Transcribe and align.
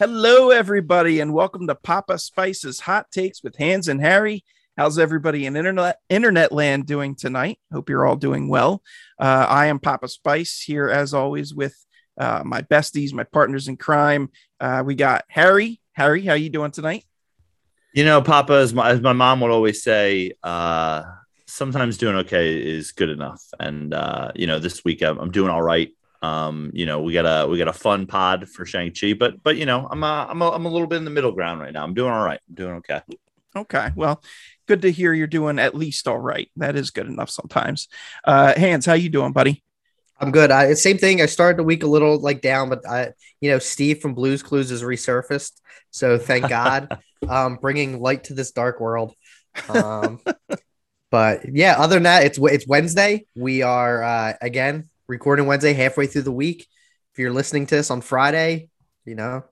Hello, 0.00 0.48
everybody, 0.48 1.20
and 1.20 1.34
welcome 1.34 1.66
to 1.66 1.74
Papa 1.74 2.18
Spice's 2.18 2.80
Hot 2.80 3.10
Takes 3.10 3.42
with 3.42 3.54
Hans 3.58 3.86
and 3.86 4.00
Harry. 4.00 4.46
How's 4.74 4.98
everybody 4.98 5.44
in 5.44 5.56
internet 5.56 5.98
internet 6.08 6.52
land 6.52 6.86
doing 6.86 7.14
tonight? 7.14 7.58
Hope 7.70 7.90
you're 7.90 8.06
all 8.06 8.16
doing 8.16 8.48
well. 8.48 8.82
Uh, 9.18 9.44
I 9.46 9.66
am 9.66 9.78
Papa 9.78 10.08
Spice 10.08 10.62
here, 10.62 10.88
as 10.88 11.12
always, 11.12 11.54
with 11.54 11.76
uh, 12.18 12.40
my 12.46 12.62
besties, 12.62 13.12
my 13.12 13.24
partners 13.24 13.68
in 13.68 13.76
crime. 13.76 14.30
Uh, 14.58 14.82
we 14.86 14.94
got 14.94 15.26
Harry. 15.28 15.82
Harry, 15.92 16.24
how 16.24 16.32
you 16.32 16.48
doing 16.48 16.70
tonight? 16.70 17.04
You 17.92 18.06
know, 18.06 18.22
Papa, 18.22 18.54
as 18.54 18.72
my, 18.72 18.92
as 18.92 19.02
my 19.02 19.12
mom 19.12 19.40
would 19.42 19.50
always 19.50 19.82
say, 19.82 20.32
uh, 20.42 21.02
sometimes 21.46 21.98
doing 21.98 22.16
okay 22.16 22.58
is 22.58 22.92
good 22.92 23.10
enough. 23.10 23.44
And 23.58 23.92
uh, 23.92 24.32
you 24.34 24.46
know, 24.46 24.60
this 24.60 24.82
week 24.82 25.02
I'm, 25.02 25.18
I'm 25.18 25.30
doing 25.30 25.50
all 25.50 25.60
right. 25.60 25.90
Um, 26.22 26.70
you 26.74 26.86
know, 26.86 27.00
we 27.00 27.12
got 27.12 27.22
a 27.24 27.48
we 27.48 27.58
got 27.58 27.68
a 27.68 27.72
fun 27.72 28.06
pod 28.06 28.48
for 28.48 28.66
Shang 28.66 28.92
Chi, 28.92 29.14
but 29.14 29.42
but 29.42 29.56
you 29.56 29.66
know, 29.66 29.88
I'm 29.90 30.02
a, 30.02 30.26
I'm 30.28 30.42
a, 30.42 30.50
I'm 30.50 30.66
a 30.66 30.68
little 30.68 30.86
bit 30.86 30.96
in 30.96 31.04
the 31.04 31.10
middle 31.10 31.32
ground 31.32 31.60
right 31.60 31.72
now. 31.72 31.82
I'm 31.82 31.94
doing 31.94 32.12
all 32.12 32.24
right. 32.24 32.40
I'm 32.48 32.54
doing 32.54 32.74
okay. 32.76 33.00
Okay, 33.56 33.88
well, 33.96 34.22
good 34.66 34.82
to 34.82 34.92
hear 34.92 35.12
you're 35.12 35.26
doing 35.26 35.58
at 35.58 35.74
least 35.74 36.06
all 36.06 36.18
right. 36.18 36.48
That 36.56 36.76
is 36.76 36.90
good 36.90 37.06
enough 37.06 37.30
sometimes. 37.30 37.88
Uh, 38.24 38.54
Hans, 38.56 38.86
how 38.86 38.92
you 38.92 39.08
doing, 39.08 39.32
buddy? 39.32 39.64
I'm 40.20 40.30
good. 40.30 40.50
I 40.50 40.74
same 40.74 40.98
thing. 40.98 41.22
I 41.22 41.26
started 41.26 41.58
the 41.58 41.64
week 41.64 41.82
a 41.82 41.86
little 41.86 42.20
like 42.20 42.42
down, 42.42 42.68
but 42.68 42.86
I, 42.86 43.12
you 43.40 43.50
know, 43.50 43.58
Steve 43.58 44.00
from 44.00 44.14
Blues 44.14 44.42
Clues 44.42 44.68
has 44.70 44.82
resurfaced, 44.82 45.52
so 45.90 46.18
thank 46.18 46.48
God, 46.48 46.98
um, 47.26 47.56
bringing 47.56 48.00
light 48.00 48.24
to 48.24 48.34
this 48.34 48.52
dark 48.52 48.80
world. 48.80 49.14
Um, 49.70 50.20
but 51.10 51.40
yeah, 51.50 51.76
other 51.78 51.96
than 51.96 52.02
that, 52.02 52.24
it's 52.24 52.38
it's 52.38 52.68
Wednesday. 52.68 53.26
We 53.34 53.62
are 53.62 54.02
uh, 54.02 54.34
again 54.42 54.89
recording 55.10 55.46
Wednesday, 55.46 55.72
halfway 55.72 56.06
through 56.06 56.22
the 56.22 56.32
week. 56.32 56.66
If 57.12 57.18
you're 57.18 57.32
listening 57.32 57.66
to 57.66 57.74
this 57.74 57.90
on 57.90 58.00
Friday, 58.00 58.68
you 59.04 59.16
know, 59.16 59.42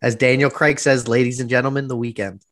as 0.00 0.14
Daniel 0.14 0.50
Craig 0.50 0.78
says, 0.78 1.08
ladies 1.08 1.40
and 1.40 1.50
gentlemen, 1.50 1.88
the 1.88 1.96
weekend. 1.96 2.42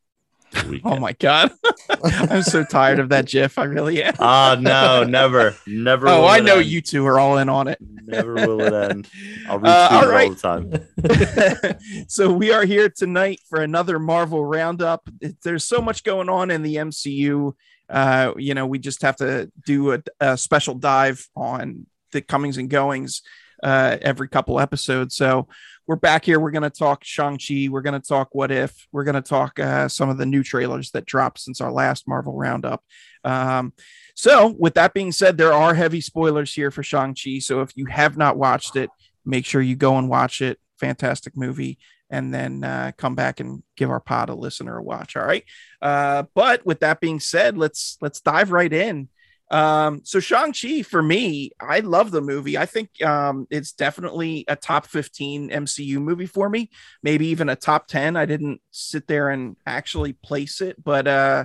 Oh 0.83 0.99
my 0.99 1.13
god, 1.13 1.53
I'm 2.03 2.43
so 2.43 2.65
tired 2.65 2.99
of 3.01 3.11
that 3.11 3.27
GIF. 3.27 3.59
I 3.59 3.65
really 3.65 4.03
am. 4.03 4.15
Ah, 4.19 4.53
uh, 4.53 4.55
no, 4.57 5.05
never, 5.05 5.55
never. 5.67 6.09
Oh, 6.09 6.27
I 6.27 6.41
know 6.41 6.57
end. 6.57 6.67
you 6.67 6.81
two 6.81 7.07
are 7.07 7.21
all 7.21 7.37
in 7.37 7.51
on 7.51 7.69
it. 7.69 7.79
Never 7.81 8.33
will 8.35 8.63
it 8.63 8.73
end. 8.73 9.09
I'll 9.49 9.61
retweet 9.61 9.69
uh, 9.69 9.89
all, 9.93 10.09
right. 10.09 10.45
all 10.45 10.57
the 10.57 11.69
time. 11.69 12.05
so 12.09 12.33
we 12.33 12.51
are 12.51 12.65
here 12.65 12.89
tonight 12.89 13.41
for 13.49 13.61
another 13.61 13.99
Marvel 13.99 14.43
roundup. 14.43 15.07
There's 15.43 15.65
so 15.65 15.83
much 15.83 16.03
going 16.03 16.31
on 16.31 16.51
in 16.51 16.63
the 16.63 16.77
MCU. 16.77 17.53
Uh, 17.91 18.33
you 18.39 18.55
know, 18.55 18.67
we 18.67 18.79
just 18.79 19.03
have 19.03 19.17
to 19.17 19.53
do 19.67 19.93
a, 19.93 20.03
a 20.19 20.39
special 20.39 20.75
dive 20.75 21.29
on 21.37 21.87
the 22.13 22.21
comings 22.21 22.59
and 22.59 22.71
goings 22.71 23.23
uh, 23.63 23.97
every 24.03 24.29
couple 24.29 24.61
episodes. 24.61 25.17
So 25.17 25.49
we're 25.87 25.97
back 25.97 26.25
here. 26.25 26.39
We're 26.39 26.51
going 26.51 26.63
to 26.63 26.71
talk 26.71 27.03
Shang-Chi. 27.03 27.69
We're 27.71 27.83
going 27.83 28.01
to 28.01 28.07
talk 28.07 28.29
What 28.33 28.51
If. 28.51 28.87
We're 28.93 29.05
going 29.05 29.15
to 29.15 29.23
talk 29.23 29.59
uh, 29.59 29.89
some 29.89 30.11
of 30.11 30.19
the 30.19 30.27
new 30.27 30.43
trailers 30.43 30.91
that 30.91 31.07
dropped 31.07 31.41
since 31.41 31.61
our 31.61 31.73
last 31.73 32.07
Marvel 32.07 32.35
Roundup. 32.35 32.85
Um, 33.25 33.73
so, 34.15 34.55
with 34.59 34.75
that 34.75 34.95
being 34.95 35.13
said, 35.13 35.39
there 35.39 35.53
are 35.53 35.75
heavy 35.75 36.01
spoilers 36.01 36.53
here 36.53 36.71
for 36.71 36.83
Shang-Chi. 36.83 37.39
So, 37.39 37.63
if 37.63 37.71
you 37.75 37.87
have 37.87 38.17
not 38.17 38.37
watched 38.37 38.77
it, 38.77 38.91
make 39.25 39.47
sure 39.47 39.63
you 39.63 39.77
go 39.77 39.97
and 39.97 40.09
watch 40.09 40.43
it. 40.43 40.59
Fantastic 40.79 41.37
movie. 41.37 41.79
And 42.11 42.33
then 42.33 42.65
uh, 42.65 42.93
come 42.97 43.15
back 43.15 43.41
and 43.41 43.63
give 43.77 43.91
our 43.91 44.01
pod 44.01 44.29
a 44.29 44.35
listen 44.35 44.69
or 44.69 44.79
a 44.79 44.83
watch. 44.83 45.17
All 45.17 45.25
right. 45.25 45.45
Uh, 45.81 46.25
but 46.35 46.65
with 46.65 46.81
that 46.81 47.01
being 47.01 47.21
said, 47.21 47.59
let's 47.59 47.99
let's 48.01 48.21
dive 48.21 48.51
right 48.51 48.73
in. 48.73 49.09
Um, 49.51 50.03
so 50.05 50.21
Shang-Chi 50.21 50.83
for 50.83 51.03
me, 51.03 51.53
I 51.61 51.81
love 51.81 52.11
the 52.11 52.21
movie. 52.21 52.59
I 52.59 52.67
think 52.67 53.03
um, 53.03 53.47
it's 53.51 53.73
definitely 53.73 54.45
a 54.49 54.57
top 54.57 54.87
15 54.87 55.51
MCU 55.51 55.99
movie 55.99 56.27
for 56.27 56.49
me, 56.49 56.71
maybe 57.03 57.29
even 57.29 57.49
a 57.49 57.57
top 57.57 57.89
10. 57.89 58.17
I 58.17 58.27
didn't 58.27 58.61
sit 58.71 59.07
there 59.07 59.31
and 59.31 59.57
actually 59.67 60.13
place 60.13 60.61
it, 60.61 60.83
but 60.83 61.09
uh, 61.09 61.45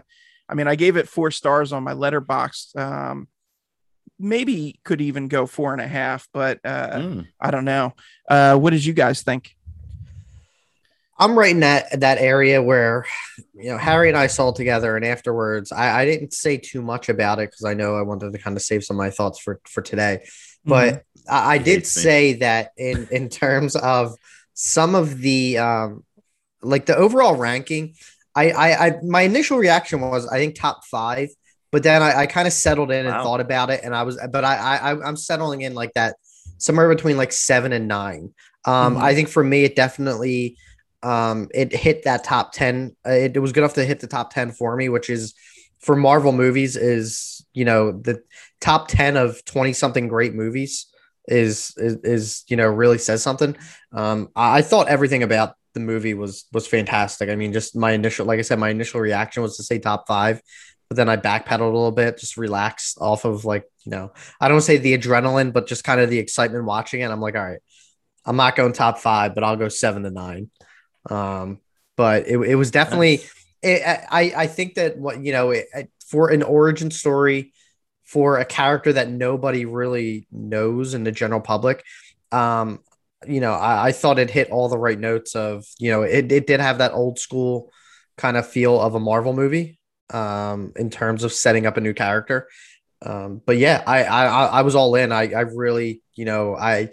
I 0.50 0.56
mean, 0.56 0.68
I 0.68 0.76
gave 0.76 0.98
it 0.98 1.08
four 1.08 1.32
stars 1.32 1.72
on 1.72 1.84
my 1.84 1.94
Letterboxd. 1.94 2.78
Um, 2.78 3.28
maybe 4.20 4.80
could 4.84 5.02
even 5.02 5.28
go 5.28 5.46
four 5.46 5.74
and 5.74 5.82
a 5.82 5.88
half, 5.88 6.28
but 6.34 6.60
uh, 6.64 6.98
mm. 6.98 7.28
I 7.40 7.52
don't 7.52 7.66
know. 7.66 7.94
Uh, 8.30 8.58
what 8.58 8.72
did 8.72 8.84
you 8.84 8.94
guys 8.94 9.22
think? 9.22 9.56
I'm 11.18 11.38
right 11.38 11.52
in 11.52 11.60
that 11.60 12.00
that 12.00 12.18
area 12.18 12.62
where 12.62 13.06
you 13.54 13.70
know 13.70 13.78
Harry 13.78 14.10
and 14.10 14.18
I 14.18 14.28
saw 14.28 14.52
together, 14.52 14.96
and 14.96 15.06
afterwards 15.06 15.72
I, 15.72 16.02
I 16.02 16.06
didn't 16.06 16.34
say 16.34 16.58
too 16.58 16.82
much 16.82 17.10
about 17.10 17.40
it 17.40 17.52
because 17.52 17.66
I 17.66 17.74
know 17.74 17.96
I 17.96 18.02
wanted 18.02 18.34
to 18.34 18.40
kind 18.40 18.58
of 18.58 18.64
save 18.64 18.84
some 18.84 18.98
of 18.98 19.00
my 19.00 19.10
thoughts 19.10 19.40
for 19.40 19.60
for 19.66 19.82
today. 19.82 20.26
But 20.66 20.94
mm-hmm. 20.94 21.34
I, 21.34 21.56
I 21.56 21.58
did 21.60 21.86
say 21.86 22.34
that 22.34 22.72
in 22.78 23.08
in 23.12 23.30
terms 23.30 23.76
of 23.76 24.16
some 24.54 24.96
of 24.96 25.20
the 25.20 25.60
um 25.60 26.04
like 26.62 26.86
the 26.86 26.96
overall 26.96 27.36
ranking, 27.36 27.96
I 28.36 28.52
I, 28.52 28.88
I 28.88 29.02
my 29.04 29.22
initial 29.22 29.58
reaction 29.58 30.02
was 30.02 30.28
I 30.28 30.38
think 30.38 30.56
top 30.56 30.84
five, 30.86 31.30
but 31.72 31.84
then 31.84 32.02
I, 32.02 32.22
I 32.22 32.26
kind 32.26 32.48
of 32.48 32.54
settled 32.54 32.92
in 32.92 33.06
wow. 33.06 33.14
and 33.14 33.24
thought 33.24 33.40
about 33.40 33.70
it, 33.70 33.82
and 33.84 33.96
I 33.96 34.04
was 34.04 34.20
but 34.32 34.44
I, 34.44 34.56
I 34.56 35.08
I'm 35.08 35.18
settling 35.18 35.62
in 35.62 35.76
like 35.76 35.94
that 35.94 36.16
somewhere 36.58 36.90
between 36.90 37.18
like 37.18 37.32
seven 37.32 37.72
and 37.72 37.88
nine. 37.88 38.34
Um, 38.66 38.96
mm-hmm. 38.96 39.04
I 39.04 39.14
think 39.14 39.30
for 39.30 39.44
me 39.44 39.64
it 39.66 39.76
definitely 39.76 40.58
um, 41.04 41.50
it 41.54 41.76
hit 41.76 42.06
that 42.06 42.24
top 42.24 42.54
10. 42.54 42.96
Uh, 43.06 43.12
it, 43.12 43.36
it, 43.36 43.40
was 43.40 43.52
good 43.52 43.60
enough 43.60 43.74
to 43.76 43.86
hit 43.86 44.00
the 44.00 44.08
top 44.08 44.34
10 44.34 44.54
for 44.54 44.76
me, 44.76 44.88
which 44.90 45.10
is 45.10 45.36
for 45.80 45.96
Marvel 45.96 46.32
movies 46.32 46.78
is, 46.78 47.46
you 47.54 47.66
know, 47.66 47.92
the 47.92 48.24
top 48.62 48.88
10 48.88 49.18
of 49.18 49.44
20 49.44 49.74
something 49.74 50.08
great 50.08 50.34
movies 50.34 50.88
is, 51.28 51.74
is, 51.78 51.98
is, 52.04 52.44
you 52.48 52.56
know, 52.56 52.68
really 52.68 52.98
says 52.98 53.22
something. 53.22 53.56
Um, 53.92 54.30
I, 54.34 54.60
I 54.60 54.62
thought 54.62 54.88
everything 54.88 55.24
about 55.24 55.56
the 55.74 55.82
movie 55.82 56.14
was, 56.14 56.46
was 56.54 56.68
fantastic. 56.68 57.30
I 57.30 57.36
mean, 57.36 57.52
just 57.52 57.76
my 57.76 57.92
initial, 57.92 58.26
like 58.26 58.40
I 58.40 58.44
said, 58.44 58.60
my 58.60 58.70
initial 58.70 59.02
reaction 59.02 59.44
was 59.44 59.58
to 59.58 59.64
say 59.64 59.80
top 59.80 60.08
five, 60.08 60.42
but 60.88 60.96
then 60.96 61.10
I 61.10 61.18
backpedaled 61.18 61.60
a 61.60 61.66
little 61.66 61.92
bit, 61.92 62.18
just 62.18 62.38
relaxed 62.38 62.98
off 63.02 63.26
of 63.26 63.44
like, 63.44 63.66
you 63.84 63.92
know, 63.92 64.14
I 64.40 64.48
don't 64.48 64.62
say 64.62 64.78
the 64.78 64.98
adrenaline, 64.98 65.52
but 65.52 65.68
just 65.68 65.84
kind 65.84 66.00
of 66.00 66.10
the 66.10 66.20
excitement 66.20 66.64
watching 66.64 67.02
it. 67.02 67.12
I'm 67.12 67.20
like, 67.20 67.36
all 67.36 67.44
right, 67.44 67.60
I'm 68.26 68.38
not 68.38 68.56
going 68.56 68.72
top 68.72 69.00
five, 69.00 69.36
but 69.36 69.44
I'll 69.44 69.58
go 69.58 69.68
seven 69.68 70.04
to 70.04 70.12
nine. 70.12 70.50
Um, 71.10 71.60
but 71.96 72.28
it, 72.28 72.38
it 72.38 72.56
was 72.56 72.72
definitely, 72.72 73.22
it, 73.62 73.82
I, 73.86 74.34
I 74.36 74.48
think 74.48 74.76
that 74.76 74.98
what, 74.98 75.24
you 75.24 75.32
know, 75.32 75.52
it, 75.52 75.68
for 76.08 76.30
an 76.30 76.44
origin 76.44 76.92
story 76.92 77.54
for 78.04 78.38
a 78.38 78.46
character 78.46 78.94
that 78.94 79.10
nobody 79.10 79.66
really 79.66 80.28
knows 80.32 80.94
in 80.94 81.04
the 81.04 81.12
general 81.12 81.42
public, 81.42 81.84
um, 82.32 82.80
you 83.28 83.40
know, 83.40 83.54
I, 83.54 83.88
I 83.88 83.92
thought 83.92 84.20
it 84.20 84.30
hit 84.30 84.50
all 84.50 84.70
the 84.70 84.78
right 84.78 85.00
notes 85.00 85.36
of, 85.36 85.66
you 85.80 85.92
know, 85.92 86.04
it, 86.04 86.32
it 86.32 86.48
did 86.48 86.60
have 86.60 86.80
that 86.80 86.94
old 86.94 87.20
school 87.20 87.72
kind 88.18 88.38
of 88.38 88.48
feel 88.48 88.80
of 88.80 88.96
a 88.96 89.00
Marvel 89.00 89.34
movie 89.34 89.80
um, 90.12 90.74
in 90.76 90.90
terms 90.90 91.24
of 91.24 91.32
setting 91.32 91.66
up 91.66 91.78
a 91.78 91.82
new 91.82 91.94
character. 91.94 92.48
Um, 93.02 93.42
but 93.46 93.58
yeah, 93.58 93.84
I, 93.86 94.04
I, 94.04 94.46
I 94.46 94.62
was 94.62 94.76
all 94.76 94.96
in. 94.96 95.12
I, 95.12 95.32
I 95.32 95.42
really, 95.42 96.02
you 96.16 96.26
know, 96.26 96.56
I 96.56 96.90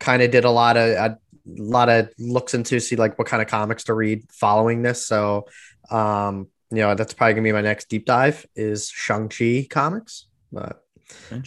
kind 0.00 0.22
of 0.22 0.30
did 0.30 0.44
a 0.44 0.50
lot 0.50 0.76
of, 0.76 0.96
I 0.96 1.16
lot 1.46 1.88
of 1.88 2.10
looks 2.18 2.54
into 2.54 2.80
see 2.80 2.96
like 2.96 3.18
what 3.18 3.28
kind 3.28 3.42
of 3.42 3.48
comics 3.48 3.84
to 3.84 3.94
read 3.94 4.24
following 4.30 4.82
this. 4.82 5.06
So, 5.06 5.46
um, 5.90 6.48
you 6.70 6.78
know, 6.78 6.94
that's 6.94 7.14
probably 7.14 7.34
gonna 7.34 7.44
be 7.44 7.52
my 7.52 7.60
next 7.60 7.88
deep 7.88 8.06
dive 8.06 8.44
is 8.56 8.88
Shang 8.88 9.28
Chi 9.28 9.66
comics. 9.70 10.26
But, 10.52 10.82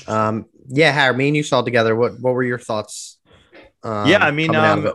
um, 0.07 0.45
yeah, 0.67 0.91
Harry, 0.91 1.15
me 1.15 1.27
and 1.27 1.37
you 1.37 1.43
saw 1.43 1.61
together. 1.61 1.95
What 1.95 2.19
what 2.19 2.33
were 2.33 2.43
your 2.43 2.59
thoughts? 2.59 3.19
Um, 3.83 4.07
yeah, 4.07 4.23
I 4.23 4.31
mean, 4.31 4.55
um, 4.55 4.93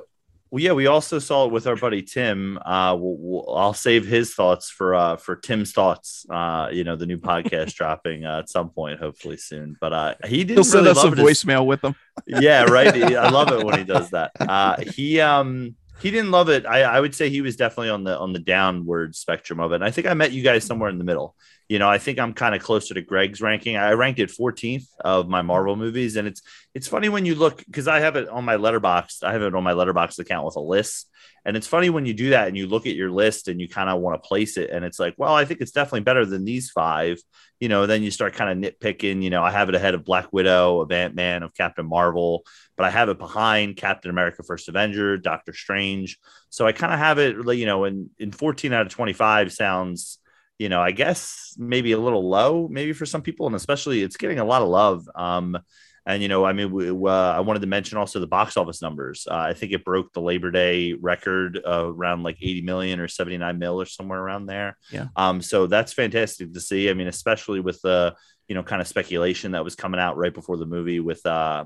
well, 0.55 0.62
yeah, 0.62 0.71
we 0.71 0.87
also 0.87 1.19
saw 1.19 1.47
it 1.47 1.51
with 1.51 1.67
our 1.67 1.75
buddy 1.75 2.01
Tim. 2.01 2.61
Uh, 2.65 2.97
we'll, 2.97 3.17
we'll, 3.19 3.56
I'll 3.56 3.75
save 3.75 4.06
his 4.06 4.35
thoughts 4.35 4.71
for 4.71 4.95
uh, 4.95 5.17
for 5.17 5.35
Tim's 5.35 5.73
thoughts. 5.73 6.25
Uh, 6.31 6.69
you 6.71 6.85
know, 6.85 6.95
the 6.95 7.06
new 7.06 7.19
podcast 7.19 7.75
dropping 7.75 8.25
uh, 8.25 8.39
at 8.39 8.49
some 8.49 8.71
point, 8.71 9.01
hopefully 9.01 9.37
soon. 9.37 9.77
But 9.81 9.93
uh, 9.93 10.15
he 10.25 10.45
did. 10.45 10.55
He'll 10.55 10.62
send 10.62 10.87
us 10.87 11.03
a 11.03 11.09
voicemail 11.09 11.62
his... 11.62 11.67
with 11.67 11.81
them. 11.81 11.97
yeah, 12.29 12.62
right. 12.67 12.95
I 12.95 13.31
love 13.31 13.51
it 13.51 13.67
when 13.67 13.79
he 13.79 13.85
does 13.85 14.11
that. 14.11 14.31
Uh, 14.45 14.77
he 14.95 15.21
um 15.21 15.75
he 16.00 16.11
didn't 16.11 16.31
love 16.31 16.49
it. 16.49 16.67
I, 16.67 16.82
I 16.82 17.00
would 17.00 17.14
say 17.14 17.31
he 17.31 17.41
was 17.41 17.56
definitely 17.56 17.91
on 17.91 18.05
the 18.05 18.19
on 18.19 18.32
the 18.32 18.38
downward 18.38 19.14
spectrum 19.14 19.61
of 19.61 19.73
it. 19.73 19.76
And 19.76 19.85
I 19.85 19.91
think 19.91 20.06
I 20.06 20.14
met 20.14 20.32
you 20.32 20.43
guys 20.43 20.64
somewhere 20.64 20.91
in 20.91 20.99
the 20.99 21.05
middle 21.05 21.35
you 21.69 21.79
know, 21.79 21.88
I 21.88 21.99
think 21.99 22.19
I'm 22.19 22.35
kind 22.35 22.55
of 22.55 22.62
closer 22.62 22.94
to 22.94 23.00
Greg's 23.00 23.41
ranking. 23.41 23.76
I 23.76 23.93
ranked 23.93 24.20
it 24.20 24.31
14th 24.31 24.87
of 25.00 25.29
my 25.29 25.43
Marvel 25.43 25.76
movies, 25.76 26.17
and 26.17 26.29
it's 26.29 26.43
it's 26.75 26.88
funny 26.88 27.08
when 27.08 27.25
you 27.25 27.35
look 27.35 27.64
because 27.64 27.88
I 27.88 28.00
have 28.00 28.17
it 28.17 28.29
on 28.29 28.44
my 28.44 28.56
Letterboxd. 28.56 29.23
I 29.23 29.32
have 29.32 29.43
it 29.43 29.55
on 29.55 29.64
my 29.64 29.73
Letterboxd 29.73 30.19
account 30.19 30.44
with 30.44 30.56
a 30.56 30.61
list, 30.61 31.08
and 31.44 31.56
it's 31.56 31.67
funny 31.67 31.91
when 31.91 32.06
you 32.06 32.14
do 32.14 32.31
that 32.31 32.49
and 32.49 32.56
you 32.56 32.67
look 32.67 32.87
at 32.87 32.94
your 32.94 33.11
list 33.11 33.49
and 33.49 33.61
you 33.61 33.69
kind 33.69 33.91
of 33.91 34.00
want 34.00 34.20
to 34.20 34.26
place 34.26 34.56
it, 34.56 34.70
and 34.70 34.85
it's 34.85 34.99
like, 34.99 35.14
well, 35.17 35.35
I 35.35 35.44
think 35.44 35.61
it's 35.61 35.73
definitely 35.73 36.00
better 36.00 36.25
than 36.25 36.44
these 36.44 36.70
five. 36.70 37.19
You 37.61 37.69
know, 37.69 37.87
then 37.87 38.02
you 38.02 38.11
start 38.11 38.35
kind 38.35 38.64
of 38.64 38.73
nitpicking. 38.73 39.23
You 39.23 39.31
know, 39.31 39.43
I 39.43 39.50
have 39.50 39.69
it 39.69 39.75
ahead 39.75 39.94
of 39.94 40.05
Black 40.05 40.32
Widow, 40.32 40.81
of 40.81 40.93
Ant 40.93 41.14
Man, 41.14 41.43
of 41.43 41.55
Captain 41.55 41.87
Marvel, 41.87 42.44
but 42.76 42.87
I 42.87 42.91
have 42.91 43.08
it 43.08 43.19
behind 43.19 43.76
Captain 43.76 44.11
America: 44.11 44.43
First 44.43 44.69
Avenger, 44.69 45.19
Doctor 45.19 45.52
Strange. 45.52 46.19
So 46.50 46.67
I 46.67 46.73
kind 46.73 46.93
of 46.93 46.99
have 46.99 47.19
it, 47.19 47.37
you 47.56 47.67
know, 47.67 47.85
in 47.85 48.11
in 48.19 48.32
14 48.32 48.73
out 48.73 48.87
of 48.87 48.93
25 48.93 49.52
sounds 49.52 50.19
you 50.58 50.69
know, 50.69 50.81
I 50.81 50.93
guess 50.93 51.55
maybe 51.58 51.93
a 51.93 51.99
little 51.99 52.29
low, 52.29 52.69
maybe 52.69 52.93
for 52.93 53.06
some 53.06 53.23
people, 53.23 53.47
and 53.47 53.56
especially 53.56 54.02
it's 54.02 54.17
getting 54.17 54.38
a 54.38 54.44
lot 54.44 54.62
of 54.62 54.69
love. 54.69 55.08
Um, 55.14 55.58
and 56.06 56.23
you 56.23 56.29
know, 56.29 56.45
I 56.45 56.53
mean, 56.53 56.71
we, 56.71 56.89
uh, 56.91 57.33
I 57.33 57.41
wanted 57.41 57.61
to 57.61 57.67
mention 57.67 57.99
also 57.99 58.21
the 58.21 58.27
box 58.27 58.56
office 58.56 58.83
numbers. 58.83 59.27
Uh, 59.31 59.37
I 59.37 59.55
think 59.55 59.73
it 59.73 59.85
broke 59.85 60.12
the 60.12 60.21
Labor 60.21 60.51
Day 60.51 60.93
record 60.93 61.61
uh, 61.67 61.87
around 61.87 62.23
like 62.23 62.37
80 62.41 62.61
million 62.62 63.01
or 63.01 63.09
79 63.09 63.59
mil 63.59 63.81
or 63.81 63.87
somewhere 63.87 64.21
around 64.21 64.47
there. 64.47 64.77
Yeah. 64.91 65.09
Um. 65.17 65.41
So 65.41 65.67
that's 65.67 65.93
fantastic 65.93 66.53
to 66.53 66.61
see. 66.61 66.91
I 66.91 66.95
mean, 66.95 67.09
especially 67.09 67.61
with 67.61 67.81
the 67.83 68.15
you 68.49 68.55
know 68.55 68.62
kind 68.62 68.83
of 68.83 68.89
speculation 68.89 69.53
that 69.53 69.65
was 69.65 69.75
coming 69.75 70.01
out 70.01 70.17
right 70.17 70.35
before 70.35 70.59
the 70.59 70.67
movie 70.67 71.01
with 71.01 71.25
uh 71.25 71.65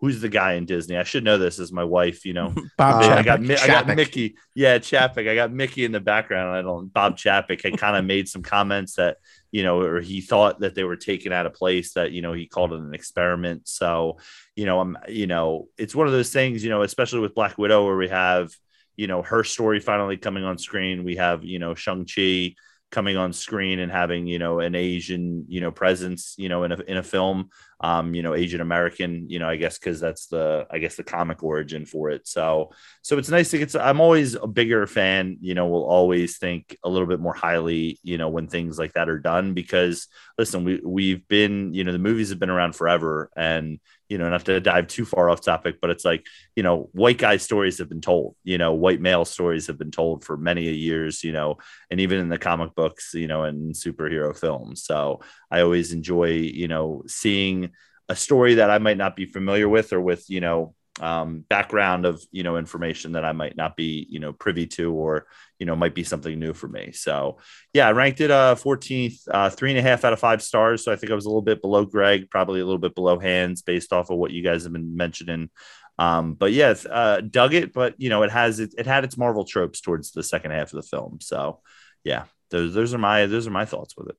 who's 0.00 0.20
the 0.20 0.28
guy 0.28 0.54
in 0.54 0.64
Disney? 0.64 0.96
I 0.96 1.02
should 1.02 1.24
know 1.24 1.38
this 1.38 1.58
as 1.58 1.72
my 1.72 1.84
wife, 1.84 2.24
you 2.24 2.32
know. 2.32 2.54
Bob 2.76 3.02
Uh, 3.02 3.08
I 3.08 3.22
got 3.22 3.40
I 3.40 3.66
got. 3.66 3.86
Mickey. 3.88 4.36
Yeah, 4.54 4.78
Chapek. 4.78 5.28
I 5.28 5.34
got 5.34 5.52
Mickey 5.52 5.84
in 5.84 5.92
the 5.92 6.00
background. 6.00 6.56
I 6.56 6.62
don't. 6.62 6.92
Bob 6.92 7.16
Chapek 7.16 7.62
had 7.62 7.78
kind 7.78 7.96
of 7.96 8.04
made 8.04 8.28
some 8.28 8.42
comments 8.42 8.94
that 8.94 9.16
you 9.50 9.62
know, 9.62 9.80
or 9.80 10.00
he 10.00 10.20
thought 10.20 10.60
that 10.60 10.74
they 10.74 10.84
were 10.84 10.96
taken 10.96 11.32
out 11.32 11.46
of 11.46 11.54
place. 11.54 11.94
That 11.94 12.12
you 12.12 12.22
know, 12.22 12.32
he 12.32 12.46
called 12.46 12.72
it 12.72 12.80
an 12.80 12.94
experiment. 12.94 13.66
So, 13.68 14.18
you 14.54 14.66
know, 14.66 14.80
I'm, 14.80 14.96
you 15.08 15.26
know, 15.26 15.68
it's 15.76 15.94
one 15.94 16.06
of 16.06 16.12
those 16.12 16.32
things. 16.32 16.62
You 16.62 16.70
know, 16.70 16.82
especially 16.82 17.20
with 17.20 17.34
Black 17.34 17.58
Widow, 17.58 17.84
where 17.84 17.96
we 17.96 18.08
have, 18.08 18.50
you 18.96 19.06
know, 19.06 19.22
her 19.22 19.44
story 19.44 19.80
finally 19.80 20.16
coming 20.16 20.44
on 20.44 20.58
screen. 20.58 21.04
We 21.04 21.16
have, 21.16 21.44
you 21.44 21.58
know, 21.58 21.74
Shang 21.74 22.06
Chi 22.06 22.54
coming 22.90 23.16
on 23.16 23.32
screen 23.32 23.78
and 23.80 23.92
having 23.92 24.26
you 24.26 24.38
know 24.38 24.60
an 24.60 24.74
asian 24.74 25.44
you 25.48 25.60
know 25.60 25.70
presence 25.70 26.34
you 26.38 26.48
know 26.48 26.64
in 26.64 26.72
a, 26.72 26.80
in 26.82 26.96
a 26.96 27.02
film. 27.02 27.50
Um 27.80 28.14
you 28.14 28.22
know 28.22 28.34
asian 28.34 28.60
american 28.60 29.30
you 29.30 29.38
know 29.38 29.48
i 29.48 29.56
guess 29.56 29.78
because 29.78 30.00
that's 30.00 30.26
the 30.26 30.66
i 30.70 30.78
guess 30.78 30.96
the 30.96 31.04
comic 31.04 31.44
origin 31.44 31.86
for 31.86 32.10
it. 32.10 32.26
So 32.26 32.72
so 33.02 33.18
it's 33.18 33.28
nice 33.28 33.50
to 33.50 33.58
get 33.58 33.76
i'm 33.76 34.00
always 34.00 34.34
a 34.34 34.46
bigger 34.46 34.86
fan 34.86 35.36
you 35.40 35.54
know 35.54 35.68
will 35.68 35.84
always 35.84 36.38
think 36.38 36.76
a 36.82 36.88
little 36.88 37.06
bit 37.06 37.20
more 37.20 37.34
highly 37.34 37.98
you 38.02 38.18
know 38.18 38.30
when 38.30 38.48
things 38.48 38.78
like 38.78 38.94
that 38.94 39.08
are 39.08 39.20
done 39.20 39.54
because 39.54 40.08
listen 40.38 40.64
we 40.64 40.80
we've 40.84 41.28
been 41.28 41.72
you 41.74 41.84
know 41.84 41.92
the 41.92 41.98
movies 41.98 42.30
have 42.30 42.40
been 42.40 42.50
around 42.50 42.74
forever 42.74 43.30
and 43.36 43.78
you 44.08 44.18
know 44.18 44.28
not 44.28 44.44
to 44.44 44.60
dive 44.60 44.86
too 44.86 45.04
far 45.04 45.30
off 45.30 45.40
topic 45.40 45.76
but 45.80 45.90
it's 45.90 46.04
like 46.04 46.26
you 46.56 46.62
know 46.62 46.88
white 46.92 47.18
guy 47.18 47.36
stories 47.36 47.78
have 47.78 47.88
been 47.88 48.00
told 48.00 48.34
you 48.44 48.58
know 48.58 48.72
white 48.72 49.00
male 49.00 49.24
stories 49.24 49.66
have 49.66 49.78
been 49.78 49.90
told 49.90 50.24
for 50.24 50.36
many 50.36 50.62
years 50.72 51.22
you 51.22 51.32
know 51.32 51.58
and 51.90 52.00
even 52.00 52.18
in 52.18 52.28
the 52.28 52.38
comic 52.38 52.74
books 52.74 53.12
you 53.14 53.26
know 53.28 53.44
and 53.44 53.74
superhero 53.74 54.36
films. 54.36 54.82
So 54.84 55.20
i 55.50 55.60
always 55.60 55.92
enjoy 55.92 56.30
you 56.30 56.68
know 56.68 57.02
seeing 57.06 57.70
a 58.08 58.16
story 58.16 58.54
that 58.54 58.70
i 58.70 58.78
might 58.78 58.96
not 58.96 59.16
be 59.16 59.26
familiar 59.26 59.68
with 59.68 59.92
or 59.92 60.00
with 60.00 60.28
you 60.28 60.40
know 60.40 60.74
um, 61.00 61.44
background 61.48 62.06
of 62.06 62.22
you 62.30 62.42
know 62.42 62.56
information 62.56 63.12
that 63.12 63.24
I 63.24 63.32
might 63.32 63.56
not 63.56 63.76
be 63.76 64.06
you 64.10 64.18
know 64.18 64.32
privy 64.32 64.66
to 64.68 64.92
or 64.92 65.26
you 65.58 65.66
know 65.66 65.76
might 65.76 65.94
be 65.94 66.04
something 66.04 66.38
new 66.38 66.52
for 66.52 66.68
me. 66.68 66.92
So 66.92 67.38
yeah, 67.72 67.88
I 67.88 67.92
ranked 67.92 68.20
it 68.20 68.30
uh 68.30 68.54
14th, 68.54 69.20
uh, 69.30 69.50
three 69.50 69.70
and 69.70 69.78
a 69.78 69.82
half 69.82 70.04
out 70.04 70.12
of 70.12 70.20
five 70.20 70.42
stars. 70.42 70.84
So 70.84 70.92
I 70.92 70.96
think 70.96 71.12
I 71.12 71.14
was 71.14 71.24
a 71.24 71.28
little 71.28 71.42
bit 71.42 71.62
below 71.62 71.84
Greg, 71.84 72.30
probably 72.30 72.60
a 72.60 72.64
little 72.64 72.78
bit 72.78 72.94
below 72.94 73.18
Hans 73.18 73.62
based 73.62 73.92
off 73.92 74.10
of 74.10 74.18
what 74.18 74.30
you 74.30 74.42
guys 74.42 74.64
have 74.64 74.72
been 74.72 74.96
mentioning. 74.96 75.50
Um, 75.98 76.34
but 76.34 76.52
yeah, 76.52 76.74
uh, 76.88 77.20
dug 77.20 77.54
it, 77.54 77.72
but 77.72 77.94
you 77.98 78.08
know 78.08 78.22
it 78.22 78.30
has 78.30 78.60
it, 78.60 78.74
it 78.78 78.86
had 78.86 79.04
its 79.04 79.16
Marvel 79.16 79.44
tropes 79.44 79.80
towards 79.80 80.12
the 80.12 80.22
second 80.22 80.52
half 80.52 80.72
of 80.72 80.82
the 80.82 80.88
film. 80.88 81.18
So 81.20 81.60
yeah, 82.04 82.24
those 82.50 82.74
those 82.74 82.94
are 82.94 82.98
my 82.98 83.26
those 83.26 83.46
are 83.46 83.52
my 83.52 83.64
thoughts 83.64 83.96
with 83.96 84.08
it. 84.08 84.16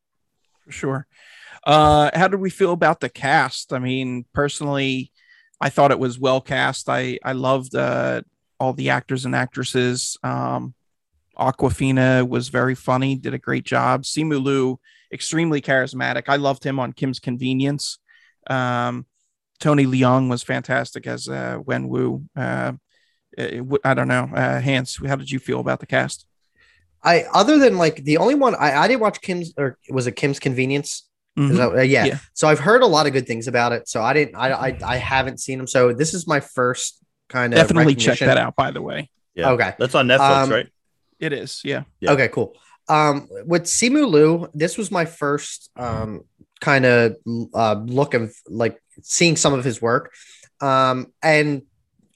for 0.65 0.71
sure. 0.71 1.07
Uh, 1.65 2.09
how 2.13 2.27
did 2.27 2.39
we 2.39 2.49
feel 2.49 2.71
about 2.71 2.99
the 2.99 3.09
cast? 3.09 3.73
I 3.73 3.79
mean, 3.79 4.25
personally, 4.33 5.11
I 5.61 5.69
thought 5.69 5.91
it 5.91 5.99
was 5.99 6.19
well 6.19 6.41
cast. 6.41 6.89
I 6.89 7.19
I 7.23 7.33
loved 7.33 7.75
uh, 7.75 8.21
all 8.59 8.73
the 8.73 8.89
actors 8.89 9.25
and 9.25 9.35
actresses. 9.35 10.17
Um, 10.23 10.73
Awkwafina 11.37 12.27
was 12.27 12.49
very 12.49 12.75
funny, 12.75 13.15
did 13.15 13.33
a 13.33 13.39
great 13.39 13.63
job. 13.63 14.03
Simu 14.03 14.43
Liu, 14.43 14.79
extremely 15.11 15.61
charismatic. 15.61 16.23
I 16.27 16.35
loved 16.35 16.63
him 16.63 16.79
on 16.79 16.93
Kim's 16.93 17.19
Convenience. 17.19 17.99
Um, 18.49 19.05
Tony 19.59 19.85
Leung 19.85 20.29
was 20.29 20.43
fantastic 20.43 21.07
as 21.07 21.27
uh, 21.27 21.59
Wen 21.65 21.87
Wu. 21.87 22.25
Uh, 22.35 22.73
I 23.37 23.93
don't 23.93 24.07
know. 24.07 24.29
Uh, 24.33 24.59
Hans, 24.59 24.99
how 25.05 25.15
did 25.15 25.31
you 25.31 25.39
feel 25.39 25.59
about 25.59 25.79
the 25.79 25.85
cast? 25.85 26.25
I 27.03 27.23
other 27.33 27.57
than 27.57 27.77
like 27.77 28.03
the 28.03 28.17
only 28.17 28.35
one 28.35 28.55
I, 28.55 28.75
I 28.75 28.87
didn't 28.87 29.01
watch 29.01 29.21
Kim's 29.21 29.53
or 29.57 29.77
was 29.89 30.07
it 30.07 30.17
Kim's 30.17 30.39
Convenience? 30.39 31.08
Is 31.39 31.51
Mhm. 31.51 31.57
that, 31.57 31.69
uh, 31.79 31.81
yeah. 31.81 32.05
Yeah. 32.05 32.19
So 32.33 32.47
I've 32.47 32.59
heard 32.59 32.81
a 32.81 32.85
lot 32.87 33.07
of 33.07 33.13
good 33.13 33.25
things 33.25 33.47
about 33.47 33.71
it. 33.71 33.87
So 33.87 34.01
I 34.01 34.13
didn't 34.13 34.35
I 34.35 34.51
I, 34.51 34.77
I 34.83 34.97
haven't 34.97 35.39
seen 35.39 35.57
them. 35.57 35.67
So 35.67 35.93
this 35.93 36.13
is 36.13 36.27
my 36.27 36.39
first 36.39 36.99
kind 37.29 37.53
of 37.53 37.57
Definitely 37.57 37.95
check 37.95 38.19
that 38.19 38.37
out, 38.37 38.55
by 38.55 38.71
the 38.71 38.81
way. 38.81 39.09
Yeah, 39.35 39.51
Okay. 39.51 39.73
that's 39.79 39.95
on 39.95 40.07
Netflix, 40.07 40.43
Um, 40.43 40.49
right? 40.51 40.67
It 41.19 41.31
is. 41.33 41.61
Yeah. 41.63 41.83
Yeah. 42.01 42.11
Okay, 42.11 42.27
cool. 42.29 42.55
Um, 42.89 43.27
with 43.45 43.63
Simu 43.65 44.09
Liu, 44.09 44.49
this 44.53 44.77
was 44.77 44.91
my 44.91 45.05
first 45.05 45.69
um 45.77 46.21
kind 46.59 46.85
of 46.85 47.15
uh 47.53 47.75
look 47.85 48.13
of 48.13 48.35
like 48.49 48.81
seeing 49.01 49.35
some 49.37 49.53
of 49.53 49.63
his 49.63 49.81
work. 49.81 50.11
Um, 50.59 51.13
and 51.23 51.61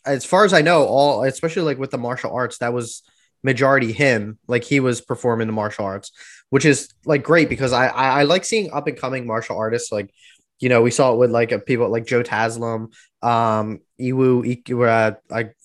as 0.06 0.26
far 0.26 0.44
as 0.44 0.52
I 0.54 0.62
know, 0.62 0.84
all 0.86 1.24
especially 1.24 1.62
like 1.62 1.78
with 1.80 1.92
the 1.92 1.98
martial 1.98 2.32
arts, 2.34 2.58
that 2.58 2.74
was 2.74 3.04
majority 3.42 3.92
him. 3.94 4.38
Like 4.48 4.64
he 4.66 4.80
was 4.82 5.00
performing 5.00 5.48
the 5.48 5.54
martial 5.54 5.86
arts, 5.86 6.12
which 6.54 6.66
is 6.66 6.88
like 7.04 7.24
great 7.24 7.50
because 7.50 7.74
I 7.74 7.88
I, 7.88 8.20
I 8.20 8.24
like 8.26 8.46
seeing 8.46 8.72
up 8.72 8.86
and 8.86 8.96
coming 8.96 9.26
martial 9.26 9.58
artists. 9.58 9.92
Like, 9.92 10.14
you 10.60 10.70
know, 10.70 10.84
we 10.84 10.92
saw 10.92 11.12
it 11.12 11.18
with 11.18 11.32
like 11.32 11.52
uh, 11.52 11.58
people 11.58 11.90
like 11.90 12.06
Joe 12.06 12.22
Taslim, 12.22 12.94
um, 13.24 13.80
Iwu, 14.00 14.46
Iku, 14.46 14.84
uh, 14.84 15.14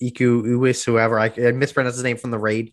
Iku 0.00 0.44
Uwis, 0.44 0.82
whoever 0.87 1.20
I, 1.20 1.31
I 1.37 1.52
mispronounced 1.52 1.99
his 1.99 2.05
name 2.05 2.17
from 2.17 2.31
the 2.31 2.38
raid. 2.38 2.73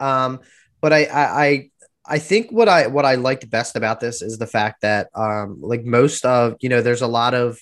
Um, 0.00 0.40
but 0.80 0.92
I, 0.92 1.04
I, 1.04 1.44
I, 1.44 1.70
I 2.04 2.18
think 2.18 2.50
what 2.50 2.68
I 2.68 2.88
what 2.88 3.04
I 3.04 3.14
liked 3.14 3.48
best 3.48 3.76
about 3.76 4.00
this 4.00 4.22
is 4.22 4.38
the 4.38 4.48
fact 4.48 4.80
that 4.80 5.10
um, 5.14 5.60
like 5.60 5.84
most 5.84 6.24
of 6.24 6.56
you 6.58 6.68
know, 6.68 6.82
there's 6.82 7.02
a 7.02 7.06
lot 7.06 7.32
of 7.32 7.60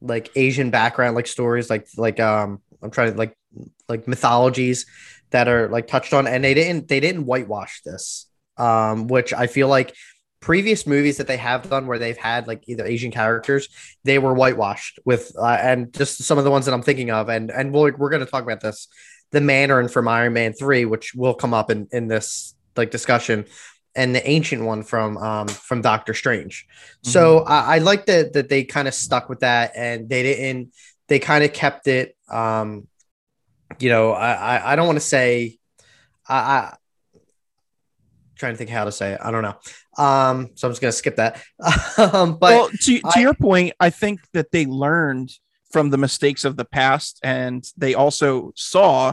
like 0.00 0.28
Asian 0.34 0.70
background 0.70 1.14
like 1.14 1.28
stories, 1.28 1.70
like 1.70 1.86
like 1.96 2.18
um, 2.18 2.60
I'm 2.82 2.90
trying 2.90 3.12
to 3.12 3.16
like 3.16 3.38
like 3.88 4.08
mythologies 4.08 4.86
that 5.30 5.46
are 5.46 5.68
like 5.68 5.86
touched 5.86 6.12
on, 6.12 6.26
and 6.26 6.42
they 6.42 6.54
didn't 6.54 6.88
they 6.88 6.98
didn't 6.98 7.26
whitewash 7.26 7.82
this, 7.82 8.26
um, 8.56 9.06
which 9.08 9.32
I 9.32 9.46
feel 9.46 9.68
like 9.68 9.94
previous 10.40 10.86
movies 10.86 11.16
that 11.16 11.26
they 11.26 11.36
have 11.38 11.68
done 11.68 11.86
where 11.88 11.98
they've 11.98 12.16
had 12.16 12.46
like 12.46 12.62
either 12.68 12.84
Asian 12.84 13.10
characters, 13.10 13.68
they 14.04 14.18
were 14.18 14.32
whitewashed 14.32 15.00
with, 15.04 15.32
uh, 15.36 15.58
and 15.60 15.92
just 15.92 16.22
some 16.22 16.38
of 16.38 16.44
the 16.44 16.50
ones 16.50 16.66
that 16.66 16.72
I'm 16.72 16.82
thinking 16.82 17.10
of, 17.10 17.28
and 17.28 17.50
and 17.50 17.72
we're 17.72 17.96
we're 17.96 18.10
going 18.10 18.24
to 18.24 18.30
talk 18.30 18.44
about 18.44 18.60
this, 18.60 18.86
the 19.32 19.40
Mandarin 19.40 19.88
from 19.88 20.06
Iron 20.06 20.34
Man 20.34 20.52
three, 20.52 20.84
which 20.84 21.14
will 21.14 21.34
come 21.34 21.52
up 21.52 21.70
in 21.70 21.88
in 21.90 22.06
this 22.06 22.54
like 22.76 22.90
discussion, 22.90 23.46
and 23.94 24.14
the 24.14 24.28
ancient 24.28 24.62
one 24.62 24.82
from 24.84 25.16
um 25.18 25.48
from 25.48 25.80
Doctor 25.80 26.14
Strange. 26.14 26.66
So 27.02 27.40
I, 27.40 27.76
I 27.76 27.78
like 27.78 28.06
that 28.06 28.34
that 28.34 28.48
they 28.48 28.62
kind 28.62 28.86
of 28.86 28.94
stuck 28.94 29.28
with 29.28 29.40
that, 29.40 29.72
and 29.74 30.08
they 30.08 30.22
didn't. 30.22 30.72
They 31.08 31.18
kind 31.18 31.42
of 31.44 31.52
kept 31.52 31.88
it. 31.88 32.16
Um, 32.28 32.86
you 33.80 33.88
know, 33.88 34.12
I 34.12 34.32
I, 34.32 34.72
I 34.72 34.76
don't 34.76 34.86
want 34.86 34.96
to 34.96 35.04
say, 35.04 35.58
I. 36.28 36.36
I 36.36 36.76
trying 38.36 38.52
to 38.52 38.56
think 38.58 38.70
how 38.70 38.84
to 38.84 38.92
say 38.92 39.12
it. 39.12 39.20
I 39.22 39.30
don't 39.30 39.42
know. 39.42 39.56
Um, 40.02 40.50
so 40.54 40.68
I'm 40.68 40.72
just 40.72 40.80
gonna 40.80 40.92
skip 40.92 41.16
that. 41.16 41.42
um, 41.98 42.38
but 42.38 42.52
well, 42.52 42.68
to, 42.68 42.98
to 43.00 43.12
I- 43.16 43.20
your 43.20 43.34
point, 43.34 43.72
I 43.80 43.90
think 43.90 44.20
that 44.32 44.50
they 44.52 44.66
learned 44.66 45.32
from 45.72 45.90
the 45.90 45.98
mistakes 45.98 46.44
of 46.44 46.56
the 46.56 46.64
past, 46.64 47.18
and 47.22 47.64
they 47.76 47.94
also 47.94 48.52
saw, 48.54 49.12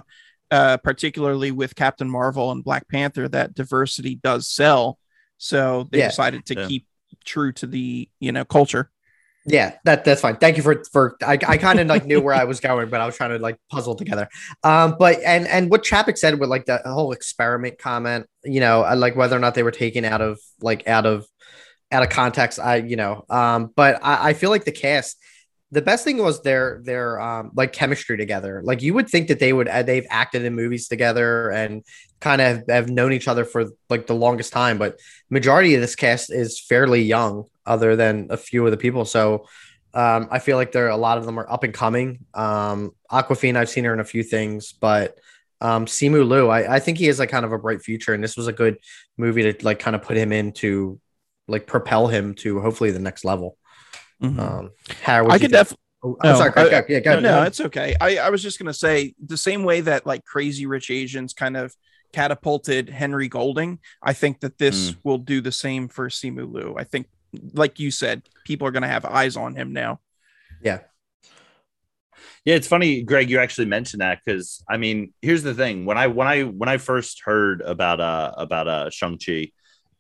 uh, 0.51 0.77
particularly 0.77 1.51
with 1.51 1.75
Captain 1.75 2.09
Marvel 2.09 2.51
and 2.51 2.63
Black 2.63 2.87
Panther, 2.87 3.27
that 3.29 3.53
diversity 3.55 4.15
does 4.15 4.47
sell. 4.47 4.99
So 5.37 5.87
they 5.91 5.99
Yeah. 5.99 6.09
decided 6.09 6.45
to 6.47 6.55
Yeah. 6.55 6.67
keep 6.67 6.87
true 7.25 7.51
to 7.53 7.67
the 7.67 8.09
you 8.19 8.31
know 8.31 8.45
culture. 8.45 8.89
Yeah, 9.45 9.75
that 9.83 10.05
that's 10.05 10.21
fine. 10.21 10.37
Thank 10.37 10.55
you 10.55 10.63
for 10.63 10.83
for 10.91 11.17
I, 11.21 11.33
I 11.33 11.57
kind 11.57 11.79
of 11.79 11.87
like 11.87 12.05
knew 12.05 12.21
where 12.21 12.33
I 12.33 12.45
was 12.45 12.61
going, 12.61 12.89
but 12.89 13.01
I 13.01 13.05
was 13.05 13.17
trying 13.17 13.31
to 13.31 13.39
like 13.39 13.57
puzzle 13.69 13.95
together. 13.95 14.29
Um, 14.63 14.95
but 14.97 15.19
and 15.21 15.47
and 15.47 15.69
what 15.69 15.83
Chapek 15.83 16.17
said 16.17 16.39
with 16.39 16.49
like 16.49 16.65
the 16.65 16.81
whole 16.85 17.11
experiment 17.11 17.77
comment, 17.77 18.27
you 18.45 18.61
know, 18.61 18.81
like 18.95 19.17
whether 19.17 19.35
or 19.35 19.39
not 19.39 19.53
they 19.55 19.63
were 19.63 19.71
taken 19.71 20.05
out 20.05 20.21
of 20.21 20.39
like 20.61 20.87
out 20.87 21.05
of 21.05 21.25
out 21.91 22.03
of 22.03 22.09
context. 22.09 22.57
I 22.57 22.77
you 22.77 22.95
know, 22.95 23.25
um, 23.29 23.71
but 23.75 23.99
I, 24.01 24.29
I 24.29 24.33
feel 24.33 24.49
like 24.49 24.63
the 24.65 24.71
cast. 24.71 25.17
The 25.73 25.81
best 25.81 26.03
thing 26.03 26.17
was 26.17 26.41
their 26.43 26.81
their 26.83 27.19
um 27.19 27.51
like 27.55 27.73
chemistry 27.73 28.15
together. 28.15 28.61
Like 28.63 28.81
you 28.81 28.93
would 28.93 29.09
think 29.09 29.27
that 29.29 29.39
they 29.39 29.53
would 29.53 29.67
uh, 29.67 29.83
they've 29.83 30.05
acted 30.09 30.45
in 30.45 30.53
movies 30.53 30.87
together 30.87 31.49
and 31.49 31.83
kind 32.19 32.41
of 32.41 32.63
have 32.69 32.89
known 32.89 33.11
each 33.11 33.27
other 33.27 33.43
for 33.43 33.65
like 33.89 34.07
the 34.07 34.15
longest 34.15 34.53
time, 34.53 34.77
but 34.77 34.99
majority 35.29 35.75
of 35.75 35.81
this 35.81 35.95
cast 35.95 36.31
is 36.31 36.59
fairly 36.59 37.01
young, 37.01 37.45
other 37.65 37.95
than 37.95 38.27
a 38.29 38.37
few 38.37 38.65
of 38.65 38.71
the 38.71 38.77
people. 38.77 39.05
So 39.05 39.47
um, 39.93 40.27
I 40.31 40.39
feel 40.39 40.57
like 40.57 40.71
there 40.71 40.87
a 40.89 40.97
lot 40.97 41.17
of 41.17 41.25
them 41.25 41.39
are 41.39 41.51
up 41.51 41.63
and 41.63 41.73
coming. 41.73 42.25
Um, 42.33 42.91
Awkwafina, 43.11 43.57
I've 43.57 43.69
seen 43.69 43.83
her 43.83 43.93
in 43.93 43.99
a 43.99 44.05
few 44.05 44.23
things, 44.23 44.73
but 44.73 45.17
um, 45.61 45.85
Simu 45.85 46.27
Liu, 46.27 46.49
I, 46.49 46.75
I 46.75 46.79
think 46.79 46.97
he 46.97 47.05
has 47.05 47.19
like 47.19 47.29
kind 47.29 47.45
of 47.45 47.51
a 47.51 47.59
bright 47.59 47.81
future, 47.81 48.13
and 48.13 48.23
this 48.23 48.37
was 48.37 48.47
a 48.47 48.53
good 48.53 48.77
movie 49.17 49.51
to 49.51 49.65
like 49.65 49.79
kind 49.79 49.95
of 49.95 50.01
put 50.01 50.17
him 50.17 50.31
into, 50.31 50.99
like 51.47 51.67
propel 51.67 52.07
him 52.07 52.35
to 52.35 52.59
hopefully 52.59 52.91
the 52.91 52.99
next 52.99 53.23
level. 53.25 53.57
Mhm. 54.23 54.39
Um, 54.39 54.71
Harry, 55.01 55.27
I 55.29 55.37
could 55.37 55.51
definitely. 55.51 55.83
Oh, 56.05 56.17
no, 56.23 56.35
sorry, 56.37 56.51
I- 56.55 56.63
go, 56.63 56.69
go, 56.69 56.85
yeah, 56.89 56.99
go, 56.99 57.19
No, 57.19 57.19
no, 57.19 57.43
it's 57.43 57.61
okay. 57.61 57.95
I, 58.01 58.17
I 58.17 58.29
was 58.29 58.43
just 58.43 58.59
gonna 58.59 58.73
say 58.73 59.13
the 59.25 59.37
same 59.37 59.63
way 59.63 59.81
that 59.81 60.05
like 60.05 60.25
Crazy 60.25 60.65
Rich 60.65 60.91
Asians 60.91 61.33
kind 61.33 61.55
of 61.55 61.73
catapulted 62.11 62.89
Henry 62.89 63.27
Golding. 63.27 63.79
I 64.01 64.13
think 64.13 64.41
that 64.41 64.57
this 64.57 64.93
will 65.03 65.17
do 65.17 65.41
the 65.41 65.51
same 65.51 65.87
for 65.87 66.09
Simu 66.09 66.51
Liu. 66.51 66.75
I 66.77 66.83
think, 66.83 67.07
like 67.53 67.79
you 67.79 67.89
said, 67.89 68.23
people 68.45 68.67
are 68.67 68.71
gonna 68.71 68.87
have 68.87 69.05
eyes 69.05 69.37
on 69.37 69.55
him 69.55 69.71
now. 69.73 69.99
Yeah. 70.61 70.79
Yeah, 72.45 72.55
it's 72.55 72.67
funny, 72.67 73.01
Greg. 73.03 73.29
You 73.29 73.39
actually 73.39 73.67
mentioned 73.67 74.01
that 74.01 74.19
because 74.23 74.61
I 74.69 74.77
mean, 74.77 75.13
here's 75.21 75.43
the 75.43 75.53
thing: 75.53 75.85
when 75.85 75.97
I 75.97 76.07
when 76.07 76.27
I 76.27 76.43
when 76.43 76.67
I 76.69 76.77
first 76.77 77.21
heard 77.23 77.61
about 77.61 78.01
uh 78.01 78.33
about 78.37 78.67
uh 78.67 78.89
Shang 78.89 79.17
Chi, 79.17 79.51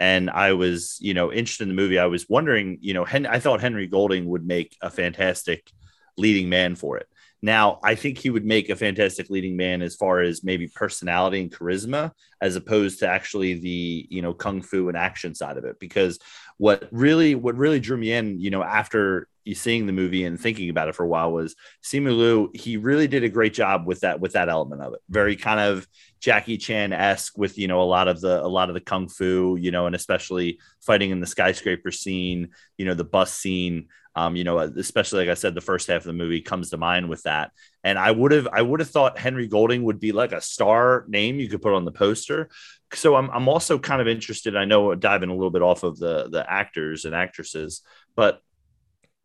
and 0.03 0.29
I 0.29 0.51
was 0.51 0.97
you 0.99 1.13
know 1.13 1.31
interested 1.31 1.63
in 1.63 1.69
the 1.69 1.81
movie, 1.81 1.97
I 1.97 2.07
was 2.07 2.27
wondering, 2.27 2.77
you 2.81 2.93
know, 2.93 3.05
Hen- 3.05 3.25
I 3.25 3.39
thought 3.39 3.61
Henry 3.61 3.87
Golding 3.87 4.25
would 4.25 4.45
make 4.45 4.75
a 4.81 4.89
fantastic 4.89 5.71
leading 6.17 6.49
man 6.49 6.75
for 6.75 6.97
it. 6.97 7.07
Now, 7.41 7.79
I 7.83 7.95
think 7.95 8.17
he 8.17 8.29
would 8.29 8.45
make 8.45 8.69
a 8.69 8.75
fantastic 8.75 9.29
leading 9.29 9.55
man 9.55 9.81
as 9.81 9.95
far 9.95 10.19
as 10.19 10.43
maybe 10.43 10.67
personality 10.67 11.41
and 11.41 11.51
charisma, 11.51 12.11
as 12.41 12.57
opposed 12.57 12.99
to 12.99 13.07
actually 13.07 13.53
the 13.53 14.05
you 14.09 14.21
know 14.21 14.33
kung 14.33 14.61
fu 14.61 14.89
and 14.89 14.97
action 14.97 15.35
side 15.35 15.57
of 15.57 15.63
it. 15.63 15.79
Because 15.79 16.19
what 16.63 16.87
really 16.91 17.35
what 17.35 17.57
really 17.57 17.81
drew 17.81 17.97
me 17.97 18.13
in, 18.13 18.39
you 18.39 18.49
know, 18.49 18.63
after 18.63 19.27
seeing 19.53 19.85
the 19.85 19.91
movie 19.91 20.23
and 20.23 20.39
thinking 20.39 20.69
about 20.69 20.87
it 20.87 20.95
for 20.95 21.03
a 21.03 21.07
while 21.09 21.29
was 21.29 21.57
Simu 21.83 22.17
Liu. 22.17 22.51
He 22.53 22.77
really 22.77 23.05
did 23.05 23.25
a 23.25 23.27
great 23.27 23.53
job 23.53 23.85
with 23.85 23.99
that 23.99 24.21
with 24.21 24.31
that 24.31 24.47
element 24.47 24.81
of 24.81 24.93
it. 24.93 25.01
Very 25.09 25.35
kind 25.35 25.59
of 25.59 25.85
Jackie 26.21 26.57
Chan 26.57 26.93
esque 26.93 27.37
with 27.37 27.57
you 27.57 27.67
know 27.67 27.81
a 27.81 27.83
lot 27.83 28.07
of 28.07 28.21
the 28.21 28.41
a 28.41 28.47
lot 28.47 28.69
of 28.69 28.75
the 28.75 28.79
kung 28.79 29.09
fu, 29.09 29.57
you 29.59 29.71
know, 29.71 29.87
and 29.87 29.93
especially 29.95 30.57
fighting 30.79 31.11
in 31.11 31.19
the 31.19 31.27
skyscraper 31.27 31.91
scene, 31.91 32.51
you 32.77 32.85
know, 32.85 32.93
the 32.93 33.03
bus 33.03 33.33
scene. 33.33 33.89
Um, 34.15 34.35
you 34.35 34.43
know, 34.43 34.59
especially 34.59 35.25
like 35.25 35.31
I 35.31 35.33
said, 35.33 35.55
the 35.55 35.59
first 35.59 35.87
half 35.87 36.03
of 36.03 36.05
the 36.05 36.13
movie 36.13 36.39
comes 36.39 36.69
to 36.69 36.77
mind 36.77 37.09
with 37.09 37.23
that. 37.23 37.51
And 37.83 37.97
I 37.97 38.11
would 38.11 38.31
have, 38.31 38.47
I 38.53 38.61
would 38.61 38.79
have 38.79 38.91
thought 38.91 39.17
Henry 39.17 39.47
Golding 39.47 39.81
would 39.85 39.99
be 39.99 40.11
like 40.11 40.33
a 40.33 40.39
star 40.39 41.03
name 41.07 41.39
you 41.39 41.49
could 41.49 41.63
put 41.63 41.73
on 41.73 41.83
the 41.83 41.91
poster. 41.91 42.49
So 42.95 43.15
I'm, 43.15 43.29
I'm 43.31 43.47
also 43.47 43.79
kind 43.79 44.01
of 44.01 44.07
interested. 44.07 44.55
I 44.55 44.65
know 44.65 44.93
diving 44.95 45.29
a 45.29 45.33
little 45.33 45.51
bit 45.51 45.61
off 45.61 45.83
of 45.83 45.97
the 45.97 46.29
the 46.29 46.45
actors 46.49 47.05
and 47.05 47.15
actresses, 47.15 47.81
but 48.15 48.41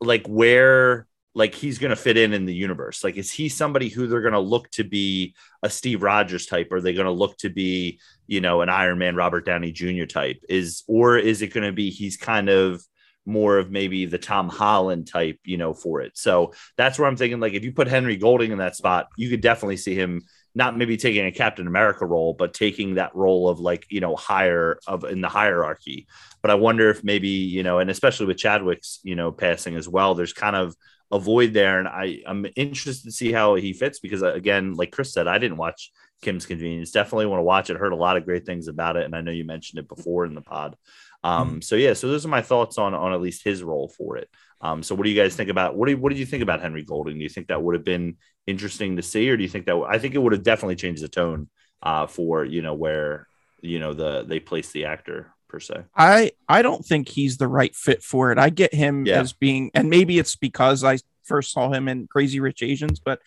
like 0.01 0.27
where 0.27 1.07
like 1.35 1.55
he's 1.55 1.79
going 1.79 1.91
to 1.91 1.97
fit 1.97 2.17
in 2.17 2.33
in 2.33 2.47
the 2.47 2.55
universe 2.55 3.05
like 3.05 3.17
is 3.17 3.31
he 3.31 3.49
somebody 3.49 3.89
who 3.89 4.07
they're 4.07 4.23
going 4.23 4.33
to 4.33 4.41
look 4.41 4.69
to 4.71 4.83
be 4.83 5.35
a 5.63 5.71
steve 5.71 6.03
rogers 6.03 6.47
type 6.47 6.73
are 6.73 6.81
they 6.81 6.93
going 6.93 7.07
to 7.07 7.13
look 7.13 7.37
to 7.37 7.49
be 7.49 8.01
you 8.27 8.41
know 8.41 8.61
an 8.61 8.69
iron 8.69 8.99
man 8.99 9.15
robert 9.15 9.45
downey 9.45 9.71
jr 9.71 10.05
type 10.05 10.43
is 10.49 10.83
or 10.89 11.19
is 11.19 11.43
it 11.43 11.53
going 11.53 11.67
to 11.67 11.73
be 11.73 11.91
he's 11.91 12.17
kind 12.17 12.49
of 12.49 12.83
more 13.29 13.59
of 13.59 13.71
maybe 13.71 14.07
the 14.07 14.19
Tom 14.19 14.49
Holland 14.49 15.07
type, 15.07 15.39
you 15.45 15.59
know, 15.59 15.75
for 15.75 16.01
it. 16.01 16.17
So 16.17 16.55
that's 16.79 16.99
where 16.99 17.07
I'm 17.07 17.17
thinking 17.17 17.41
like 17.41 17.53
if 17.53 17.63
you 17.63 17.73
put 17.73 17.87
Henry 17.87 18.17
Golding 18.17 18.53
in 18.53 18.59
that 18.59 18.75
spot, 18.75 19.09
you 19.17 19.29
could 19.29 19.43
definitely 19.43 19.77
see 19.77 19.95
him 19.95 20.23
not 20.55 20.77
maybe 20.77 20.97
taking 20.97 21.27
a 21.27 21.33
Captain 21.33 21.67
America 21.67 22.05
role, 22.05 22.35
but 22.35 22.55
taking 22.55 22.95
that 22.95 23.15
role 23.15 23.49
of 23.49 23.61
like, 23.61 23.87
you 23.91 24.01
know, 24.01 24.17
higher 24.17 24.79
of 24.87 25.05
in 25.05 25.21
the 25.21 25.29
hierarchy. 25.29 26.07
But 26.43 26.51
I 26.51 26.55
wonder 26.55 26.91
if 26.91 27.05
maybe, 27.05 27.29
you 27.29 27.63
know, 27.63 27.79
and 27.79 27.91
especially 27.91 28.27
with 28.27 28.39
Chadwick's, 28.39 29.01
you 29.03 29.15
know, 29.15 29.31
passing 29.31 29.77
as 29.77 29.89
well, 29.89 30.15
there's 30.15 30.33
kind 30.33 30.57
of 30.57 30.75
a 31.11 31.19
void 31.19 31.53
there. 31.53 31.79
And 31.79 31.89
I, 31.89 32.21
I'm 32.27 32.47
interested 32.57 33.05
to 33.05 33.13
see 33.13 33.33
how 33.33 33.55
he 33.55 33.73
fits 33.73 33.99
because 34.01 34.23
uh, 34.23 34.33
again, 34.33 34.75
like 34.75 34.93
Chris 34.93 35.13
said, 35.13 35.29
I 35.29 35.39
didn't 35.39 35.57
watch 35.57 35.93
Kim's 36.23 36.47
Convenience. 36.47 36.91
Definitely 36.91 37.27
want 37.27 37.41
to 37.41 37.45
watch 37.45 37.71
it. 37.71 37.77
Heard 37.77 37.93
a 37.93 37.97
lot 37.97 38.17
of 38.17 38.25
great 38.25 38.45
things 38.45 38.69
about 38.69 38.97
it. 38.97 39.05
And 39.05 39.15
I 39.15 39.21
know 39.21 39.33
you 39.33 39.45
mentioned 39.45 39.79
it 39.79 39.89
before 39.89 40.25
in 40.25 40.35
the 40.35 40.43
pod. 40.43 40.77
Um, 41.25 41.49
mm-hmm. 41.49 41.61
so 41.61 41.77
yeah, 41.77 41.95
so 41.95 42.09
those 42.09 42.25
are 42.25 42.31
my 42.31 42.43
thoughts 42.43 42.79
on 42.79 42.95
on 42.95 43.13
at 43.13 43.21
least 43.21 43.43
his 43.43 43.63
role 43.63 43.89
for 43.89 44.17
it. 44.17 44.29
Um, 44.61 44.83
so 44.83 44.95
what 44.95 45.05
do 45.05 45.11
you 45.11 45.21
guys 45.21 45.37
think 45.37 45.51
about 45.51 45.77
what 45.77 45.87
do 45.87 45.93
you, 45.93 45.99
what 45.99 46.11
did 46.11 46.19
you 46.19 46.27
think 46.27 46.43
about 46.43 46.61
Henry 46.61 46.83
Golding? 46.83 47.17
Do 47.17 47.23
you 47.23 47.29
think 47.29 47.49
that 47.49 47.63
would 47.63 47.75
have 47.75 47.85
been 47.85 48.17
interesting 48.47 48.97
to 48.97 49.03
see, 49.03 49.31
or 49.31 49.37
do 49.37 49.43
you 49.43 49.49
think 49.49 49.67
that 49.67 49.77
I 49.89 49.99
think 49.99 50.15
it 50.15 50.19
would 50.19 50.33
have 50.33 50.43
definitely 50.43 50.77
changed 50.77 51.03
the 51.03 51.09
tone 51.09 51.49
uh, 51.83 52.07
for 52.07 52.45
you 52.45 52.63
know 52.63 52.75
where 52.75 53.29
you 53.61 53.79
know 53.79 53.95
the 53.95 54.25
they 54.27 54.41
place 54.41 54.73
the 54.73 54.87
actor 54.87 55.33
per 55.49 55.61
se. 55.61 55.85
I 55.97 56.33
I 56.49 56.63
don't 56.63 56.85
think 56.85 57.09
he's 57.09 57.37
the 57.37 57.49
right 57.49 57.75
fit 57.75 58.03
for 58.03 58.33
it. 58.33 58.39
I 58.39 58.51
get 58.51 58.75
him 58.75 59.07
yeah. 59.07 59.21
as 59.21 59.33
being, 59.33 59.71
and 59.75 59.89
maybe 59.89 60.19
it's 60.19 60.37
because 60.37 60.83
I 60.83 60.99
first 61.25 61.53
saw 61.53 61.71
him 61.73 61.89
in 61.89 62.09
Crazy 62.09 62.41
Rich 62.41 62.63
Asians, 62.63 63.01
but 63.01 63.21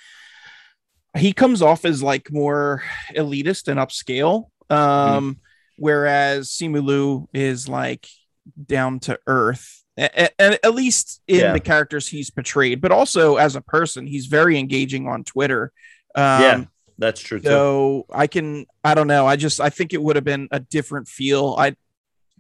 he 1.16 1.34
comes 1.34 1.62
off 1.62 1.86
as 1.86 2.04
like 2.04 2.32
more 2.32 2.84
elitist 3.16 3.68
and 3.68 3.80
upscale. 3.80 4.46
Um, 4.70 5.36
mm 5.36 5.38
whereas 5.82 6.50
Simu 6.50 6.86
Liu 6.86 7.28
is 7.34 7.68
like 7.68 8.08
down 8.68 9.00
to 9.00 9.20
earth, 9.26 9.81
and 9.98 10.30
at 10.40 10.74
least 10.74 11.22
in 11.28 11.40
yeah. 11.40 11.54
the 11.54 11.60
characters 11.60 12.08
he's 12.08 12.30
portrayed, 12.30 12.82
but 12.82 12.92
also 12.92 13.36
as 13.36 13.56
a 13.56 13.62
person, 13.62 14.08
he's 14.08 14.28
very 14.28 14.58
engaging 14.58 15.08
on 15.08 15.24
Twitter. 15.24 15.72
Um, 16.16 16.42
yeah, 16.42 16.64
that's 16.98 17.22
true. 17.22 17.42
So 17.42 18.06
too. 18.08 18.14
I 18.14 18.28
can, 18.28 18.66
I 18.84 18.96
don't 18.96 19.08
know. 19.08 19.28
I 19.28 19.36
just, 19.36 19.60
I 19.60 19.70
think 19.70 19.94
it 19.94 20.02
would 20.02 20.16
have 20.16 20.26
been 20.26 20.48
a 20.52 20.60
different 20.60 21.08
feel. 21.08 21.56
I, 21.58 21.76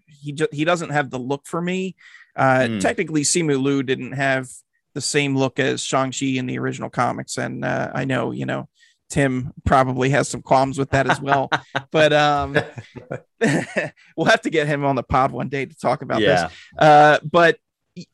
he, 0.05 0.31
just, 0.33 0.53
he 0.53 0.65
doesn't 0.65 0.91
have 0.91 1.09
the 1.09 1.19
look 1.19 1.45
for 1.45 1.61
me. 1.61 1.95
Uh, 2.35 2.59
mm. 2.61 2.79
Technically, 2.79 3.23
Simu 3.23 3.61
Liu 3.61 3.83
didn't 3.83 4.13
have 4.13 4.49
the 4.93 5.01
same 5.01 5.37
look 5.37 5.59
as 5.59 5.83
Shang 5.83 6.11
Chi 6.11 6.37
in 6.37 6.45
the 6.45 6.59
original 6.59 6.89
comics, 6.89 7.37
and 7.37 7.63
uh, 7.63 7.91
I 7.93 8.05
know, 8.05 8.31
you 8.31 8.45
know, 8.45 8.69
Tim 9.11 9.51
probably 9.65 10.09
has 10.11 10.29
some 10.29 10.41
qualms 10.41 10.79
with 10.79 10.91
that 10.91 11.09
as 11.09 11.19
well. 11.21 11.49
but 11.91 12.13
um, 12.13 12.53
we'll 14.15 14.25
have 14.25 14.41
to 14.41 14.49
get 14.49 14.67
him 14.67 14.85
on 14.85 14.95
the 14.95 15.03
pod 15.03 15.31
one 15.31 15.49
day 15.49 15.65
to 15.65 15.77
talk 15.77 16.01
about 16.01 16.21
yeah. 16.21 16.47
this. 16.47 16.51
Uh, 16.79 17.19
but 17.29 17.59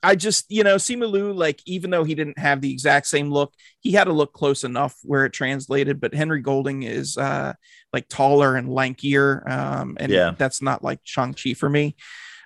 I 0.01 0.15
just, 0.15 0.49
you 0.49 0.63
know, 0.63 0.77
Simu 0.77 1.09
Liu, 1.09 1.31
like, 1.31 1.61
even 1.67 1.91
though 1.91 2.03
he 2.03 2.15
didn't 2.15 2.39
have 2.39 2.61
the 2.61 2.71
exact 2.71 3.05
same 3.05 3.31
look, 3.31 3.53
he 3.79 3.91
had 3.91 4.07
a 4.07 4.11
look 4.11 4.33
close 4.33 4.63
enough 4.63 4.95
where 5.03 5.25
it 5.25 5.33
translated. 5.33 6.01
But 6.01 6.15
Henry 6.15 6.41
Golding 6.41 6.81
is 6.81 7.15
uh, 7.15 7.53
like 7.93 8.07
taller 8.07 8.55
and 8.55 8.67
lankier. 8.67 9.47
Um, 9.49 9.97
and 9.99 10.11
yeah. 10.11 10.31
that's 10.35 10.63
not 10.63 10.83
like 10.83 10.99
Shang-Chi 11.03 11.53
for 11.53 11.69
me. 11.69 11.95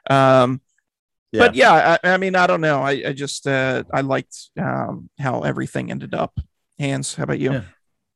Um, 0.10 0.60
yeah. 1.32 1.40
But 1.40 1.56
yeah, 1.56 1.98
I, 2.04 2.10
I, 2.10 2.18
mean, 2.18 2.36
I 2.36 2.48
don't 2.48 2.60
know. 2.60 2.82
I, 2.82 3.02
I 3.08 3.14
just, 3.14 3.48
uh, 3.48 3.84
I 3.94 4.02
liked 4.02 4.50
um, 4.60 5.10
how 5.18 5.44
everything 5.44 5.90
ended 5.90 6.14
up. 6.14 6.38
Hans, 6.78 7.16
how 7.16 7.24
about 7.24 7.40
you? 7.40 7.54
Yeah. 7.54 7.62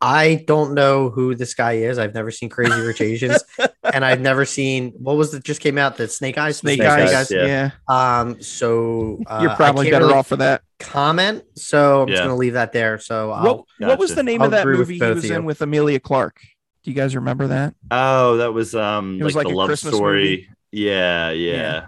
I 0.02 0.44
don't 0.46 0.74
know 0.74 1.10
who 1.10 1.36
this 1.36 1.54
guy 1.54 1.74
is. 1.74 1.98
I've 1.98 2.14
never 2.14 2.30
seen 2.30 2.50
Crazy 2.50 2.80
Rich 2.80 3.02
Asians, 3.02 3.44
and 3.94 4.04
I've 4.04 4.20
never 4.20 4.46
seen 4.46 4.92
what 4.98 5.16
was 5.16 5.34
it 5.34 5.44
just 5.44 5.62
came 5.62 5.78
out 5.78 5.98
that 5.98 6.12
Snake 6.12 6.38
Eyes. 6.38 6.58
Snake, 6.58 6.80
Snake 6.80 6.90
Eyes, 6.90 7.14
Eyes 7.14 7.32
yeah. 7.32 7.72
yeah. 7.90 8.20
Um. 8.20 8.42
So 8.42 9.22
uh, 9.26 9.40
you're 9.42 9.56
probably 9.56 9.90
better 9.90 10.06
really 10.06 10.18
off 10.18 10.28
for 10.28 10.36
that 10.38 10.64
comment. 10.80 11.44
So 11.56 12.04
I'm 12.04 12.10
yeah. 12.10 12.16
just 12.16 12.24
gonna 12.24 12.36
leave 12.36 12.54
that 12.54 12.74
there. 12.74 13.00
So 13.00 13.32
I'll, 13.32 13.44
what, 13.44 13.66
gotcha. 13.80 13.90
what 13.90 14.00
was 14.00 14.16
the 14.16 14.24
name 14.24 14.42
I'll 14.42 14.48
of 14.48 14.52
that 14.52 14.68
movie 14.68 15.00
he 15.00 15.02
was 15.02 15.30
in 15.30 15.46
with 15.46 15.62
Emilia 15.62 16.00
Clarke? 16.00 16.42
Do 16.84 16.92
you 16.92 16.96
guys 16.96 17.16
remember 17.16 17.48
that? 17.48 17.74
Oh, 17.90 18.38
that 18.38 18.54
was 18.54 18.76
um, 18.76 19.20
it 19.20 19.24
was 19.24 19.36
like, 19.36 19.46
like 19.46 19.54
the 19.54 19.58
love 19.58 19.68
Christmas 19.68 19.96
story. 19.96 20.50
Yeah, 20.72 21.32
yeah, 21.32 21.54
yeah. 21.54 21.86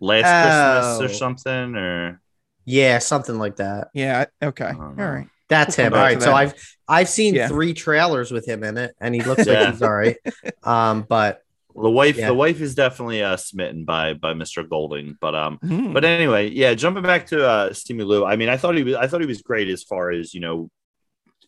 Last 0.00 0.26
oh. 0.26 0.98
Christmas 0.98 1.12
or 1.12 1.14
something, 1.14 1.76
or 1.76 2.20
yeah, 2.64 2.98
something 2.98 3.38
like 3.38 3.56
that. 3.56 3.88
Yeah. 3.94 4.24
Okay. 4.42 4.72
All 4.74 4.94
right. 4.96 5.28
That's 5.48 5.74
him. 5.74 5.92
All 5.92 6.00
right. 6.00 6.22
So 6.22 6.32
I've 6.32 6.54
I've 6.90 7.08
seen 7.08 7.34
yeah. 7.34 7.48
three 7.48 7.72
trailers 7.72 8.32
with 8.32 8.46
him 8.46 8.64
in 8.64 8.76
it, 8.76 8.96
and 9.00 9.14
he 9.14 9.22
looks 9.22 9.46
yeah. 9.46 9.60
like 9.60 9.70
he's 9.70 9.82
all 9.82 9.92
right. 9.92 10.16
Um, 10.62 11.06
but 11.08 11.42
the 11.74 11.90
wife 11.90 12.16
yeah. 12.16 12.26
the 12.26 12.34
wife 12.34 12.60
is 12.60 12.74
definitely 12.74 13.22
uh 13.22 13.36
smitten 13.36 13.84
by 13.84 14.12
by 14.14 14.34
Mr. 14.34 14.68
Golding. 14.68 15.16
But 15.20 15.34
um, 15.34 15.58
mm. 15.62 15.94
but 15.94 16.04
anyway, 16.04 16.50
yeah, 16.50 16.74
jumping 16.74 17.04
back 17.04 17.28
to 17.28 17.46
uh 17.46 17.70
Simu 17.70 18.06
Liu, 18.06 18.24
I 18.26 18.36
mean, 18.36 18.48
I 18.48 18.56
thought 18.56 18.76
he 18.76 18.82
was 18.82 18.94
I 18.94 19.06
thought 19.06 19.20
he 19.20 19.26
was 19.26 19.40
great 19.40 19.68
as 19.68 19.82
far 19.84 20.10
as 20.10 20.34
you 20.34 20.40
know 20.40 20.70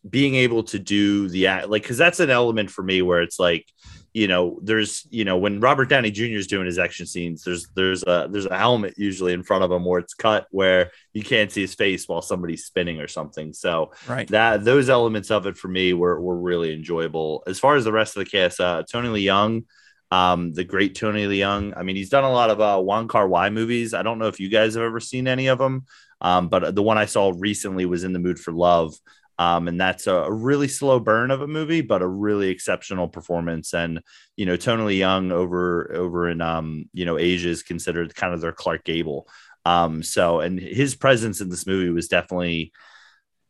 being 0.09 0.35
able 0.35 0.63
to 0.65 0.79
do 0.79 1.29
the 1.29 1.47
act 1.47 1.69
like 1.69 1.83
because 1.83 1.99
that's 1.99 2.21
an 2.21 2.31
element 2.31 2.71
for 2.71 2.83
me 2.83 3.03
where 3.03 3.23
it's 3.23 3.39
like 3.39 3.67
you 4.15 4.29
know, 4.29 4.59
there's 4.63 5.07
you 5.11 5.25
know 5.25 5.39
when 5.39 5.61
Robert 5.61 5.89
Downey 5.89 6.11
Jr. 6.11 6.37
is 6.37 6.47
doing 6.47 6.67
his 6.67 6.79
action 6.79 7.07
scenes, 7.07 7.45
there's 7.45 7.67
there's 7.75 8.03
a 8.03 8.29
there's 8.31 8.47
a 8.47 8.57
helmet 8.57 8.95
usually 8.99 9.33
in 9.33 9.43
front 9.43 9.65
of 9.65 9.73
him 9.73 9.85
where 9.85 10.01
it's 10.01 10.13
cut 10.13 10.47
where 10.51 10.91
you 11.15 11.23
can't 11.23 11.51
see 11.51 11.63
his 11.63 11.75
face 11.75 12.07
while 12.07 12.21
somebody's 12.21 12.65
spinning 12.65 13.01
or 13.01 13.09
something. 13.09 13.55
So 13.55 13.93
right. 14.07 14.29
that 14.29 14.65
those 14.65 14.91
elements 14.91 15.31
of 15.31 15.47
it 15.47 15.57
for 15.57 15.69
me 15.69 15.95
were 15.95 16.21
were 16.21 16.37
really 16.37 16.75
enjoyable. 16.75 17.43
As 17.47 17.59
far 17.59 17.77
as 17.77 17.85
the 17.85 17.93
rest 17.93 18.17
of 18.17 18.25
the 18.25 18.31
cast, 18.31 18.61
uh, 18.61 18.83
Tony 18.91 19.09
Leung, 19.09 19.65
um, 20.11 20.53
the 20.53 20.65
great 20.65 20.95
Tony 20.95 21.27
Leung. 21.27 21.73
I 21.75 21.83
mean, 21.83 21.97
he's 21.97 22.11
done 22.11 22.25
a 22.25 22.33
lot 22.33 22.51
of 22.51 22.61
uh, 22.61 22.81
Wong 22.83 23.09
Kar 23.09 23.27
Wai 23.27 23.49
movies. 23.49 23.95
I 23.95 24.03
don't 24.03 24.19
know 24.19 24.29
if 24.29 24.41
you 24.41 24.51
guys 24.51 24.75
have 24.75 24.83
ever 24.85 25.01
seen 25.01 25.27
any 25.27 25.47
of 25.47 25.57
them, 25.57 25.87
um, 26.21 26.49
but 26.49 26.75
the 26.75 26.83
one 26.83 26.99
I 26.99 27.07
saw 27.07 27.33
recently 27.35 27.87
was 27.87 28.05
In 28.05 28.13
the 28.13 28.19
Mood 28.19 28.39
for 28.39 28.53
Love. 28.53 28.95
Um, 29.43 29.67
and 29.67 29.81
that's 29.81 30.07
a, 30.07 30.31
really 30.31 30.69
slow 30.69 31.01
burn 31.01 31.33
of 31.33 31.41
a 31.41 31.49
movie, 31.49 31.81
but 31.81 32.01
a 32.01 32.07
really 32.07 32.49
exceptional 32.49 33.09
performance. 33.09 33.75
And 33.75 34.01
you 34.37 34.47
know, 34.47 34.57
Tony 34.57 35.01
Leung 35.01 35.33
over 35.33 35.93
over 35.95 36.29
in 36.29 36.41
um, 36.41 36.89
you 36.93 37.05
know 37.05 37.19
Asia 37.19 37.49
is 37.49 37.65
considered 37.65 38.15
kind 38.15 38.35
of 38.35 38.41
their 38.41 38.53
Clark 38.53 38.85
Gable. 38.85 39.27
Um, 39.65 40.05
so 40.05 40.41
and 40.41 40.61
his 40.61 40.95
presence 40.95 41.41
in 41.41 41.49
this 41.49 41.67
movie 41.67 41.91
was 41.91 42.09
definitely 42.09 42.73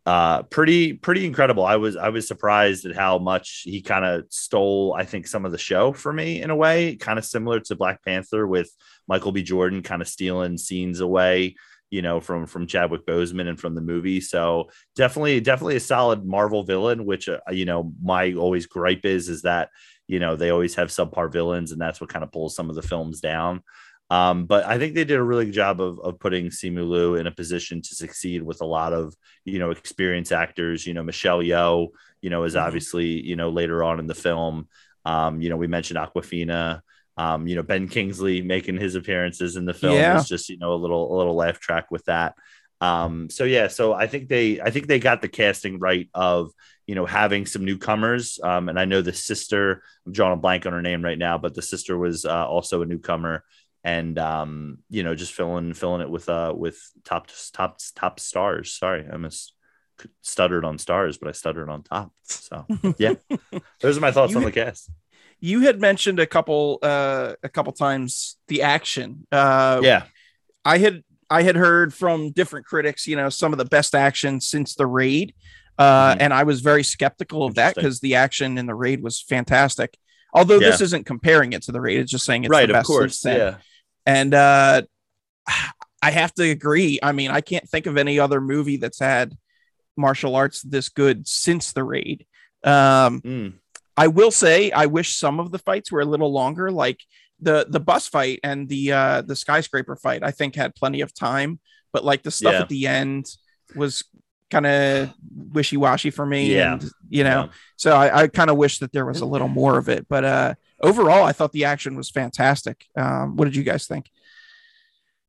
uh 0.05 0.43
pretty 0.43 0.95
pretty 0.95 1.25
incredible 1.25 1.65
i 1.65 1.77
was 1.77 1.97
i 1.97 2.09
was 2.09 2.27
surprised 2.27 2.85
at 2.87 2.97
how 2.97 3.19
much 3.19 3.63
he 3.65 3.81
kind 3.81 4.05
of 4.05 4.25
stole 4.31 4.93
i 4.99 5.05
think 5.05 5.29
some 5.29 5.45
of 5.45 5.53
the 5.53 5.59
show 5.59 5.93
for 5.93 6.13
me 6.13 6.43
in 6.43 6.51
a 6.51 6.57
way 6.57 6.97
kind 6.97 7.21
of 7.21 7.25
similar 7.25 7.61
to 7.61 7.77
black 7.77 8.03
panther 8.05 8.45
with 8.45 8.69
michael 9.07 9.31
b 9.31 9.45
jordan 9.45 9.81
kind 9.81 10.03
of 10.03 10.09
stealing 10.09 10.59
scenes 10.59 10.99
away 10.99 11.55
you 11.93 12.01
know, 12.01 12.21
from 12.21 12.47
from 12.47 12.67
Chadwick 12.67 13.05
Boseman 13.07 13.49
and 13.49 13.61
from 13.61 13.75
the 13.75 13.83
movie. 13.83 14.21
So 14.21 14.71
definitely, 14.97 15.41
definitely 15.41 15.77
a 15.77 15.81
solid 15.81 16.25
Marvel 16.25 16.65
villain. 16.65 17.05
Which 17.05 17.29
uh, 17.29 17.39
you 17.51 17.67
know, 17.67 17.93
my 18.03 18.33
always 18.33 18.67
gripe 18.67 19.05
is 19.05 19.29
is 19.29 19.43
that 19.43 19.69
you 20.09 20.19
know 20.19 20.35
they 20.35 20.51
always 20.51 20.75
have 20.77 20.89
subpar 20.89 21.31
villains, 21.31 21.71
and 21.71 21.81
that's 21.81 22.01
what 22.01 22.09
kind 22.11 22.25
of 22.25 22.33
pulls 22.33 22.57
some 22.57 22.71
of 22.71 22.77
the 22.77 22.83
films 22.83 23.21
down. 23.21 23.63
Um, 24.11 24.47
but 24.47 24.65
I 24.67 24.79
think 24.79 24.95
they 24.95 25.05
did 25.05 25.19
a 25.19 25.23
really 25.23 25.47
good 25.47 25.55
job 25.55 25.81
of, 25.81 25.99
of 26.01 26.19
putting 26.19 26.47
Simu 26.47 26.87
Liu 26.89 27.15
in 27.15 27.27
a 27.27 27.31
position 27.31 27.81
to 27.83 27.95
succeed 27.95 28.43
with 28.43 28.61
a 28.61 28.67
lot 28.67 28.93
of, 28.93 29.15
you 29.47 29.59
know, 29.59 29.71
experienced 29.71 30.33
actors. 30.33 30.87
You 30.87 30.93
know, 30.93 31.03
Michelle 31.03 31.39
Yeoh, 31.41 31.89
you 32.21 32.29
know, 32.29 32.45
is 32.45 32.55
Mhm. 32.55 32.63
obviously, 32.63 33.07
you 33.27 33.37
know, 33.37 33.49
later 33.51 33.83
on 33.83 34.01
in 34.01 34.07
the 34.07 34.15
film. 34.15 34.69
Um, 35.07 35.41
you 35.41 35.49
know, 35.49 35.57
we 35.57 35.67
mentioned 35.67 35.99
Awkwafina. 35.99 36.81
Um, 37.17 37.47
you 37.47 37.57
know, 37.57 37.63
Ben 37.63 37.89
Kingsley 37.89 38.41
making 38.43 38.79
his 38.79 38.95
appearances 38.95 39.57
in 39.57 39.65
the 39.67 39.75
film 39.75 39.95
Yeah. 39.95 40.19
is 40.19 40.29
just, 40.29 40.49
you 40.49 40.57
know, 40.59 40.73
a 40.73 40.81
little 40.81 41.15
a 41.15 41.17
little 41.17 41.35
laugh 41.35 41.61
track 41.61 41.91
with 41.91 42.05
that. 42.07 42.35
Um, 42.81 43.31
so 43.31 43.45
yeah, 43.45 43.69
so 43.69 43.93
I 43.93 44.07
think 44.07 44.29
they 44.29 44.61
I 44.61 44.71
think 44.71 44.87
they 44.89 44.99
got 44.99 45.23
the 45.23 45.29
casting 45.29 45.79
right 45.79 46.09
of 46.15 46.51
you 46.87 46.95
know 46.97 47.07
having 47.07 47.47
some 47.47 47.65
newcomers. 47.65 48.41
Um, 48.43 48.69
and 48.69 48.79
I 48.79 48.87
know 48.87 49.03
the 49.03 49.13
sister, 49.13 49.83
I'm 50.07 50.13
drawing 50.13 50.33
a 50.33 50.37
blank 50.37 50.67
on 50.67 50.73
her 50.73 50.83
name 50.83 51.05
right 51.05 51.19
now, 51.19 51.39
but 51.39 51.55
the 51.55 51.63
sister 51.63 51.97
was 51.97 52.25
uh, 52.25 52.47
also 52.49 52.83
a 52.83 52.87
newcomer 52.87 53.45
and 53.85 54.19
um, 54.19 54.79
you 54.91 55.03
know, 55.05 55.15
just 55.15 55.33
filling 55.33 55.75
filling 55.75 56.01
it 56.01 56.11
with 56.11 56.29
uh 56.29 56.53
with 56.57 56.81
top 57.05 57.29
top 57.53 57.79
top 57.95 58.19
stars. 58.21 58.75
Sorry, 58.75 59.07
I 59.13 59.17
missed 59.17 59.55
stuttered 60.23 60.65
on 60.65 60.79
stars, 60.79 61.19
but 61.19 61.29
I 61.29 61.33
stuttered 61.33 61.69
on 61.69 61.83
top. 61.85 62.11
So 62.25 62.67
yeah, 62.99 63.15
those 63.81 63.97
are 63.97 64.01
my 64.01 64.11
thoughts 64.13 64.33
You- 64.33 64.39
on 64.39 64.45
the 64.45 64.51
cast. 64.53 64.91
You 65.45 65.61
had 65.63 65.81
mentioned 65.81 66.19
a 66.21 66.27
couple 66.27 66.79
uh 66.83 67.35
a 67.43 67.49
couple 67.49 67.73
times 67.73 68.37
the 68.49 68.63
action. 68.63 69.27
Uh 69.31 69.81
Yeah, 69.83 70.05
I 70.65 70.79
had 70.79 71.03
I 71.29 71.43
had 71.43 71.57
heard 71.57 71.93
from 71.93 72.31
different 72.31 72.65
critics, 72.67 73.07
you 73.07 73.17
know, 73.17 73.29
some 73.29 73.53
of 73.53 73.59
the 73.59 73.65
best 73.65 73.95
action 73.95 74.41
since 74.41 74.75
the 74.75 74.87
raid. 74.87 75.35
Uh, 75.79 76.15
Mhm. 76.15 76.17
and 76.21 76.35
I 76.35 76.43
was 76.45 76.61
very 76.61 76.85
skeptical 76.85 77.45
of 77.45 77.55
that 77.57 77.75
because 77.75 78.01
the 78.01 78.15
action 78.15 78.59
in 78.59 78.67
the 78.67 78.75
raid 78.75 79.03
was 79.03 79.21
fantastic. 79.21 79.97
Although 80.35 80.61
this 80.61 80.81
isn't 80.83 81.07
comparing 81.07 81.55
it 81.55 81.63
to 81.63 81.73
the 81.73 81.81
raid, 81.81 81.99
it's 82.01 82.11
just 82.11 82.25
saying 82.27 82.45
it's 82.45 82.51
right, 82.51 82.67
the 82.69 82.75
of 82.75 82.81
best 82.81 82.87
course. 82.87 83.19
since. 83.19 83.37
Yeah, 83.39 83.57
And 84.07 84.33
uh, 84.35 84.83
I 86.03 86.11
have 86.11 86.35
to 86.35 86.43
agree. 86.49 86.99
I 87.03 87.13
mean, 87.13 87.31
I 87.31 87.41
can't 87.41 87.67
think 87.69 87.87
of 87.87 87.97
any 87.97 88.19
other 88.19 88.41
movie 88.41 88.77
that's 88.77 88.99
had 89.01 89.35
martial 89.97 90.37
arts 90.37 90.61
this 90.63 90.89
good 90.91 91.27
since 91.27 91.73
the 91.73 91.83
raid. 91.85 92.27
Um, 92.63 93.21
Mm. 93.23 93.55
I 93.97 94.07
will 94.09 94.31
say 94.31 94.71
I 94.71 94.87
wish 94.87 95.17
some 95.17 95.39
of 95.41 95.51
the 95.53 95.59
fights 95.59 95.93
were 95.93 96.01
a 96.01 96.05
little 96.07 96.33
longer, 96.33 96.71
like 96.71 97.01
the 97.41 97.67
the 97.69 97.81
bus 97.81 98.09
fight 98.09 98.41
and 98.45 98.69
the 98.69 98.93
uh 98.93 99.23
the 99.23 99.37
skyscraper 99.37 99.97
fight, 99.97 100.23
I 100.23 100.31
think 100.31 100.55
had 100.55 100.75
plenty 100.75 101.01
of 101.01 101.13
time, 101.15 101.59
but 101.93 102.05
like 102.05 102.23
the 102.23 102.31
stuff 102.31 102.53
Yeah. 102.55 102.61
at 102.63 102.69
the 102.69 102.87
end 102.87 103.27
was 103.75 104.05
kind 104.51 104.67
of 104.67 105.13
wishy-washy 105.53 106.11
for 106.11 106.25
me. 106.27 106.55
Yeah. 106.55 106.75
And 106.75 106.91
you 107.09 107.25
know, 107.25 107.45
Yeah. 107.45 107.49
so 107.77 107.97
I, 107.97 108.23
I 108.23 108.29
kind 108.29 108.51
of 108.51 108.57
wish 108.57 108.79
that 108.79 108.93
there 108.93 109.07
was 109.07 109.21
a 109.23 109.27
little 109.27 109.49
more 109.49 109.77
of 109.79 109.89
it. 109.89 110.07
But 110.09 110.25
uh 110.25 110.55
overall 110.81 111.25
I 111.25 111.33
thought 111.33 111.53
the 111.53 111.65
action 111.65 111.97
was 111.97 112.11
fantastic. 112.11 112.85
Um, 112.97 113.37
what 113.37 113.47
did 113.47 113.57
you 113.57 113.63
guys 113.63 113.87
think? 113.87 114.11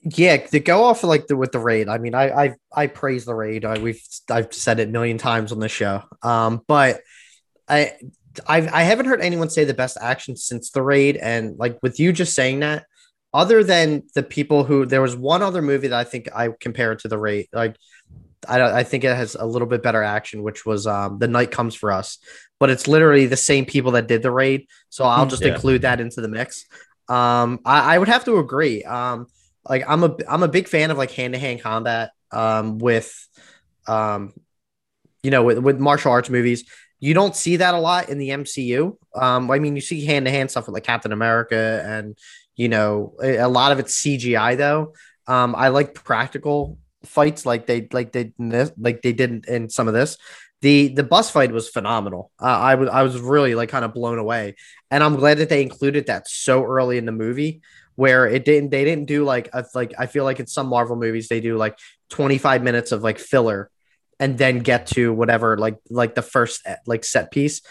Yeah, 0.01 0.35
to 0.37 0.59
go 0.59 0.83
off 0.83 1.03
like 1.03 1.27
the 1.27 1.37
with 1.37 1.53
the 1.53 1.59
raid. 1.59 1.87
I 1.87 1.97
mean, 1.97 2.13
I 2.13 2.29
I 2.45 2.55
I 2.75 2.87
praise 2.87 3.23
the 3.23 3.33
raid. 3.33 3.63
I, 3.63 3.77
we've 3.79 4.01
I've 4.29 4.53
said 4.53 4.79
it 4.81 4.89
a 4.89 4.91
million 4.91 5.17
times 5.17 5.53
on 5.53 5.59
the 5.59 5.69
show. 5.69 6.03
Um, 6.21 6.61
but 6.67 6.99
I 7.69 7.93
I've 8.47 8.67
I 8.73 8.83
haven't 8.83 9.05
heard 9.07 9.21
anyone 9.21 9.49
say 9.49 9.63
the 9.65 9.73
best 9.73 9.97
action 10.01 10.35
since 10.35 10.71
the 10.71 10.81
raid. 10.81 11.17
And 11.17 11.57
like 11.57 11.79
with 11.81 11.99
you 11.99 12.13
just 12.13 12.33
saying 12.35 12.61
that, 12.61 12.85
other 13.33 13.63
than 13.63 14.03
the 14.15 14.23
people 14.23 14.63
who 14.63 14.85
there 14.85 15.01
was 15.01 15.15
one 15.15 15.41
other 15.41 15.61
movie 15.61 15.87
that 15.89 15.99
I 15.99 16.03
think 16.03 16.29
I 16.35 16.49
compare 16.59 16.91
it 16.91 16.99
to 16.99 17.07
the 17.07 17.17
raid. 17.17 17.47
Like 17.53 17.75
I 18.47 18.57
don't 18.57 18.73
I 18.73 18.83
think 18.83 19.03
it 19.03 19.15
has 19.15 19.35
a 19.35 19.45
little 19.45 19.67
bit 19.67 19.83
better 19.83 20.03
action, 20.03 20.43
which 20.43 20.65
was 20.65 20.87
um 20.87 21.19
The 21.19 21.27
Night 21.27 21.51
Comes 21.51 21.75
for 21.75 21.91
Us. 21.91 22.17
But 22.59 22.69
it's 22.69 22.87
literally 22.87 23.25
the 23.25 23.37
same 23.37 23.65
people 23.65 23.91
that 23.93 24.07
did 24.07 24.21
the 24.23 24.31
raid. 24.31 24.67
So 24.89 25.05
I'll 25.05 25.25
Hmm, 25.25 25.27
just 25.27 25.45
yeah. 25.45 25.45
include 25.45 25.83
that 25.83 26.01
into 26.01 26.21
the 26.21 26.27
mix. 26.27 26.65
Um, 27.09 27.59
I, 27.65 27.95
I 27.95 27.97
would 27.99 28.07
have 28.07 28.25
to 28.25 28.37
agree. 28.39 28.83
Um, 28.83 29.27
like 29.67 29.83
I'm 29.87 30.03
a 30.03 30.15
I'm 30.29 30.43
a 30.43 30.47
big 30.47 30.67
fan 30.67 30.91
of 30.91 30.97
like 30.97 31.11
hand 31.11 31.33
to 31.33 31.39
hand 31.39 31.61
combat. 31.61 32.11
Um, 32.31 32.79
with 32.79 33.13
um, 33.87 34.33
you 35.23 35.31
know, 35.31 35.43
with, 35.43 35.59
with 35.59 35.79
martial 35.79 36.11
arts 36.11 36.29
movies, 36.29 36.65
you 37.03 37.13
don't 37.13 37.35
see 37.35 37.57
that 37.57 37.73
a 37.73 37.79
lot 37.79 38.07
in 38.07 38.17
the 38.17 38.29
MCU. 38.29 38.95
Um, 39.13 39.51
I 39.51 39.59
mean, 39.59 39.75
you 39.75 39.81
see 39.81 40.05
hand 40.05 40.25
to 40.25 40.31
hand 40.31 40.49
stuff 40.49 40.67
with 40.67 40.73
like 40.73 40.85
Captain 40.85 41.11
America, 41.11 41.83
and 41.85 42.17
you 42.55 42.69
know, 42.69 43.15
a, 43.21 43.49
lot 43.49 43.73
of 43.73 43.79
it's 43.79 44.01
CGI 44.01 44.55
though. 44.55 44.93
Um, 45.27 45.53
I 45.53 45.67
like 45.67 45.95
practical 45.95 46.77
fights 47.03 47.45
like 47.45 47.65
they 47.65 47.89
like 47.91 48.13
they 48.13 48.31
like 48.77 49.01
they 49.01 49.11
did 49.11 49.45
in 49.47 49.69
some 49.69 49.89
of 49.89 49.93
this. 49.93 50.17
The 50.61 50.87
the 50.87 51.03
bus 51.03 51.29
fight 51.29 51.51
was 51.51 51.67
phenomenal. 51.67 52.31
Uh, 52.41 52.45
I 52.45 52.75
was 52.75 52.87
I 52.87 53.03
was 53.03 53.19
really 53.19 53.53
like 53.53 53.67
kind 53.67 53.83
of 53.83 53.93
blown 53.93 54.17
away, 54.17 54.55
and 54.89 55.03
I'm 55.03 55.17
glad 55.17 55.39
that 55.39 55.49
they 55.49 55.61
included 55.61 56.05
that 56.05 56.29
so 56.29 56.63
early 56.63 56.97
in 56.97 57.05
the 57.05 57.11
movie 57.11 57.63
where 57.95 58.27
it 58.27 58.45
didn't 58.45 58.69
they 58.69 58.85
didn't 58.85 59.07
do 59.07 59.25
like 59.25 59.49
a, 59.51 59.65
like 59.75 59.93
I 59.99 60.05
feel 60.05 60.23
like 60.23 60.39
in 60.39 60.47
some 60.47 60.67
Marvel 60.67 60.95
movies 60.95 61.27
they 61.27 61.41
do 61.41 61.57
like 61.57 61.77
25 62.11 62.63
minutes 62.63 62.93
of 62.93 63.03
like 63.03 63.19
filler 63.19 63.69
and 64.23 64.37
then 64.37 64.59
get 64.59 64.87
to 64.87 65.11
whatever 65.13 65.57
like 65.57 65.77
like 65.89 66.15
the 66.15 66.21
first 66.21 66.61
eh, 66.65 66.77
like 66.85 67.03
set 67.03 67.29
piece. 67.29 67.61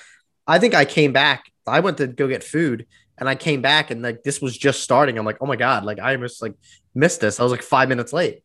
I 0.46 0.58
think 0.58 0.74
I 0.74 0.84
came 0.84 1.14
back. 1.14 1.50
I 1.66 1.80
went 1.80 1.96
to 1.96 2.06
go 2.06 2.28
get 2.28 2.44
food 2.44 2.86
and 3.16 3.26
I 3.26 3.36
came 3.36 3.62
back 3.62 3.90
and 3.90 4.02
like 4.02 4.22
this 4.22 4.42
was 4.42 4.58
just 4.58 4.82
starting. 4.82 5.16
I'm 5.16 5.24
like, 5.24 5.38
oh 5.40 5.46
my 5.46 5.56
god, 5.56 5.86
like 5.86 5.98
I 5.98 6.14
almost 6.14 6.42
like 6.42 6.52
missed 6.94 7.22
this. 7.22 7.40
I 7.40 7.42
was 7.42 7.52
like 7.52 7.62
five 7.62 7.88
minutes 7.88 8.12
late. 8.12 8.42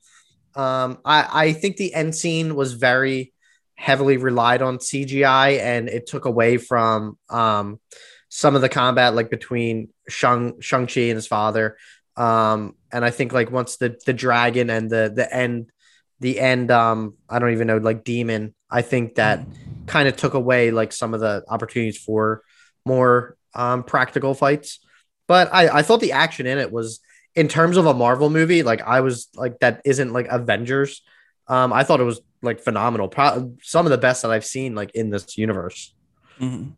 Um, 0.56 1.00
I 1.04 1.48
I 1.48 1.54
think 1.54 1.76
the 1.76 1.94
end 1.94 2.16
scene 2.16 2.56
was 2.56 2.74
very 2.74 3.34
heavily 3.76 4.16
relied 4.16 4.62
on 4.62 4.78
CGI 4.78 5.60
and 5.60 5.90
it 5.90 6.08
took 6.08 6.24
away 6.24 6.56
from 6.58 7.18
um 7.30 7.78
some 8.30 8.56
of 8.56 8.62
the 8.62 8.70
combat 8.70 9.16
like 9.16 9.30
between 9.30 9.90
Shang 10.08 10.62
Shang 10.62 10.88
Chi 10.88 11.02
and 11.02 11.18
his 11.18 11.28
father. 11.28 11.76
Um, 12.16 12.76
and 12.90 13.04
I 13.04 13.10
think 13.10 13.34
like 13.34 13.52
once 13.52 13.76
the 13.76 14.00
the 14.06 14.14
dragon 14.14 14.70
and 14.70 14.90
the 14.90 15.12
the 15.14 15.28
end 15.36 15.72
the 16.20 16.40
end 16.40 16.72
um 16.72 17.16
I 17.30 17.40
don't 17.40 17.54
even 17.54 17.68
know 17.68 17.78
like 17.78 18.04
demon. 18.04 18.54
I 18.70 18.82
think 18.82 19.16
that 19.16 19.46
kind 19.86 20.08
of 20.08 20.18
took 20.18 20.34
away 20.34 20.72
like 20.72 20.92
some 20.92 21.14
of 21.14 21.20
the 21.20 21.44
opportunities 21.48 21.98
for 21.98 22.42
more 22.86 23.38
um 23.54 23.84
practical 23.84 24.34
fights. 24.34 24.80
But 25.28 25.54
I 25.54 25.80
I 25.80 25.82
thought 25.82 26.02
the 26.02 26.14
action 26.14 26.48
in 26.48 26.58
it 26.58 26.72
was 26.72 27.00
in 27.36 27.48
terms 27.48 27.78
of 27.78 27.86
a 27.86 27.94
Marvel 27.94 28.30
movie 28.30 28.64
like 28.64 28.82
I 28.82 29.02
was 29.02 29.28
like 29.36 29.60
that 29.60 29.82
isn't 29.86 30.12
like 30.12 30.28
Avengers. 30.30 31.04
Um, 31.48 31.72
I 31.72 31.84
thought 31.84 32.02
it 32.02 32.06
was 32.06 32.22
like 32.42 32.60
phenomenal. 32.60 33.08
Pro- 33.08 33.56
some 33.62 33.86
of 33.86 33.92
the 33.92 33.98
best 33.98 34.24
that 34.24 34.32
I've 34.32 34.46
seen 34.46 34.76
like 34.76 34.92
in 34.92 35.10
this 35.10 35.38
universe. 35.38 35.94
Mhm. 36.40 36.76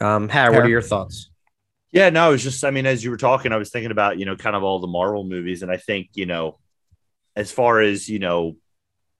Um, 0.00 0.28
Harry, 0.28 0.54
what 0.54 0.64
are 0.64 0.68
your 0.68 0.82
thoughts? 0.82 1.30
Yeah, 1.92 2.10
no, 2.10 2.28
it 2.28 2.32
was 2.32 2.44
just, 2.44 2.64
I 2.64 2.70
mean, 2.70 2.86
as 2.86 3.02
you 3.02 3.10
were 3.10 3.16
talking, 3.16 3.50
I 3.50 3.56
was 3.56 3.70
thinking 3.70 3.90
about, 3.90 4.18
you 4.18 4.24
know, 4.24 4.36
kind 4.36 4.54
of 4.54 4.62
all 4.62 4.78
the 4.78 4.86
Marvel 4.86 5.24
movies. 5.24 5.62
And 5.62 5.72
I 5.72 5.76
think, 5.76 6.10
you 6.14 6.24
know, 6.26 6.59
as 7.36 7.52
far 7.52 7.80
as, 7.80 8.08
you 8.08 8.18
know, 8.18 8.56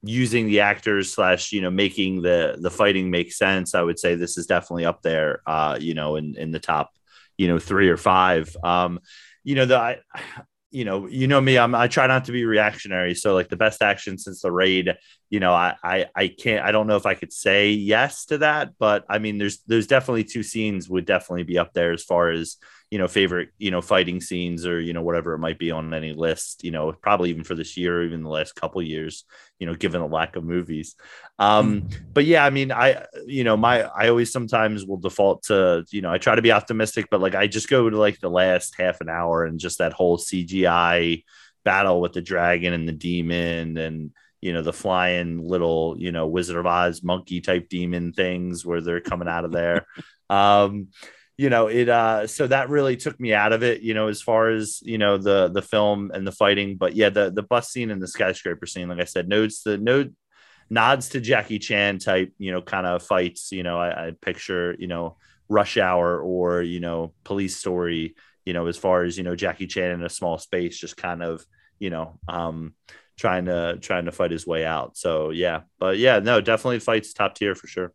using 0.03 0.46
the 0.46 0.61
actors 0.61 1.12
slash, 1.12 1.53
you 1.53 1.61
know, 1.61 1.70
making 1.70 2.23
the 2.23 2.57
the 2.61 2.70
fighting 2.70 3.11
make 3.11 3.33
sense, 3.33 3.75
I 3.75 3.83
would 3.83 3.99
say 3.99 4.14
this 4.14 4.38
is 4.38 4.46
definitely 4.46 4.85
up 4.85 5.03
there, 5.03 5.42
uh, 5.46 5.79
you 5.81 5.94
know, 5.94 6.16
in, 6.16 6.37
in 6.37 6.51
the 6.51 6.61
top, 6.61 6.90
you 7.37 7.49
know, 7.49 7.59
three 7.59 7.88
or 7.88 7.96
five. 7.96 8.55
Um, 8.64 9.01
you 9.44 9.55
know, 9.55 9.66
the 9.66 9.77
I 9.77 9.99
you 10.73 10.85
know, 10.85 11.09
you 11.09 11.27
know 11.27 11.40
me, 11.40 11.59
I'm 11.59 11.75
I 11.75 11.88
try 11.88 12.07
not 12.07 12.27
to 12.27 12.33
be 12.33 12.44
reactionary. 12.44 13.16
So 13.16 13.35
like 13.35 13.49
the 13.49 13.57
best 13.57 13.83
action 13.83 14.16
since 14.18 14.42
the 14.42 14.53
raid, 14.53 14.94
you 15.29 15.40
know, 15.40 15.53
I 15.53 15.75
I 15.83 16.07
I 16.14 16.29
can't 16.29 16.64
I 16.64 16.70
don't 16.70 16.87
know 16.87 16.94
if 16.94 17.07
I 17.07 17.14
could 17.14 17.33
say 17.33 17.70
yes 17.70 18.27
to 18.27 18.38
that, 18.38 18.75
but 18.79 19.05
I 19.11 19.18
mean 19.18 19.37
there's 19.37 19.59
there's 19.66 19.88
definitely 19.88 20.23
two 20.23 20.44
scenes 20.44 20.88
would 20.88 21.07
definitely 21.07 21.42
be 21.42 21.59
up 21.59 21.73
there 21.73 21.90
as 21.90 22.05
far 22.05 22.31
as 22.31 22.57
you 22.90 22.98
know 22.98 23.07
favorite 23.07 23.50
you 23.59 23.70
know 23.70 23.81
fighting 23.81 24.20
scenes 24.20 24.66
or 24.66 24.81
you 24.81 24.92
know 24.92 25.03
whatever 25.03 25.33
it 25.35 25.38
might 25.38 25.59
be 25.59 25.70
on 25.70 25.94
any 25.94 26.12
list 26.12 26.64
you 26.64 26.72
know 26.72 26.92
probably 26.92 27.31
even 27.31 27.44
for 27.44 27.55
this 27.55 27.76
year 27.76 28.00
or 28.00 28.05
even 28.05 28.22
the 28.22 28.29
last 28.29 28.55
couple 28.57 28.83
years 28.83 29.24
you 29.59 29.66
know 29.66 29.74
given 29.74 30.00
the 30.00 30.07
lack 30.07 30.37
of 30.37 30.44
movies. 30.44 30.96
Um 31.38 31.88
but 32.12 32.24
yeah 32.24 32.44
i 32.44 32.50
mean 32.50 32.72
i 32.72 33.07
you 33.26 33.44
know 33.44 33.57
my 33.57 33.83
i 33.83 34.09
always 34.09 34.33
sometimes 34.33 34.85
will 34.85 34.98
default 34.98 35.44
to 35.44 35.85
you 35.90 36.03
know 36.03 36.12
i 36.12 36.18
try 36.18 36.35
to 36.35 36.42
be 36.42 36.53
optimistic 36.53 37.07
but 37.11 37.20
like 37.20 37.35
i 37.35 37.46
just 37.46 37.68
go 37.68 37.88
to 37.88 37.98
like 37.98 38.20
the 38.20 38.29
last 38.29 38.74
half 38.76 39.00
an 39.00 39.09
hour 39.09 39.44
and 39.44 39.59
just 39.59 39.79
that 39.79 39.92
whole 39.92 40.18
cgi 40.18 41.24
battle 41.64 42.00
with 42.00 42.12
the 42.12 42.20
dragon 42.20 42.72
and 42.72 42.87
the 42.87 42.92
demon 42.92 43.79
and 43.79 44.11
you 44.40 44.53
know 44.53 44.62
the 44.62 44.72
flying 44.72 45.46
little 45.46 45.96
you 45.98 46.12
know 46.12 46.26
wizard 46.26 46.57
of 46.57 46.66
oz 46.66 47.03
monkey 47.03 47.40
type 47.40 47.68
demon 47.68 48.12
things 48.12 48.64
where 48.64 48.81
they're 48.81 49.00
coming 49.00 49.29
out 49.29 49.44
of 49.44 49.53
there. 49.53 49.87
Um 50.31 50.90
you 51.40 51.48
know 51.48 51.68
it 51.68 51.88
uh 51.88 52.26
so 52.26 52.46
that 52.46 52.68
really 52.68 52.98
took 52.98 53.18
me 53.18 53.33
out 53.33 53.55
of 53.55 53.62
it 53.62 53.81
you 53.81 53.94
know 53.94 54.09
as 54.09 54.20
far 54.20 54.50
as 54.50 54.83
you 54.83 54.98
know 54.98 55.16
the 55.16 55.48
the 55.48 55.62
film 55.62 56.11
and 56.12 56.26
the 56.26 56.33
fighting 56.33 56.76
but 56.76 56.94
yeah 56.94 57.09
the 57.09 57.31
the 57.31 57.42
bus 57.42 57.70
scene 57.70 57.90
and 57.90 58.03
the 58.03 58.07
skyscraper 58.07 58.66
scene 58.66 58.90
like 58.90 59.00
i 59.00 59.05
said 59.05 59.26
notes 59.26 59.62
the 59.62 59.79
note 59.79 60.12
nods 60.68 61.09
to 61.09 61.18
jackie 61.18 61.59
chan 61.59 61.98
type 61.98 62.31
you 62.37 62.53
know 62.53 62.61
kind 62.61 62.87
of 62.87 63.03
fights 63.03 63.53
you 63.53 63.62
know 63.62 63.79
I, 63.81 64.09
I 64.09 64.12
picture 64.20 64.76
you 64.79 64.87
know 64.87 65.16
rush 65.48 65.79
hour 65.79 66.20
or 66.20 66.61
you 66.61 66.79
know 66.79 67.14
police 67.24 67.57
story 67.57 68.16
you 68.44 68.53
know 68.53 68.66
as 68.66 68.76
far 68.76 69.05
as 69.05 69.16
you 69.16 69.24
know 69.24 69.35
jackie 69.35 69.66
chan 69.66 69.92
in 69.92 70.03
a 70.03 70.11
small 70.11 70.37
space 70.37 70.76
just 70.76 70.98
kind 70.98 71.22
of 71.22 71.42
you 71.79 71.88
know 71.88 72.18
um 72.29 72.74
trying 73.16 73.46
to 73.46 73.79
trying 73.81 74.05
to 74.05 74.12
fight 74.12 74.31
his 74.31 74.46
way 74.46 74.66
out 74.66 74.94
so 74.94 75.31
yeah 75.31 75.62
but 75.79 75.96
yeah 75.96 76.18
no 76.18 76.42
definitely 76.42 76.81
fights 76.81 77.14
top 77.14 77.35
tier 77.35 77.55
for 77.55 77.66
sure 77.66 77.94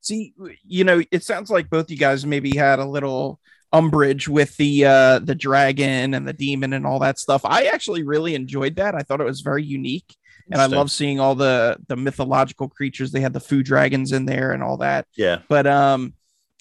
See, 0.00 0.32
you 0.66 0.84
know, 0.84 1.02
it 1.10 1.24
sounds 1.24 1.50
like 1.50 1.68
both 1.70 1.90
you 1.90 1.96
guys 1.96 2.24
maybe 2.24 2.56
had 2.56 2.78
a 2.78 2.84
little 2.86 3.40
umbrage 3.72 4.26
with 4.28 4.56
the 4.56 4.86
uh 4.86 5.18
the 5.18 5.34
dragon 5.34 6.14
and 6.14 6.26
the 6.26 6.32
demon 6.32 6.72
and 6.72 6.86
all 6.86 6.98
that 7.00 7.18
stuff. 7.18 7.42
I 7.44 7.64
actually 7.66 8.02
really 8.02 8.34
enjoyed 8.34 8.76
that. 8.76 8.94
I 8.94 9.00
thought 9.00 9.20
it 9.20 9.24
was 9.24 9.42
very 9.42 9.62
unique. 9.64 10.16
And 10.50 10.62
I 10.62 10.64
love 10.66 10.90
seeing 10.90 11.20
all 11.20 11.34
the 11.34 11.76
the 11.88 11.96
mythological 11.96 12.70
creatures. 12.70 13.12
They 13.12 13.20
had 13.20 13.34
the 13.34 13.40
food 13.40 13.66
dragons 13.66 14.12
in 14.12 14.24
there 14.24 14.52
and 14.52 14.62
all 14.62 14.78
that. 14.78 15.06
Yeah. 15.14 15.40
But 15.48 15.66
um 15.66 16.14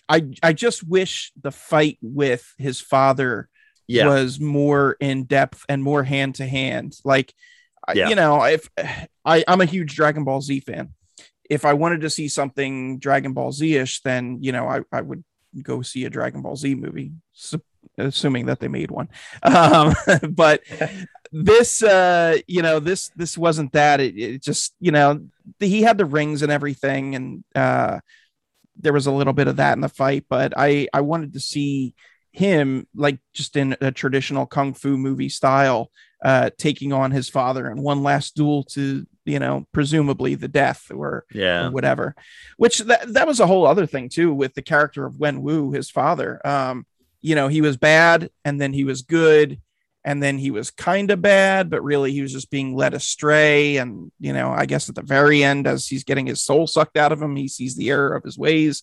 I 0.10 0.28
I 0.44 0.52
just 0.52 0.84
wish 0.86 1.32
the 1.42 1.52
fight 1.52 1.98
with 2.02 2.54
his 2.58 2.82
father 2.82 3.48
Yeah. 3.88 4.08
was 4.08 4.42
more 4.42 4.98
in 5.00 5.24
depth 5.24 5.64
and 5.70 5.82
more 5.82 6.04
hand 6.04 6.36
to 6.36 6.46
hand. 6.46 6.98
Like, 7.06 7.34
Yeah. 7.96 8.10
you 8.10 8.16
know, 8.16 8.44
if 8.44 8.68
I, 9.24 9.46
I'm 9.48 9.62
a 9.62 9.66
huge 9.66 9.96
Dragon 9.96 10.26
Ball 10.26 10.42
Z 10.42 10.60
fan, 10.62 10.90
if 11.50 11.66
I 11.66 11.74
wanted 11.74 12.02
to 12.02 12.10
see 12.10 12.28
something 12.28 13.00
Dragon 13.00 13.34
Ball 13.34 13.52
Z 13.52 13.76
ish, 13.76 14.02
then, 14.02 14.40
you 14.42 14.52
know, 14.52 14.68
I, 14.68 14.82
I 14.92 15.02
would 15.02 15.24
go 15.62 15.82
see 15.82 16.06
a 16.06 16.10
Dragon 16.10 16.42
Ball 16.42 16.56
Z 16.56 16.76
movie, 16.76 17.12
su- 17.34 17.62
assuming 17.98 18.48
that 18.48 18.60
they 18.60 18.68
made 18.68 18.92
one. 18.92 19.10
Um, 19.44 19.96
but 20.30 20.62
this, 21.32 21.84
uh, 21.84 22.38
you 22.48 22.62
know, 22.62 22.80
this, 22.80 23.10
this 23.16 23.38
wasn't 23.38 23.74
that. 23.74 24.00
It, 24.00 24.18
it 24.18 24.44
just, 24.44 24.74
you 24.80 24.92
know, 24.92 25.28
he 25.60 25.82
had 25.82 25.98
the 25.98 26.06
rings 26.06 26.42
and 26.42 26.52
everything. 26.52 27.16
And, 27.16 27.44
uh, 27.56 28.00
there 28.80 28.94
was 28.94 29.08
a 29.08 29.12
little 29.12 29.34
bit 29.34 29.48
of 29.48 29.56
that 29.56 29.74
in 29.74 29.82
the 29.82 29.90
fight, 29.90 30.26
but 30.30 30.54
I, 30.56 30.88
I 30.94 31.02
wanted 31.02 31.34
to 31.34 31.40
see 31.40 31.96
him 32.38 32.88
like 32.94 33.18
just 33.34 33.56
in 33.56 33.76
a 33.82 33.92
traditional 33.92 34.46
kung 34.46 34.72
fu 34.76 34.96
movie 34.96 35.30
style 35.30 35.90
uh 36.24 36.52
taking 36.60 36.94
on 36.94 37.10
his 37.10 37.28
father 37.30 37.68
in 37.72 37.82
one 37.82 38.04
last 38.04 38.36
duel 38.36 38.64
to 38.64 39.08
you 39.28 39.40
know 39.40 39.66
presumably 39.74 40.34
the 40.36 40.48
death 40.48 40.90
or, 40.92 41.26
Yeah. 41.34 41.68
or 41.68 41.72
whatever 41.72 42.16
which 42.58 42.80
that, 42.80 43.14
that 43.14 43.28
was 43.28 43.40
a 43.40 43.48
whole 43.48 43.68
other 43.68 43.86
thing 43.86 44.10
too 44.10 44.34
with 44.34 44.54
the 44.56 44.62
character 44.62 45.06
of 45.06 45.20
wen 45.20 45.42
wu 45.42 45.72
his 45.74 45.90
father 45.90 46.40
um 46.48 46.86
you 47.22 47.36
know 47.36 47.48
he 47.50 47.62
was 47.62 47.78
bad 47.78 48.30
and 48.46 48.60
then 48.62 48.74
he 48.74 48.84
was 48.84 49.02
good 49.02 49.60
and 50.06 50.24
then 50.24 50.38
he 50.38 50.52
was 50.52 50.72
kind 50.72 51.12
of 51.12 51.22
bad 51.22 51.70
but 51.70 51.84
really 51.84 52.12
he 52.14 52.22
was 52.22 52.32
just 52.32 52.50
being 52.50 52.76
led 52.76 52.94
astray 52.94 53.78
and 53.78 54.12
you 54.20 54.32
know 54.32 54.50
i 54.52 54.66
guess 54.66 54.88
at 54.88 54.96
the 54.96 55.02
very 55.02 55.44
end 55.44 55.68
as 55.68 55.88
he's 55.88 56.04
getting 56.06 56.26
his 56.28 56.42
soul 56.42 56.66
sucked 56.66 56.96
out 56.98 57.12
of 57.12 57.22
him 57.22 57.36
he 57.36 57.48
sees 57.50 57.76
the 57.76 57.90
error 57.90 58.16
of 58.16 58.24
his 58.24 58.38
ways 58.38 58.82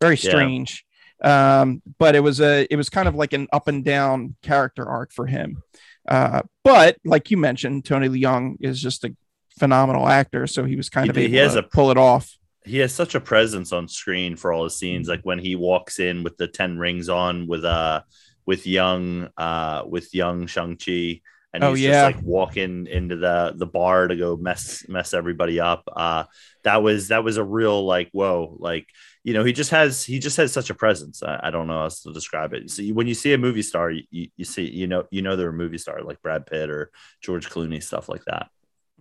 very 0.00 0.16
Yeah. 0.16 0.30
strange 0.30 0.84
um 1.22 1.80
but 1.98 2.14
it 2.16 2.20
was 2.20 2.40
a 2.40 2.66
it 2.70 2.76
was 2.76 2.90
kind 2.90 3.08
of 3.08 3.14
like 3.14 3.32
an 3.32 3.46
up 3.52 3.68
and 3.68 3.84
down 3.84 4.34
character 4.42 4.84
arc 4.86 5.12
for 5.12 5.26
him 5.26 5.62
uh 6.08 6.42
but 6.64 6.96
like 7.04 7.30
you 7.30 7.36
mentioned 7.36 7.84
tony 7.84 8.08
leung 8.08 8.56
is 8.60 8.80
just 8.82 9.04
a 9.04 9.14
phenomenal 9.58 10.06
actor 10.08 10.46
so 10.46 10.64
he 10.64 10.76
was 10.76 10.88
kind 10.90 11.06
He 11.06 11.10
of 11.10 11.18
able 11.18 11.30
he 11.30 11.36
has 11.36 11.52
to 11.54 11.60
a- 11.60 11.62
pull 11.62 11.90
it 11.90 11.96
off. 11.98 12.36
He 12.64 12.78
has 12.78 12.92
such 12.92 13.14
a 13.14 13.20
presence 13.20 13.72
on 13.72 13.86
screen 13.88 14.34
for 14.36 14.52
all 14.52 14.64
his 14.64 14.76
scenes 14.76 15.08
like 15.08 15.20
when 15.22 15.38
he 15.38 15.54
walks 15.54 16.00
in 16.00 16.22
with 16.24 16.36
the 16.36 16.48
10 16.48 16.78
rings 16.78 17.08
on 17.08 17.46
with 17.46 17.64
uh 17.64 18.02
with 18.44 18.66
young 18.66 19.28
uh 19.36 19.82
with 19.86 20.12
young 20.14 20.46
shang-chi 20.46 21.20
and 21.52 21.64
Oh, 21.64 21.72
he's 21.72 21.84
yeah. 21.84 22.02
just 22.10 22.16
like 22.16 22.24
walking 22.24 22.86
into 22.86 23.16
the 23.16 23.54
the 23.56 23.66
bar 23.66 24.08
to 24.08 24.16
go 24.16 24.36
mess 24.36 24.84
mess 24.88 25.14
everybody 25.14 25.58
up. 25.60 25.84
Uh 25.94 26.24
that 26.64 26.82
was 26.82 27.08
that 27.08 27.22
was 27.24 27.36
a 27.38 27.44
real 27.44 27.86
like 27.86 28.10
whoa 28.12 28.56
like 28.58 28.86
you 29.24 29.32
know 29.32 29.42
he 29.44 29.52
just 29.52 29.70
has 29.70 30.04
he 30.04 30.18
just 30.18 30.36
has 30.36 30.52
such 30.52 30.68
a 30.68 30.74
presence. 30.74 31.22
I, 31.22 31.38
I 31.44 31.50
don't 31.50 31.66
know 31.68 31.74
how 31.78 31.84
else 31.84 32.02
to 32.02 32.12
describe 32.12 32.52
it. 32.52 32.68
So 32.70 32.82
you, 32.82 32.94
when 32.94 33.06
you 33.06 33.14
see 33.14 33.32
a 33.32 33.38
movie 33.38 33.62
star 33.62 33.90
you, 33.92 34.02
you, 34.10 34.28
you 34.36 34.44
see 34.44 34.68
you 34.68 34.86
know 34.88 35.04
you 35.10 35.22
know 35.22 35.34
they're 35.36 35.48
a 35.48 35.52
movie 35.52 35.78
star 35.78 36.02
like 36.02 36.20
brad 36.20 36.46
pitt 36.46 36.68
or 36.68 36.90
george 37.22 37.48
clooney 37.48 37.82
stuff 37.82 38.08
like 38.08 38.24
that 38.26 38.48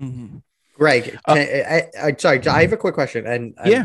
Mhm. 0.02 0.42
Greg, 0.78 1.18
Uh, 1.26 1.34
I, 1.36 1.84
I, 2.02 2.16
sorry, 2.18 2.46
I 2.48 2.62
have 2.64 2.74
a 2.74 2.78
quick 2.78 2.96
question. 2.96 3.26
And, 3.26 3.54
and 3.58 3.72
Yeah. 3.72 3.84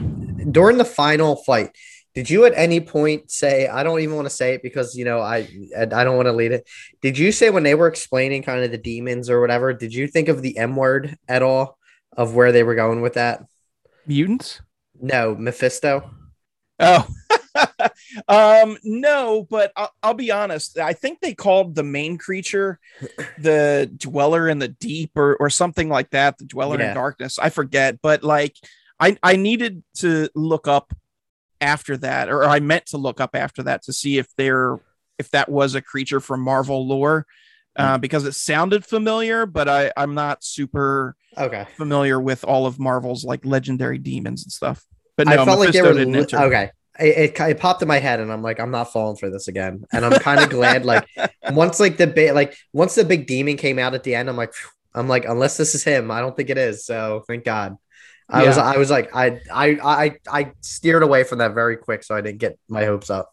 during 0.51 0.77
the 0.77 0.85
final 0.85 1.37
fight, 1.37 1.71
did 2.15 2.29
you 2.29 2.45
at 2.45 2.53
any 2.57 2.81
point 2.81 3.31
say, 3.31 3.69
I 3.69 3.85
don't 3.85 4.01
even 4.01 4.17
want 4.17 4.27
to 4.27 4.35
say 4.35 4.55
it 4.55 4.63
because, 4.65 4.97
you 4.97 5.05
know, 5.05 5.21
I, 5.21 5.49
I 5.77 5.85
don't 5.85 6.17
want 6.17 6.27
to 6.27 6.33
lead 6.33 6.51
it. 6.51 6.69
Did 7.01 7.17
you 7.17 7.31
say 7.31 7.51
when 7.51 7.63
they 7.63 7.77
were 7.77 7.87
explaining 7.87 8.43
kind 8.43 8.65
of 8.65 8.73
the 8.73 8.79
demons 8.79 9.31
or 9.31 9.41
whatever, 9.41 9.73
did 9.73 9.95
you 9.95 10.09
think 10.09 10.29
of 10.29 10.43
the 10.43 10.59
M 10.59 10.75
word 10.75 11.17
at 11.29 11.43
all 11.43 11.79
of 12.17 12.35
where 12.35 12.51
they 12.51 12.65
were 12.65 12.75
going 12.75 13.01
with 13.03 13.15
that? 13.15 13.45
mutants 14.07 14.61
No, 15.01 15.37
Mephisto. 15.37 16.11
Oh, 16.81 17.07
um, 18.29 18.77
no, 18.85 19.47
but 19.51 19.73
I'll, 19.77 19.91
I'll 20.03 20.15
be 20.15 20.31
honest. 20.31 20.79
I 20.79 20.93
think 20.93 21.21
they 21.21 21.35
called 21.35 21.75
the 21.75 21.83
main 21.83 22.19
creature 22.19 22.79
the 23.39 23.91
dweller 23.97 24.49
in 24.49 24.59
the 24.59 24.69
deep 24.69 25.13
or, 25.17 25.37
or 25.37 25.51
something 25.51 25.89
like 25.89 26.11
that, 26.11 26.39
the 26.39 26.45
dweller 26.45 26.79
Yeah. 26.79 26.91
in 26.91 26.95
darkness. 26.95 27.39
I 27.39 27.51
forget, 27.51 28.01
but 28.03 28.23
like 28.23 28.57
I, 28.99 29.17
I 29.23 29.37
needed 29.37 29.83
to 29.97 30.29
look 30.35 30.69
up 30.69 30.93
after 31.61 31.97
that, 31.99 32.29
or 32.31 32.45
I 32.45 32.61
meant 32.61 32.87
to 32.87 32.99
look 32.99 33.21
up 33.21 33.35
after 33.35 33.63
that 33.65 33.83
to 33.85 33.93
see 33.93 34.19
if 34.19 34.29
they're 34.37 34.79
if 35.19 35.31
that 35.31 35.49
was 35.51 35.75
a 35.75 35.83
creature 35.83 36.21
from 36.21 36.41
Marvel 36.41 36.87
lore. 36.87 37.27
Uh, 37.77 37.97
because 37.97 38.27
it 38.27 38.35
sounded 38.35 38.85
familiar, 38.85 39.47
but 39.47 39.67
I, 39.69 39.91
I'm 39.97 40.15
not 40.15 40.45
super 40.45 41.17
Okay. 41.39 41.67
familiar 41.77 42.21
with 42.21 42.45
all 42.45 42.67
of 42.67 42.79
Marvel's 42.79 43.25
like 43.25 43.47
legendary 43.47 43.97
demons 43.97 44.43
and 44.43 44.53
stuff. 44.53 44.85
But 45.17 45.29
no, 45.29 45.41
I 45.41 45.45
felt 45.47 45.61
like 45.61 45.73
they 45.73 45.81
were 45.81 45.95
li- 45.95 46.27
okay. 46.35 46.73
It, 47.01 47.37
it, 47.37 47.41
it 47.41 47.59
popped 47.59 47.83
in 47.83 47.89
my 47.89 47.99
head, 47.99 48.21
and 48.21 48.33
I'm 48.33 48.43
like, 48.43 48.61
I'm 48.61 48.71
not 48.71 48.93
falling 48.93 49.17
for 49.17 49.31
this 49.31 49.49
again. 49.49 49.85
And 49.93 50.05
I'm 50.05 50.21
kind 50.21 50.41
of 50.41 50.51
glad, 50.51 50.85
like, 50.85 51.09
once 51.51 51.81
like 51.81 51.97
the 51.97 52.07
big, 52.07 52.35
like 52.35 52.57
once 52.73 52.95
the 52.95 53.05
big 53.05 53.27
demon 53.27 53.57
came 53.57 53.79
out 53.79 53.95
at 53.95 54.03
the 54.03 54.15
end, 54.15 54.29
I'm 54.29 54.37
like, 54.37 54.53
phew. 54.55 54.71
I'm 54.93 55.07
like, 55.07 55.25
unless 55.25 55.57
this 55.57 55.77
is 55.77 55.85
him, 55.85 56.11
I 56.11 56.21
don't 56.21 56.37
think 56.37 56.51
it 56.51 56.59
is. 56.59 56.85
So 56.85 57.23
thank 57.29 57.45
God. 57.45 57.77
I 58.29 58.45
was, 58.47 58.59
I 58.59 58.77
was 58.77 58.91
like, 58.91 59.15
I, 59.15 59.41
I, 59.53 59.79
I, 59.83 60.17
I 60.29 60.53
steered 60.61 61.03
away 61.03 61.25
from 61.25 61.39
that 61.39 61.55
very 61.55 61.77
quick, 61.77 62.03
so 62.03 62.15
I 62.15 62.21
didn't 62.21 62.39
get 62.39 62.59
my 62.69 62.85
hopes 62.85 63.11
up. 63.11 63.33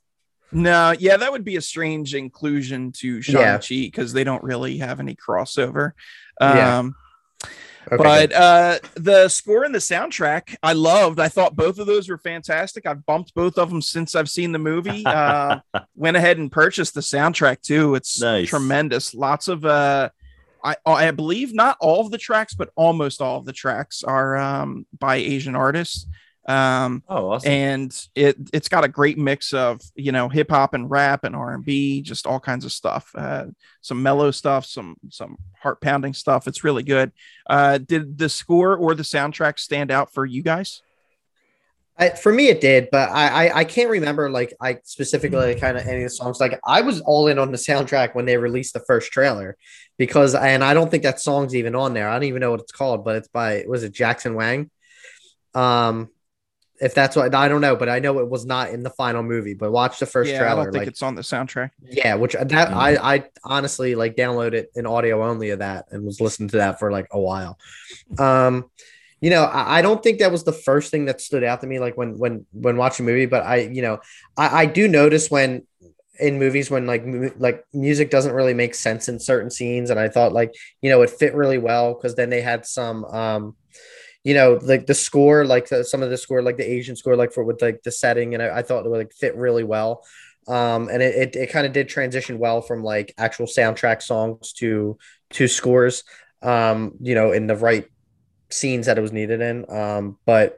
No, 0.52 0.94
yeah, 0.98 1.18
that 1.18 1.32
would 1.32 1.44
be 1.44 1.56
a 1.56 1.62
strange 1.62 2.16
inclusion 2.16 2.92
to 2.94 3.18
Yeah. 3.18 3.60
Shang-Chi 3.60 3.88
because 3.88 4.14
they 4.14 4.24
don't 4.24 4.44
really 4.44 4.78
have 4.78 5.00
any 5.00 5.16
crossover. 5.16 5.92
Yeah. 6.40 6.80
Um, 6.80 6.96
Okay. 7.92 7.96
but 8.04 8.34
uh, 8.34 8.80
the 8.96 9.30
score 9.30 9.64
and 9.64 9.74
the 9.74 9.80
soundtrack, 9.80 10.56
I 10.62 10.74
loved. 10.74 11.20
I 11.20 11.30
thought 11.30 11.56
both 11.56 11.80
of 11.80 11.88
those 11.88 12.10
were 12.10 12.18
fantastic. 12.18 12.86
I've 12.86 13.06
bumped 13.06 13.34
both 13.34 13.58
of 13.58 13.70
them 13.70 13.82
since 13.82 14.14
I've 14.16 14.30
seen 14.30 14.52
the 14.52 14.60
movie. 14.60 15.04
Uh, 15.18 15.60
went 15.96 16.18
ahead 16.18 16.38
and 16.38 16.52
purchased 16.52 16.94
the 16.94 17.02
soundtrack 17.02 17.62
too. 17.62 17.96
It's 17.96 18.20
Nice. 18.22 18.50
tremendous. 18.50 19.14
Lots 19.16 19.48
of, 19.48 19.64
uh, 19.66 20.10
I, 20.64 20.76
I 20.86 21.12
believe 21.12 21.54
not 21.54 21.78
all 21.80 22.02
of 22.02 22.12
the 22.12 22.18
tracks, 22.18 22.54
but 22.54 22.70
almost 22.76 23.22
all 23.22 23.40
of 23.40 23.46
the 23.46 23.54
tracks 23.54 24.04
are 24.04 24.36
um, 24.38 24.86
by 25.00 25.16
Asian 25.16 25.56
artists. 25.56 26.06
Um, 26.50 27.04
oh 27.10 27.32
awesome 27.32 27.52
and 27.52 28.08
it 28.16 28.38
it's 28.54 28.70
got 28.70 28.86
a 28.86 28.88
great 28.88 29.18
mix 29.18 29.52
of 29.52 29.82
you 29.96 30.14
know 30.14 30.30
hip 30.30 30.50
hop 30.50 30.74
and 30.74 30.90
rap 30.90 31.26
and 31.26 31.36
R 31.36 31.54
and 31.54 31.66
B, 31.66 32.02
just 32.02 32.26
all 32.26 32.40
kinds 32.40 32.64
of 32.64 32.72
stuff. 32.72 33.12
Uh, 33.14 33.48
some 33.82 34.02
mellow 34.02 34.32
stuff, 34.32 34.66
some 34.66 34.96
some 35.10 35.38
heart 35.62 35.82
pounding 35.82 36.14
stuff. 36.14 36.48
It's 36.48 36.64
really 36.64 36.84
good. 36.84 37.12
Uh, 37.50 37.80
did 37.80 38.18
the 38.18 38.30
score 38.30 38.78
or 38.78 38.96
the 38.96 39.04
soundtrack 39.04 39.60
stand 39.60 39.92
out 39.92 40.14
for 40.14 40.26
you 40.26 40.42
guys? 40.42 40.82
I, 42.00 42.10
for 42.10 42.32
me, 42.32 42.48
it 42.50 42.62
did, 42.62 42.90
but 42.92 43.10
I, 43.10 43.48
I, 43.48 43.58
I 43.60 43.64
can't 43.64 43.90
remember 43.90 44.30
like 44.30 44.54
I 44.62 44.78
specifically 44.84 45.56
kind 45.56 45.78
of 45.78 45.86
any 45.88 46.04
of 46.04 46.04
the 46.04 46.10
songs. 46.12 46.40
Like 46.40 46.60
I 46.64 46.82
was 46.82 47.02
all 47.02 47.28
in 47.28 47.40
on 47.40 47.52
the 47.52 47.58
soundtrack 47.58 48.14
when 48.14 48.26
they 48.26 48.38
released 48.38 48.74
the 48.74 48.82
first 48.82 49.12
trailer, 49.12 49.58
because 49.98 50.36
and 50.36 50.64
I 50.64 50.74
don't 50.76 50.92
think 50.92 51.04
that 51.04 51.20
song's 51.20 51.56
even 51.56 51.74
on 51.76 51.94
there. 51.94 52.08
I 52.08 52.14
don't 52.14 52.24
even 52.24 52.40
know 52.40 52.52
what 52.52 52.60
it's 52.60 52.72
called, 52.72 53.04
but 53.04 53.16
it's 53.16 53.28
by 53.28 53.66
was 53.68 53.84
it 53.84 53.94
Jackson 53.94 54.36
Wang? 54.36 54.70
Um, 55.56 56.10
if 56.80 56.94
that's 56.94 57.16
what 57.16 57.34
I 57.34 57.48
don't 57.48 57.62
know, 57.62 57.76
but 57.76 57.90
I 57.90 58.00
know 58.00 58.20
it 58.20 58.30
was 58.30 58.46
not 58.46 58.70
in 58.70 58.84
the 58.84 58.90
final 58.90 59.24
movie. 59.24 59.54
But 59.54 59.72
watch 59.72 60.00
the 60.00 60.06
first 60.06 60.32
yeah, 60.32 60.52
I 60.52 60.56
don't 60.56 60.66
think 60.66 60.76
like 60.76 60.88
it's 60.88 61.02
on 61.02 61.16
the 61.16 61.22
soundtrack. 61.22 61.72
yeah, 61.82 62.16
which 62.16 62.34
that 62.34 62.74
I 62.74 63.16
I 63.16 63.24
honestly 63.44 63.96
like 63.96 64.16
downloaded 64.16 64.66
an 64.76 64.86
audio 64.86 65.24
only 65.24 65.50
of 65.52 65.60
that 65.60 65.86
and 65.92 66.06
was 66.06 66.22
listening 66.22 66.50
to 66.50 66.58
that 66.58 66.80
for 66.80 66.92
like 66.92 67.08
a 67.12 67.20
while. 67.20 67.58
Um, 68.20 68.70
you 69.22 69.30
know, 69.30 69.44
I, 69.44 69.80
I 69.80 69.82
don't 69.82 70.04
think 70.04 70.20
that 70.20 70.32
was 70.32 70.44
the 70.44 70.54
first 70.54 70.92
thing 70.92 71.06
that 71.06 71.22
stood 71.22 71.44
out 71.44 71.62
to 71.62 71.68
me 71.68 71.80
like 71.80 71.98
when 71.98 72.18
when 72.18 72.46
when 72.52 72.78
watching 72.78 73.06
a 73.06 73.10
movie, 73.10 73.26
but 73.26 73.44
I 73.44 73.58
you 73.58 73.82
know 73.82 74.00
I, 74.38 74.64
I 74.64 74.66
do 74.66 74.88
notice 74.88 75.32
when 75.32 75.64
in 76.20 76.40
movies 76.40 76.72
when 76.72 76.86
like 76.88 77.06
mu- 77.06 77.34
like 77.38 77.64
music 77.74 78.10
doesn't 78.10 78.34
really 78.34 78.54
make 78.54 78.76
sense 78.76 79.08
in 79.10 79.20
certain 79.20 79.50
scenes, 79.50 79.90
and 79.90 80.00
I 80.00 80.10
thought 80.10 80.34
like 80.34 80.54
you 80.82 80.90
know 80.90 81.02
it 81.02 81.10
fit 81.10 81.34
really 81.34 81.58
well 81.58 81.94
because 81.94 82.16
then 82.16 82.30
they 82.30 82.42
had 82.42 82.66
some 82.66 83.06
um 83.06 83.56
you 84.24 84.34
know 84.34 84.60
like 84.62 84.86
the 84.88 84.94
score 84.94 85.46
like 85.46 85.70
the, 85.70 85.84
some 85.84 86.04
of 86.04 86.10
the 86.10 86.18
score 86.18 86.42
like 86.42 86.58
the 86.58 86.70
asian 86.70 86.96
score 86.96 87.16
like 87.16 87.32
for 87.32 87.44
with 87.44 87.62
like 87.62 87.82
the 87.84 87.92
setting 87.92 88.34
and 88.34 88.44
i, 88.44 88.58
I 88.58 88.62
thought 88.62 88.86
it 88.86 88.90
would 88.90 88.98
like 88.98 89.14
fit 89.14 89.36
really 89.36 89.64
well. 89.64 90.04
Um 90.48 90.88
and 90.88 91.02
it, 91.02 91.16
it, 91.16 91.36
it 91.36 91.50
kind 91.52 91.68
of 91.68 91.74
did 91.74 91.90
transition 91.90 92.40
well 92.40 92.62
from 92.62 92.84
like 92.84 93.14
actual 93.18 93.48
soundtrack 93.48 94.02
songs 94.02 94.54
to 94.54 94.98
to 95.32 95.48
scores 95.48 96.04
um 96.42 96.94
you 97.02 97.16
know 97.16 97.32
in 97.32 97.48
the 97.48 97.56
right 97.56 97.86
scenes 98.50 98.86
that 98.86 98.98
it 98.98 99.02
was 99.02 99.12
needed 99.12 99.42
in. 99.42 99.66
Um 99.70 100.18
but 100.26 100.58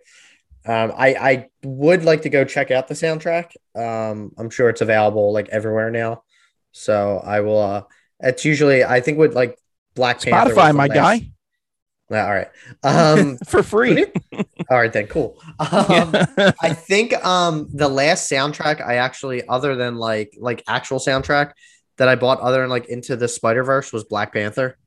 um 0.66 0.92
i 0.96 1.10
i 1.16 1.50
would 1.64 2.04
like 2.04 2.22
to 2.24 2.30
go 2.30 2.46
check 2.46 2.70
out 2.72 2.88
the 2.88 2.94
soundtrack. 2.94 3.52
Um 3.76 4.32
i'm 4.38 4.50
sure 4.50 4.70
it's 4.70 4.82
available 4.82 5.34
like 5.34 5.50
everywhere 5.50 5.90
now. 5.90 6.24
So 6.72 7.22
i 7.24 7.40
will 7.42 7.62
uh 7.62 7.84
it's 8.20 8.46
usually 8.46 8.84
i 8.84 9.00
think 9.02 9.18
with 9.18 9.34
like 9.34 9.58
black 9.96 10.22
Panther 10.22 10.54
Spotify, 10.54 10.76
my 10.76 10.86
last- 10.88 10.94
guy. 10.94 11.32
Yeah, 12.10 12.26
all 12.26 12.34
right. 12.34 12.48
Um, 12.84 13.38
for 13.48 13.64
free. 13.64 14.06
all 14.70 14.78
right 14.78 14.92
then, 14.92 15.08
cool. 15.08 15.40
Um, 15.60 16.16
I 16.62 16.74
think 16.74 17.14
um 17.26 17.70
the 17.74 17.90
last 17.90 18.30
soundtrack 18.32 18.86
I 18.86 18.96
actually, 18.96 19.48
other 19.48 19.76
than 19.76 19.96
like 19.96 20.36
like 20.40 20.64
actual 20.68 21.00
soundtrack 21.00 21.52
that 21.98 22.08
I 22.08 22.16
bought, 22.16 22.40
other 22.40 22.62
than 22.62 22.70
like 22.70 22.88
Into 22.88 23.16
the 23.16 23.28
Spider 23.28 23.64
Verse, 23.64 23.92
was 23.94 24.04
Black 24.04 24.34
Panther. 24.34 24.78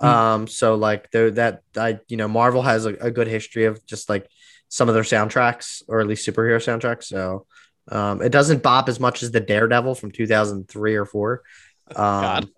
Hmm. 0.00 0.06
Um, 0.06 0.46
so 0.46 0.74
like 0.74 1.10
though 1.10 1.30
that 1.30 1.62
I 1.76 2.00
you 2.08 2.16
know 2.16 2.28
Marvel 2.28 2.62
has 2.62 2.86
a, 2.86 2.94
a 2.94 3.10
good 3.10 3.28
history 3.28 3.66
of 3.66 3.84
just 3.86 4.08
like 4.08 4.26
some 4.68 4.88
of 4.88 4.94
their 4.94 5.04
soundtracks 5.04 5.82
or 5.86 6.00
at 6.00 6.06
least 6.06 6.26
superhero 6.26 6.56
soundtracks. 6.56 7.04
So 7.04 7.46
um, 7.88 8.22
it 8.22 8.30
doesn't 8.30 8.62
bop 8.62 8.88
as 8.88 8.98
much 8.98 9.22
as 9.22 9.30
the 9.30 9.40
Daredevil 9.40 9.96
from 9.96 10.12
2003 10.12 10.94
or 10.94 11.04
four. 11.04 11.42
Um, 11.88 11.96
God. 11.96 12.48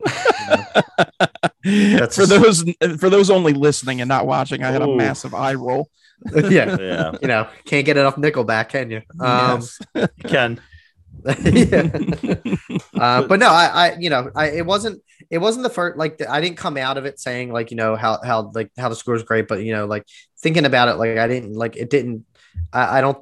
you 0.40 0.46
know, 0.46 0.64
That's 1.98 2.16
for 2.16 2.26
those 2.26 2.64
for 2.98 3.10
those 3.10 3.30
only 3.30 3.52
listening 3.52 4.00
and 4.00 4.08
not 4.08 4.26
watching, 4.26 4.62
I 4.62 4.70
had 4.70 4.82
a 4.82 4.88
Ooh. 4.88 4.96
massive 4.96 5.34
eye 5.34 5.54
roll. 5.54 5.88
yeah, 6.34 6.76
Yeah, 6.78 7.12
you 7.20 7.28
know, 7.28 7.48
can't 7.64 7.84
get 7.84 7.96
enough 7.96 8.16
Nickelback, 8.16 8.68
can 8.68 8.90
you? 8.90 9.02
Um, 9.20 9.60
Yes. 9.60 9.78
you 9.94 10.08
can. 10.24 10.60
yeah. 11.44 11.88
uh, 12.98 13.26
but 13.26 13.38
no, 13.40 13.48
I, 13.48 13.66
I, 13.72 13.96
you 13.98 14.10
know, 14.10 14.30
I, 14.34 14.50
it 14.50 14.66
wasn't, 14.66 15.02
it 15.30 15.38
wasn't 15.38 15.62
the 15.62 15.70
first, 15.70 15.96
like, 15.96 16.20
I 16.28 16.40
didn't 16.40 16.56
come 16.56 16.76
out 16.76 16.98
of 16.98 17.06
it 17.06 17.18
saying, 17.18 17.52
like, 17.52 17.70
you 17.70 17.76
know, 17.76 17.96
how, 17.96 18.20
how, 18.22 18.50
like, 18.54 18.70
how 18.78 18.88
the 18.88 18.96
score 18.96 19.14
is 19.14 19.22
great, 19.22 19.48
but, 19.48 19.62
you 19.62 19.72
know, 19.72 19.87
like, 19.87 20.04
thinking 20.40 20.66
about 20.66 20.88
it, 20.88 20.94
like, 20.94 21.16
I 21.18 21.26
didn't, 21.26 21.54
like, 21.54 21.76
it 21.76 21.88
didn't, 21.88 22.26
I, 22.72 22.98
I 22.98 23.00
don't, 23.00 23.18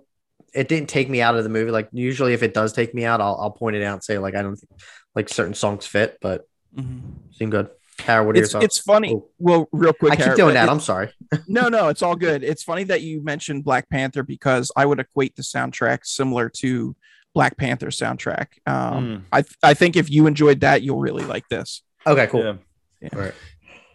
it 0.54 0.68
didn't 0.68 0.88
take 0.88 1.08
me 1.08 1.22
out 1.22 1.36
of 1.36 1.44
the 1.44 1.50
movie. 1.50 1.70
Like, 1.70 1.88
usually 1.92 2.34
if 2.34 2.42
it 2.42 2.54
does 2.54 2.72
take 2.72 2.94
me 2.94 3.04
out, 3.04 3.20
I'll, 3.20 3.38
I'll 3.40 3.50
point 3.50 3.76
it 3.76 3.82
out 3.82 3.94
and 3.94 4.04
say, 4.04 4.18
like, 4.18 4.34
I 4.34 4.42
don't 4.42 4.56
think, 4.56 4.70
like, 5.14 5.28
certain 5.28 5.54
songs 5.54 5.86
fit, 5.86 6.18
but 6.20 6.48
Mhm. 6.76 7.00
seem 7.32 7.50
good. 7.50 7.68
Tara, 7.98 8.24
what 8.24 8.34
are 8.34 8.40
It's 8.40 8.52
your 8.52 8.62
thoughts? 8.62 8.76
it's 8.78 8.84
funny. 8.84 9.14
Oh. 9.14 9.28
Well, 9.38 9.68
real 9.72 9.92
quick, 9.92 10.12
I 10.12 10.16
keep 10.16 10.24
Harry, 10.24 10.36
doing 10.36 10.50
it- 10.50 10.54
that. 10.54 10.68
I'm 10.70 10.80
sorry. 10.80 11.10
no, 11.46 11.68
no, 11.68 11.88
it's 11.88 12.02
all 12.02 12.16
good. 12.16 12.42
It's 12.42 12.62
funny 12.62 12.84
that 12.84 13.02
you 13.02 13.22
mentioned 13.22 13.64
Black 13.64 13.88
Panther 13.90 14.22
because 14.22 14.72
I 14.76 14.86
would 14.86 14.98
equate 14.98 15.36
the 15.36 15.42
soundtrack 15.42 16.00
similar 16.04 16.48
to 16.60 16.96
Black 17.34 17.56
Panther 17.56 17.88
soundtrack. 17.88 18.46
Um, 18.66 19.04
Mm. 19.04 19.22
I 19.32 19.44
I 19.62 19.74
think 19.74 19.96
if 19.96 20.10
you 20.10 20.26
enjoyed 20.26 20.60
that, 20.60 20.82
you'll 20.82 20.98
really 21.00 21.24
like 21.24 21.48
this. 21.48 21.82
Okay, 22.06 22.26
cool. 22.26 22.42
Yeah. 22.44 22.54
Yeah. 23.02 23.08
All 23.14 23.20
right. 23.20 23.34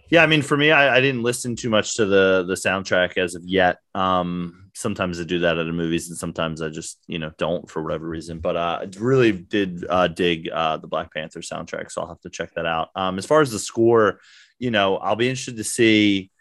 Yeah, 0.10 0.24
I 0.24 0.28
mean, 0.28 0.42
for 0.42 0.56
me, 0.56 0.72
I, 0.72 0.98
I 0.98 1.02
didn't 1.02 1.24
listen 1.24 1.56
too 1.56 1.70
much 1.70 1.96
to 1.96 2.06
the 2.06 2.46
the 2.48 2.54
soundtrack 2.54 3.18
as 3.18 3.36
of 3.36 3.44
yet. 3.46 3.80
Um, 3.94 4.70
sometimes 4.74 5.20
I 5.20 5.24
do 5.24 5.40
that 5.40 5.58
at 5.58 5.66
the 5.66 5.74
movies, 5.74 6.10
and 6.10 6.18
sometimes 6.18 6.62
I 6.62 6.70
just 6.70 7.00
you 7.08 7.20
know 7.20 7.32
don't 7.38 7.70
for 7.70 7.84
whatever 7.84 8.08
reason. 8.08 8.40
But 8.40 8.56
uh, 8.56 8.80
I 8.82 8.90
really 9.00 9.34
did 9.34 9.86
uh, 9.90 10.08
dig 10.08 10.50
uh, 10.50 10.78
the 10.78 10.88
Black 10.88 11.14
Panther 11.14 11.42
soundtrack, 11.42 11.92
so 11.92 12.02
I'll 12.02 12.08
have 12.08 12.22
to 12.22 12.30
check 12.30 12.54
that 12.56 12.66
out. 12.66 12.90
Um, 12.96 13.18
as 13.18 13.26
far 13.26 13.42
as 13.42 13.52
the 13.52 13.60
score, 13.60 14.22
you 14.60 14.72
know, 14.72 14.98
I'll 14.98 15.16
be 15.16 15.30
interested 15.30 15.58
to 15.58 15.64
see. 15.64 16.32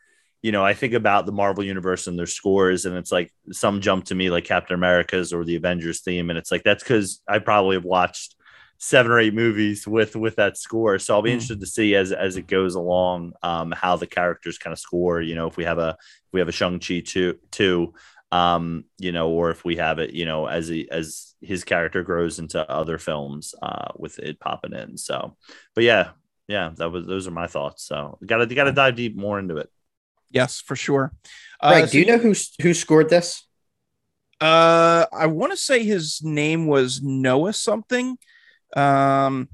You 0.42 0.52
know, 0.52 0.64
I 0.64 0.74
think 0.74 0.92
about 0.92 1.26
the 1.26 1.32
Marvel 1.32 1.64
universe 1.64 2.06
and 2.06 2.16
their 2.16 2.26
scores, 2.26 2.86
and 2.86 2.96
it's 2.96 3.10
like 3.10 3.32
some 3.50 3.80
jump 3.80 4.04
to 4.06 4.14
me 4.14 4.30
like 4.30 4.44
Captain 4.44 4.74
America's 4.74 5.32
or 5.32 5.44
the 5.44 5.56
Avengers 5.56 6.02
theme, 6.02 6.30
and 6.30 6.38
it's 6.38 6.52
like 6.52 6.62
that's 6.62 6.84
because 6.84 7.20
I 7.26 7.40
probably 7.40 7.74
have 7.74 7.84
watched 7.84 8.36
seven 8.78 9.10
or 9.12 9.18
eight 9.18 9.34
movies 9.34 9.86
with 9.86 10.16
with 10.16 10.36
that 10.36 10.56
score. 10.56 10.98
So 10.98 11.14
I'll 11.14 11.22
be 11.22 11.30
Mm. 11.30 11.34
interested 11.34 11.60
to 11.60 11.66
see 11.66 11.94
as 11.94 12.12
as 12.12 12.36
it 12.36 12.46
goes 12.46 12.74
along 12.74 13.32
um, 13.42 13.72
how 13.72 13.96
the 13.96 14.06
characters 14.06 14.58
kind 14.58 14.72
of 14.72 14.78
score. 14.78 15.20
You 15.20 15.34
know, 15.34 15.46
if 15.46 15.56
we 15.56 15.64
have 15.64 15.78
a 15.78 15.96
if 16.00 16.32
we 16.32 16.40
have 16.40 16.48
a 16.48 16.52
Shang 16.52 16.78
Chi 16.78 17.00
two 17.00 17.38
two, 17.50 17.94
um, 18.32 18.84
you 18.98 19.12
know, 19.12 19.30
or 19.30 19.50
if 19.50 19.64
we 19.64 19.76
have 19.76 19.98
it, 19.98 20.10
you 20.12 20.24
know, 20.26 20.46
as 20.46 20.68
he 20.68 20.90
as 20.90 21.34
his 21.40 21.64
character 21.64 22.02
grows 22.02 22.38
into 22.38 22.68
other 22.70 22.98
films 22.98 23.54
uh, 23.62 23.88
with 23.96 24.18
it 24.18 24.40
popping 24.40 24.72
in. 24.74 24.96
So, 24.98 25.36
but 25.74 25.84
yeah, 25.84 26.10
yeah, 26.48 26.72
that 26.76 26.90
was 26.90 27.06
those 27.06 27.26
are 27.26 27.32
my 27.32 27.46
thoughts. 27.46 27.84
So 27.84 28.18
got 28.24 28.38
to 28.38 28.46
got 28.54 28.64
to 28.64 28.72
dive 28.72 28.96
deep 28.96 29.16
more 29.16 29.38
into 29.38 29.56
it. 29.56 29.70
Yes, 30.30 30.60
for 30.60 30.76
sure. 30.76 31.12
Uh, 31.60 31.70
Greg, 31.70 31.84
so 31.86 31.92
do 31.92 31.98
you 32.00 32.06
know 32.06 32.18
who 32.18 32.34
who 32.60 32.74
scored 32.74 33.08
this? 33.08 33.46
Uh, 34.40 35.06
I 35.12 35.26
want 35.26 35.52
to 35.52 35.56
say 35.56 35.82
his 35.82 36.22
name 36.22 36.66
was 36.66 37.00
Noah 37.02 37.54
something. 37.54 38.18
Um, 38.76 39.48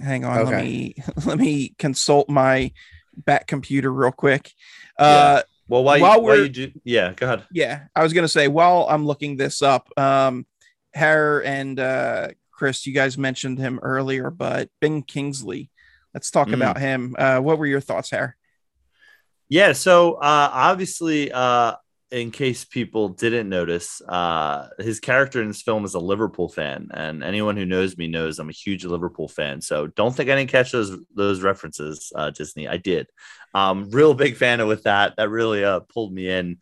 hang 0.00 0.24
on, 0.24 0.46
let 0.46 0.64
me 0.64 0.94
let 1.26 1.38
me 1.38 1.74
consult 1.78 2.28
my 2.28 2.72
back 3.16 3.46
computer 3.46 3.92
real 3.92 4.12
quick. 4.12 4.50
Uh, 4.98 5.42
Well, 5.68 5.82
while, 5.82 5.98
While 6.00 6.16
you, 6.16 6.22
while 6.22 6.22
we're- 6.22 6.42
you 6.42 6.48
do, 6.48 6.72
yeah, 6.84 7.12
go 7.14 7.26
ahead. 7.26 7.44
yeah, 7.52 7.84
I 7.96 8.02
was 8.02 8.12
gonna 8.12 8.28
say 8.28 8.48
while 8.48 8.86
I'm 8.88 9.06
looking 9.06 9.36
this 9.36 9.60
up, 9.62 9.88
um, 9.98 10.46
Hare 10.94 11.44
and 11.44 11.80
uh, 11.80 12.28
Chris, 12.52 12.86
you 12.86 12.92
guys 12.94 13.18
mentioned 13.18 13.58
him 13.58 13.80
earlier, 13.82 14.30
but 14.30 14.68
Ben 14.80 15.02
Kingsley. 15.02 15.70
Let's 16.12 16.30
talk 16.30 16.48
Mm. 16.48 16.54
about 16.54 16.78
him. 16.78 17.16
Uh, 17.18 17.40
what 17.40 17.58
were 17.58 17.66
your 17.66 17.80
thoughts, 17.80 18.10
Hare? 18.10 18.36
Yeah, 19.48 19.72
so 19.72 20.14
uh, 20.14 20.50
obviously, 20.52 21.32
uh, 21.32 21.74
in 22.10 22.30
case 22.30 22.64
people 22.64 23.08
didn't 23.08 23.48
notice, 23.48 24.00
uh, 24.02 24.68
his 24.78 25.00
character 25.00 25.40
in 25.40 25.48
this 25.48 25.62
film 25.62 25.84
is 25.84 25.94
a 25.94 25.98
Liverpool 25.98 26.48
fan, 26.48 26.88
and 26.92 27.24
anyone 27.24 27.56
who 27.56 27.64
knows 27.64 27.96
me 27.96 28.06
knows 28.06 28.38
I'm 28.38 28.48
a 28.48 28.52
huge 28.52 28.84
Liverpool 28.84 29.28
fan. 29.28 29.60
So 29.60 29.88
don't 29.88 30.14
think 30.14 30.30
I 30.30 30.36
didn't 30.36 30.50
catch 30.50 30.72
those 30.72 30.96
those 31.14 31.42
references, 31.42 32.12
uh, 32.14 32.30
Disney. 32.30 32.68
I 32.68 32.76
did. 32.76 33.08
Um, 33.54 33.90
real 33.90 34.14
big 34.14 34.36
fan 34.36 34.60
of 34.60 34.68
with 34.68 34.84
that. 34.84 35.16
That 35.16 35.30
really 35.30 35.64
uh, 35.64 35.80
pulled 35.80 36.12
me 36.12 36.28
in. 36.28 36.58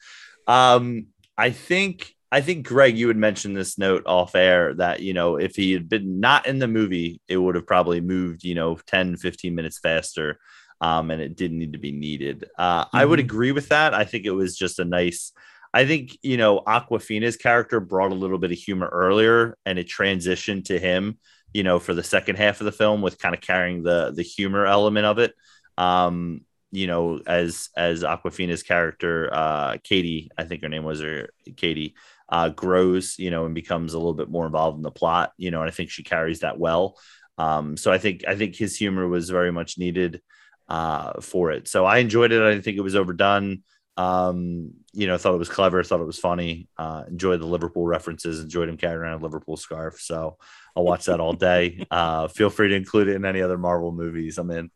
Um, 0.46 1.06
I 1.36 1.50
think 1.50 2.14
I 2.30 2.40
think 2.40 2.66
Greg, 2.66 2.96
you 2.96 3.08
had 3.08 3.18
mentioned 3.18 3.54
this 3.54 3.76
note 3.76 4.04
off 4.06 4.34
air 4.34 4.72
that 4.74 5.00
you 5.00 5.12
know 5.12 5.36
if 5.36 5.54
he 5.54 5.72
had 5.72 5.88
been 5.88 6.20
not 6.20 6.46
in 6.46 6.60
the 6.60 6.68
movie, 6.68 7.20
it 7.28 7.36
would 7.36 7.56
have 7.56 7.66
probably 7.66 8.00
moved 8.00 8.44
you 8.44 8.54
know 8.54 8.76
10, 8.86 9.16
15 9.16 9.54
minutes 9.54 9.78
faster 9.78 10.38
um, 10.82 11.10
and 11.12 11.22
it 11.22 11.36
didn't 11.36 11.58
need 11.58 11.72
to 11.72 11.78
be 11.78 11.92
needed. 11.92 12.44
Uh, 12.58 12.84
I 12.92 13.04
would 13.04 13.20
Mhm. 13.20 13.24
agree 13.24 13.52
with 13.52 13.68
that. 13.68 13.94
I 13.94 14.04
think 14.04 14.26
it 14.26 14.32
was 14.32 14.58
just 14.58 14.78
a 14.80 14.84
nice. 14.84 15.32
I 15.72 15.86
think 15.86 16.18
you 16.22 16.36
know 16.36 16.60
Awkwafina's 16.66 17.38
character 17.38 17.80
brought 17.80 18.12
a 18.12 18.16
little 18.16 18.38
bit 18.38 18.52
of 18.52 18.58
humor 18.58 18.88
earlier, 18.92 19.56
and 19.64 19.78
it 19.78 19.88
transitioned 19.88 20.66
to 20.66 20.78
him. 20.78 21.18
You 21.54 21.62
know, 21.62 21.78
for 21.78 21.94
the 21.94 22.02
second 22.02 22.36
half 22.36 22.60
of 22.60 22.66
the 22.66 22.72
film, 22.72 23.00
with 23.02 23.18
kind 23.18 23.34
of 23.34 23.40
carrying 23.40 23.82
the 23.82 24.12
the 24.14 24.22
humor 24.22 24.66
element 24.66 25.06
of 25.06 25.18
it. 25.18 25.34
Um, 25.78 26.42
you 26.72 26.86
know, 26.86 27.20
as 27.26 27.68
as 27.76 28.02
Awkwafina's 28.02 28.62
character, 28.62 29.28
uh, 29.32 29.76
Katie, 29.84 30.30
I 30.36 30.44
think 30.44 30.62
her 30.62 30.68
name 30.68 30.84
was 30.84 31.00
her 31.00 31.28
Katie, 31.56 31.94
uh, 32.28 32.48
grows, 32.48 33.18
you 33.18 33.30
know, 33.30 33.44
and 33.46 33.54
becomes 33.54 33.94
a 33.94 33.98
little 33.98 34.14
bit 34.14 34.30
more 34.30 34.46
involved 34.46 34.78
in 34.78 34.82
the 34.82 34.90
plot. 34.90 35.32
You 35.36 35.50
know, 35.50 35.60
and 35.60 35.68
I 35.68 35.72
think 35.72 35.90
she 35.90 36.02
carries 36.02 36.40
that 36.40 36.58
well. 36.58 36.98
Um, 37.38 37.76
so 37.76 37.92
I 37.92 37.98
think 37.98 38.24
I 38.26 38.34
think 38.36 38.56
his 38.56 38.76
humor 38.76 39.06
was 39.06 39.30
very 39.30 39.52
much 39.52 39.78
needed 39.78 40.20
uh, 40.68 41.20
for 41.20 41.50
it. 41.50 41.68
So 41.68 41.84
I 41.84 41.98
enjoyed 41.98 42.32
it. 42.32 42.42
I 42.42 42.50
didn't 42.50 42.64
think 42.64 42.76
it 42.78 42.82
was 42.82 42.96
overdone. 42.96 43.62
Um, 43.96 44.72
you 44.94 45.06
know, 45.06 45.18
thought 45.18 45.34
it 45.34 45.38
was 45.38 45.48
clever, 45.50 45.82
thought 45.82 46.00
it 46.00 46.06
was 46.06 46.18
funny. 46.18 46.68
Uh, 46.78 47.04
enjoyed 47.08 47.40
the 47.40 47.46
Liverpool 47.46 47.84
references, 47.86 48.40
enjoyed 48.40 48.68
him 48.68 48.76
carrying 48.78 49.00
around 49.00 49.20
a 49.20 49.22
Liverpool 49.22 49.56
scarf. 49.56 50.00
So 50.00 50.38
I'll 50.74 50.84
watch 50.84 51.04
that 51.06 51.20
all 51.20 51.34
day. 51.34 51.86
Uh, 51.90 52.28
feel 52.28 52.48
free 52.50 52.68
to 52.68 52.74
include 52.74 53.08
it 53.08 53.16
in 53.16 53.24
any 53.24 53.42
other 53.42 53.58
Marvel 53.58 53.92
movies 53.92 54.38
I'm 54.38 54.50
in. 54.50 54.70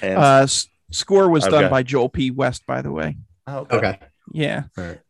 And 0.00 0.18
Uh, 0.18 0.40
s- 0.44 0.66
score 0.90 1.28
was 1.28 1.44
done 1.46 1.70
by 1.70 1.82
Joel 1.82 2.08
P. 2.08 2.30
West, 2.30 2.64
by 2.66 2.80
the 2.82 2.90
way. 2.90 3.16
oh, 3.46 3.58
okay. 3.58 3.76
Okay. 3.76 3.98
Yeah. 4.32 4.64
All 4.78 4.84
right. 4.84 5.00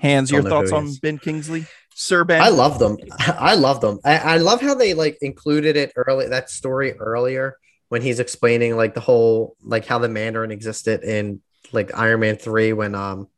Hans, 0.00 0.30
your 0.30 0.42
Don't 0.42 0.50
know 0.50 0.56
thoughts 0.60 0.72
on. 0.72 0.94
Ben 1.02 1.18
Kingsley, 1.18 1.66
Sir 1.94 2.24
Ben? 2.24 2.40
I 2.40 2.48
love 2.48 2.78
them. 2.78 2.96
I 3.18 3.54
love 3.54 3.80
them. 3.80 3.98
I, 4.04 4.16
I 4.18 4.36
love 4.38 4.60
how 4.60 4.74
they 4.74 4.94
like 4.94 5.18
included 5.22 5.76
it 5.76 5.92
early 5.96 6.28
that 6.28 6.50
story 6.50 6.92
earlier 6.92 7.56
when 7.90 8.02
he's 8.02 8.20
explaining 8.20 8.76
like 8.76 8.94
the 8.94 9.00
whole 9.00 9.56
like 9.62 9.84
how 9.84 9.98
the 9.98 10.08
Mandarin 10.08 10.52
existed 10.52 11.02
in 11.02 11.40
like 11.72 11.90
Iron 11.94 12.20
Man 12.20 12.36
three 12.36 12.72
when 12.72 12.94
um 12.94 13.28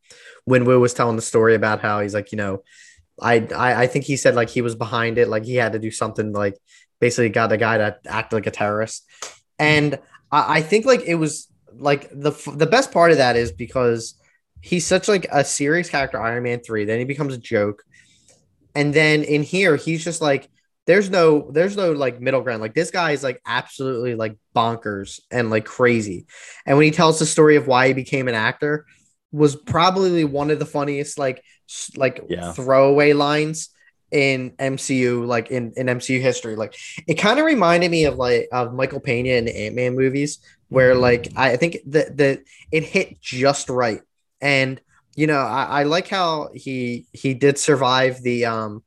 when 0.45 0.65
Wu 0.67 0.79
was 0.79 0.95
telling 0.95 1.17
the 1.17 1.23
story 1.23 1.55
about 1.55 1.81
how 1.81 2.01
he's 2.01 2.15
like 2.15 2.33
you 2.33 2.37
know 2.37 2.63
I 3.21 3.49
I, 3.57 3.83
I 3.83 3.87
think 3.87 4.05
he 4.05 4.17
said 4.17 4.35
like 4.35 4.51
he 4.51 4.61
was 4.61 4.75
behind 4.75 5.19
it 5.19 5.29
like 5.29 5.45
he 5.45 5.55
had 5.55 5.73
to 5.73 5.79
do 5.79 5.91
something 5.91 6.33
like 6.33 6.59
basically 7.01 7.31
got 7.31 7.49
the 7.49 7.57
guy 7.57 7.79
to 7.79 7.99
act 8.07 8.33
like 8.33 8.47
a 8.47 8.51
terrorist. 8.51 9.07
And 9.59 9.99
I, 10.31 10.59
I 10.59 10.63
think 10.63 10.85
like 10.85 11.03
it 11.07 11.17
was 11.17 11.49
like 11.75 12.11
the 12.11 12.33
the 12.55 12.67
best 12.67 12.93
part 12.93 13.11
of 13.11 13.17
that 13.17 13.37
is 13.37 13.53
because 13.53 14.15
he's 14.61 14.87
such 14.87 15.09
like 15.09 15.27
a 15.33 15.45
serious 15.45 15.89
character 15.89 16.21
Iron 16.23 16.43
Man 16.43 16.61
3 16.61 16.85
then 16.85 16.99
he 16.99 17.07
becomes 17.07 17.33
a 17.33 17.39
joke. 17.39 17.85
And 18.75 18.93
then 18.93 19.23
in 19.23 19.43
here 19.43 19.77
he's 19.77 20.05
just 20.05 20.21
like 20.21 20.51
there's 20.87 21.11
no 21.11 21.51
there's 21.53 21.77
no 21.77 21.93
like 21.93 22.21
middle 22.21 22.41
ground. 22.43 22.61
Like 22.61 22.75
this 22.75 22.91
guy 22.91 23.13
is 23.13 23.23
like 23.23 23.41
absolutely 23.47 24.15
like 24.15 24.37
bonkers 24.55 25.21
and 25.31 25.51
like 25.51 25.65
crazy. 25.65 26.27
And 26.67 26.77
when 26.77 26.85
he 26.85 26.91
tells 26.91 27.19
the 27.19 27.27
story 27.27 27.57
of 27.57 27.67
why 27.67 27.89
he 27.89 27.93
became 27.95 28.29
an 28.29 28.35
actor 28.35 28.87
was 29.31 29.57
probably 29.57 30.25
one 30.25 30.51
of 30.51 30.59
the 30.59 30.67
funniest 30.67 31.19
like 31.19 31.43
like 31.97 32.25
Yeah. 32.29 32.53
throwaway 32.53 33.13
lines 33.13 33.69
in 34.11 34.53
MCU 34.59 35.25
like 35.25 35.51
in 35.51 35.73
in 35.77 35.89
MCU 35.89 36.21
history. 36.21 36.57
Like 36.57 36.75
it 37.07 37.15
kind 37.15 37.39
of 37.39 37.47
reminded 37.47 37.91
me 37.91 38.05
of 38.05 38.17
like 38.17 38.49
of 38.53 38.75
Michael 38.75 39.01
Pena 39.01 39.31
in 39.31 39.45
the 39.47 39.57
Ant-Man 39.57 39.95
movies 39.95 40.39
where 40.69 40.95
like 40.95 41.29
I 41.37 41.57
think 41.57 41.79
that 41.87 42.17
the 42.17 42.43
it 42.71 42.85
hit 42.85 43.21
just 43.21 43.71
right. 43.71 44.01
And 44.41 44.81
you 45.17 45.27
know 45.27 45.39
I, 45.41 45.81
I 45.81 45.83
like 45.85 46.09
how 46.09 46.51
he 46.55 47.07
he 47.13 47.35
did 47.35 47.59
survive 47.59 48.21
the 48.23 48.47
um 48.47 48.83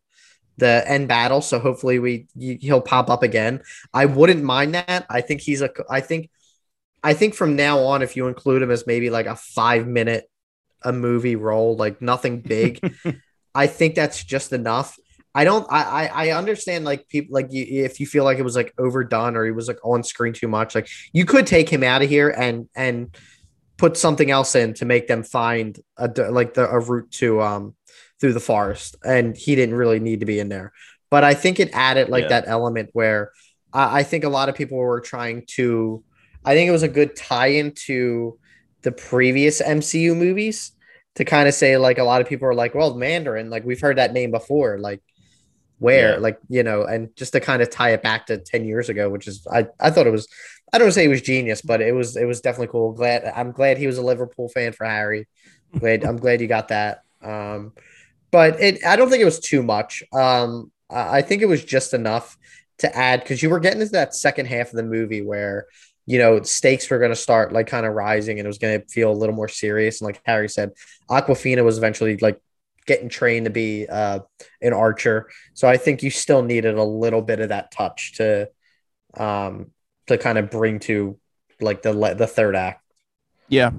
the 0.57 0.83
end 0.87 1.07
battle 1.07 1.41
so 1.41 1.59
hopefully 1.59 1.99
we 1.99 2.27
he'll 2.37 2.81
pop 2.81 3.09
up 3.09 3.23
again 3.23 3.61
i 3.93 4.05
wouldn't 4.05 4.43
mind 4.43 4.73
that 4.73 5.05
i 5.09 5.19
think 5.19 5.41
he's 5.41 5.61
a 5.61 5.69
i 5.89 5.99
think 5.99 6.29
I 7.05 7.13
think 7.13 7.35
from 7.35 7.55
now 7.55 7.81
on, 7.81 8.01
if 8.01 8.15
you 8.15 8.27
include 8.27 8.63
him 8.63 8.71
as 8.71 8.87
maybe 8.87 9.11
like 9.11 9.27
a 9.27 9.35
five 9.35 9.85
minute 9.85 10.27
a 10.81 10.91
movie 10.91 11.35
role, 11.35 11.75
like 11.75 12.01
nothing 12.01 12.41
big, 12.41 12.79
I 13.55 13.67
think 13.67 13.93
that's 13.93 14.23
just 14.23 14.51
enough. 14.53 14.97
I 15.35 15.43
don't. 15.43 15.67
I 15.69 16.07
I, 16.07 16.29
understand 16.31 16.83
like 16.83 17.07
people 17.07 17.35
like 17.35 17.51
you, 17.51 17.83
if 17.83 17.99
you 17.99 18.07
feel 18.07 18.23
like 18.23 18.39
it 18.39 18.43
was 18.43 18.55
like 18.55 18.73
overdone 18.79 19.35
or 19.35 19.45
he 19.45 19.51
was 19.51 19.67
like 19.67 19.77
on 19.83 20.01
screen 20.01 20.33
too 20.33 20.47
much, 20.47 20.73
like 20.73 20.87
you 21.13 21.25
could 21.25 21.45
take 21.45 21.69
him 21.69 21.83
out 21.83 22.01
of 22.01 22.09
here 22.09 22.29
and 22.29 22.69
and 22.75 23.15
put 23.77 23.97
something 23.97 24.31
else 24.31 24.55
in 24.55 24.73
to 24.75 24.85
make 24.85 25.07
them 25.07 25.21
find 25.21 25.79
a 25.97 26.07
like 26.31 26.55
the 26.55 26.67
a 26.67 26.79
route 26.79 27.11
to 27.11 27.39
um 27.39 27.75
through 28.19 28.33
the 28.33 28.39
forest, 28.39 28.95
and 29.03 29.35
he 29.35 29.55
didn't 29.55 29.75
really 29.75 29.99
need 29.99 30.21
to 30.21 30.25
be 30.25 30.39
in 30.39 30.49
there. 30.49 30.73
But 31.09 31.23
I 31.23 31.33
think 31.33 31.59
it 31.59 31.69
added 31.73 32.09
like 32.09 32.23
yeah. 32.23 32.29
that 32.29 32.47
element 32.47 32.89
where 32.93 33.31
I, 33.73 33.99
I 33.99 34.03
think 34.03 34.23
a 34.23 34.29
lot 34.29 34.49
of 34.49 34.55
people 34.55 34.77
were 34.77 35.01
trying 35.01 35.45
to. 35.55 36.03
I 36.43 36.53
think 36.53 36.67
it 36.67 36.71
was 36.71 36.83
a 36.83 36.87
good 36.87 37.15
tie 37.15 37.47
into 37.47 38.37
the 38.83 38.91
previous 38.91 39.61
MCU 39.61 40.15
movies 40.15 40.71
to 41.15 41.25
kind 41.25 41.47
of 41.47 41.55
say 41.55 41.77
like 41.77 41.97
a 41.97 42.03
lot 42.03 42.21
of 42.21 42.27
people 42.27 42.47
are 42.47 42.53
like, 42.53 42.75
well, 42.75 42.93
Mandarin, 42.93 43.49
like 43.49 43.65
we've 43.65 43.81
heard 43.81 43.97
that 43.97 44.13
name 44.13 44.29
before, 44.29 44.77
like 44.77 45.01
where 45.79 46.13
yeah. 46.13 46.19
like 46.19 46.39
you 46.49 46.63
know 46.63 46.83
and 46.83 47.15
just 47.15 47.33
to 47.33 47.39
kind 47.39 47.61
of 47.61 47.69
tie 47.69 47.91
it 47.91 48.01
back 48.01 48.25
to 48.25 48.37
10 48.37 48.65
years 48.65 48.89
ago 48.89 49.09
which 49.09 49.27
is 49.27 49.45
i 49.51 49.67
i 49.79 49.89
thought 49.89 50.07
it 50.07 50.11
was 50.11 50.27
i 50.73 50.77
don't 50.77 50.91
say 50.91 51.05
it 51.05 51.09
was 51.09 51.21
genius 51.21 51.61
but 51.61 51.81
it 51.81 51.93
was 51.93 52.15
it 52.15 52.25
was 52.25 52.41
definitely 52.41 52.71
cool 52.71 52.93
glad 52.93 53.25
i'm 53.35 53.51
glad 53.51 53.77
he 53.77 53.87
was 53.87 53.97
a 53.97 54.01
liverpool 54.01 54.47
fan 54.49 54.71
for 54.71 54.85
harry 54.85 55.27
glad 55.77 56.05
i'm 56.05 56.17
glad 56.17 56.39
you 56.39 56.47
got 56.47 56.69
that 56.69 57.01
um 57.21 57.73
but 58.35 58.59
it 58.59 58.83
i 58.85 58.95
don't 58.95 59.09
think 59.09 59.21
it 59.21 59.25
was 59.25 59.39
too 59.39 59.63
much 59.63 60.03
um 60.13 60.71
i 60.89 61.21
think 61.21 61.41
it 61.41 61.47
was 61.47 61.63
just 61.63 61.93
enough 61.93 62.37
to 62.77 62.93
add 62.95 63.21
because 63.21 63.41
you 63.41 63.49
were 63.49 63.59
getting 63.59 63.81
into 63.81 63.93
that 63.93 64.13
second 64.13 64.45
half 64.45 64.69
of 64.69 64.75
the 64.75 64.83
movie 64.83 65.21
where 65.21 65.67
you 66.05 66.19
know 66.19 66.41
stakes 66.43 66.89
were 66.89 66.99
going 66.99 67.11
to 67.11 67.15
start 67.15 67.53
like 67.53 67.67
kind 67.67 67.85
of 67.85 67.93
rising 67.93 68.37
and 68.39 68.45
it 68.45 68.49
was 68.49 68.57
going 68.57 68.79
to 68.79 68.87
feel 68.87 69.11
a 69.11 69.13
little 69.13 69.35
more 69.35 69.47
serious 69.47 70.01
and 70.01 70.05
like 70.05 70.21
harry 70.25 70.49
said 70.49 70.71
Awkwafina 71.09 71.63
was 71.63 71.77
eventually 71.77 72.17
like 72.17 72.39
getting 72.85 73.09
trained 73.09 73.45
to 73.45 73.51
be 73.51 73.87
uh, 73.87 74.19
an 74.61 74.73
archer. 74.73 75.29
So 75.53 75.67
I 75.67 75.77
think 75.77 76.03
you 76.03 76.09
still 76.09 76.43
needed 76.43 76.75
a 76.75 76.83
little 76.83 77.21
bit 77.21 77.39
of 77.39 77.49
that 77.49 77.71
touch 77.71 78.13
to 78.17 78.49
um, 79.15 79.71
to 80.07 80.17
kind 80.17 80.37
of 80.37 80.49
bring 80.49 80.79
to 80.79 81.17
like 81.59 81.81
the 81.81 81.93
the 82.15 82.27
third 82.27 82.55
act. 82.55 82.83
Yeah. 83.47 83.71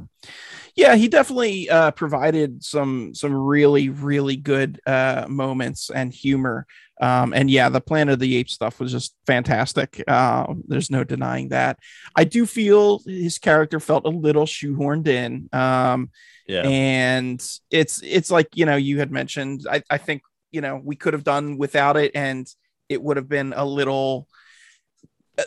Yeah, 0.77 0.95
he 0.95 1.09
definitely 1.09 1.71
uh, 1.71 1.91
provided 1.93 2.63
some 2.63 3.15
some 3.15 3.35
really 3.35 3.89
really 3.89 4.37
good 4.37 4.81
uh, 4.87 5.25
moments 5.29 5.91
and 5.91 6.13
humor. 6.13 6.67
Um, 7.01 7.33
and 7.35 7.51
yeah, 7.51 7.69
the 7.69 7.81
Planet 7.81 8.15
of 8.15 8.19
the 8.21 8.37
Apes 8.37 8.53
stuff 8.53 8.79
was 8.79 8.93
just 8.93 9.15
fantastic. 9.27 10.03
Uh, 10.07 10.55
there's 10.67 10.91
no 10.91 11.03
denying 11.03 11.49
that. 11.49 11.79
I 12.15 12.25
do 12.25 12.47
feel 12.47 13.01
his 13.07 13.39
character 13.39 13.81
felt 13.81 14.07
a 14.07 14.11
little 14.11 14.47
shoehorned 14.47 15.09
in. 15.09 15.49
Um, 15.53 16.11
yeah. 16.47 16.63
And 16.63 17.41
it's 17.71 18.01
it's 18.03 18.31
like, 18.31 18.49
you 18.55 18.67
know, 18.67 18.77
you 18.77 18.99
had 18.99 19.11
mentioned, 19.11 19.67
I, 19.71 19.83
I 19.91 19.99
think, 19.99 20.23
you 20.53 20.61
know, 20.61 20.81
we 20.83 20.97
could 20.97 21.13
have 21.13 21.25
done 21.25 21.59
without 21.59 21.97
it 21.97 22.13
and 22.15 22.47
it 22.89 23.03
would 23.03 23.17
have 23.17 23.29
been 23.29 23.53
a 23.57 23.65
little 23.65 24.29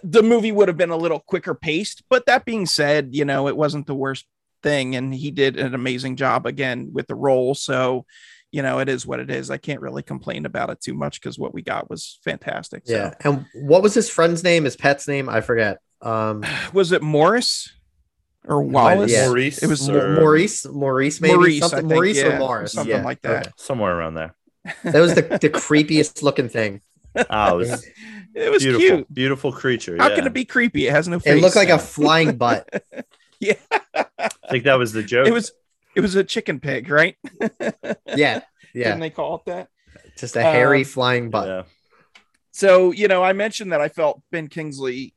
the 0.04 0.22
movie 0.22 0.52
would 0.52 0.68
have 0.68 0.78
been 0.78 0.92
a 0.92 0.98
little 0.98 1.20
quicker 1.20 1.56
paced. 1.56 2.04
But 2.10 2.26
that 2.28 2.46
being 2.46 2.66
said, 2.66 3.10
you 3.12 3.26
know, 3.26 3.48
it 3.48 3.58
wasn't 3.58 3.88
the 3.88 3.96
worst 3.96 4.26
thing. 4.62 4.96
And 4.96 5.14
he 5.14 5.32
did 5.32 5.58
an 5.58 5.74
amazing 5.74 6.16
job 6.16 6.46
again 6.46 6.90
with 6.94 7.08
the 7.08 7.16
role. 7.16 7.56
So, 7.56 8.06
you 8.52 8.62
know, 8.62 8.80
it 8.80 8.90
is 8.90 9.06
what 9.06 9.20
it 9.20 9.30
is. 9.30 9.52
I 9.52 9.58
can't 9.58 9.82
really 9.82 10.04
complain 10.04 10.46
about 10.46 10.70
it 10.70 10.82
too 10.82 10.94
much 10.94 11.22
because 11.22 11.38
what 11.38 11.54
we 11.54 11.62
got 11.62 11.90
was 11.90 12.20
fantastic. 12.24 12.84
So. 12.86 12.94
Yeah. 12.94 13.14
And 13.24 13.46
what 13.54 13.84
was 13.84 13.94
his 13.94 14.10
friend's 14.10 14.44
name, 14.44 14.64
his 14.64 14.76
pet's 14.76 15.08
name? 15.08 15.30
I 15.30 15.42
forget. 15.42 15.80
Um, 16.02 16.44
was 16.74 16.92
it 16.92 17.02
Morris? 17.02 17.72
or 18.48 18.62
Wallace. 18.62 19.12
Yeah. 19.12 19.28
Maurice. 19.28 19.62
It 19.62 19.68
was 19.68 19.88
or... 19.90 20.20
Maurice. 20.20 20.66
Maurice. 20.66 21.22
Maybe 21.22 21.36
Maurice. 21.36 21.60
Something, 21.60 21.80
think, 21.80 21.90
Maurice 21.90 22.18
yeah, 22.18 22.36
or 22.36 22.40
Morris. 22.40 22.74
Something 22.74 22.98
yeah. 22.98 23.04
like 23.04 23.22
that. 23.22 23.60
Somewhere 23.60 23.96
around 23.98 24.16
there. 24.16 24.36
That 24.84 25.00
was 25.00 25.16
the, 25.16 25.22
the 25.22 25.50
creepiest 25.50 26.22
looking 26.22 26.50
thing. 26.50 26.82
Oh, 27.16 27.56
it 27.56 27.58
was, 27.58 27.88
it 28.36 28.52
was 28.52 28.64
beautiful, 28.64 28.98
cute. 28.98 29.14
Beautiful 29.14 29.52
creature. 29.52 29.98
How 29.98 30.10
yeah. 30.10 30.16
can 30.16 30.28
it 30.28 30.34
be 30.34 30.46
creepy? 30.46 30.88
It 30.88 30.92
has 30.92 31.08
no 31.08 31.20
face. 31.20 31.38
It 31.38 31.42
looked 31.42 31.56
like 31.56 31.70
a 31.70 31.80
flying 31.80 32.38
butt. 32.38 32.68
yeah. 33.42 33.54
I 34.18 34.30
think 34.50 34.66
that 34.66 34.78
was 34.78 34.94
the 34.94 35.04
joke. 35.04 35.28
It 35.28 35.34
was 35.34 35.52
it 35.96 36.02
was 36.02 36.16
a 36.16 36.24
chicken 36.24 36.60
pig, 36.60 36.90
right? 36.90 37.16
yeah. 38.16 38.42
Yeah. 38.74 38.90
Didn't 38.90 39.00
they 39.00 39.10
call 39.10 39.36
it 39.36 39.46
that? 39.46 39.70
Just 40.18 40.36
a 40.36 40.42
hairy 40.42 40.80
um, 40.80 40.86
flying 40.86 41.30
butt. 41.30 41.48
Yeah. 41.48 41.64
So, 42.52 42.92
you 42.92 43.08
know, 43.08 43.24
I 43.24 43.34
mentioned 43.34 43.72
that 43.72 43.82
I 43.82 43.90
felt 43.90 44.22
Ben 44.32 44.48
Kingsley 44.48 45.14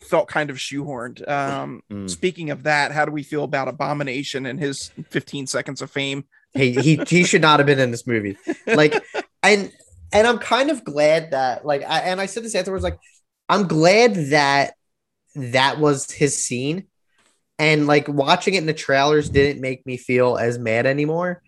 felt 0.00 0.28
kind 0.28 0.50
of 0.50 0.56
shoehorned. 0.56 1.26
Um, 1.28 1.82
mm. 1.90 2.10
Speaking 2.10 2.50
of 2.50 2.64
that, 2.64 2.92
how 2.92 3.04
do 3.04 3.12
we 3.12 3.22
feel 3.22 3.44
about 3.44 3.68
Abomination 3.68 4.46
and 4.46 4.60
his 4.60 4.90
15 5.10 5.46
seconds 5.46 5.80
of 5.80 5.90
fame? 5.90 6.24
Hey, 6.52 6.72
he 6.72 7.00
he 7.08 7.24
should 7.24 7.40
not 7.40 7.60
have 7.60 7.66
been 7.66 7.78
in 7.78 7.90
this 7.90 8.06
movie. 8.06 8.36
Like, 8.66 9.02
and 9.42 9.72
and 10.12 10.26
I'm 10.26 10.38
kind 10.38 10.70
of 10.70 10.84
glad 10.84 11.30
that 11.30 11.64
like, 11.64 11.82
I, 11.82 12.00
and 12.00 12.20
I 12.20 12.26
said 12.26 12.44
this 12.44 12.54
afterwards. 12.54 12.84
Like, 12.84 12.98
I'm 13.48 13.66
glad 13.66 14.14
that 14.30 14.74
that 15.34 15.78
was 15.78 16.10
his 16.10 16.44
scene, 16.44 16.88
and 17.62 17.86
like 17.86 18.08
watching 18.08 18.54
it 18.54 18.58
in 18.58 18.66
the 18.66 18.74
trailers 18.74 19.28
didn't 19.28 19.60
make 19.60 19.86
me 19.86 19.96
feel 19.96 20.36
as 20.36 20.58
mad 20.58 20.84
anymore. 20.84 21.42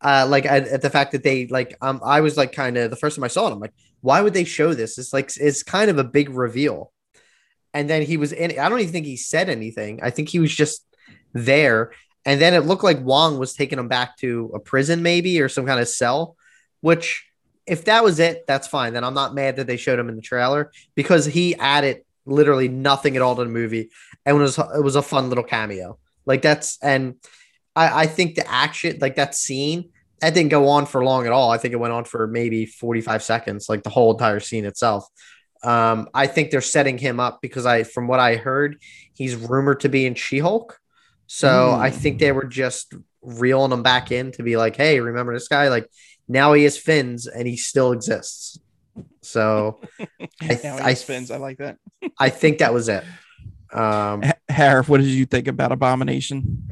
Uh, 0.00 0.26
like 0.28 0.46
at, 0.46 0.68
at 0.68 0.82
the 0.82 0.90
fact 0.90 1.12
that 1.12 1.24
they 1.24 1.46
like, 1.48 1.76
um, 1.80 2.00
I 2.04 2.20
was 2.20 2.36
like 2.36 2.52
kind 2.52 2.76
of 2.76 2.90
the 2.90 2.96
first 2.96 3.16
time 3.16 3.24
I 3.24 3.28
saw 3.28 3.48
it, 3.48 3.52
I'm 3.52 3.58
like, 3.58 3.74
why 4.00 4.20
would 4.20 4.34
they 4.34 4.44
show 4.44 4.74
this? 4.74 4.98
It's 4.98 5.12
like 5.12 5.32
it's 5.36 5.62
kind 5.62 5.90
of 5.90 5.98
a 5.98 6.04
big 6.04 6.30
reveal 6.30 6.92
and 7.76 7.90
then 7.90 8.00
he 8.00 8.16
was 8.16 8.32
in. 8.32 8.58
I 8.58 8.70
don't 8.70 8.80
even 8.80 8.92
think 8.92 9.04
he 9.04 9.18
said 9.18 9.50
anything. 9.50 10.00
I 10.02 10.08
think 10.08 10.30
he 10.30 10.38
was 10.38 10.54
just 10.54 10.82
there. 11.34 11.92
And 12.24 12.40
then 12.40 12.54
it 12.54 12.64
looked 12.64 12.82
like 12.82 13.00
Wong 13.00 13.38
was 13.38 13.52
taking 13.52 13.78
him 13.78 13.86
back 13.86 14.16
to 14.18 14.50
a 14.54 14.58
prison, 14.58 15.02
maybe, 15.02 15.42
or 15.42 15.50
some 15.50 15.66
kind 15.66 15.78
of 15.78 15.86
cell. 15.86 16.36
Which, 16.80 17.26
if 17.66 17.84
that 17.84 18.02
was 18.02 18.18
it, 18.18 18.46
that's 18.46 18.66
fine. 18.66 18.94
Then 18.94 19.04
I'm 19.04 19.12
not 19.12 19.34
mad 19.34 19.56
that 19.56 19.66
they 19.66 19.76
showed 19.76 19.98
him 19.98 20.08
in 20.08 20.16
the 20.16 20.22
trailer 20.22 20.72
because 20.94 21.26
he 21.26 21.54
added 21.56 22.05
literally 22.26 22.68
nothing 22.68 23.16
at 23.16 23.22
all 23.22 23.36
to 23.36 23.44
the 23.44 23.50
movie, 23.50 23.90
and 24.24 24.36
it 24.36 24.40
was 24.40 24.58
it 24.58 24.82
was 24.82 24.96
a 24.96 25.02
fun 25.02 25.28
little 25.28 25.44
cameo. 25.44 25.98
Like 26.26 26.42
that's 26.42 26.78
and 26.82 27.14
I, 27.74 28.02
I 28.02 28.06
think 28.06 28.34
the 28.34 28.50
action, 28.50 28.98
like 29.00 29.16
that 29.16 29.34
scene, 29.34 29.90
that 30.20 30.34
didn't 30.34 30.50
go 30.50 30.68
on 30.68 30.86
for 30.86 31.04
long 31.04 31.26
at 31.26 31.32
all. 31.32 31.50
I 31.50 31.58
think 31.58 31.72
it 31.72 31.78
went 31.78 31.92
on 31.92 32.04
for 32.04 32.26
maybe 32.26 32.66
45 32.66 33.22
seconds, 33.22 33.68
like 33.68 33.82
the 33.82 33.90
whole 33.90 34.12
entire 34.12 34.40
scene 34.40 34.64
itself. 34.64 35.06
Um, 35.62 36.08
I 36.14 36.26
think 36.26 36.50
they're 36.50 36.60
setting 36.60 36.98
him 36.98 37.20
up 37.20 37.40
because 37.42 37.66
I, 37.66 37.82
from 37.82 38.08
what 38.08 38.20
I 38.20 38.36
heard, 38.36 38.80
he's 39.14 39.36
rumored 39.36 39.80
to 39.80 39.88
be 39.88 40.06
in 40.06 40.14
She-Hulk. 40.14 40.78
So 41.26 41.48
mm. 41.48 41.78
I 41.78 41.90
think 41.90 42.18
they 42.18 42.32
were 42.32 42.44
just 42.44 42.94
reeling 43.20 43.72
him 43.72 43.82
back 43.82 44.12
in 44.12 44.32
to 44.32 44.42
be 44.42 44.56
like, 44.56 44.76
hey, 44.76 45.00
remember 45.00 45.34
this 45.34 45.48
guy? 45.48 45.68
Like 45.68 45.90
now 46.28 46.52
he 46.52 46.64
has 46.64 46.78
fins 46.78 47.26
and 47.26 47.46
he 47.46 47.56
still 47.56 47.92
exists. 47.92 48.58
So 49.22 49.80
I, 50.40 50.60
I 50.82 50.94
fins. 50.94 51.30
I 51.30 51.38
like 51.38 51.58
that. 51.58 51.78
I 52.18 52.28
think 52.28 52.58
that 52.58 52.72
was 52.72 52.88
it. 52.88 53.04
Um, 53.72 54.22
Harif, 54.50 54.88
what 54.88 55.00
did 55.00 55.08
you 55.08 55.26
think 55.26 55.48
about 55.48 55.72
Abomination? 55.72 56.66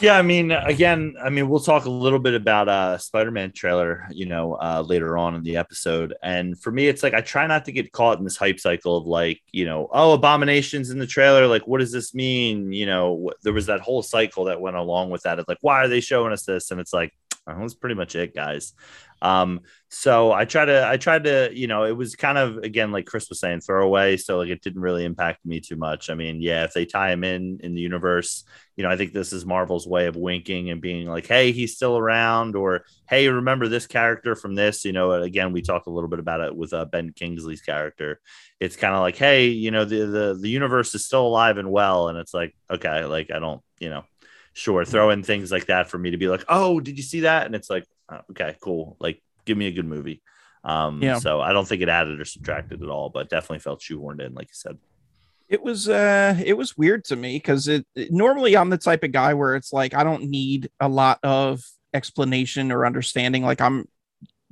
Yeah, 0.00 0.16
I 0.16 0.22
mean, 0.22 0.50
again, 0.50 1.14
I 1.22 1.28
mean, 1.28 1.50
we'll 1.50 1.60
talk 1.60 1.84
a 1.84 1.90
little 1.90 2.18
bit 2.18 2.32
about 2.32 2.70
uh 2.70 2.96
Spider-Man 2.96 3.52
trailer, 3.52 4.08
you 4.10 4.24
know, 4.24 4.54
uh 4.54 4.82
later 4.86 5.18
on 5.18 5.34
in 5.34 5.42
the 5.42 5.58
episode. 5.58 6.14
And 6.22 6.58
for 6.58 6.72
me, 6.72 6.88
it's 6.88 7.02
like 7.02 7.12
I 7.12 7.20
try 7.20 7.46
not 7.46 7.66
to 7.66 7.72
get 7.72 7.92
caught 7.92 8.16
in 8.16 8.24
this 8.24 8.38
hype 8.38 8.58
cycle 8.60 8.96
of 8.96 9.06
like, 9.06 9.42
you 9.52 9.66
know, 9.66 9.88
oh, 9.92 10.14
abominations 10.14 10.88
in 10.88 10.98
the 10.98 11.06
trailer. 11.06 11.46
Like, 11.46 11.66
what 11.66 11.80
does 11.80 11.92
this 11.92 12.14
mean? 12.14 12.72
You 12.72 12.86
know, 12.86 13.30
there 13.42 13.52
was 13.52 13.66
that 13.66 13.80
whole 13.80 14.02
cycle 14.02 14.44
that 14.44 14.60
went 14.60 14.76
along 14.76 15.10
with 15.10 15.22
that. 15.24 15.38
It's 15.38 15.48
like, 15.48 15.58
why 15.60 15.84
are 15.84 15.88
they 15.88 16.00
showing 16.00 16.32
us 16.32 16.44
this? 16.44 16.70
And 16.70 16.80
it's 16.80 16.94
like, 16.94 17.12
that's 17.46 17.74
pretty 17.74 17.94
much 17.94 18.14
it, 18.14 18.34
guys. 18.34 18.72
Um, 19.22 19.60
so 19.88 20.32
I 20.32 20.44
try 20.44 20.64
to, 20.64 20.86
I 20.86 20.96
tried 20.96 21.24
to, 21.24 21.50
you 21.52 21.66
know, 21.66 21.84
it 21.84 21.96
was 21.96 22.16
kind 22.16 22.38
of 22.38 22.58
again 22.58 22.90
like 22.90 23.06
Chris 23.06 23.28
was 23.28 23.40
saying, 23.40 23.60
throwaway. 23.60 24.16
So 24.16 24.38
like 24.38 24.48
it 24.48 24.62
didn't 24.62 24.80
really 24.80 25.04
impact 25.04 25.44
me 25.44 25.60
too 25.60 25.76
much. 25.76 26.08
I 26.08 26.14
mean, 26.14 26.40
yeah, 26.40 26.64
if 26.64 26.72
they 26.72 26.86
tie 26.86 27.12
him 27.12 27.24
in 27.24 27.58
in 27.62 27.74
the 27.74 27.80
universe, 27.80 28.44
you 28.76 28.84
know, 28.84 28.90
I 28.90 28.96
think 28.96 29.12
this 29.12 29.32
is 29.32 29.44
Marvel's 29.44 29.86
way 29.86 30.06
of 30.06 30.16
winking 30.16 30.70
and 30.70 30.80
being 30.80 31.06
like, 31.06 31.26
hey, 31.26 31.52
he's 31.52 31.74
still 31.74 31.98
around, 31.98 32.56
or 32.56 32.84
hey, 33.08 33.28
remember 33.28 33.68
this 33.68 33.86
character 33.86 34.34
from 34.34 34.54
this. 34.54 34.84
You 34.84 34.92
know, 34.92 35.12
again, 35.12 35.52
we 35.52 35.60
talked 35.60 35.86
a 35.86 35.90
little 35.90 36.08
bit 36.08 36.20
about 36.20 36.40
it 36.40 36.56
with 36.56 36.72
uh, 36.72 36.86
Ben 36.86 37.12
Kingsley's 37.12 37.62
character. 37.62 38.20
It's 38.58 38.76
kind 38.76 38.94
of 38.94 39.00
like, 39.00 39.16
hey, 39.16 39.48
you 39.48 39.70
know, 39.70 39.84
the 39.84 40.06
the 40.06 40.38
the 40.40 40.48
universe 40.48 40.94
is 40.94 41.04
still 41.04 41.26
alive 41.26 41.58
and 41.58 41.70
well, 41.70 42.08
and 42.08 42.16
it's 42.16 42.32
like, 42.32 42.54
okay, 42.70 43.04
like 43.04 43.30
I 43.30 43.38
don't, 43.38 43.60
you 43.78 43.90
know, 43.90 44.04
sure, 44.52 44.84
throw 44.84 45.10
in 45.10 45.22
things 45.22 45.50
like 45.50 45.66
that 45.66 45.88
for 45.88 45.98
me 45.98 46.10
to 46.10 46.16
be 46.16 46.28
like, 46.28 46.44
oh, 46.48 46.80
did 46.80 46.96
you 46.96 47.02
see 47.02 47.20
that? 47.20 47.46
And 47.46 47.54
it's 47.54 47.70
like, 47.70 47.84
oh, 48.10 48.20
okay, 48.30 48.56
cool, 48.60 48.96
like 49.00 49.22
give 49.44 49.56
me 49.56 49.66
a 49.66 49.72
good 49.72 49.86
movie. 49.86 50.22
Um, 50.64 51.02
yeah. 51.02 51.18
So 51.18 51.40
I 51.40 51.52
don't 51.52 51.66
think 51.66 51.82
it 51.82 51.88
added 51.88 52.20
or 52.20 52.24
subtracted 52.24 52.82
at 52.82 52.88
all, 52.88 53.08
but 53.08 53.30
definitely 53.30 53.60
felt 53.60 53.80
shoehorned 53.80 54.24
in, 54.24 54.34
like 54.34 54.48
you 54.48 54.54
said. 54.54 54.78
It 55.48 55.64
was 55.64 55.88
uh 55.88 56.40
it 56.44 56.56
was 56.56 56.78
weird 56.78 57.04
to 57.06 57.16
me 57.16 57.34
because 57.34 57.66
it, 57.66 57.84
it 57.96 58.12
normally 58.12 58.56
I'm 58.56 58.70
the 58.70 58.78
type 58.78 59.02
of 59.02 59.10
guy 59.10 59.34
where 59.34 59.56
it's 59.56 59.72
like 59.72 59.94
I 59.94 60.04
don't 60.04 60.30
need 60.30 60.70
a 60.78 60.88
lot 60.88 61.18
of 61.24 61.60
explanation 61.92 62.70
or 62.70 62.86
understanding. 62.86 63.42
Like 63.42 63.60
I'm 63.60 63.88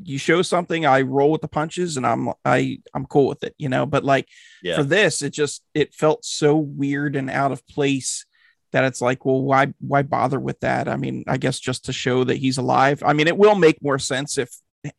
you 0.03 0.19
show 0.19 0.43
something, 0.43 0.87
I 0.87 1.03
roll 1.03 1.31
with 1.31 1.41
the 1.41 1.49
punches 1.49 1.97
and 1.97 2.07
I'm 2.07 2.31
I 2.45 2.81
I'm 2.95 3.07
cool 3.07 3.29
with 3.29 3.45
it, 3.45 3.55
you 3.59 3.69
know. 3.69 3.87
But 3.87 4.05
like 4.05 4.27
yeah. 4.61 4.77
for 4.77 4.83
this, 4.83 5.23
it 5.23 5.33
just 5.33 5.65
it 5.75 5.95
felt 5.95 6.25
so 6.25 6.57
weird 6.57 7.15
and 7.15 7.31
out 7.31 7.53
of 7.53 7.67
place 7.69 8.27
that 8.73 8.85
it's 8.85 9.01
like, 9.01 9.25
well, 9.25 9.43
why 9.43 9.73
why 9.81 10.03
bother 10.03 10.39
with 10.41 10.61
that? 10.61 10.89
I 10.89 10.97
mean, 10.97 11.25
I 11.27 11.37
guess 11.39 11.59
just 11.59 11.85
to 11.87 11.93
show 11.93 12.25
that 12.25 12.37
he's 12.37 12.59
alive. 12.59 13.03
I 13.05 13.13
mean, 13.13 13.27
it 13.29 13.37
will 13.39 13.55
make 13.55 13.83
more 13.83 13.99
sense 13.99 14.39
if 14.39 14.51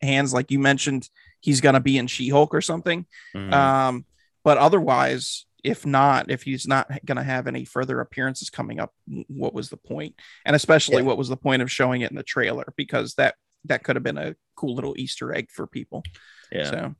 Hans 0.02 0.32
like 0.34 0.50
you 0.50 0.58
mentioned 0.58 1.08
he's 1.40 1.60
gonna 1.60 1.80
be 1.80 1.96
in 1.98 2.06
She-Hulk 2.06 2.54
or 2.54 2.60
something. 2.60 3.06
Mhm. 3.34 3.52
Um, 3.52 4.04
but 4.44 4.58
otherwise, 4.58 5.46
if 5.62 5.84
not, 5.86 6.30
if 6.30 6.42
he's 6.42 6.66
not 6.66 6.88
going 7.04 7.16
to 7.16 7.22
have 7.22 7.46
any 7.46 7.66
further 7.66 8.00
appearances 8.00 8.48
coming 8.48 8.80
up, 8.80 8.94
what 9.28 9.52
was 9.52 9.68
the 9.68 9.76
point? 9.76 10.14
And 10.46 10.56
especially, 10.56 10.96
Yeah. 10.96 11.02
what 11.02 11.18
was 11.18 11.28
the 11.28 11.36
point 11.36 11.60
of 11.60 11.70
showing 11.70 12.00
it 12.00 12.10
in 12.10 12.16
the 12.16 12.22
trailer? 12.22 12.72
Because 12.76 13.14
that 13.16 13.34
that 13.66 13.82
could 13.84 13.94
have 13.96 14.02
been 14.02 14.16
a 14.16 14.34
cool 14.56 14.74
little 14.74 14.94
Easter 14.96 15.34
egg 15.34 15.50
for 15.50 15.66
people. 15.66 16.02
yeah. 16.50 16.70
So 16.70 16.94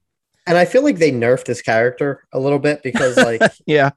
And 0.46 0.58
I 0.58 0.66
feel 0.66 0.82
like 0.84 0.98
they 0.98 1.10
nerfed 1.10 1.46
his 1.46 1.62
character 1.62 2.24
a 2.34 2.38
little 2.38 2.58
bit 2.58 2.82
because 2.82 3.16
like 3.16 3.40
yeah, 3.66 3.90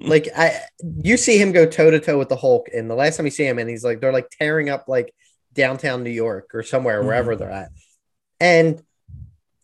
like 0.00 0.28
I 0.36 0.60
you 1.02 1.16
see 1.16 1.38
him 1.38 1.52
go 1.52 1.64
toe 1.66 1.90
to 1.90 2.00
toe 2.00 2.18
with 2.18 2.28
the 2.28 2.36
Hulk 2.36 2.68
and 2.74 2.90
the 2.90 2.94
last 2.94 3.16
time 3.16 3.26
you 3.26 3.30
see 3.30 3.46
him 3.46 3.58
and 3.58 3.70
he's 3.70 3.84
like 3.84 4.00
they're 4.00 4.12
like 4.12 4.28
tearing 4.30 4.68
up 4.68 4.86
like 4.88 5.14
downtown 5.52 6.02
New 6.02 6.10
York 6.10 6.50
or 6.54 6.62
somewhere 6.62 7.02
Mhm. 7.02 7.06
wherever 7.06 7.36
they're 7.36 7.50
at. 7.50 7.70
And 8.40 8.82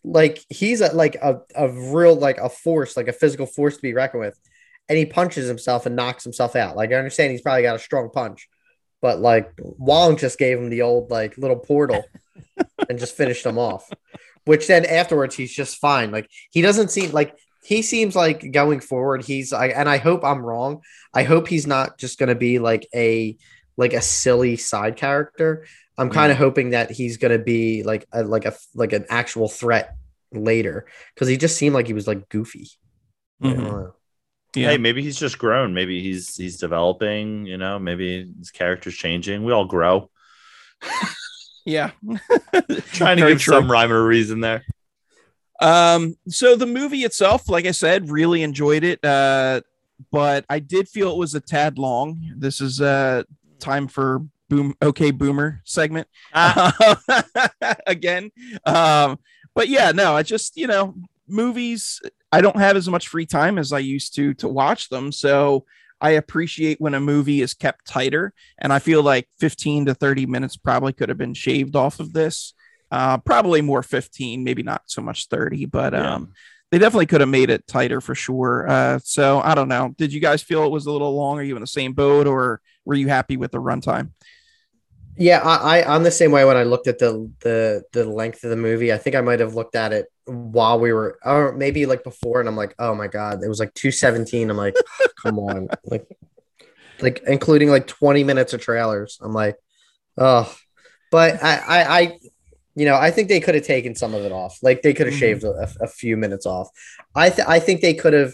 like 0.03 0.39
he's 0.49 0.81
a, 0.81 0.93
like 0.95 1.15
a, 1.15 1.41
a 1.55 1.69
real 1.69 2.15
like 2.15 2.37
a 2.37 2.49
force, 2.49 2.95
like 2.95 3.07
a 3.09 3.13
physical 3.13 3.45
force 3.45 3.75
to 3.75 3.81
be 3.81 3.93
reckoned 3.93 4.21
with. 4.21 4.39
And 4.89 4.97
he 4.97 5.05
punches 5.05 5.47
himself 5.47 5.85
and 5.85 5.95
knocks 5.97 6.23
himself 6.23 6.55
out. 6.55 6.77
Like 6.77 6.91
I 6.91 6.95
understand 6.95 7.31
he's 7.31 7.41
probably 7.41 7.63
got 7.63 7.75
a 7.75 7.79
strong 7.79 8.09
punch, 8.09 8.47
but 9.01 9.19
like 9.19 9.51
Wong 9.59 10.15
just 10.15 10.39
gave 10.39 10.57
him 10.57 10.69
the 10.69 10.83
old 10.83 11.11
like 11.11 11.37
little 11.37 11.57
portal 11.59 12.05
and 12.89 12.97
just 12.97 13.17
finished 13.17 13.45
him 13.45 13.57
off. 13.57 13.89
Which 14.45 14.67
then 14.67 14.85
afterwards 14.85 15.35
he's 15.35 15.53
just 15.53 15.77
fine. 15.79 16.11
Like 16.11 16.29
he 16.51 16.61
doesn't 16.61 16.91
seem 16.91 17.11
like 17.11 17.35
he 17.67 17.81
seems 17.81 18.15
like 18.15 18.51
going 18.53 18.79
forward 18.79 19.25
he's 19.25 19.51
I 19.51 19.67
and 19.67 19.89
I 19.89 19.97
hope 19.97 20.23
I'm 20.23 20.39
wrong. 20.39 20.81
I 21.13 21.23
hope 21.23 21.49
he's 21.49 21.67
not 21.67 21.97
just 21.97 22.17
going 22.17 22.29
to 22.29 22.35
be 22.35 22.59
like 22.59 22.87
a 22.95 23.35
like 23.75 23.91
a 23.93 24.01
silly 24.01 24.55
side 24.55 24.95
character. 24.95 25.65
I'm 25.97 26.09
kind 26.09 26.31
of 26.31 26.37
hoping 26.37 26.69
that 26.69 26.91
he's 26.91 27.17
going 27.17 27.37
to 27.37 27.43
be 27.43 27.83
like 27.83 28.07
a, 28.13 28.23
like 28.23 28.45
a 28.45 28.53
like 28.73 28.93
an 28.93 29.05
actual 29.09 29.49
threat 29.49 29.95
later 30.31 30.85
because 31.13 31.27
he 31.27 31.35
just 31.35 31.57
seemed 31.57 31.73
like 31.75 31.87
he 31.87 31.93
was 31.93 32.07
like 32.07 32.29
goofy. 32.29 32.69
I 33.41 33.47
don't 33.53 33.57
Mhm. 33.65 33.93
yeah, 34.55 34.69
Hey, 34.71 34.77
maybe 34.77 35.01
he's 35.03 35.19
just 35.19 35.37
grown. 35.37 35.73
Maybe 35.73 36.01
he's 36.01 36.35
he's 36.37 36.57
developing. 36.57 37.45
You 37.45 37.57
know, 37.57 37.79
maybe 37.79 38.31
his 38.39 38.51
character's 38.51 38.95
changing. 38.95 39.43
We 39.43 39.51
all 39.51 39.65
grow. 39.65 40.09
yeah. 41.65 41.91
Trying 42.93 43.17
to 43.17 43.23
Very 43.23 43.33
give 43.33 43.41
true. 43.41 43.55
some 43.55 43.69
rhyme 43.71 43.91
or 43.91 44.05
reason 44.05 44.39
there. 44.39 44.63
Um, 45.59 46.15
so 46.27 46.55
the 46.55 46.65
movie 46.65 47.03
itself, 47.03 47.49
like 47.49 47.65
I 47.65 47.71
said, 47.71 48.09
really 48.09 48.43
enjoyed 48.43 48.83
it. 48.83 49.03
Uh, 49.03 49.61
but 50.11 50.45
I 50.49 50.59
did 50.59 50.87
feel 50.87 51.11
it 51.11 51.17
was 51.17 51.35
a 51.35 51.39
tad 51.39 51.77
long. 51.77 52.33
This 52.37 52.61
is 52.61 52.81
uh 52.81 53.23
time 53.59 53.87
for 53.87 54.21
boom 54.49 54.75
okay 54.81 55.11
boomer 55.11 55.61
segment. 55.63 56.07
Again. 57.87 58.31
Um, 58.65 59.19
but 59.55 59.69
yeah, 59.69 59.91
no, 59.91 60.15
I 60.15 60.23
just, 60.23 60.55
you 60.55 60.67
know, 60.67 60.95
movies, 61.27 62.01
I 62.31 62.41
don't 62.41 62.57
have 62.57 62.75
as 62.77 62.87
much 62.87 63.07
free 63.07 63.25
time 63.25 63.57
as 63.57 63.73
I 63.73 63.79
used 63.79 64.15
to 64.15 64.33
to 64.35 64.47
watch 64.47 64.89
them. 64.89 65.11
So 65.11 65.65
I 65.99 66.11
appreciate 66.11 66.79
when 66.79 66.93
a 66.93 66.99
movie 66.99 67.41
is 67.41 67.53
kept 67.53 67.85
tighter. 67.85 68.33
And 68.59 68.71
I 68.71 68.79
feel 68.79 69.01
like 69.01 69.27
15 69.39 69.87
to 69.87 69.95
30 69.95 70.25
minutes 70.27 70.57
probably 70.57 70.93
could 70.93 71.09
have 71.09 71.17
been 71.17 71.33
shaved 71.33 71.75
off 71.75 71.99
of 71.99 72.13
this. 72.13 72.53
Uh, 72.91 73.17
probably 73.17 73.61
more 73.61 73.83
15, 73.83 74.43
maybe 74.43 74.63
not 74.63 74.83
so 74.85 75.01
much 75.01 75.27
30, 75.27 75.65
but 75.65 75.93
Yeah. 75.93 76.15
um, 76.15 76.33
they 76.71 76.79
definitely 76.79 77.05
could 77.05 77.21
have 77.21 77.29
made 77.29 77.49
it 77.49 77.65
tighter 77.67 78.01
for 78.01 78.13
sure. 78.15 78.67
Uh, 78.69 78.99
so 79.03 79.39
I 79.41 79.55
don't 79.55 79.69
know. 79.69 79.93
Did 79.97 80.11
you 80.13 80.19
guys 80.19 80.41
feel 80.41 80.63
it 80.65 80.71
was 80.71 80.85
a 80.85 80.91
little 80.91 81.15
long? 81.15 81.39
Are 81.39 81.43
you 81.43 81.55
in 81.55 81.61
the 81.61 81.67
same 81.67 81.93
boat 81.93 82.27
or 82.27 82.61
were 82.85 82.95
you 82.95 83.07
happy 83.07 83.37
with 83.37 83.51
the 83.51 83.61
runtime? 83.61 84.11
Yeah, 85.19 85.39
I, 85.39 85.79
I 85.79 85.95
I'm 85.95 86.03
the 86.03 86.11
same 86.11 86.31
way 86.31 86.45
when 86.45 86.57
I 86.57 86.63
looked 86.63 86.87
at 86.87 86.99
the 86.99 87.31
the 87.39 87.83
the 87.91 88.05
length 88.05 88.43
of 88.43 88.51
the 88.51 88.55
movie. 88.55 88.93
I 88.93 88.97
think 88.97 89.15
I 89.15 89.21
might 89.21 89.39
have 89.39 89.55
looked 89.55 89.75
at 89.75 89.91
it 89.91 90.05
while 90.25 90.79
we 90.79 90.93
were 90.93 91.17
or 91.25 91.53
maybe 91.53 91.85
like 91.87 92.03
before 92.03 92.39
and 92.39 92.47
I'm 92.47 92.55
like, 92.55 92.75
"Oh 92.77 92.93
my 92.93 93.07
god, 93.07 93.43
it 93.43 93.47
was 93.47 93.59
like 93.59 93.73
217." 93.73 94.49
I'm 94.49 94.57
like, 94.57 94.75
"Come 95.21 95.39
on." 95.39 95.69
Like 95.85 96.05
like 96.99 97.23
including 97.27 97.69
like 97.69 97.87
20 97.87 98.23
minutes 98.23 98.53
of 98.53 98.61
trailers. 98.61 99.17
I'm 99.21 99.33
like, 99.33 99.55
"Oh." 100.17 100.53
But 101.09 101.41
I 101.43 101.57
I, 101.57 101.99
I 101.99 102.19
you 102.77 102.85
know, 102.85 102.95
I 102.95 103.09
think 103.11 103.27
they 103.27 103.39
could 103.39 103.55
have 103.55 103.65
taken 103.65 103.95
some 103.95 104.13
of 104.13 104.23
it 104.23 104.31
off. 104.31 104.59
Like 104.61 104.81
they 104.83 104.93
could 104.93 105.07
have 105.07 105.15
Mhm. 105.15 105.19
shaved 105.19 105.43
a, 105.43 105.67
a 105.81 105.87
few 105.87 106.15
minutes 106.15 106.45
off. 106.45 106.69
I 107.15 107.29
th- 107.31 107.47
I 107.47 107.59
think 107.59 107.81
they 107.81 107.95
could 107.95 108.13
have 108.13 108.33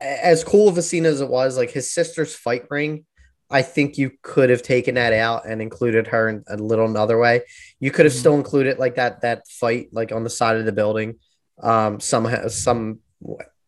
as 0.00 0.42
cool 0.42 0.68
of 0.68 0.76
a 0.76 0.82
scene 0.82 1.06
as 1.06 1.20
it 1.20 1.28
was, 1.28 1.56
like 1.56 1.70
his 1.70 1.90
sister's 1.92 2.34
fight 2.34 2.64
ring 2.70 3.06
I 3.48 3.62
think 3.62 3.96
you 3.96 4.10
could 4.22 4.50
have 4.50 4.62
taken 4.62 4.96
that 4.96 5.12
out 5.12 5.46
and 5.48 5.62
included 5.62 6.08
her 6.08 6.28
in 6.28 6.42
a 6.48 6.56
little 6.56 6.86
another 6.86 7.16
way. 7.16 7.42
You 7.78 7.92
could 7.92 8.04
have 8.04 8.12
Mhm. 8.12 8.18
still 8.18 8.34
included 8.34 8.80
like 8.80 8.96
that 8.96 9.20
that 9.20 9.46
fight 9.46 9.86
like 9.92 10.10
on 10.10 10.24
the 10.24 10.30
side 10.40 10.56
of 10.56 10.64
the 10.64 10.72
building, 10.72 11.20
um, 11.62 12.00
somehow 12.00 12.48
some 12.48 12.98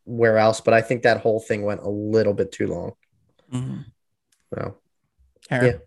where 0.04 0.36
else. 0.36 0.60
But 0.60 0.74
I 0.74 0.82
think 0.82 1.04
that 1.04 1.20
whole 1.20 1.38
thing 1.38 1.62
went 1.62 1.82
a 1.82 1.88
little 1.88 2.34
bit 2.34 2.50
too 2.50 2.66
long. 2.66 2.92
Mhm. 3.52 3.84
So 4.52 4.78
Aaron? 5.48 5.66
Yeah. 5.66 5.78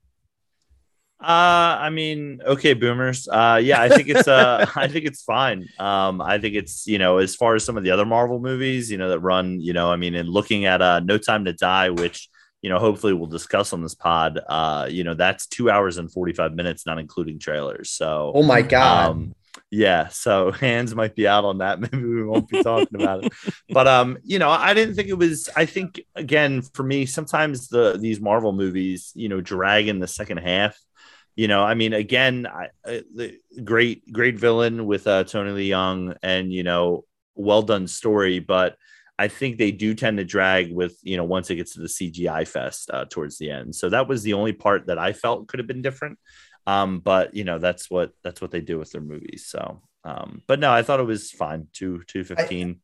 Uh, 1.21 1.77
I 1.79 1.91
mean, 1.91 2.41
okay, 2.43 2.73
boomers. 2.73 3.27
Uh, 3.27 3.59
yeah, 3.61 3.81
I 3.81 3.89
think 3.89 4.09
it's 4.09 4.27
uh, 4.27 4.65
I 4.75 4.87
think 4.87 5.05
it's 5.05 5.21
fine. 5.23 5.67
Um, 5.77 6.19
I 6.21 6.39
think 6.39 6.55
it's 6.55 6.87
you 6.87 6.97
know, 6.97 7.19
as 7.19 7.35
far 7.35 7.55
as 7.55 7.63
some 7.63 7.77
of 7.77 7.83
the 7.83 7.91
other 7.91 8.05
Marvel 8.05 8.39
movies, 8.39 8.89
you 8.89 8.97
know, 8.97 9.09
that 9.09 9.19
run, 9.19 9.59
you 9.59 9.73
know, 9.73 9.91
I 9.91 9.97
mean, 9.97 10.15
and 10.15 10.27
looking 10.27 10.65
at 10.65 10.81
uh, 10.81 10.99
No 10.99 11.17
Time 11.17 11.45
to 11.45 11.53
Die, 11.53 11.89
which 11.89 12.27
you 12.61 12.69
know, 12.69 12.79
hopefully 12.79 13.13
we'll 13.13 13.27
discuss 13.27 13.73
on 13.73 13.81
this 13.81 13.95
pod. 13.95 14.39
Uh, 14.47 14.87
you 14.89 15.03
know, 15.03 15.13
that's 15.13 15.47
two 15.47 15.69
hours 15.69 15.97
and 15.97 16.11
forty 16.11 16.33
five 16.33 16.53
minutes, 16.53 16.85
not 16.85 16.99
including 16.99 17.39
trailers. 17.39 17.91
So, 17.91 18.31
oh 18.33 18.43
my 18.43 18.61
god, 18.61 19.11
um, 19.11 19.35
yeah, 19.71 20.09
so 20.09 20.51
Hans 20.59 20.93
might 20.93 21.15
be 21.15 21.27
out 21.27 21.45
on 21.45 21.59
that. 21.59 21.79
Maybe 21.91 22.03
we 22.03 22.23
won't 22.23 22.49
be 22.49 22.61
talking 22.61 23.01
about 23.01 23.25
it. 23.25 23.33
But 23.69 23.87
um, 23.87 24.17
you 24.23 24.37
know, 24.37 24.49
I 24.49 24.73
didn't 24.73 24.95
think 24.95 25.07
it 25.07 25.17
was. 25.17 25.49
I 25.55 25.65
think 25.65 26.01
again, 26.15 26.61
for 26.61 26.83
me, 26.83 27.05
sometimes 27.05 27.69
the 27.69 27.97
these 27.97 28.19
Marvel 28.19 28.53
movies, 28.53 29.11
you 29.15 29.29
know, 29.29 29.41
drag 29.41 29.87
in 29.87 29.99
the 29.99 30.07
second 30.07 30.37
half. 30.37 30.77
You 31.41 31.47
know, 31.47 31.63
I 31.63 31.73
mean, 31.73 31.93
again, 31.93 32.45
I, 32.45 32.69
I, 32.85 33.01
great 33.63 34.13
great 34.13 34.37
villain 34.37 34.85
with 34.85 35.07
uh, 35.07 35.23
Tony 35.23 35.71
Leung, 35.71 36.15
and 36.21 36.53
you 36.53 36.61
know, 36.61 37.05
well 37.35 37.63
done 37.63 37.87
story, 37.87 38.37
but. 38.39 38.77
I 39.19 39.27
think 39.27 39.59
they 39.59 39.71
do 39.71 39.93
tend 39.93 40.17
to 40.17 40.23
drag 40.23 40.73
with 40.73 40.97
you 41.03 41.15
know 41.15 41.23
once 41.23 41.51
it 41.51 41.57
gets 41.57 41.73
to 41.73 41.81
the 41.81 41.87
CGI 41.87 42.47
fest 42.47 42.89
uh, 42.91 43.05
towards 43.07 43.37
the 43.37 43.51
end. 43.51 43.75
So 43.75 43.89
that 43.89 44.07
was 44.07 44.23
the 44.23 44.33
only 44.33 44.51
part 44.51 44.87
that 44.87 44.97
I 44.97 45.13
felt 45.13 45.47
could 45.47 45.59
have 45.59 45.67
been 45.67 45.83
different. 45.83 46.17
Um, 46.65 47.01
but 47.01 47.35
you 47.35 47.43
know 47.43 47.59
that's 47.59 47.87
what 47.91 48.13
that's 48.23 48.41
what 48.41 48.49
they 48.49 48.61
do 48.61 48.79
with 48.79 48.91
their 48.91 49.01
movies. 49.01 49.45
So, 49.47 49.83
um, 50.03 50.41
but 50.47 50.59
no, 50.59 50.71
I 50.71 50.81
thought 50.81 50.99
it 50.99 51.05
was 51.05 51.29
fine. 51.29 51.67
Two 51.71 52.01
two 52.07 52.23
fifteen. 52.23 52.79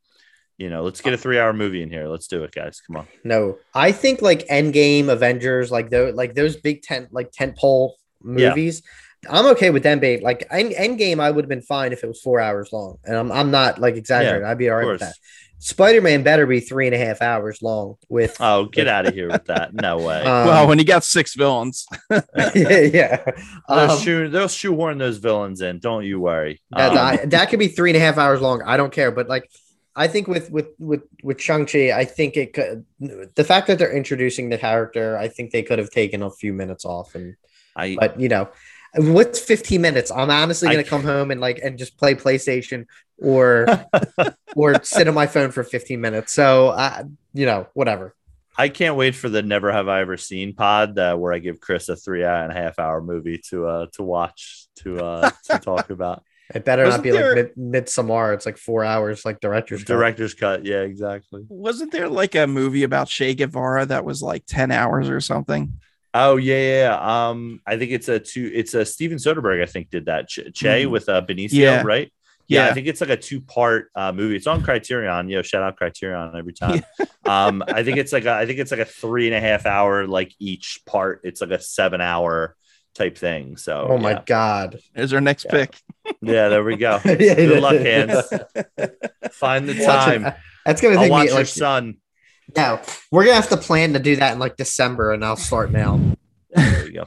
You 0.60 0.70
know, 0.70 0.84
let's 0.84 1.02
get 1.02 1.14
a 1.14 1.18
three 1.18 1.40
hour 1.40 1.54
movie 1.54 1.82
in 1.82 1.90
here. 1.90 2.08
Let's 2.08 2.28
do 2.28 2.44
it, 2.44 2.52
guys. 2.52 2.82
Come 2.86 2.98
on. 2.98 3.08
no. 3.24 3.58
I 3.74 3.92
think 3.92 4.22
like 4.22 4.48
Endgame, 4.48 5.10
Avengers, 5.10 5.72
like 5.72 5.90
those 5.90 6.14
like 6.14 6.36
those 6.36 6.56
big 6.56 6.84
tent 6.84 7.10
like 7.12 7.32
tent 7.32 7.58
pole 7.58 7.96
Yeah. 8.24 8.50
movies. 8.50 8.82
I'm 9.30 9.46
okay 9.48 9.72
with 9.72 9.84
them 9.84 10.00
being 10.00 10.22
like 10.22 10.48
End, 10.52 10.72
Endgame. 10.74 11.20
I 11.20 11.32
would 11.32 11.44
have 11.46 11.50
been 11.50 11.62
fine 11.62 11.92
if 11.92 12.04
it 12.04 12.08
was 12.08 12.22
four 12.22 12.40
hours 12.40 12.72
long, 12.72 12.98
and 13.04 13.16
I'm 13.16 13.32
I'm 13.32 13.52
not 13.52 13.80
like 13.80 13.96
exaggerating. 13.96 14.46
I'd 14.48 14.58
be 14.58 14.70
all 14.70 14.78
right 14.78 14.88
with 14.88 15.00
that. 15.02 15.16
Spider 15.60 16.02
Man 16.04 16.22
better 16.22 16.46
be 16.46 16.60
three 16.60 16.86
and 16.86 16.94
a 16.94 17.00
half 17.00 17.20
hours 17.20 17.64
long 17.64 17.96
with 18.10 18.38
Oh, 18.40 18.66
get 18.66 18.88
out 18.88 19.08
of 19.08 19.16
here 19.16 19.28
with 19.28 19.46
that. 19.46 19.74
No 19.74 19.98
way. 19.98 20.20
Um, 20.26 20.48
well, 20.48 20.68
when 20.68 20.78
you 20.78 20.86
got 20.86 21.04
six 21.04 21.34
villains, 21.34 21.88
yeah, 22.12 22.22
yeah. 22.56 23.24
they'll, 23.68 23.92
Um, 23.92 24.00
shoe, 24.00 24.30
they'll 24.30 24.48
shoehorn 24.48 25.00
those 25.00 25.18
villains 25.18 25.62
in. 25.62 25.80
Don't 25.80 26.04
you 26.06 26.20
worry. 26.20 26.62
that, 26.70 26.90
Um, 26.90 26.96
that, 26.96 27.30
that 27.32 27.50
could 27.50 27.58
be 27.60 27.70
three 27.70 27.90
and 27.90 27.98
a 27.98 28.00
half 28.00 28.20
hours 28.20 28.40
long. 28.40 28.62
I 28.64 28.78
don't 28.78 28.94
care, 28.94 29.10
but 29.12 29.28
like, 29.28 29.50
I 29.96 30.08
think 30.08 30.28
with 30.28 30.52
with 30.52 30.68
with 30.78 31.02
with 31.24 31.42
Shang 31.42 31.66
Chi, 31.66 31.92
I 31.92 32.06
think 32.06 32.38
it 32.38 32.54
could. 32.54 32.86
The 33.00 33.44
fact 33.44 33.66
that 33.66 33.80
they're 33.80 33.92
introducing 33.98 34.50
the 34.50 34.60
character, 34.60 35.18
I 35.18 35.28
think 35.28 35.50
they 35.52 35.64
could 35.64 35.80
have 35.80 35.90
taken 35.90 36.22
a 36.22 36.30
few 36.30 36.54
minutes 36.54 36.86
off. 36.86 37.16
And 37.16 37.36
I, 37.78 37.96
but 38.00 38.20
you 38.20 38.28
know, 38.30 38.50
what's 38.96 39.40
fifteen 39.40 39.82
minutes? 39.82 40.12
I'm 40.12 40.30
honestly 40.30 40.70
gonna 40.70 40.84
come 40.84 41.04
home 41.04 41.32
and 41.32 41.40
like 41.40 41.60
and 41.64 41.78
just 41.78 41.98
play 41.98 42.16
PlayStation 42.16 42.86
or 43.18 43.68
or 44.56 44.84
sit 44.84 45.08
on 45.08 45.14
my 45.14 45.28
phone 45.28 45.52
for 45.52 45.64
fifteen 45.64 46.02
minutes. 46.02 46.34
So 46.34 46.70
I, 46.70 47.04
you 47.34 47.46
know, 47.46 47.68
whatever. 47.74 48.14
I 48.60 48.70
can't 48.70 48.96
wait 48.96 49.14
for 49.14 49.30
the 49.30 49.44
Never 49.44 49.72
Have 49.72 49.88
I 49.88 50.02
Ever 50.02 50.18
Seen 50.18 50.56
pod 50.56 50.98
uh, 50.98 51.16
where 51.16 51.32
I 51.32 51.38
give 51.38 51.60
Chris 51.62 51.90
a 51.90 51.96
three 51.96 52.24
and 52.24 52.52
a 52.52 52.56
half 52.56 52.80
hour 52.80 53.02
movie 53.02 53.40
to 53.50 53.68
uh 53.68 53.86
to 53.94 54.04
watch 54.04 54.66
to 54.78 54.98
uh 55.00 55.30
to 55.46 55.60
talk 55.64 55.92
about 55.92 56.24
It 56.56 56.66
better 56.66 56.86
Wasn't 56.86 57.00
not 57.00 57.04
be 57.04 57.12
there- 57.12 57.36
like 57.36 57.56
mid 57.56 57.86
Midsommar. 57.86 58.34
It's 58.34 58.48
like 58.48 58.58
four 58.58 58.84
hours, 58.84 59.26
like 59.26 59.40
director's 59.42 59.84
cut. 59.84 59.94
director's 59.94 60.34
cut. 60.34 60.66
Yeah, 60.66 60.82
exactly. 60.82 61.44
wasn't 61.50 61.92
there 61.92 62.10
like 62.10 62.34
a 62.34 62.48
movie 62.48 62.82
about 62.84 63.10
Che 63.10 63.36
Guevara 63.36 63.86
that 63.86 64.04
was 64.06 64.24
like 64.24 64.44
10 64.48 64.72
hours 64.72 65.08
or 65.10 65.22
something? 65.22 65.80
Oh 66.20 66.38
yeah, 66.38 66.56
yeah, 66.56 66.80
yeah. 67.00 67.30
Um, 67.30 67.62
I 67.66 67.78
think 67.78 67.92
it's 67.92 68.08
a 68.10 68.20
two. 68.20 68.50
It's 68.54 68.74
a 68.74 68.86
Steven 68.86 69.18
Soderbergh. 69.18 69.62
I 69.62 69.66
think 69.66 69.90
did 69.90 70.06
that. 70.06 70.28
Che, 70.30 70.52
che 70.52 70.84
Mhm. 70.86 70.90
with 70.90 71.10
uh, 71.10 71.22
Benicio, 71.22 71.52
Yeah. 71.54 71.82
right? 71.84 72.12
Yeah, 72.48 72.66
Yeah. 72.66 72.72
I 72.72 72.74
think 72.74 72.88
it's 72.88 73.02
like 73.02 73.10
a 73.10 73.18
two 73.18 73.42
part 73.42 73.90
uh, 73.94 74.12
movie. 74.14 74.36
It's 74.38 74.48
on 74.48 74.64
Criterion. 74.64 75.30
You 75.30 75.36
know, 75.38 75.42
shout 75.42 75.64
out 75.64 75.76
Criterion 75.76 76.32
every 76.36 76.54
time. 76.54 76.82
um, 77.26 77.62
I 77.68 77.84
think 77.84 77.98
it's 77.98 78.14
like 78.14 78.26
a, 78.26 78.32
I 78.32 78.46
think 78.46 78.60
it's 78.60 78.72
like 78.72 78.80
a 78.80 78.86
three 78.86 79.28
and 79.28 79.36
a 79.36 79.40
half 79.42 79.66
hour 79.66 80.08
like 80.08 80.34
each 80.40 80.80
part. 80.86 81.22
It's 81.24 81.42
like 81.42 81.52
a 81.52 81.60
seven 81.60 82.00
hour 82.02 82.56
type 82.96 83.18
thing. 83.18 83.58
So 83.58 83.88
Oh 83.92 83.98
my 83.98 84.24
god. 84.26 84.80
is 84.96 85.14
our 85.14 85.22
next 85.22 85.46
Yeah. 85.46 85.52
pick. 85.52 85.76
yeah, 86.22 86.48
there 86.50 86.64
we 86.64 86.78
go. 86.78 87.00
Yeah, 87.06 87.14
Good 87.36 87.62
luck, 87.62 87.76
Hans. 87.82 88.28
Find 89.34 89.68
the 89.68 89.76
time. 89.84 90.34
That's 90.66 90.82
gonna 90.82 90.96
I'll 90.96 91.02
take 91.04 91.12
watch 91.12 91.24
me 91.26 91.28
your 91.30 91.38
like 91.40 91.48
son. 91.48 91.98
No. 92.56 92.82
We're 93.12 93.26
gonna 93.26 93.36
have 93.36 93.50
to 93.50 93.58
plan 93.58 93.94
to 93.94 94.00
do 94.00 94.16
that 94.18 94.34
in 94.34 94.40
like 94.40 94.58
December, 94.58 95.12
and 95.12 95.24
I'll 95.24 95.36
start 95.36 95.72
now. 95.72 96.00
There 96.52 96.86
we 96.86 96.92
go. 96.92 97.06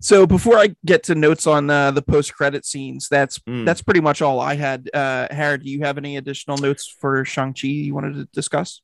So 0.00 0.26
before 0.26 0.58
I 0.58 0.76
get 0.84 1.02
to 1.04 1.14
notes 1.14 1.46
on 1.46 1.70
uh, 1.70 1.90
the 1.90 2.02
post 2.02 2.34
credit 2.34 2.66
scenes, 2.66 3.08
that's 3.08 3.38
Mm. 3.40 3.64
that's 3.64 3.80
pretty 3.80 4.00
much 4.00 4.20
all 4.20 4.40
I 4.40 4.54
had. 4.54 4.90
Uh, 4.92 5.26
Harry, 5.30 5.58
do 5.58 5.70
you 5.70 5.80
have 5.84 5.96
any 5.96 6.16
additional 6.18 6.58
notes 6.58 6.86
for 7.00 7.24
Shang 7.24 7.54
Chi 7.54 7.68
you 7.68 7.94
wanted 7.94 8.14
to 8.14 8.24
discuss? 8.32 8.82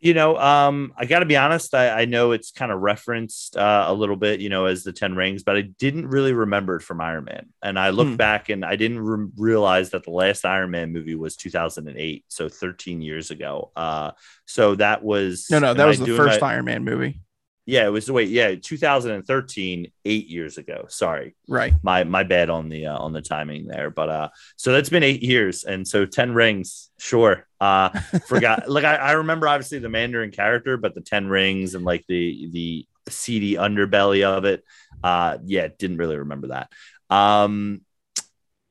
You 0.00 0.14
know, 0.14 0.36
um, 0.38 0.92
I 0.96 1.04
got 1.06 1.20
to 1.20 1.26
be 1.26 1.36
honest. 1.36 1.74
I, 1.74 2.02
I 2.02 2.04
know 2.04 2.32
it's 2.32 2.50
kind 2.52 2.70
of 2.70 2.80
referenced 2.80 3.56
uh, 3.56 3.86
a 3.88 3.94
little 3.94 4.16
bit, 4.16 4.40
you 4.40 4.48
know, 4.50 4.66
as 4.66 4.82
the 4.84 4.92
Ten 4.92 5.14
Rings, 5.16 5.42
but 5.42 5.56
I 5.56 5.62
didn't 5.62 6.06
really 6.08 6.32
remember 6.32 6.76
it 6.76 6.82
from 6.82 7.00
Iron 7.00 7.24
Man. 7.24 7.46
And 7.62 7.78
I 7.78 7.90
looked 7.90 8.10
Hmm. 8.12 8.16
back 8.16 8.48
and 8.48 8.64
I 8.64 8.76
didn't 8.76 9.00
re- 9.00 9.28
realize 9.36 9.90
that 9.90 10.04
the 10.04 10.10
last 10.10 10.44
Iron 10.44 10.70
Man 10.70 10.92
movie 10.92 11.14
was 11.16 11.36
2008, 11.36 12.24
so 12.28 12.48
13 12.48 13.00
years 13.02 13.30
ago. 13.30 13.70
Uh, 13.74 14.12
so 14.46 14.74
that 14.76 15.02
was 15.02 15.46
No, 15.50 15.58
no, 15.58 15.74
that 15.74 15.86
was 15.86 15.98
the 15.98 16.16
first 16.16 16.40
my- 16.40 16.52
Iron 16.54 16.64
Man 16.66 16.84
movie. 16.84 17.20
Yeah, 17.64 17.86
it 17.86 17.90
was 17.90 18.10
wait, 18.10 18.28
yeah, 18.28 18.56
2013, 18.56 19.92
eight 20.04 20.26
years 20.26 20.58
ago. 20.58 20.86
Sorry, 20.88 21.36
Right. 21.48 21.74
my 21.82 22.02
my 22.04 22.24
bad 22.24 22.50
on 22.50 22.68
the 22.68 22.86
uh, 22.86 22.98
on 22.98 23.12
the 23.12 23.22
timing 23.22 23.66
there 23.66 23.90
but 23.90 24.08
uh 24.08 24.28
so 24.56 24.72
that's 24.72 24.88
been 24.88 25.02
eight 25.04 25.22
years 25.22 25.62
and 25.64 25.86
so 25.86 26.04
10 26.06 26.34
rings 26.34 26.90
sure 26.98 27.46
uh 27.60 27.88
forgot 28.26 28.68
like 28.68 28.84
I, 28.84 28.96
I 28.96 29.12
remember 29.12 29.46
obviously 29.46 29.78
the 29.78 29.88
mandarin 29.88 30.30
character 30.32 30.76
but 30.76 30.94
the 30.94 31.00
10 31.02 31.28
rings 31.28 31.74
and 31.74 31.84
like 31.84 32.04
the 32.08 32.48
the 32.52 32.86
seedy 33.08 33.54
underbelly 33.54 34.24
of 34.24 34.44
it 34.44 34.64
uh 35.04 35.38
yeah 35.44 35.68
didn't 35.78 35.98
really 35.98 36.16
remember 36.16 36.48
that 36.48 36.70
um 37.10 37.82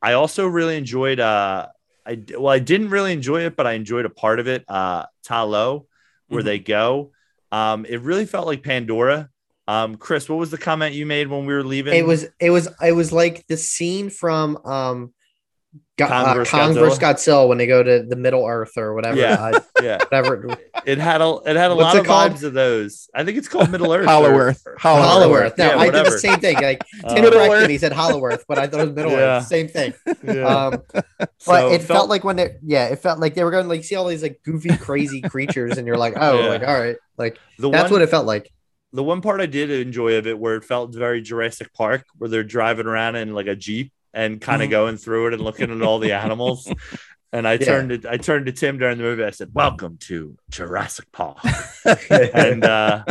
i 0.01 0.13
also 0.13 0.47
really 0.47 0.75
enjoyed 0.77 1.19
uh 1.19 1.67
i 2.05 2.19
well 2.37 2.49
i 2.53 2.59
didn't 2.59 2.89
really 2.89 3.13
enjoy 3.13 3.41
it 3.45 3.55
but 3.55 3.67
i 3.67 3.73
enjoyed 3.73 4.05
a 4.05 4.09
part 4.09 4.39
of 4.39 4.47
it 4.47 4.63
uh 4.67 5.05
Ta 5.23 5.43
Lo 5.43 5.87
where 6.27 6.41
Mhm. 6.41 6.45
they 6.45 6.59
go 6.59 7.11
um 7.51 7.85
it 7.85 8.01
really 8.01 8.25
felt 8.25 8.47
like 8.47 8.63
pandora 8.63 9.29
um 9.67 9.95
chris 9.95 10.27
what 10.29 10.37
was 10.39 10.51
the 10.51 10.57
comment 10.57 10.93
you 10.95 11.05
made 11.05 11.27
when 11.27 11.45
we 11.45 11.53
were 11.53 11.63
leaving 11.63 11.93
It 11.93 12.05
was 12.05 12.25
it 12.39 12.49
was 12.49 12.67
it 12.81 12.93
was 12.93 13.11
like 13.11 13.45
the 13.47 13.57
scene 13.57 14.09
from 14.09 14.57
um 14.65 15.13
Go- 15.97 16.07
Kong 16.07 16.25
uh, 16.25 16.33
vs. 16.33 16.51
Kong 16.51 16.73
Godzilla? 16.73 16.79
vs. 16.89 16.99
Godzilla 16.99 17.47
when 17.47 17.57
they 17.57 17.67
go 17.67 17.83
to 17.83 18.03
the 18.03 18.15
Middle 18.15 18.45
Earth 18.45 18.75
or 18.75 18.93
whatever. 18.93 19.17
Yeah. 19.19 19.33
uh, 19.53 19.59
yeah 19.81 19.97
whatever. 20.09 20.57
It 20.85 20.97
had 20.97 21.21
a 21.21 21.37
it 21.45 21.55
had 21.55 21.69
a 21.71 21.75
What's 21.75 21.93
lot 21.93 21.97
of 21.97 22.05
called? 22.05 22.31
vibes 22.33 22.43
of 22.43 22.53
those. 22.53 23.09
I 23.13 23.23
think 23.23 23.37
it's 23.37 23.47
called 23.47 23.69
Middle 23.69 23.93
Earth. 23.93 24.05
Hollow 24.05 24.31
or- 24.31 24.41
Earth. 24.47 24.65
Hollow 24.79 25.01
Hollow 25.01 25.33
Earth. 25.33 25.57
No, 25.57 25.67
Yeah, 25.67 25.77
I 25.77 25.89
did 25.89 26.05
the 26.05 26.17
same 26.17 26.39
thing. 26.39 26.55
Like 26.55 26.81
Tim 27.07 27.15
Middle 27.23 27.31
corrected 27.31 27.51
Earth. 27.59 27.67
me, 27.67 27.73
he 27.73 27.77
said 27.77 27.91
Hollow 27.93 28.23
Earth, 28.25 28.43
but 28.47 28.57
I 28.57 28.67
thought 28.67 28.79
it 28.81 28.85
was 28.87 28.95
Middle 28.95 29.11
Yeah. 29.11 29.37
Earth. 29.37 29.47
Same 29.47 29.67
thing. 29.67 29.93
yeah. 30.23 30.41
Um, 30.45 30.81
but 31.17 31.29
So 31.37 31.69
it 31.71 31.83
felt, 31.83 32.09
like 32.09 32.23
when 32.23 32.39
it, 32.39 32.59
yeah, 32.63 32.87
it 32.87 32.99
felt 32.99 33.19
like 33.19 33.35
they 33.35 33.43
were 33.43 33.51
going 33.51 33.63
to 33.65 33.69
like 33.69 33.83
see 33.83 33.95
all 33.95 34.07
these 34.07 34.23
like 34.23 34.41
goofy, 34.43 34.75
crazy 34.75 35.21
creatures, 35.21 35.77
and 35.77 35.85
you're 35.87 35.97
like, 35.97 36.13
oh, 36.17 36.41
Yeah. 36.41 36.49
like 36.49 36.63
all 36.67 36.79
right, 36.79 36.95
like 37.21 37.39
the 37.57 37.69
that's 37.69 37.83
one, 37.89 37.91
what 37.93 38.01
it 38.01 38.09
felt 38.09 38.25
like. 38.25 38.51
the 38.93 39.03
one 39.03 39.21
part 39.21 39.39
I 39.39 39.45
did 39.45 39.69
enjoy 39.69 40.15
of 40.17 40.27
it 40.27 40.37
where 40.37 40.55
it 40.57 40.65
felt 40.65 40.93
very 40.93 41.21
Jurassic 41.21 41.71
Park, 41.73 42.03
where 42.17 42.29
they're 42.29 42.43
driving 42.43 42.87
around 42.87 43.15
in 43.15 43.33
like 43.33 43.47
a 43.47 43.55
jeep 43.55 43.93
and 44.13 44.41
kind 44.41 44.61
of 44.61 44.67
Mhm. 44.67 44.71
going 44.71 44.97
through 44.97 45.27
it 45.27 45.33
and 45.33 45.41
looking 45.41 45.71
at 45.71 45.81
all 45.81 45.99
the 45.99 46.11
animals. 46.13 46.67
And 47.33 47.47
I 47.47 47.53
Yeah. 47.53 47.59
turned 47.65 47.91
it. 47.93 48.05
I 48.05 48.17
turned 48.17 48.47
to 48.47 48.51
Tim 48.51 48.77
during 48.77 48.97
the 48.97 49.05
movie. 49.05 49.23
I 49.23 49.29
said, 49.29 49.51
"Welcome 49.53 49.95
to 50.09 50.35
Jurassic 50.49 51.09
Park," 51.13 51.37
and 52.33 52.65
uh, 52.65 53.05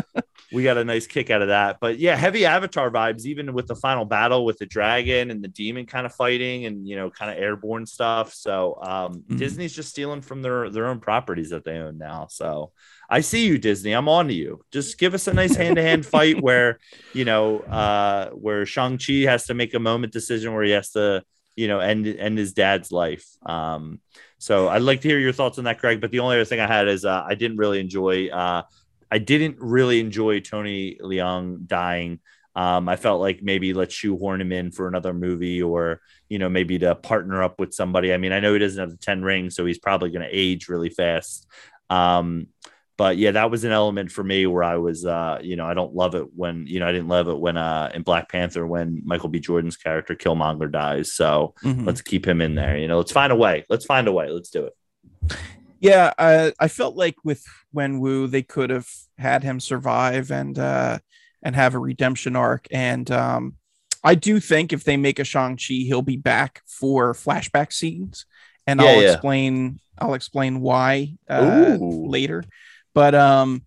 we 0.53 0.63
got 0.63 0.77
a 0.77 0.85
nice 0.85 1.07
kick 1.07 1.31
out 1.31 1.41
of 1.41 1.49
that. 1.49 1.79
But 1.81 1.99
yeah, 1.99 2.17
heavy 2.17 2.45
Avatar 2.45 2.91
vibes, 2.91 3.25
even 3.25 3.55
with 3.55 3.67
the 3.67 3.75
final 3.77 4.05
battle 4.05 4.45
with 4.45 4.59
the 4.59 4.67
dragon 4.67 5.31
and 5.31 5.43
the 5.43 5.49
demon 5.49 5.87
kind 5.87 6.05
of 6.05 6.15
fighting, 6.15 6.67
and 6.67 6.87
you 6.87 6.97
know, 6.97 7.09
kind 7.09 7.31
of 7.33 7.39
airborne 7.39 7.87
stuff. 7.87 8.35
So 8.35 8.79
um, 8.83 9.23
Mhm. 9.27 9.39
Disney's 9.39 9.75
just 9.75 9.89
stealing 9.89 10.21
from 10.21 10.43
their 10.43 10.69
their 10.69 10.87
own 10.89 11.01
properties 11.01 11.49
that 11.51 11.65
they 11.65 11.79
own 11.79 11.97
now. 11.97 12.27
So 12.29 12.73
I 13.11 13.21
see 13.23 13.47
you, 13.47 13.59
Disney. 13.59 13.93
I'm 13.93 14.09
on 14.09 14.29
to 14.29 14.35
you. 14.35 14.65
Just 14.71 14.97
give 14.97 15.15
us 15.15 15.27
a 15.27 15.35
nice 15.35 15.57
hand 15.57 15.77
to 15.77 15.83
hand 15.83 16.07
fight 16.07 16.41
where 16.41 16.79
you 17.13 17.25
know 17.25 17.59
uh, 17.61 18.31
where 18.31 18.65
Shang 18.65 18.99
Chi 18.99 19.25
has 19.25 19.47
to 19.47 19.55
make 19.55 19.75
a 19.75 19.81
moment 19.81 20.13
decision 20.13 20.55
where 20.55 20.63
he 20.63 20.71
has 20.71 20.91
to 20.93 21.25
you 21.57 21.67
know 21.67 21.81
end 21.81 22.07
end 22.07 22.39
his 22.39 22.53
dad's 22.53 22.93
life. 22.93 23.27
Um, 23.45 24.01
so 24.39 24.69
I'd 24.69 24.83
like 24.83 25.01
to 25.03 25.09
hear 25.09 25.19
your 25.19 25.33
thoughts 25.33 25.59
on 25.59 25.65
that, 25.65 25.79
Greg. 25.79 26.01
But 26.01 26.13
the 26.13 26.21
only 26.21 26.37
other 26.37 26.45
thing 26.45 26.61
I 26.61 26.67
had 26.67 26.89
is 26.89 27.05
uh, 27.05 27.25
I 27.27 27.35
didn't 27.35 27.57
really 27.57 27.81
enjoy. 27.81 28.29
Uh, 28.29 28.63
I 29.11 29.19
didn't 29.19 29.57
really 29.59 29.99
enjoy 29.99 30.41
Tony 30.41 30.97
Leung 31.03 31.67
dying. 31.67 32.21
Um, 32.55 32.89
I 32.89 32.97
felt 32.97 33.21
like 33.21 33.43
maybe 33.43 33.75
let's 33.75 33.95
shoehorn 33.95 34.41
him 34.41 34.53
in 34.53 34.71
for 34.71 34.87
another 34.87 35.13
movie, 35.13 35.63
or 35.63 36.01
you 36.29 36.39
know 36.39 36.49
maybe 36.49 36.79
to 36.79 36.95
partner 36.95 37.43
up 37.43 37.59
with 37.59 37.75
somebody. 37.75 38.15
I 38.15 38.19
mean, 38.19 38.33
I 38.33 38.41
know 38.41 38.53
he 38.53 38.61
doesn't 38.61 38.81
have 38.81 38.91
the 38.91 38.97
ten 38.97 39.23
rings, 39.23 39.57
so 39.57 39.67
he's 39.67 39.79
probably 39.79 40.11
going 40.11 40.27
to 40.27 40.37
age 40.37 40.69
really 40.69 40.91
fast. 40.91 41.49
Um, 41.89 42.47
but 43.01 43.17
yeah, 43.17 43.31
that 43.31 43.51
was 43.51 43.65
an 43.65 43.73
element 43.73 44.13
for 44.13 44.23
me 44.23 44.47
where 44.47 44.63
I 44.63 44.77
was, 44.77 45.07
uh, 45.07 45.39
you 45.41 45.57
know, 45.57 45.65
I 45.65 45.73
don't 45.73 45.95
love 45.95 46.15
it 46.15 46.27
when, 46.37 46.67
you 46.67 46.81
know, 46.81 46.87
I 46.87 46.93
didn't 46.93 47.09
love 47.09 47.29
it 47.29 47.39
when, 47.39 47.57
uh, 47.57 47.91
in 47.95 48.03
Black 48.03 48.29
Panther 48.31 48.67
when 48.67 49.01
Michael 49.07 49.31
B. 49.31 49.41
Jordan's 49.41 49.79
character 49.79 50.15
Killmonger 50.15 50.71
dies. 50.71 51.15
So 51.15 51.55
Mhm. 51.65 51.87
let's 51.87 52.03
keep 52.03 52.29
him 52.29 52.43
in 52.43 52.57
there. 52.57 52.77
You 52.77 52.89
know, 52.89 52.99
let's 52.99 53.11
find 53.11 53.33
a 53.33 53.37
way. 53.37 53.65
Let's 53.71 53.87
find 53.87 54.07
a 54.07 54.13
way. 54.13 54.29
Let's 54.29 54.51
do 54.51 54.67
it. 54.67 54.75
Yeah, 55.81 56.13
uh, 56.19 56.51
I 56.61 56.69
felt 56.69 56.95
like 56.95 57.17
with 57.25 57.43
Wen 57.73 58.01
Wu, 58.01 58.27
they 58.27 58.43
could 58.43 58.69
have 58.69 58.87
had 59.17 59.45
him 59.45 59.61
survive 59.61 60.31
and 60.31 60.59
uh, 60.59 60.99
and 61.43 61.57
have 61.57 61.75
a 61.75 61.79
redemption 61.79 62.37
arc. 62.37 62.67
And 62.71 63.11
um, 63.11 63.55
I 64.05 64.15
do 64.15 64.41
think 64.41 64.75
if 64.75 64.85
they 64.85 64.99
make 64.99 65.19
a 65.19 65.25
Shang 65.25 65.57
Chi, 65.57 65.87
he'll 65.89 66.03
be 66.03 66.19
back 66.19 66.61
for 66.67 67.15
flashback 67.15 67.73
scenes, 67.73 68.27
and 68.67 68.79
Yeah, 68.79 68.89
I'll 68.89 69.01
yeah. 69.03 69.13
explain. 69.13 69.81
I'll 69.97 70.13
explain 70.13 70.61
why 70.61 71.17
uh, 71.31 71.79
later. 71.81 72.45
But 72.95 73.15
um, 73.15 73.65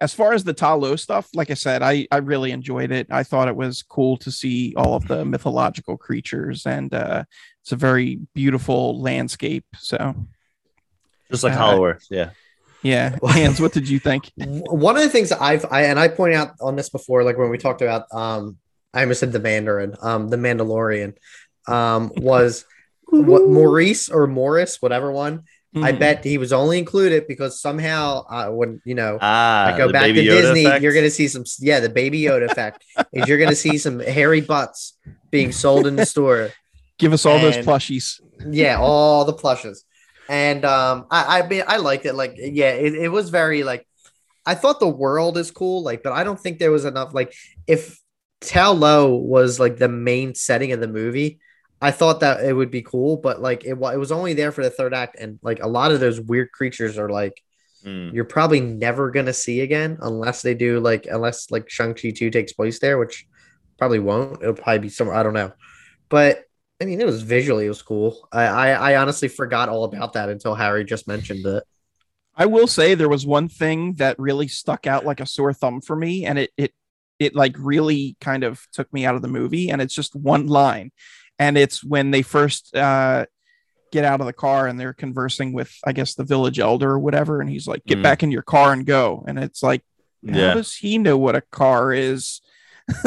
as 0.00 0.12
far 0.12 0.32
as 0.32 0.44
the 0.44 0.52
Ta 0.52 0.74
Lo 0.74 0.96
stuff, 0.96 1.28
like 1.34 1.50
I 1.50 1.54
said, 1.54 1.82
I 1.82 2.06
I 2.10 2.18
really 2.18 2.50
enjoyed 2.50 2.92
it. 2.92 3.06
I 3.10 3.22
thought 3.22 3.48
it 3.48 3.56
was 3.56 3.82
cool 3.82 4.16
to 4.18 4.30
see 4.30 4.74
all 4.76 4.94
of 4.94 5.08
the 5.08 5.24
mythological 5.24 5.96
creatures, 5.96 6.66
and 6.66 6.92
uh, 6.92 7.24
it's 7.62 7.72
a 7.72 7.76
very 7.76 8.20
beautiful 8.34 9.00
landscape. 9.00 9.64
So 9.78 10.14
Just 11.30 11.44
like 11.44 11.54
Uh, 11.54 11.56
Hollow 11.56 11.84
Earth. 11.86 12.06
Yeah. 12.10 12.30
yeah, 12.82 13.16
Hans, 13.22 13.60
what 13.60 13.72
did 13.72 13.88
you 13.88 13.98
think? 13.98 14.30
One 14.36 14.96
of 14.96 15.02
the 15.02 15.08
things 15.08 15.30
that 15.30 15.40
I've 15.40 15.64
I 15.70 15.84
and 15.84 15.98
I 15.98 16.08
pointed 16.08 16.36
out 16.36 16.52
on 16.60 16.76
this 16.76 16.90
before, 16.90 17.24
like 17.24 17.38
when 17.38 17.50
we 17.50 17.58
talked 17.58 17.82
about 17.82 18.04
um 18.12 18.58
I 18.92 19.00
almost 19.02 19.20
said 19.20 19.32
the 19.32 19.40
Mandarin, 19.40 19.94
um, 20.00 20.28
the 20.28 20.36
Mandalorian, 20.38 21.16
um, 21.68 22.10
was 22.16 22.64
what 23.08 23.48
Maurice 23.48 24.08
or 24.08 24.26
Morris, 24.26 24.80
whatever 24.80 25.10
one. 25.12 25.44
I 25.82 25.92
Mhm. 25.92 25.98
bet 25.98 26.24
he 26.24 26.38
was 26.38 26.52
only 26.52 26.78
included 26.78 27.26
because 27.28 27.60
somehow 27.60 28.24
uh, 28.30 28.48
when 28.48 28.80
you 28.84 28.94
know 28.94 29.18
Ah, 29.20 29.66
I 29.74 29.78
go 29.78 29.92
back 29.92 30.06
to 30.06 30.14
Yoda 30.14 30.30
Disney, 30.42 30.64
effect? 30.64 30.82
you're 30.82 30.94
gonna 30.94 31.10
see 31.10 31.28
some 31.28 31.44
yeah, 31.60 31.80
the 31.80 31.88
baby 31.88 32.22
Yoda 32.22 32.46
effect. 32.46 32.82
is 33.12 33.28
you're 33.28 33.38
gonna 33.38 33.54
see 33.54 33.76
some 33.78 34.00
hairy 34.00 34.40
butts 34.40 34.96
being 35.30 35.52
sold 35.52 35.86
in 35.86 35.96
the 35.96 36.06
store. 36.06 36.50
Give 36.98 37.12
us 37.12 37.26
all 37.26 37.38
those 37.38 37.58
plushies. 37.58 38.20
Yeah, 38.50 38.78
all 38.80 39.24
the 39.26 39.34
plushes. 39.34 39.84
And 40.28 40.64
um 40.64 41.06
I 41.10 41.40
I 41.40 41.46
mean 41.48 41.62
I 41.66 41.76
liked 41.76 42.06
it. 42.06 42.14
Like, 42.14 42.34
yeah, 42.38 42.70
it, 42.70 42.94
it 42.94 43.08
was 43.08 43.28
very 43.30 43.62
like 43.62 43.86
I 44.46 44.54
thought 44.54 44.80
the 44.80 44.88
world 44.88 45.36
is 45.36 45.50
cool, 45.50 45.82
like, 45.82 46.02
but 46.02 46.12
I 46.12 46.24
don't 46.24 46.40
think 46.40 46.58
there 46.58 46.70
was 46.72 46.84
enough 46.84 47.12
like 47.12 47.34
if 47.66 48.00
Ta 48.40 48.70
Lo 48.70 49.14
was 49.16 49.58
like 49.60 49.76
the 49.76 49.88
main 49.88 50.34
setting 50.34 50.72
of 50.72 50.80
the 50.80 50.88
movie, 50.88 51.40
I 51.80 51.90
thought 51.90 52.20
that 52.20 52.44
it 52.44 52.52
would 52.54 52.70
be 52.70 52.82
cool, 52.82 53.18
but 53.18 53.40
like 53.40 53.64
it, 53.64 53.70
it 53.72 53.98
was 53.98 54.12
only 54.12 54.32
there 54.34 54.52
for 54.52 54.62
the 54.64 54.70
third 54.70 54.94
act, 54.94 55.16
and 55.18 55.38
like 55.42 55.62
a 55.62 55.68
lot 55.68 55.92
of 55.92 56.00
those 56.00 56.20
weird 56.20 56.52
creatures 56.52 56.98
are 56.98 57.10
like 57.10 57.42
Mm. 57.84 58.12
you're 58.12 58.24
probably 58.24 58.58
never 58.60 59.10
gonna 59.10 59.32
see 59.34 59.60
again 59.60 59.98
unless 60.00 60.42
they 60.42 60.54
do 60.54 60.80
like 60.80 61.06
unless 61.08 61.50
like 61.52 61.68
Shang-Chi 61.70 62.10
2 62.10 62.30
takes 62.30 62.52
place 62.52 62.80
there, 62.80 62.98
which 62.98 63.26
probably 63.78 64.00
won't. 64.00 64.42
It'll 64.42 64.54
probably 64.54 64.80
be 64.80 64.88
somewhere 64.88 65.14
I 65.14 65.22
don't 65.22 65.34
know. 65.34 65.52
But 66.08 66.44
I 66.80 66.84
mean 66.86 67.00
it 67.00 67.06
was 67.06 67.22
visually 67.22 67.66
it 67.66 67.68
was 67.68 67.82
cool. 67.82 68.28
I, 68.32 68.44
I 68.46 68.92
I 68.92 68.96
honestly 68.96 69.28
forgot 69.28 69.68
all 69.68 69.84
about 69.84 70.14
that 70.14 70.30
until 70.30 70.54
Harry 70.54 70.84
just 70.84 71.06
mentioned 71.06 71.46
it. 71.46 71.62
I 72.34 72.46
will 72.46 72.66
say 72.66 72.94
there 72.94 73.08
was 73.08 73.26
one 73.26 73.48
thing 73.48 73.94
that 73.94 74.18
really 74.18 74.48
stuck 74.48 74.86
out 74.86 75.06
like 75.06 75.20
a 75.20 75.26
sore 75.26 75.52
thumb 75.52 75.80
for 75.80 75.96
me, 75.96 76.26
and 76.26 76.38
it 76.38 76.50
it 76.56 76.72
it 77.18 77.34
like 77.34 77.54
really 77.58 78.16
kind 78.20 78.44
of 78.44 78.66
took 78.72 78.92
me 78.92 79.06
out 79.06 79.14
of 79.14 79.22
the 79.22 79.28
movie, 79.28 79.70
and 79.70 79.80
it's 79.80 79.94
just 79.94 80.14
one 80.14 80.46
line, 80.48 80.92
and 81.38 81.56
it's 81.58 81.82
when 81.84 82.10
they 82.10 82.22
first 82.22 82.74
uh, 82.74 83.26
get 83.92 84.04
out 84.04 84.20
of 84.20 84.26
the 84.26 84.32
car 84.32 84.66
and 84.66 84.78
they're 84.78 84.92
conversing 84.92 85.52
with 85.52 85.72
I 85.86 85.92
guess 85.92 86.14
the 86.14 86.24
village 86.24 86.58
elder 86.58 86.90
or 86.90 86.98
whatever, 86.98 87.40
and 87.40 87.48
he's 87.50 87.66
like, 87.66 87.84
"Get 87.84 87.98
Mm. 87.98 88.02
back 88.02 88.22
in 88.22 88.30
your 88.32 88.42
car 88.42 88.72
and 88.72 88.84
go," 88.86 89.24
and 89.28 89.38
it's 89.38 89.62
like, 89.62 89.82
how 90.28 90.38
Yeah. 90.38 90.54
does 90.54 90.74
he 90.74 90.98
know 90.98 91.16
what 91.18 91.36
a 91.36 91.40
car 91.40 91.92
is? 91.92 92.40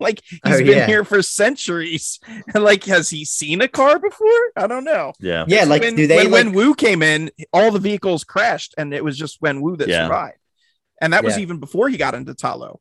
like 0.00 0.22
he's 0.24 0.40
Oh, 0.44 0.58
been 0.58 0.66
yeah. 0.66 0.86
here 0.86 1.04
for 1.04 1.22
centuries. 1.22 2.18
And 2.54 2.64
like, 2.64 2.84
has 2.84 3.10
he 3.10 3.24
seen 3.24 3.60
a 3.60 3.68
car 3.68 3.98
before? 3.98 4.52
I 4.56 4.66
don't 4.66 4.84
know. 4.84 5.12
Yeah. 5.20 5.44
Yeah, 5.48 5.64
like 5.64 5.82
when, 5.82 5.94
do 5.96 6.06
they 6.06 6.16
when, 6.16 6.30
like, 6.30 6.44
when 6.44 6.52
Wu 6.52 6.74
came 6.74 7.02
in, 7.02 7.30
all 7.52 7.70
the 7.70 7.78
vehicles 7.78 8.24
crashed, 8.24 8.74
and 8.78 8.92
it 8.94 9.04
was 9.04 9.16
just 9.18 9.36
when 9.40 9.60
Wu 9.60 9.76
that 9.76 9.88
Yeah. 9.88 10.04
survived. 10.06 10.36
And 11.00 11.12
that 11.12 11.24
was 11.24 11.38
even 11.38 11.58
before 11.60 11.88
he 11.88 11.96
got 11.96 12.14
into 12.14 12.34
Ta 12.34 12.54
Lo. 12.54 12.80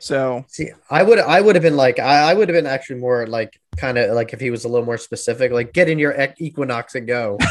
So 0.00 0.44
See, 0.48 0.70
I 0.88 1.02
would 1.02 1.18
I 1.18 1.40
would 1.40 1.54
have 1.56 1.62
been 1.62 1.76
like 1.76 1.98
I, 1.98 2.30
I 2.30 2.34
would 2.34 2.48
have 2.48 2.54
been 2.54 2.66
actually 2.66 3.00
more 3.00 3.26
like 3.26 3.60
kind 3.76 3.98
of 3.98 4.14
like 4.14 4.32
if 4.32 4.40
he 4.40 4.50
was 4.50 4.64
a 4.64 4.68
little 4.68 4.86
more 4.86 4.98
specific, 4.98 5.52
like 5.52 5.72
get 5.72 5.88
in 5.88 5.98
your 5.98 6.16
Equinox 6.38 6.94
and 6.94 7.06
go. 7.06 7.38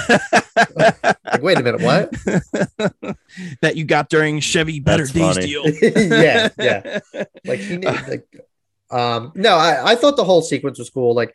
Like, 0.76 1.42
wait 1.42 1.58
a 1.58 1.64
minute, 1.64 1.82
what? 1.82 2.12
that 3.62 3.78
you 3.78 3.86
got 3.86 4.10
during 4.10 4.42
Chevy 4.42 4.82
Better 4.82 5.06
That's 5.06 5.14
Days 5.14 5.36
funny. 5.36 5.48
deal. 5.48 5.64
yeah, 6.22 6.50
yeah. 6.58 7.00
Like 7.46 7.62
he 7.62 7.78
knew, 7.78 7.88
like 7.88 8.28
um 8.92 9.32
no, 9.36 9.56
I, 9.56 9.92
I 9.92 9.96
thought 9.96 10.18
the 10.18 10.24
whole 10.26 10.42
sequence 10.42 10.80
was 10.80 10.90
cool. 10.90 11.14
Like 11.14 11.34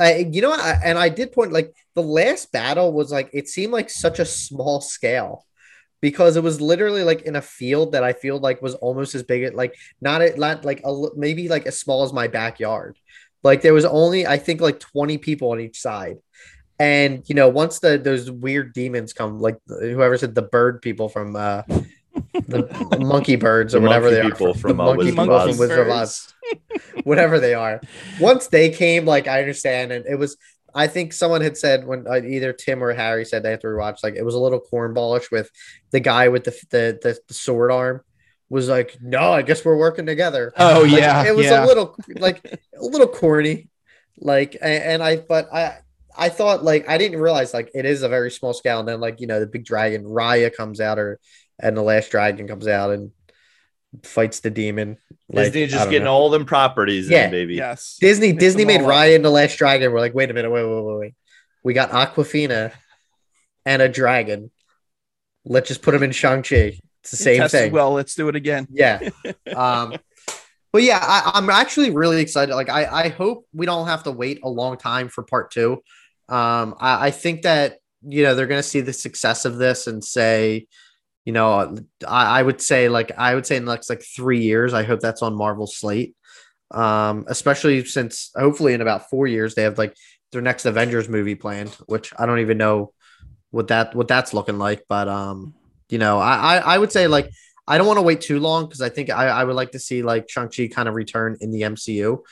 I 0.00 0.28
you 0.32 0.42
know 0.42 0.50
what 0.50 0.60
I, 0.60 0.80
and 0.84 0.98
I 0.98 1.08
did 1.08 1.30
point 1.30 1.52
like 1.52 1.72
the 1.94 2.02
last 2.02 2.50
battle 2.50 2.92
was 2.92 3.12
like 3.12 3.30
it 3.32 3.48
seemed 3.48 3.72
like 3.72 3.90
such 3.90 4.18
a 4.18 4.24
small 4.24 4.80
scale 4.80 5.44
because 6.04 6.36
it 6.36 6.42
was 6.42 6.60
literally 6.60 7.02
like 7.02 7.22
in 7.22 7.34
a 7.34 7.40
field 7.40 7.92
that 7.92 8.04
I 8.04 8.12
feel 8.12 8.38
like 8.38 8.60
was 8.60 8.74
almost 8.74 9.14
as 9.14 9.22
big 9.22 9.42
as 9.42 9.54
like 9.54 9.74
not 10.02 10.20
at 10.20 10.36
not 10.36 10.62
like 10.62 10.82
a, 10.84 11.06
maybe 11.16 11.48
like 11.48 11.64
as 11.64 11.80
small 11.80 12.02
as 12.02 12.12
my 12.12 12.28
backyard. 12.28 12.98
Like 13.42 13.62
there 13.62 13.72
was 13.72 13.86
only 13.86 14.26
I 14.26 14.36
think 14.36 14.60
like 14.60 14.78
20 14.80 15.16
people 15.16 15.52
on 15.52 15.60
each 15.60 15.80
side. 15.80 16.18
And 16.78 17.26
you 17.26 17.34
know, 17.34 17.48
once 17.48 17.78
the 17.78 17.96
those 17.96 18.30
weird 18.30 18.74
demons 18.74 19.14
come, 19.14 19.40
like 19.40 19.56
whoever 19.66 20.18
said 20.18 20.34
the 20.34 20.42
bird 20.42 20.82
people 20.82 21.08
from 21.08 21.36
uh 21.36 21.62
the 22.34 22.98
monkey 23.00 23.36
birds 23.36 23.74
or 23.74 23.80
The 23.80 23.86
whatever 23.86 24.10
they 24.10 24.20
are 24.20 24.34
from, 24.34 24.76
the 24.76 24.82
uh, 24.82 24.86
monkey 24.86 25.04
Wizard 25.04 25.16
people 25.16 25.40
from 25.40 25.58
Wizard 25.58 25.78
of 25.78 25.88
Oz, 25.88 26.34
whatever 27.04 27.40
they 27.40 27.54
are. 27.54 27.80
Once 28.20 28.48
they 28.48 28.68
came, 28.68 29.06
like 29.06 29.26
I 29.26 29.40
understand, 29.40 29.90
and 29.90 30.04
it 30.04 30.16
was. 30.16 30.36
I 30.74 30.86
think 30.88 31.12
someone 31.12 31.40
had 31.40 31.56
said 31.56 31.86
when 31.86 32.06
uh, 32.06 32.16
either 32.16 32.52
Tim 32.52 32.82
or 32.82 32.92
Harry 32.92 33.24
said 33.24 33.42
they 33.42 33.50
had 33.50 33.60
to 33.60 33.68
rewatch, 33.68 33.98
like 34.02 34.14
it 34.16 34.24
was 34.24 34.34
a 34.34 34.40
little 34.40 34.60
cornballish 34.60 35.30
with 35.30 35.50
the 35.90 36.00
guy 36.00 36.28
with 36.28 36.44
the 36.44 36.50
the, 36.70 36.98
the, 37.00 37.18
the 37.28 37.34
sword 37.34 37.70
arm 37.70 38.00
was 38.48 38.68
like, 38.68 38.96
no, 39.00 39.32
I 39.32 39.42
guess 39.42 39.64
we're 39.64 39.76
working 39.76 40.06
together. 40.06 40.52
Oh 40.56 40.82
Like, 40.82 41.00
yeah, 41.00 41.24
it 41.24 41.36
was 41.36 41.46
yeah. 41.46 41.64
a 41.64 41.66
little 41.66 41.96
like 42.16 42.44
a 42.44 42.84
little 42.84 43.06
corny, 43.06 43.68
like 44.18 44.56
and, 44.60 45.02
I 45.02 45.16
but 45.16 45.52
I 45.52 45.78
I 46.16 46.28
thought 46.28 46.64
like 46.64 46.88
I 46.88 46.98
didn't 46.98 47.20
realize 47.20 47.54
like 47.54 47.70
it 47.74 47.84
is 47.84 48.02
a 48.02 48.08
very 48.08 48.30
small 48.30 48.52
scale, 48.52 48.80
and 48.80 48.88
then 48.88 49.00
like 49.00 49.20
you 49.20 49.26
know 49.26 49.40
the 49.40 49.46
big 49.46 49.64
dragon 49.64 50.04
Raya 50.04 50.54
comes 50.54 50.80
out 50.80 50.98
or 50.98 51.20
and 51.58 51.76
the 51.76 51.82
last 51.82 52.10
dragon 52.10 52.48
comes 52.48 52.66
out 52.66 52.90
and 52.90 53.12
fights 54.02 54.40
the 54.40 54.50
demon. 54.50 54.98
Like, 55.28 55.52
Disney 55.52 55.66
just 55.66 55.90
getting 55.90 56.04
know. 56.04 56.12
all 56.12 56.30
them 56.30 56.44
properties 56.44 57.08
Yeah. 57.08 57.26
in, 57.26 57.30
baby. 57.30 57.54
yes. 57.54 57.96
Disney 58.00 58.32
Mix 58.32 58.40
Disney 58.40 58.64
made 58.64 58.80
all 58.80 58.90
up. 58.90 58.92
Raya 58.92 59.16
and 59.16 59.24
the 59.24 59.30
Last 59.30 59.56
Dragon. 59.56 59.92
We're 59.92 60.00
like, 60.00 60.14
wait 60.14 60.30
a 60.30 60.34
minute, 60.34 60.50
wait, 60.50 60.64
wait, 60.64 60.82
wait, 60.84 60.98
wait. 60.98 61.14
We 61.62 61.72
got 61.74 61.90
Awkwafina 61.90 62.72
and 63.64 63.82
a 63.82 63.88
dragon. 63.88 64.50
Let's 65.44 65.68
just 65.68 65.82
put 65.82 65.92
them 65.92 66.02
in 66.02 66.12
Shang 66.12 66.42
Chi. 66.42 66.78
It's 67.02 67.10
the 67.10 67.16
same 67.16 67.48
thing. 67.48 67.72
Well, 67.72 67.92
let's 67.92 68.14
do 68.14 68.28
it 68.28 68.36
again. 68.36 68.66
Yeah. 68.70 69.08
Um, 69.54 69.96
but 70.72 70.82
yeah, 70.82 70.98
I, 71.00 71.32
I'm 71.34 71.48
actually 71.50 71.90
really 71.92 72.20
excited. 72.20 72.52
Like, 72.54 72.68
I, 72.68 73.04
I 73.04 73.08
hope 73.10 73.46
we 73.52 73.64
don't 73.66 73.86
have 73.86 74.02
to 74.04 74.10
wait 74.10 74.40
a 74.42 74.48
long 74.48 74.76
time 74.76 75.08
for 75.08 75.22
part 75.22 75.52
two. 75.52 75.74
Um, 76.28 76.74
I, 76.80 77.06
I 77.06 77.10
think 77.12 77.42
that 77.42 77.78
you 78.02 78.24
know 78.24 78.34
they're 78.34 78.48
going 78.48 78.58
to 78.58 78.68
see 78.68 78.80
the 78.80 78.92
success 78.92 79.44
of 79.44 79.56
this 79.56 79.86
and 79.86 80.02
say, 80.02 80.66
you 81.24 81.32
know, 81.32 81.76
I, 82.06 82.40
I 82.40 82.42
would 82.42 82.60
say 82.60 82.88
like 82.88 83.12
I 83.16 83.34
would 83.34 83.46
say 83.46 83.56
in 83.56 83.64
the 83.64 83.72
next 83.72 83.88
like 83.88 84.02
three 84.02 84.42
years, 84.42 84.74
I 84.74 84.82
hope 84.82 85.00
that's 85.00 85.22
on 85.22 85.34
Marvel's 85.34 85.76
slate. 85.76 86.14
Um, 86.70 87.24
especially 87.28 87.84
since 87.84 88.30
hopefully 88.36 88.74
in 88.74 88.80
about 88.80 89.08
four 89.08 89.26
years 89.26 89.54
they 89.54 89.62
have 89.62 89.78
like 89.78 89.94
their 90.32 90.42
next 90.42 90.64
Avengers 90.66 91.08
movie 91.08 91.34
planned, 91.36 91.70
which 91.86 92.12
I 92.18 92.26
don't 92.26 92.40
even 92.40 92.58
know 92.58 92.92
what 93.50 93.68
that 93.68 93.94
what 93.94 94.08
that's 94.08 94.34
looking 94.34 94.58
like. 94.58 94.84
But 94.88 95.08
um, 95.08 95.54
you 95.88 95.98
know, 95.98 96.18
I 96.18 96.56
I, 96.56 96.74
I 96.74 96.78
would 96.78 96.92
say 96.92 97.06
like 97.06 97.30
I 97.66 97.78
don't 97.78 97.86
want 97.86 97.98
to 97.98 98.02
wait 98.02 98.20
too 98.20 98.40
long 98.40 98.66
because 98.66 98.80
I 98.82 98.88
think 98.88 99.08
I, 99.10 99.28
I 99.28 99.44
would 99.44 99.56
like 99.56 99.72
to 99.72 99.78
see 99.78 100.02
like 100.02 100.28
Shang-Chi 100.28 100.68
kind 100.68 100.88
of 100.88 100.94
return 100.94 101.36
in 101.40 101.50
the 101.50 101.62
MCU. 101.62 102.22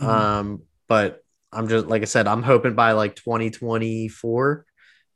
Mhm. 0.00 0.06
Um, 0.06 0.62
but 0.88 1.22
I'm 1.52 1.68
just 1.68 1.86
like 1.86 2.02
I 2.02 2.06
said, 2.06 2.26
I'm 2.26 2.42
hoping 2.42 2.74
by 2.74 2.92
like 2.92 3.14
2024 3.16 4.66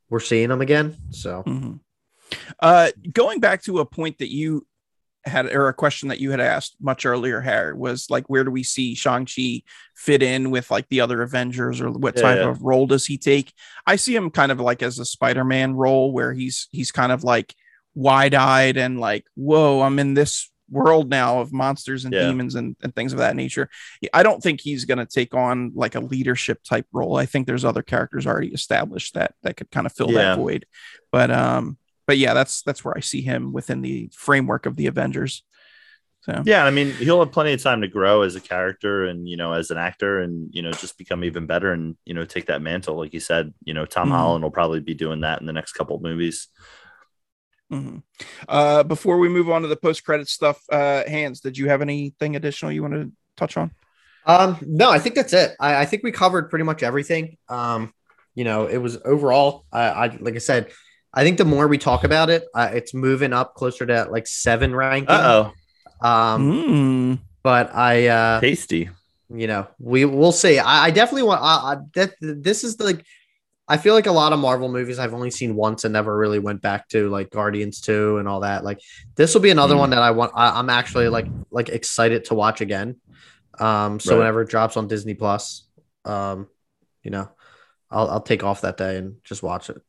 we're 0.09 0.19
seeing 0.19 0.49
them 0.49 0.61
again. 0.61 0.95
So 1.11 1.43
Mhm. 1.45 1.79
Uh, 2.59 2.89
going 3.11 3.39
back 3.39 3.63
to 3.63 3.79
a 3.79 3.85
point 3.85 4.17
that 4.19 4.31
you 4.31 4.65
had, 5.25 5.47
or 5.47 5.67
a 5.67 5.73
question 5.73 6.09
that 6.09 6.19
you 6.19 6.31
had 6.31 6.39
asked 6.39 6.75
much 6.79 7.05
earlier, 7.05 7.41
Harry, 7.41 7.73
was 7.73 8.09
like, 8.09 8.29
where 8.29 8.43
do 8.43 8.51
we 8.51 8.63
see 8.63 8.95
Shang-Chi 8.95 9.63
fit 9.95 10.23
in 10.23 10.49
with 10.49 10.71
like 10.71 10.87
the 10.89 11.01
other 11.01 11.21
Avengers 11.21 11.81
or 11.81 11.91
what 11.91 12.15
Yeah, 12.15 12.21
type 12.21 12.37
yeah. 12.37 12.49
of 12.49 12.61
role 12.61 12.87
does 12.87 13.05
he 13.05 13.17
take? 13.17 13.53
I 13.85 13.97
see 13.97 14.15
him 14.15 14.29
kind 14.29 14.51
of 14.51 14.59
like 14.59 14.81
as 14.81 14.97
a 14.99 15.05
Spider-Man 15.05 15.73
role 15.73 16.11
where 16.13 16.33
he's, 16.33 16.67
he's 16.71 16.91
kind 16.91 17.11
of 17.11 17.23
like 17.23 17.53
wide-eyed 17.95 18.77
and 18.77 18.99
like, 18.99 19.25
whoa, 19.35 19.81
I'm 19.81 19.99
in 19.99 20.13
this 20.13 20.49
world 20.71 21.09
now 21.09 21.41
of 21.41 21.51
monsters 21.51 22.05
and 22.05 22.13
Yeah. 22.13 22.27
demons 22.27 22.53
and, 22.55 22.77
and 22.81 22.95
things 22.95 23.11
of 23.11 23.17
that 23.19 23.35
nature. 23.35 23.69
I 24.13 24.21
don't 24.21 24.41
think 24.41 24.61
he's 24.61 24.85
going 24.85 24.99
to 24.99 25.05
take 25.05 25.33
on 25.33 25.71
like 25.73 25.95
a 25.95 25.99
leadership 25.99 26.63
type 26.63 26.85
role. 26.93 27.17
I 27.17 27.25
think 27.25 27.47
there's 27.47 27.65
other 27.65 27.81
characters 27.81 28.27
already 28.27 28.53
established 28.53 29.15
that 29.15 29.33
that 29.41 29.57
could 29.57 29.71
kind 29.71 29.87
of 29.87 29.93
fill 29.93 30.11
Yeah. 30.11 30.35
that 30.35 30.37
void. 30.37 30.67
But 31.11 31.31
um, 31.31 31.78
but 32.09 32.17
yeah, 32.17 32.33
that's 32.33 32.63
that's 32.63 32.83
where 32.83 32.97
I 32.97 33.01
see 33.01 33.21
him 33.21 33.53
within 33.53 33.81
the 33.81 34.09
framework 34.15 34.65
of 34.65 34.75
the 34.75 34.87
Avengers. 34.87 35.43
So 36.21 36.41
Yeah, 36.43 36.65
I 36.65 36.71
mean, 36.71 36.91
he'll 36.93 37.19
have 37.19 37.31
plenty 37.31 37.53
of 37.53 37.61
time 37.61 37.81
to 37.81 37.87
grow 37.87 38.23
as 38.23 38.35
a 38.35 38.41
character 38.41 39.05
and 39.05 39.29
you 39.29 39.37
know 39.37 39.53
as 39.53 39.69
an 39.69 39.77
actor, 39.77 40.19
and 40.21 40.49
you 40.51 40.63
know 40.63 40.71
just 40.71 40.97
become 40.97 41.23
even 41.23 41.45
better 41.45 41.71
and 41.71 41.95
you 42.05 42.15
know 42.15 42.25
take 42.25 42.47
that 42.47 42.63
mantle, 42.63 42.97
like 42.97 43.13
you 43.13 43.19
said. 43.19 43.53
You 43.63 43.75
know, 43.75 43.85
Tom 43.85 44.09
Mhm. 44.09 44.13
Holland 44.13 44.43
will 44.43 44.49
probably 44.49 44.79
be 44.79 44.95
doing 44.95 45.21
that 45.21 45.39
in 45.39 45.45
the 45.45 45.53
next 45.53 45.73
couple 45.73 45.97
of 45.97 46.01
movies. 46.01 46.47
mhm. 47.71 48.01
uh, 48.47 48.81
before 48.81 49.19
we 49.19 49.29
move 49.29 49.51
on 49.51 49.61
to 49.61 49.67
the 49.67 49.75
post 49.75 50.03
credit 50.03 50.27
stuff, 50.27 50.59
uh, 50.71 51.03
Hans, 51.07 51.41
did 51.41 51.59
you 51.59 51.69
have 51.69 51.83
anything 51.83 52.35
additional 52.35 52.71
you 52.71 52.81
want 52.81 52.95
to 52.95 53.11
touch 53.37 53.55
on? 53.55 53.69
Um, 54.25 54.57
no, 54.65 54.89
I 54.89 54.97
think 54.97 55.13
that's 55.15 55.33
it. 55.33 55.55
I, 55.59 55.81
I 55.81 55.85
think 55.85 56.03
we 56.03 56.11
covered 56.11 56.49
pretty 56.49 56.65
much 56.65 56.81
everything. 56.81 57.37
Um, 57.47 57.93
you 58.35 58.43
know, 58.43 58.65
it 58.65 58.77
was 58.77 58.97
overall, 59.05 59.65
I, 59.71 59.81
I 59.89 60.17
like 60.19 60.35
I 60.35 60.39
said, 60.39 60.71
I 61.13 61.23
think 61.23 61.37
the 61.37 61.45
more 61.45 61.67
we 61.67 61.77
talk 61.77 62.03
about 62.03 62.29
it, 62.29 62.45
uh, 62.53 62.69
it's 62.73 62.93
moving 62.93 63.33
up 63.33 63.55
closer 63.55 63.85
to 63.85 64.07
like 64.11 64.27
seven 64.27 64.75
ranking. 64.75 65.09
Uh 65.09 65.53
oh. 66.03 66.07
Um, 66.07 66.51
Mm. 66.51 67.19
but 67.43 67.73
I, 67.75 68.07
uh, 68.07 68.39
tasty. 68.41 68.89
you 69.33 69.47
know, 69.47 69.67
we 69.79 70.05
we'll 70.05 70.31
see. 70.31 70.59
I, 70.59 70.85
I 70.85 70.91
definitely 70.91 71.23
want. 71.23 71.41
I, 71.41 71.45
I, 71.45 71.75
that 71.95 72.13
this 72.21 72.63
is 72.63 72.79
like, 72.79 73.03
I 73.67 73.77
feel 73.77 73.93
like 73.93 74.07
a 74.07 74.11
lot 74.11 74.33
of 74.33 74.39
Marvel 74.39 74.69
movies 74.69 74.97
I've 74.99 75.13
only 75.13 75.29
seen 75.31 75.55
once 75.55 75.83
and 75.83 75.93
never 75.93 76.15
really 76.17 76.39
went 76.39 76.61
back 76.61 76.87
to, 76.89 77.09
like 77.09 77.29
Guardians 77.31 77.81
two 77.81 78.17
and 78.17 78.27
all 78.27 78.39
that. 78.41 78.63
Like 78.63 78.79
this 79.17 79.33
will 79.33 79.41
be 79.41 79.51
another 79.51 79.75
Mm. 79.75 79.79
one 79.79 79.89
that 79.91 80.01
I 80.01 80.11
want. 80.11 80.31
I, 80.35 80.57
I'm 80.59 80.69
actually 80.69 81.09
like 81.09 81.29
like 81.51 81.69
excited 81.69 82.25
to 82.25 82.35
watch 82.35 82.61
again. 82.61 82.95
Um, 83.59 83.99
so 83.99 84.13
Right. 84.13 84.19
whenever 84.19 84.41
it 84.43 84.49
drops 84.49 84.77
on 84.77 84.87
Disney 84.87 85.15
Plus, 85.15 85.67
um, 86.05 86.47
you 87.03 87.11
know, 87.11 87.29
I'll 87.91 88.09
I'll 88.09 88.21
take 88.21 88.43
off 88.43 88.61
that 88.61 88.77
day 88.77 88.97
and 88.97 89.17
just 89.23 89.43
watch 89.43 89.69
it. 89.69 89.81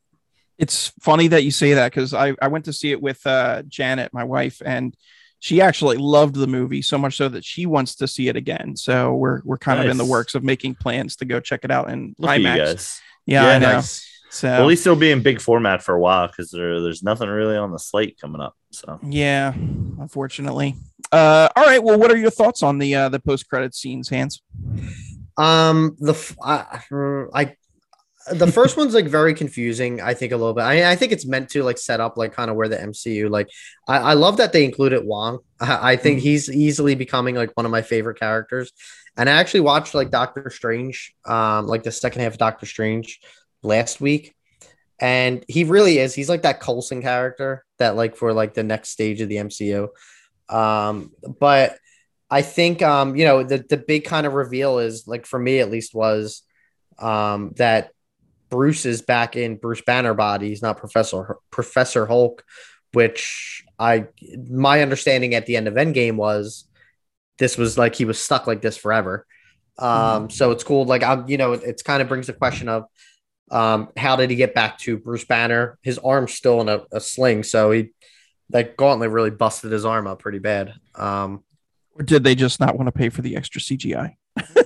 It's 0.57 0.91
funny 1.01 1.27
that 1.29 1.43
you 1.43 1.51
say 1.51 1.73
that 1.73 1.91
because 1.91 2.13
I, 2.13 2.35
I 2.41 2.47
went 2.47 2.65
to 2.65 2.73
see 2.73 2.91
it 2.91 3.01
with 3.01 3.25
uh, 3.25 3.63
Janet, 3.67 4.13
my 4.13 4.23
wife, 4.23 4.61
and 4.63 4.95
she 5.39 5.59
actually 5.59 5.97
loved 5.97 6.35
the 6.35 6.45
movie 6.45 6.83
so 6.83 6.99
much 6.99 7.15
so 7.17 7.27
that 7.29 7.43
she 7.43 7.65
wants 7.65 7.95
to 7.95 8.07
see 8.07 8.27
it 8.27 8.35
again. 8.35 8.75
So 8.75 9.15
we're 9.15 9.41
we're 9.43 9.57
kind 9.57 9.79
of 9.79 9.87
in 9.87 9.97
the 9.97 10.05
works 10.05 10.35
of 10.35 10.43
making 10.43 10.75
plans 10.75 11.15
to 11.17 11.25
go 11.25 11.39
check 11.39 11.61
it 11.63 11.71
out 11.71 11.89
in 11.89 12.15
Look 12.19 12.29
at 12.29 12.41
you 12.41 12.47
IMAX. 12.47 12.57
guys. 12.57 13.01
Yeah, 13.25 13.47
I 13.47 13.57
know. 13.57 13.71
nice. 13.73 14.07
So 14.29 14.47
Well, 14.49 14.61
at 14.61 14.67
least 14.67 14.85
it'll 14.85 14.95
be 14.99 15.11
in 15.11 15.21
big 15.23 15.41
format 15.41 15.81
for 15.83 15.93
a 15.95 15.99
while 15.99 16.27
because 16.27 16.51
there, 16.51 16.79
there's 16.81 17.03
nothing 17.03 17.27
really 17.27 17.57
on 17.57 17.71
the 17.71 17.79
slate 17.79 18.17
coming 18.21 18.39
up. 18.39 18.55
So 18.71 18.99
yeah, 19.03 19.51
unfortunately. 19.53 20.75
Uh, 21.11 21.49
all 21.55 21.65
right. 21.65 21.83
Well, 21.83 21.99
what 21.99 22.11
are 22.11 22.17
your 22.17 22.29
thoughts 22.29 22.61
on 22.63 22.77
the 22.77 22.93
uh, 22.95 23.09
the 23.09 23.19
post 23.19 23.49
credit 23.49 23.73
scenes, 23.75 24.09
Hans? 24.09 24.41
Um, 25.37 25.95
the 25.99 26.13
f- 26.13 26.37
I, 26.43 26.81
I 27.33 27.55
the 28.33 28.51
first 28.51 28.77
one's 28.77 28.93
like 28.93 29.07
very 29.07 29.33
confusing. 29.33 30.01
I 30.01 30.13
think 30.13 30.31
a 30.31 30.37
little 30.37 30.53
bit. 30.53 30.61
I, 30.63 30.91
I 30.91 30.95
think 30.95 31.11
it's 31.11 31.25
meant 31.25 31.49
to 31.51 31.63
like 31.63 31.77
set 31.77 31.99
up 31.99 32.17
like 32.17 32.33
kind 32.33 32.49
of 32.49 32.55
where 32.55 32.67
the 32.69 32.77
MCU 32.77 33.29
like. 33.29 33.49
I, 33.87 33.97
I 33.97 34.13
love 34.13 34.37
that 34.37 34.53
they 34.53 34.63
included 34.65 35.05
Wong. 35.05 35.39
I, 35.59 35.93
I 35.93 35.95
think 35.95 36.19
Mhm. 36.19 36.23
he's 36.23 36.49
easily 36.49 36.95
becoming 36.95 37.35
like 37.35 37.51
one 37.55 37.65
of 37.65 37.71
my 37.71 37.81
favorite 37.81 38.19
characters. 38.19 38.71
And 39.17 39.29
I 39.29 39.33
actually 39.33 39.61
watched 39.61 39.93
like 39.93 40.09
Doctor 40.09 40.49
Strange, 40.49 41.13
um, 41.25 41.67
like 41.67 41.83
the 41.83 41.91
second 41.91 42.21
half 42.21 42.33
of 42.33 42.37
Doctor 42.37 42.65
Strange 42.65 43.19
last 43.61 43.99
week, 43.99 44.33
and 44.99 45.43
he 45.47 45.63
really 45.65 45.97
is. 45.97 46.15
He's 46.15 46.29
like 46.29 46.43
that 46.43 46.61
Coulson 46.61 47.01
character 47.01 47.65
that 47.77 47.95
like 47.95 48.15
for 48.15 48.33
like 48.33 48.53
the 48.53 48.63
next 48.63 48.89
stage 48.89 49.19
of 49.21 49.29
the 49.29 49.35
MCU. 49.37 49.89
Um, 50.47 51.11
but 51.39 51.77
I 52.29 52.41
think 52.41 52.81
um, 52.81 53.15
you 53.15 53.25
know, 53.25 53.43
the 53.43 53.57
the 53.57 53.77
big 53.77 54.05
kind 54.05 54.25
of 54.25 54.33
reveal 54.33 54.79
is 54.79 55.07
like 55.07 55.25
for 55.25 55.39
me 55.39 55.59
at 55.59 55.71
least 55.71 55.93
was 55.93 56.43
um 56.99 57.51
that 57.57 57.91
Bruce 58.51 58.85
is 58.85 59.01
back 59.01 59.35
in 59.35 59.55
Bruce 59.55 59.81
Banner 59.81 60.13
body. 60.13 60.49
He's 60.49 60.61
not 60.61 60.77
Professor 60.77 61.37
Professor 61.49 62.05
Hulk, 62.05 62.43
which 62.93 63.63
I 63.79 64.07
my 64.49 64.81
understanding 64.81 65.33
at 65.33 65.47
the 65.47 65.55
end 65.55 65.67
of 65.67 65.73
Endgame 65.75 66.17
was 66.17 66.65
this 67.39 67.57
was 67.57 67.77
like 67.77 67.95
he 67.95 68.05
was 68.05 68.21
stuck 68.21 68.45
like 68.45 68.61
this 68.61 68.77
forever. 68.77 69.25
Um, 69.79 70.29
so 70.29 70.51
it's 70.51 70.63
cool. 70.63 70.85
Like 70.85 71.01
I'm, 71.01 71.27
you 71.27 71.37
know, 71.37 71.53
it, 71.53 71.63
it's 71.63 71.81
kind 71.81 72.01
of 72.01 72.07
brings 72.07 72.27
the 72.27 72.33
question 72.33 72.69
of 72.69 72.83
um, 73.49 73.89
how 73.97 74.15
did 74.15 74.29
he 74.29 74.35
get 74.35 74.53
back 74.53 74.77
to 74.79 74.97
Bruce 74.97 75.25
Banner? 75.25 75.79
His 75.81 75.97
arm's 75.97 76.33
still 76.33 76.61
in 76.61 76.69
a, 76.69 76.83
a 76.91 76.99
sling, 76.99 77.43
so 77.43 77.71
he 77.71 77.89
that 78.49 78.75
gauntlet 78.75 79.09
really 79.09 79.29
busted 79.29 79.71
his 79.71 79.85
arm 79.85 80.07
up 80.07 80.19
pretty 80.19 80.39
bad. 80.39 80.73
Um, 80.95 81.43
Or 81.93 82.03
did 82.03 82.23
they 82.23 82.35
just 82.35 82.59
not 82.59 82.75
want 82.75 82.87
to 82.87 82.91
pay 82.91 83.09
for 83.09 83.21
the 83.21 83.37
extra 83.37 83.61
CGI? 83.61 84.15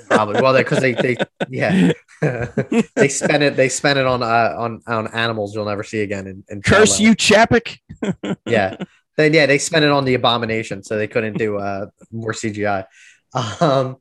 Probably. 0.07 0.41
Well 0.41 0.53
because 0.57 0.79
they, 0.79 0.93
they 0.93 1.17
yeah. 1.49 1.91
They 2.95 3.07
spent 3.09 3.43
it 3.43 3.55
they 3.55 3.69
spent 3.69 3.99
it 3.99 4.05
on 4.05 4.23
uh, 4.23 4.55
on 4.57 4.81
on 4.87 5.07
animals 5.13 5.53
you'll 5.53 5.65
never 5.65 5.83
see 5.83 6.01
again 6.01 6.27
in, 6.27 6.43
in 6.49 6.61
Curse 6.61 6.99
you, 6.99 7.15
Chapek. 7.15 7.77
yeah. 8.45 8.77
Then 9.17 9.33
yeah 9.33 9.45
they 9.45 9.57
spent 9.57 9.83
it 9.85 9.91
on 9.91 10.05
the 10.05 10.13
abomination 10.15 10.83
so 10.83 10.97
they 10.97 11.07
couldn't 11.07 11.37
do 11.37 11.57
uh 11.57 11.87
more 12.11 12.31
cgi 12.33 12.85
um 13.61 13.97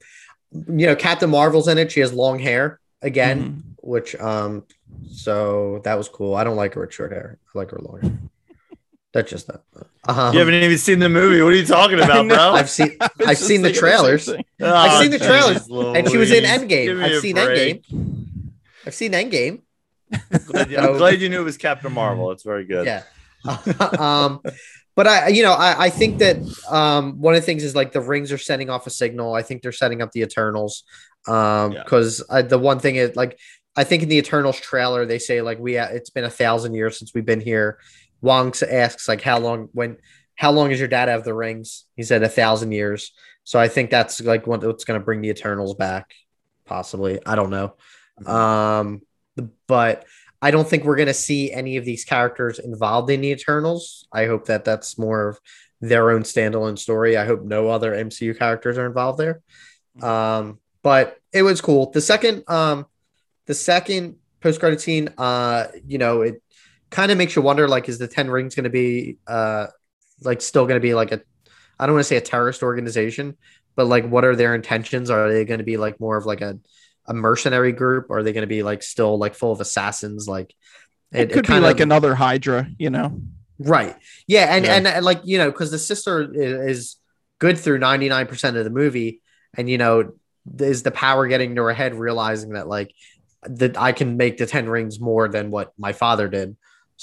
you 0.53 0.87
know 0.87 0.97
captain 0.97 1.31
marvel's 1.31 1.69
in 1.69 1.79
it. 1.79 1.91
She 1.93 2.01
has 2.01 2.13
long 2.13 2.39
hair 2.39 2.81
again 3.03 3.39
Mhm. 3.43 3.63
which 3.83 4.15
um 4.17 4.65
so 5.11 5.81
that 5.85 5.97
was 5.99 6.09
cool. 6.09 6.35
I 6.35 6.45
don't 6.45 6.57
like 6.57 6.75
her 6.75 6.81
with 6.83 6.95
short 6.95 7.13
hair. 7.13 7.39
I 7.55 7.59
like 7.59 7.71
her 7.71 7.79
long 7.81 8.01
hair 8.01 8.13
that's 9.15 9.31
just 9.31 9.47
that 9.47 9.63
um, 10.07 10.33
you 10.35 10.41
haven't 10.41 10.55
even 10.55 10.77
seen 10.77 10.99
the 10.99 11.09
movie. 11.09 11.41
What 11.41 11.53
are 11.55 11.57
you 11.57 11.65
talking 11.65 11.99
about, 12.05 12.29
bro? 12.29 12.37
i've 12.53 12.69
seen 12.69 12.97
I 13.01 13.09
was 13.19 13.27
I've 13.29 13.39
seen 13.39 13.63
the 13.63 13.73
trailers. 13.73 14.25
same. 14.27 14.43
I've 14.61 15.01
seen 15.01 15.11
the 15.11 15.19
trailers, 15.19 15.67
jeez 15.69 15.97
and 15.99 16.11
she 16.11 16.17
was 16.19 16.31
in 16.33 16.45
Endgame. 16.45 17.03
I've 17.03 17.21
seen 17.23 17.37
break. 17.37 17.85
i've 18.87 18.95
seen 18.95 19.13
endgame 19.13 19.63
Glad 20.47 20.71
you- 20.71 20.79
I'm 20.79 20.97
glad 20.99 21.21
you 21.21 21.29
knew 21.31 21.41
it 21.41 21.45
was 21.45 21.57
Captain 21.57 21.93
Marvel. 21.93 22.31
It's 22.33 22.43
very 22.43 22.65
good. 22.67 22.87
Yeah. 22.87 23.03
um, 23.99 24.41
but 24.97 25.07
I, 25.09 25.29
you 25.29 25.43
know, 25.43 25.53
I, 25.53 25.87
I 25.87 25.91
think 25.91 26.19
that 26.19 26.37
um, 26.71 27.21
one 27.21 27.35
of 27.35 27.41
the 27.41 27.47
things 27.47 27.65
is 27.65 27.75
like 27.75 27.93
the 27.93 28.01
rings 28.01 28.31
are 28.31 28.39
sending 28.39 28.71
off 28.71 28.87
a 28.87 28.91
signal. 28.91 29.35
I 29.35 29.43
think 29.43 29.63
they're 29.63 29.73
setting 29.73 30.03
up 30.03 30.13
the 30.13 30.21
Eternals. 30.23 30.85
Um, 31.27 31.73
Yeah. 31.73 31.83
because 31.83 32.19
the 32.49 32.59
one 32.59 32.79
thing 32.79 32.97
is 32.97 33.17
like, 33.17 33.39
I 33.77 33.83
think 33.85 34.03
in 34.05 34.09
the 34.09 34.19
Eternals 34.19 34.61
trailer 34.61 35.05
they 35.05 35.19
say 35.19 35.43
like 35.43 35.59
we 35.59 35.77
it's 35.79 36.11
been 36.11 36.25
a 36.25 36.31
thousand 36.31 36.75
years 36.75 36.97
since 36.99 37.13
we've 37.15 37.27
been 37.27 37.41
here. 37.41 37.79
Wong 38.25 38.55
asks 38.69 39.07
like 39.07 39.21
how 39.21 39.39
long 39.39 39.69
when 39.73 39.99
how 40.35 40.51
long 40.51 40.71
is 40.73 40.79
your 40.79 40.89
dad 40.89 41.09
have 41.09 41.25
the 41.25 41.35
rings? 41.35 41.85
He 41.95 42.03
said 42.03 42.23
a 42.23 42.29
thousand 42.29 42.73
years. 42.73 43.13
So 43.45 43.59
I 43.59 43.69
think 43.69 43.91
that's 43.91 44.21
like 44.21 44.47
what, 44.47 44.65
what's 44.65 44.85
going 44.85 44.99
to 44.99 45.05
bring 45.05 45.21
the 45.21 45.29
Eternals 45.29 45.75
back, 45.75 46.13
possibly. 46.65 47.21
I 47.25 47.37
don't 47.37 47.51
know. 47.51 47.75
Um, 48.27 49.03
but 49.67 50.07
I 50.41 50.51
don't 50.51 50.67
think 50.67 50.85
we're 50.85 50.97
going 50.97 51.09
to 51.09 51.15
see 51.15 51.53
any 51.53 51.77
of 51.77 51.85
these 51.85 52.05
characters 52.05 52.59
involved 52.59 53.11
in 53.11 53.21
the 53.21 53.31
Eternals. 53.31 54.09
I 54.13 54.27
hope 54.27 54.47
that 54.47 54.65
that's 54.65 54.99
more 54.99 55.29
of 55.29 55.41
their 55.83 56.11
own 56.11 56.23
standalone 56.23 56.79
story. 56.79 57.17
I 57.19 57.27
hope 57.27 57.43
no 57.43 57.69
other 57.69 57.93
MCU 57.93 58.37
characters 58.39 58.79
are 58.79 58.87
involved 58.87 59.19
there. 59.19 59.43
Um, 60.03 60.59
but 60.83 61.19
it 61.33 61.43
was 61.43 61.61
cool. 61.61 61.91
The 61.91 62.01
second, 62.01 62.45
um, 62.49 62.87
the 63.47 63.55
second 63.55 64.17
post 64.41 64.61
credit 64.61 64.81
scene, 64.81 65.11
uh, 65.19 65.67
you 65.87 65.99
know, 65.99 66.23
it 66.23 66.43
kind 66.95 67.13
of 67.13 67.19
makes 67.19 67.37
you 67.37 67.43
wonder, 67.43 67.69
like, 67.69 67.89
is 67.89 67.99
the 67.99 68.09
Ten 68.09 68.31
Rings 68.31 68.55
going 68.55 68.65
to 68.65 68.71
be, 68.71 69.19
uh, 69.27 69.67
like, 70.23 70.41
still 70.41 70.65
going 70.67 70.77
to 70.81 70.87
be 70.89 70.95
like 70.95 71.13
a, 71.13 71.21
I 71.79 71.87
don't 71.87 71.95
want 71.95 72.05
to 72.05 72.09
say 72.09 72.17
a 72.17 72.21
terrorist 72.23 72.63
organization, 72.63 73.37
but 73.77 73.85
like, 73.87 74.09
what 74.09 74.25
are 74.25 74.35
their 74.37 74.55
intentions? 74.55 75.11
Are 75.11 75.31
they 75.31 75.45
going 75.45 75.59
to 75.59 75.65
be 75.65 75.77
like 75.77 76.01
more 76.01 76.17
of 76.17 76.25
like 76.25 76.41
a, 76.41 76.59
a 77.07 77.13
mercenary 77.13 77.73
group? 77.73 78.07
Or 78.09 78.19
are 78.19 78.23
they 78.23 78.33
going 78.33 78.43
to 78.43 78.47
be 78.47 78.63
like 78.63 78.83
still 78.83 79.19
like 79.19 79.35
full 79.35 79.53
of 79.53 79.61
assassins? 79.61 80.27
Like, 80.29 80.55
It, 81.13 81.33
could 81.33 81.43
be 81.43 81.49
kind 81.49 81.63
like 81.65 81.77
of- 81.77 81.83
another 81.83 82.15
Hydra, 82.15 82.69
you 82.79 82.91
know. 82.91 83.21
Right. 83.59 83.95
Yeah, 84.27 84.55
and 84.57 84.65
Yeah. 84.65 84.75
and, 84.77 84.87
and 84.87 85.05
like 85.05 85.21
you 85.25 85.39
know, 85.39 85.51
because 85.51 85.71
the 85.71 85.79
sister 85.79 86.33
is 86.35 86.97
good 87.39 87.57
through 87.59 87.79
ninety 87.79 88.09
nine 88.09 88.27
percent 88.27 88.57
of 88.57 88.65
the 88.65 88.71
movie, 88.71 89.21
and 89.57 89.71
you 89.71 89.79
know, 89.79 90.13
is 90.59 90.83
the 90.83 90.91
power 90.91 91.29
getting 91.29 91.55
to 91.55 91.63
her 91.63 91.73
head, 91.73 91.95
realizing 91.95 92.51
that 92.55 92.67
like 92.67 92.93
that 93.45 93.77
I 93.79 93.93
can 93.93 94.17
make 94.17 94.39
the 94.39 94.47
ten 94.47 94.69
rings 94.69 94.99
more 94.99 95.29
than 95.29 95.53
what 95.53 95.73
my 95.79 95.93
father 95.93 96.27
did. 96.29 96.57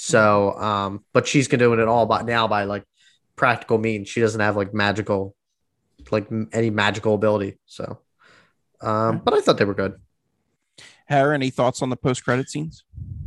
So, 0.04 0.58
um, 0.58 1.04
but 1.12 1.28
she's 1.28 1.46
doing 1.46 1.78
it 1.78 1.86
all 1.86 2.06
by 2.06 2.22
now 2.22 2.48
by 2.48 2.64
like 2.64 2.82
practical 3.36 3.78
means. 3.78 4.08
She 4.08 4.20
doesn't 4.20 4.40
have 4.40 4.56
like 4.56 4.74
magical, 4.74 5.36
like 6.10 6.26
m- 6.28 6.48
any 6.52 6.70
magical 6.70 7.14
ability. 7.14 7.60
So, 7.66 8.00
um, 8.80 9.20
but 9.24 9.32
I 9.32 9.40
thought 9.40 9.58
they 9.58 9.64
were 9.64 9.74
good. 9.74 9.94
Harry, 11.06 11.36
any 11.36 11.50
thoughts 11.50 11.82
on 11.82 11.88
the 11.88 11.96
post 11.96 12.24
credit 12.24 12.50
scenes? 12.50 12.82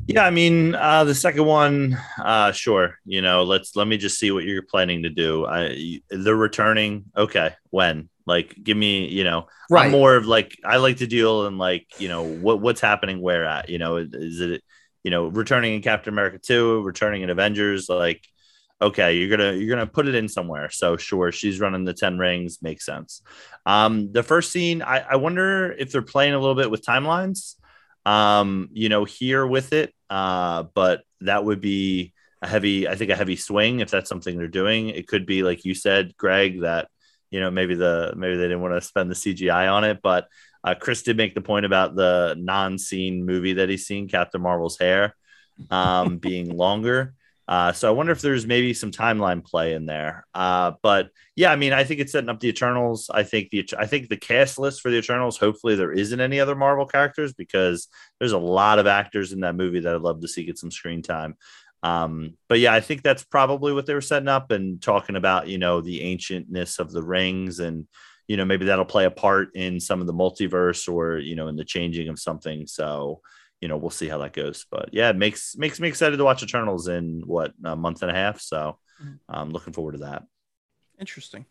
Yeah, 0.07 0.25
I 0.25 0.31
mean, 0.31 0.75
uh, 0.75 1.05
the 1.05 1.15
second 1.15 1.45
one, 1.45 1.97
uh, 2.21 2.51
sure. 2.51 2.99
You 3.05 3.21
know, 3.21 3.43
let's 3.43 3.77
let 3.77 3.87
me 3.87 3.95
just 3.95 4.19
see 4.19 4.31
what 4.31 4.43
you're 4.43 4.61
planning 4.61 5.03
to 5.03 5.09
do. 5.09 5.45
I 5.45 6.01
they're 6.09 6.35
returning. 6.35 7.05
Okay, 7.15 7.53
when? 7.69 8.09
Like, 8.25 8.53
give 8.61 8.75
me. 8.75 9.07
You 9.07 9.23
know, 9.23 9.47
Right. 9.69 9.85
I'm 9.85 9.91
more 9.91 10.17
of 10.17 10.25
like 10.25 10.57
I 10.65 10.75
like 10.77 10.97
to 10.97 11.07
deal 11.07 11.45
in 11.47 11.57
like 11.57 11.87
you 11.99 12.09
know 12.09 12.23
what 12.23 12.59
what's 12.59 12.81
happening 12.81 13.21
where 13.21 13.45
at. 13.45 13.69
You 13.69 13.77
know, 13.77 13.95
is 13.95 14.41
it 14.41 14.61
you 15.05 15.11
know 15.11 15.27
returning 15.27 15.75
in 15.75 15.81
Captain 15.81 16.13
America 16.13 16.37
two, 16.37 16.81
returning 16.81 17.21
in 17.21 17.29
Avengers? 17.29 17.87
Like, 17.87 18.27
okay, 18.81 19.15
you're 19.15 19.29
gonna 19.29 19.53
you're 19.53 19.73
gonna 19.73 19.87
put 19.87 20.07
it 20.09 20.15
in 20.15 20.27
somewhere. 20.27 20.69
So 20.69 20.97
sure, 20.97 21.31
she's 21.31 21.61
running 21.61 21.85
the 21.85 21.93
ten 21.93 22.17
rings. 22.17 22.61
Makes 22.61 22.85
sense. 22.85 23.21
Um, 23.65 24.11
the 24.11 24.23
first 24.23 24.51
scene, 24.51 24.81
I, 24.81 24.99
I 24.99 25.15
wonder 25.15 25.71
if 25.71 25.93
they're 25.93 26.01
playing 26.01 26.33
a 26.33 26.39
little 26.39 26.55
bit 26.55 26.69
with 26.69 26.85
timelines 26.85 27.55
um, 28.05 28.69
you 28.71 28.89
know, 28.89 29.03
here 29.03 29.45
with 29.45 29.73
it. 29.73 29.93
Uh, 30.09 30.63
but 30.73 31.03
that 31.21 31.43
would 31.43 31.59
be 31.59 32.13
a 32.41 32.47
heavy, 32.47 32.87
I 32.87 32.95
think 32.95 33.09
a 33.11 33.15
heavy 33.15 33.35
swing 33.35 33.79
if 33.79 33.89
that's 33.89 34.09
something 34.09 34.37
they're 34.37 34.47
doing. 34.47 34.89
It 34.89 35.07
could 35.07 35.25
be 35.25 35.43
like 35.43 35.65
you 35.65 35.73
said, 35.73 36.15
Greg, 36.17 36.61
that 36.61 36.89
you 37.31 37.39
know 37.39 37.49
maybe 37.49 37.75
the 37.75 38.13
maybe 38.15 38.37
they 38.37 38.43
didn't 38.43 38.61
want 38.61 38.75
to 38.75 38.87
spend 38.87 39.09
the 39.09 39.15
CGI 39.15 39.71
on 39.71 39.83
it, 39.83 39.99
but 40.01 40.27
uh, 40.65 40.73
Chris 40.73 41.03
did 41.03 41.15
make 41.15 41.35
the 41.35 41.41
point 41.41 41.65
about 41.65 41.95
the 41.95 42.35
non-scene 42.37 43.23
movie 43.23 43.53
that 43.53 43.69
he's 43.69 43.85
seen, 43.85 44.09
Captain 44.09 44.41
Marvel's 44.41 44.79
hair, 44.79 45.15
um, 45.69 46.17
being 46.19 46.57
longer. 46.57 47.13
Uh, 47.47 47.71
so 47.71 47.87
I 47.87 47.91
wonder 47.91 48.11
if 48.11 48.21
there's 48.21 48.47
maybe 48.47 48.73
some 48.73 48.89
timeline 48.89 49.45
play 49.45 49.73
in 49.73 49.85
there. 49.85 50.25
Uh, 50.33 50.71
but 50.81 51.11
yeah, 51.35 51.51
I 51.51 51.55
mean, 51.55 51.73
I 51.73 51.83
think 51.83 51.99
it's 51.99 52.11
setting 52.11 52.29
up 52.29 52.39
the 52.39 52.49
Eternals. 52.49 53.11
I 53.13 53.21
think 53.21 53.51
the 53.51 53.69
I 53.77 53.85
think 53.85 54.09
the 54.09 54.17
cast 54.17 54.57
list 54.57 54.81
for 54.81 54.89
the 54.89 54.97
Eternals. 54.97 55.37
Hopefully, 55.37 55.75
there 55.75 55.91
isn't 55.91 56.19
any 56.19 56.39
other 56.39 56.55
Marvel 56.55 56.87
characters 56.87 57.33
because 57.33 57.87
there's 58.19 58.31
a 58.31 58.39
lot 58.39 58.79
of 58.79 58.87
actors 58.87 59.31
in 59.31 59.41
that 59.41 59.55
movie 59.55 59.81
that 59.81 59.93
I'd 59.93 60.01
love 60.01 60.21
to 60.21 60.27
see 60.27 60.43
get 60.43 60.57
some 60.57 60.71
screen 60.71 61.03
time. 61.03 61.37
Um, 61.83 62.35
but 62.49 62.59
yeah, 62.59 62.73
I 62.73 62.79
think 62.79 63.03
that's 63.03 63.23
probably 63.23 63.71
what 63.71 63.85
they 63.85 63.93
were 63.93 64.01
setting 64.01 64.27
up 64.27 64.49
and 64.49 64.81
talking 64.81 65.15
about, 65.15 65.47
you 65.47 65.59
know, 65.59 65.81
the 65.81 66.01
ancientness 66.01 66.79
of 66.79 66.91
the 66.91 67.03
rings 67.03 67.59
and, 67.59 67.87
you 68.27 68.37
know, 68.37 68.45
maybe 68.45 68.65
that'll 68.65 68.85
play 68.85 69.05
a 69.05 69.11
part 69.11 69.55
in 69.55 69.79
some 69.79 70.01
of 70.01 70.07
the 70.07 70.13
multiverse 70.13 70.91
or, 70.91 71.17
you 71.19 71.35
know, 71.35 71.47
in 71.47 71.55
the 71.55 71.65
changing 71.65 72.09
of 72.09 72.19
something. 72.19 72.65
So, 72.67 73.21
you 73.61 73.67
know, 73.67 73.77
we'll 73.77 73.89
see 73.89 74.07
how 74.07 74.17
that 74.19 74.33
goes. 74.33 74.65
But 74.69 74.89
yeah, 74.91 75.09
it 75.09 75.15
makes 75.15 75.55
makes 75.57 75.79
me 75.79 75.87
excited 75.87 76.17
to 76.17 76.23
watch 76.23 76.43
Eternals 76.43 76.87
in 76.87 77.21
what 77.25 77.53
a 77.63 77.75
month 77.75 78.01
and 78.01 78.11
a 78.11 78.15
half. 78.15 78.41
So 78.41 78.77
I'm 79.29 79.51
looking 79.51 79.73
forward 79.73 79.93
to 79.93 79.97
that. 79.99 80.23
Interesting. 80.99 81.45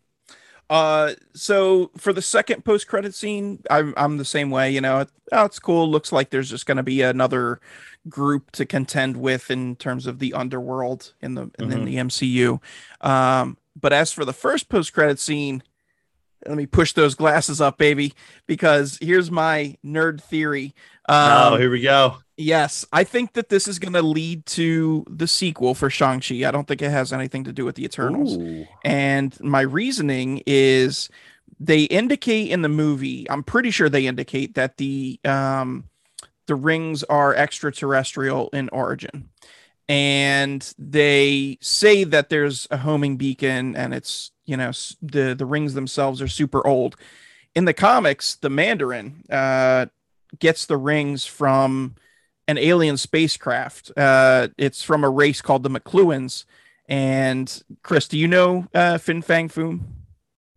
Uh, 0.67 1.13
so 1.35 1.91
for 1.95 2.11
the 2.11 2.21
second 2.23 2.65
post 2.65 2.87
credit 2.87 3.13
scene, 3.13 3.61
I'm 3.69 3.93
I'm 3.97 4.17
the 4.17 4.25
same 4.25 4.49
way. 4.49 4.71
You 4.71 4.81
know, 4.81 5.05
oh, 5.31 5.45
it's 5.45 5.59
cool. 5.59 5.89
Looks 5.89 6.11
like 6.11 6.31
there's 6.31 6.49
just 6.49 6.65
going 6.65 6.77
to 6.77 6.83
be 6.83 7.01
another 7.03 7.59
group 8.09 8.49
to 8.51 8.65
contend 8.65 9.17
with 9.17 9.51
in 9.51 9.75
terms 9.75 10.07
of 10.07 10.17
the 10.19 10.33
underworld 10.33 11.13
in 11.21 11.35
the 11.35 11.43
in, 11.59 11.69
Mhm. 11.69 11.85
the 11.85 11.95
MCU. 11.97 12.59
Um, 13.07 13.57
but 13.79 13.93
as 13.93 14.11
for 14.11 14.25
the 14.25 14.33
first 14.33 14.67
post 14.69 14.91
credit 14.93 15.19
scene, 15.19 15.61
let 16.47 16.57
me 16.57 16.65
push 16.65 16.93
those 16.93 17.15
glasses 17.15 17.61
up, 17.61 17.77
baby, 17.77 18.13
because 18.47 18.97
here's 19.01 19.31
my 19.31 19.77
nerd 19.85 20.21
theory. 20.21 20.73
Um, 21.07 21.53
oh, 21.53 21.57
here 21.57 21.69
we 21.69 21.81
go. 21.81 22.17
Yes, 22.37 22.85
I 22.91 23.03
think 23.03 23.33
that 23.33 23.49
this 23.49 23.67
is 23.67 23.79
going 23.79 23.93
to 23.93 24.01
lead 24.01 24.45
to 24.47 25.05
the 25.09 25.27
sequel 25.27 25.73
for 25.73 25.89
Shang-Chi. 25.89 26.45
I 26.45 26.51
don't 26.51 26.67
think 26.67 26.81
it 26.81 26.91
has 26.91 27.13
anything 27.13 27.45
to 27.45 27.53
do 27.53 27.63
with 27.63 27.75
the 27.75 27.85
Eternals. 27.85 28.37
Ooh. 28.37 28.65
And 28.83 29.39
my 29.39 29.61
reasoning 29.61 30.43
is 30.45 31.09
they 31.59 31.83
indicate 31.83 32.51
in 32.51 32.61
the 32.61 32.69
movie, 32.69 33.29
I'm 33.29 33.43
pretty 33.43 33.71
sure 33.71 33.87
they 33.87 34.07
indicate 34.07 34.55
that 34.55 34.77
the 34.77 35.19
um 35.23 35.85
the 36.47 36.55
rings 36.55 37.03
are 37.03 37.33
extraterrestrial 37.33 38.49
in 38.49 38.69
origin. 38.69 39.29
And 39.87 40.73
they 40.77 41.57
say 41.61 42.03
that 42.03 42.29
there's 42.29 42.67
a 42.69 42.77
homing 42.77 43.17
beacon 43.17 43.75
and 43.75 43.93
it's, 43.93 44.31
you 44.45 44.57
know, 44.57 44.71
the 45.01 45.35
the 45.35 45.45
rings 45.45 45.73
themselves 45.73 46.21
are 46.21 46.27
super 46.27 46.65
old. 46.65 46.95
In 47.53 47.65
the 47.65 47.73
comics, 47.73 48.35
the 48.35 48.49
Mandarin 48.49 49.23
uh 49.29 49.87
gets 50.39 50.65
the 50.65 50.77
rings 50.77 51.25
from 51.25 51.95
an 52.47 52.57
alien 52.57 52.97
spacecraft. 52.97 53.91
Uh 53.97 54.49
it's 54.57 54.83
from 54.83 55.03
a 55.03 55.09
race 55.09 55.41
called 55.41 55.63
the 55.63 55.69
Makluans. 55.69 56.45
And 56.87 57.63
Chris, 57.81 58.07
do 58.07 58.17
you 58.17 58.27
know 58.27 58.67
uh, 58.73 58.99
Fin 58.99 59.23
Fang 59.23 59.49
Foom? 59.49 59.79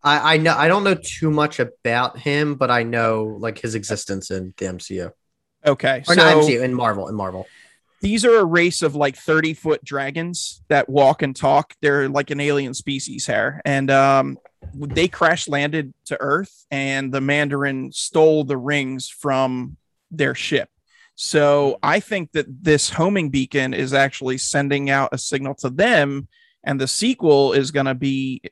I, 0.03 0.35
I 0.35 0.37
know 0.37 0.55
I 0.55 0.69
don't 0.69 0.85
know 0.85 0.95
too 0.95 1.31
much 1.31 1.59
about 1.59 2.19
him, 2.19 2.55
but 2.55 2.71
I 2.71 2.83
know 2.83 3.37
like 3.41 3.59
his 3.59 3.75
existence 3.75 4.31
in 4.31 4.53
the 4.59 4.67
MCU 4.67 5.11
Okay, 5.67 6.03
or 6.07 6.15
so 6.15 6.15
not 6.15 6.37
MCU 6.37 6.63
in 6.63 6.75
Marvel 6.75 7.09
in 7.09 7.15
Marvel. 7.15 7.47
These 8.01 8.25
are 8.25 8.37
a 8.39 8.45
race 8.45 8.83
of 8.83 8.95
like 8.95 9.17
30 9.17 9.55
foot 9.55 9.85
dragons 9.85 10.63
that 10.69 10.89
walk 10.89 11.23
and 11.23 11.35
talk. 11.35 11.75
They're 11.83 12.09
like 12.09 12.31
an 12.31 12.41
alien 12.41 12.75
species 12.75 13.27
here. 13.27 13.61
And 13.65 13.91
um, 13.91 14.39
they 14.75 15.09
crash 15.09 15.49
landed 15.49 15.93
to 16.07 16.21
Earth, 16.21 16.67
and 16.71 17.13
the 17.13 17.21
Mandarin 17.21 17.93
stole 17.93 18.45
the 18.45 18.57
rings 18.57 19.09
from 19.09 19.77
their 20.11 20.35
ship. 20.35 20.69
So 21.17 21.79
I 21.83 21.99
think 21.99 22.33
that 22.33 22.47
this 22.63 22.91
homing 22.91 23.31
beacon 23.31 23.75
is 23.75 23.93
actually 23.93 24.39
sending 24.39 24.89
out 24.91 25.11
a 25.13 25.19
signal 25.19 25.55
to 25.57 25.71
them, 25.71 26.29
and 26.63 26.81
the 26.81 26.87
sequel 26.89 27.53
is 27.53 27.73
going 27.73 27.87
to 27.87 27.95
be 27.95 28.43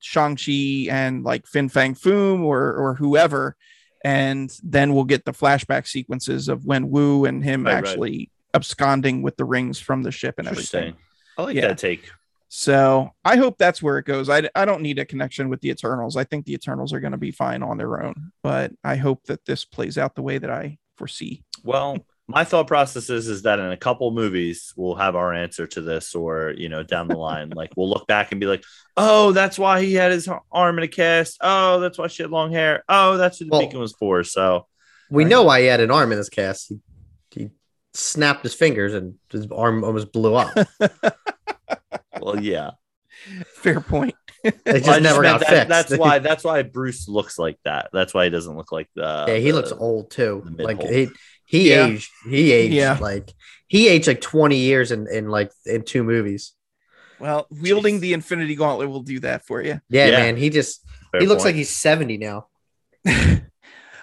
Shang-Chi 0.00 0.88
and 0.90 1.22
like 1.22 1.46
Fin 1.46 1.68
Fang 1.68 1.94
Foom 1.94 2.42
or 2.42 2.74
or 2.74 2.94
whoever. 2.94 3.56
And 4.04 4.56
then 4.62 4.94
we'll 4.94 5.04
get 5.04 5.24
the 5.24 5.32
flashback 5.32 5.86
sequences 5.86 6.48
of 6.48 6.64
when 6.64 6.90
Wu 6.90 7.24
and 7.24 7.42
him 7.42 7.66
Right, 7.66 7.74
actually 7.74 8.30
absconding 8.56 9.22
with 9.22 9.36
the 9.36 9.44
rings 9.44 9.78
from 9.78 10.02
the 10.02 10.10
ship 10.10 10.34
and 10.38 10.48
everything. 10.48 10.94
I 11.38 11.42
like 11.42 11.54
Yeah. 11.56 11.68
that 11.68 11.78
take. 11.78 12.10
So 12.48 13.10
I 13.24 13.36
hope 13.36 13.58
that's 13.58 13.82
where 13.82 13.98
it 13.98 14.04
goes. 14.06 14.28
I, 14.30 14.48
I 14.54 14.64
don't 14.64 14.80
need 14.82 14.98
a 14.98 15.04
connection 15.04 15.48
with 15.48 15.60
the 15.60 15.70
Eternals. 15.70 16.16
I 16.16 16.24
think 16.24 16.44
the 16.46 16.54
Eternals 16.54 16.92
are 16.92 17.00
going 17.00 17.12
to 17.12 17.18
be 17.18 17.30
fine 17.32 17.62
on 17.62 17.76
their 17.76 18.02
own, 18.02 18.32
but 18.42 18.72
I 18.84 18.96
hope 18.96 19.24
that 19.24 19.44
this 19.44 19.64
plays 19.64 19.98
out 19.98 20.14
the 20.14 20.22
way 20.22 20.38
that 20.38 20.50
I 20.50 20.78
foresee. 20.96 21.42
Well, 21.64 21.98
my 22.28 22.44
thought 22.44 22.66
process 22.66 23.10
is 23.10 23.28
is 23.28 23.42
that 23.42 23.58
in 23.58 23.70
a 23.70 23.76
couple 23.76 24.10
movies 24.10 24.72
we'll 24.76 24.94
have 24.96 25.14
our 25.16 25.32
answer 25.34 25.66
to 25.66 25.80
this, 25.80 26.14
or 26.14 26.54
you 26.56 26.68
know, 26.68 26.82
down 26.82 27.06
the 27.08 27.16
line, 27.16 27.50
like 27.50 27.70
we'll 27.76 27.88
look 27.90 28.06
back 28.08 28.32
and 28.32 28.40
be 28.40 28.46
like, 28.46 28.64
"Oh, 28.96 29.30
that's 29.32 29.58
why 29.58 29.82
he 29.82 29.94
had 29.94 30.10
his 30.12 30.28
arm 30.50 30.78
in 30.78 30.84
a 30.84 30.88
cast. 30.88 31.38
Oh, 31.40 31.78
that's 31.80 31.98
why 31.98 32.06
she 32.08 32.22
had 32.24 32.32
long 32.32 32.50
hair. 32.52 32.82
Oh, 32.88 33.16
that's 33.16 33.40
what 33.40 33.46
the 33.46 33.50
Well- 33.52 33.60
beacon 33.60 33.80
was 33.80 33.92
for." 33.92 34.24
So 34.24 34.66
We 35.10 35.22
Right. 35.24 35.30
know 35.30 35.44
why 35.44 35.60
he 35.60 35.66
had 35.66 35.78
an 35.80 35.90
arm 35.92 36.10
in 36.10 36.18
his 36.18 36.28
cast. 36.28 36.68
He, 36.68 36.74
he 36.74 36.80
snapped 37.96 38.42
his 38.42 38.54
fingers 38.54 38.94
and 38.94 39.14
his 39.30 39.46
arm 39.50 39.82
almost 39.84 40.12
blew 40.12 40.34
up. 40.34 40.54
well, 42.20 42.40
yeah. 42.40 42.72
Fair 43.54 43.80
point. 43.80 44.14
It 44.44 44.62
just 44.64 44.84
just 44.84 45.02
never 45.02 45.22
meant 45.22 45.40
got 45.40 45.48
that- 45.48 45.48
fixed. 45.48 45.68
That's 45.68 45.96
why. 45.98 46.18
That's 46.20 46.44
why 46.44 46.62
Bruce 46.62 47.08
looks 47.08 47.38
like 47.38 47.58
that. 47.64 47.90
That's 47.92 48.14
why 48.14 48.24
he 48.24 48.30
doesn't 48.30 48.56
look 48.56 48.70
like 48.72 48.88
the. 48.94 49.24
yeah, 49.28 49.36
he 49.36 49.50
the- 49.50 49.56
looks 49.56 49.72
old 49.72 50.10
too. 50.10 50.46
Like 50.58 50.82
he 50.82 51.08
he 51.46 51.70
Yeah. 51.70 51.86
aged. 51.86 52.10
He 52.28 52.52
aged 52.52 52.74
Yeah. 52.74 52.98
like 53.00 53.32
he 53.66 53.88
aged 53.88 54.06
like 54.06 54.20
twenty 54.20 54.58
years 54.58 54.92
in 54.92 55.08
in 55.10 55.28
like 55.28 55.50
in 55.64 55.82
two 55.82 56.04
movies. 56.04 56.52
Well, 57.18 57.46
wielding 57.50 57.96
Jeez. 57.96 58.00
the 58.00 58.12
Infinity 58.12 58.54
Gauntlet 58.56 58.90
will 58.90 59.02
do 59.02 59.18
that 59.20 59.46
for 59.46 59.62
you. 59.62 59.80
Yeah, 59.88 60.06
Yeah. 60.06 60.18
man. 60.18 60.36
He 60.36 60.50
just 60.50 60.82
Fair 61.10 61.22
he 61.22 61.26
looks 61.26 61.40
point. 61.42 61.46
like 61.46 61.54
he's 61.56 61.70
seventy 61.70 62.18
now. 62.18 62.46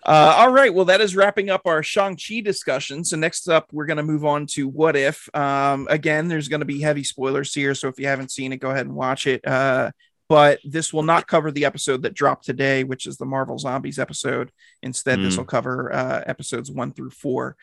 Uh, 0.06 0.36
all 0.38 0.51
right. 0.51 0.74
Well, 0.74 0.86
that 0.86 0.99
is 1.01 1.16
wrapping 1.16 1.49
up 1.49 1.62
our 1.66 1.82
Shang-Chi 1.82 2.41
discussion. 2.41 3.06
So 3.06 3.16
next 3.16 3.47
up, 3.47 3.68
we're 3.72 3.86
going 3.86 3.97
to 3.97 4.04
move 4.04 4.26
on 4.26 4.45
to 4.47 4.68
What 4.68 4.95
If. 4.97 5.34
Um, 5.36 5.88
again, 5.89 6.28
there's 6.28 6.47
going 6.49 6.60
to 6.60 6.66
be 6.66 6.82
heavy 6.82 7.04
spoilers 7.04 7.54
here. 7.54 7.74
So 7.74 7.88
if 7.88 7.97
you 7.99 8.08
haven't 8.08 8.32
seen 8.32 8.51
it, 8.51 8.58
go 8.58 8.72
ahead 8.72 8.86
and 8.86 8.95
watch 8.95 9.28
it. 9.28 9.45
Uh, 9.47 9.91
but 10.28 10.60
this 10.66 10.91
will 10.91 11.04
not 11.04 11.28
cover 11.28 11.51
the 11.51 11.66
episode 11.66 12.01
that 12.04 12.14
dropped 12.16 12.45
today, 12.45 12.84
which 12.84 13.06
is 13.06 13.18
the 13.18 13.26
Marvel 13.26 13.58
Zombies 13.58 13.99
episode. 13.99 14.51
Instead, 14.82 15.20
this 15.22 15.36
Mm. 15.36 15.38
will 15.39 15.45
cover 15.45 15.93
uh, 15.93 16.24
episodes 16.26 16.70
one 16.72 16.91
through 16.91 17.12
four. 17.12 17.56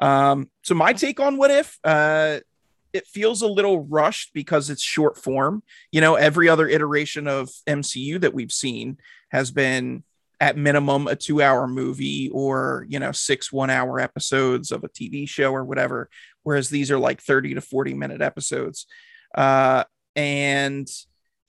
Um, 0.00 0.50
so 0.62 0.74
my 0.74 0.92
take 0.94 1.20
on 1.20 1.36
What 1.36 1.50
If, 1.52 1.78
uh, 1.84 2.40
it 2.92 3.06
feels 3.06 3.42
a 3.42 3.48
little 3.48 3.84
rushed 3.84 4.32
because 4.34 4.70
it's 4.70 4.82
short 4.82 5.16
form. 5.18 5.62
You 5.92 6.00
know, 6.00 6.14
every 6.14 6.48
other 6.48 6.66
iteration 6.68 7.26
of 7.28 7.50
MCU 7.66 8.20
that 8.20 8.34
we've 8.34 8.52
seen 8.52 8.98
has 9.30 9.50
been 9.50 10.04
at 10.40 10.56
minimum 10.56 11.06
a 11.06 11.16
two 11.16 11.40
hour 11.40 11.66
movie 11.66 12.30
or 12.30 12.86
you 12.88 12.98
know 12.98 13.12
six 13.12 13.52
one 13.52 13.70
hour 13.70 14.00
episodes 14.00 14.72
of 14.72 14.84
a 14.84 14.88
tv 14.88 15.28
show 15.28 15.52
or 15.52 15.64
whatever 15.64 16.08
whereas 16.42 16.68
these 16.68 16.90
are 16.90 16.98
like 16.98 17.20
30 17.20 17.54
to 17.54 17.60
40 17.60 17.94
minute 17.94 18.20
episodes. 18.20 18.86
Uh 19.34 19.84
and 20.16 20.88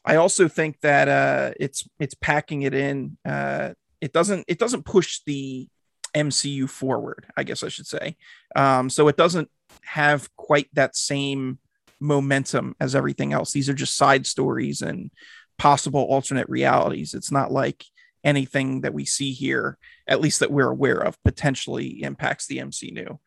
i 0.04 0.16
also 0.16 0.48
think 0.48 0.80
that 0.82 1.08
uh 1.08 1.54
it's 1.60 1.88
it's 2.00 2.16
packing 2.16 2.64
it 2.64 2.74
in 2.74 3.18
uh 3.26 3.72
it 4.02 4.12
doesn't 4.12 4.46
it 4.48 4.58
doesn't 4.58 4.86
push 4.86 5.20
the 5.28 5.68
mcu 6.16 6.68
forward 6.68 7.28
i 7.38 7.44
guess 7.44 7.64
i 7.64 7.70
should 7.70 7.88
say. 7.88 8.18
Um 8.56 8.90
so 8.90 9.08
it 9.08 9.18
doesn't 9.18 9.50
have 9.84 10.34
quite 10.36 10.70
that 10.74 10.96
same 10.96 11.60
momentum 12.00 12.76
as 12.80 12.96
everything 12.96 13.34
else. 13.34 13.52
These 13.52 13.70
are 13.70 13.74
just 13.74 13.98
side 13.98 14.26
stories 14.26 14.82
and 14.82 15.12
possible 15.58 16.02
alternate 16.02 16.50
realities. 16.50 17.14
It's 17.14 17.32
not 17.32 17.52
like 17.52 17.86
anything 18.26 18.82
that 18.82 18.94
we 18.94 19.06
see 19.06 19.32
here, 19.32 19.78
at 20.08 20.20
least 20.20 20.42
that 20.42 20.52
we're 20.52 20.70
aware 20.70 20.98
of, 21.00 21.22
potentially 21.24 22.02
impacts 22.04 22.48
the 22.48 22.58
MCU. 22.58 23.18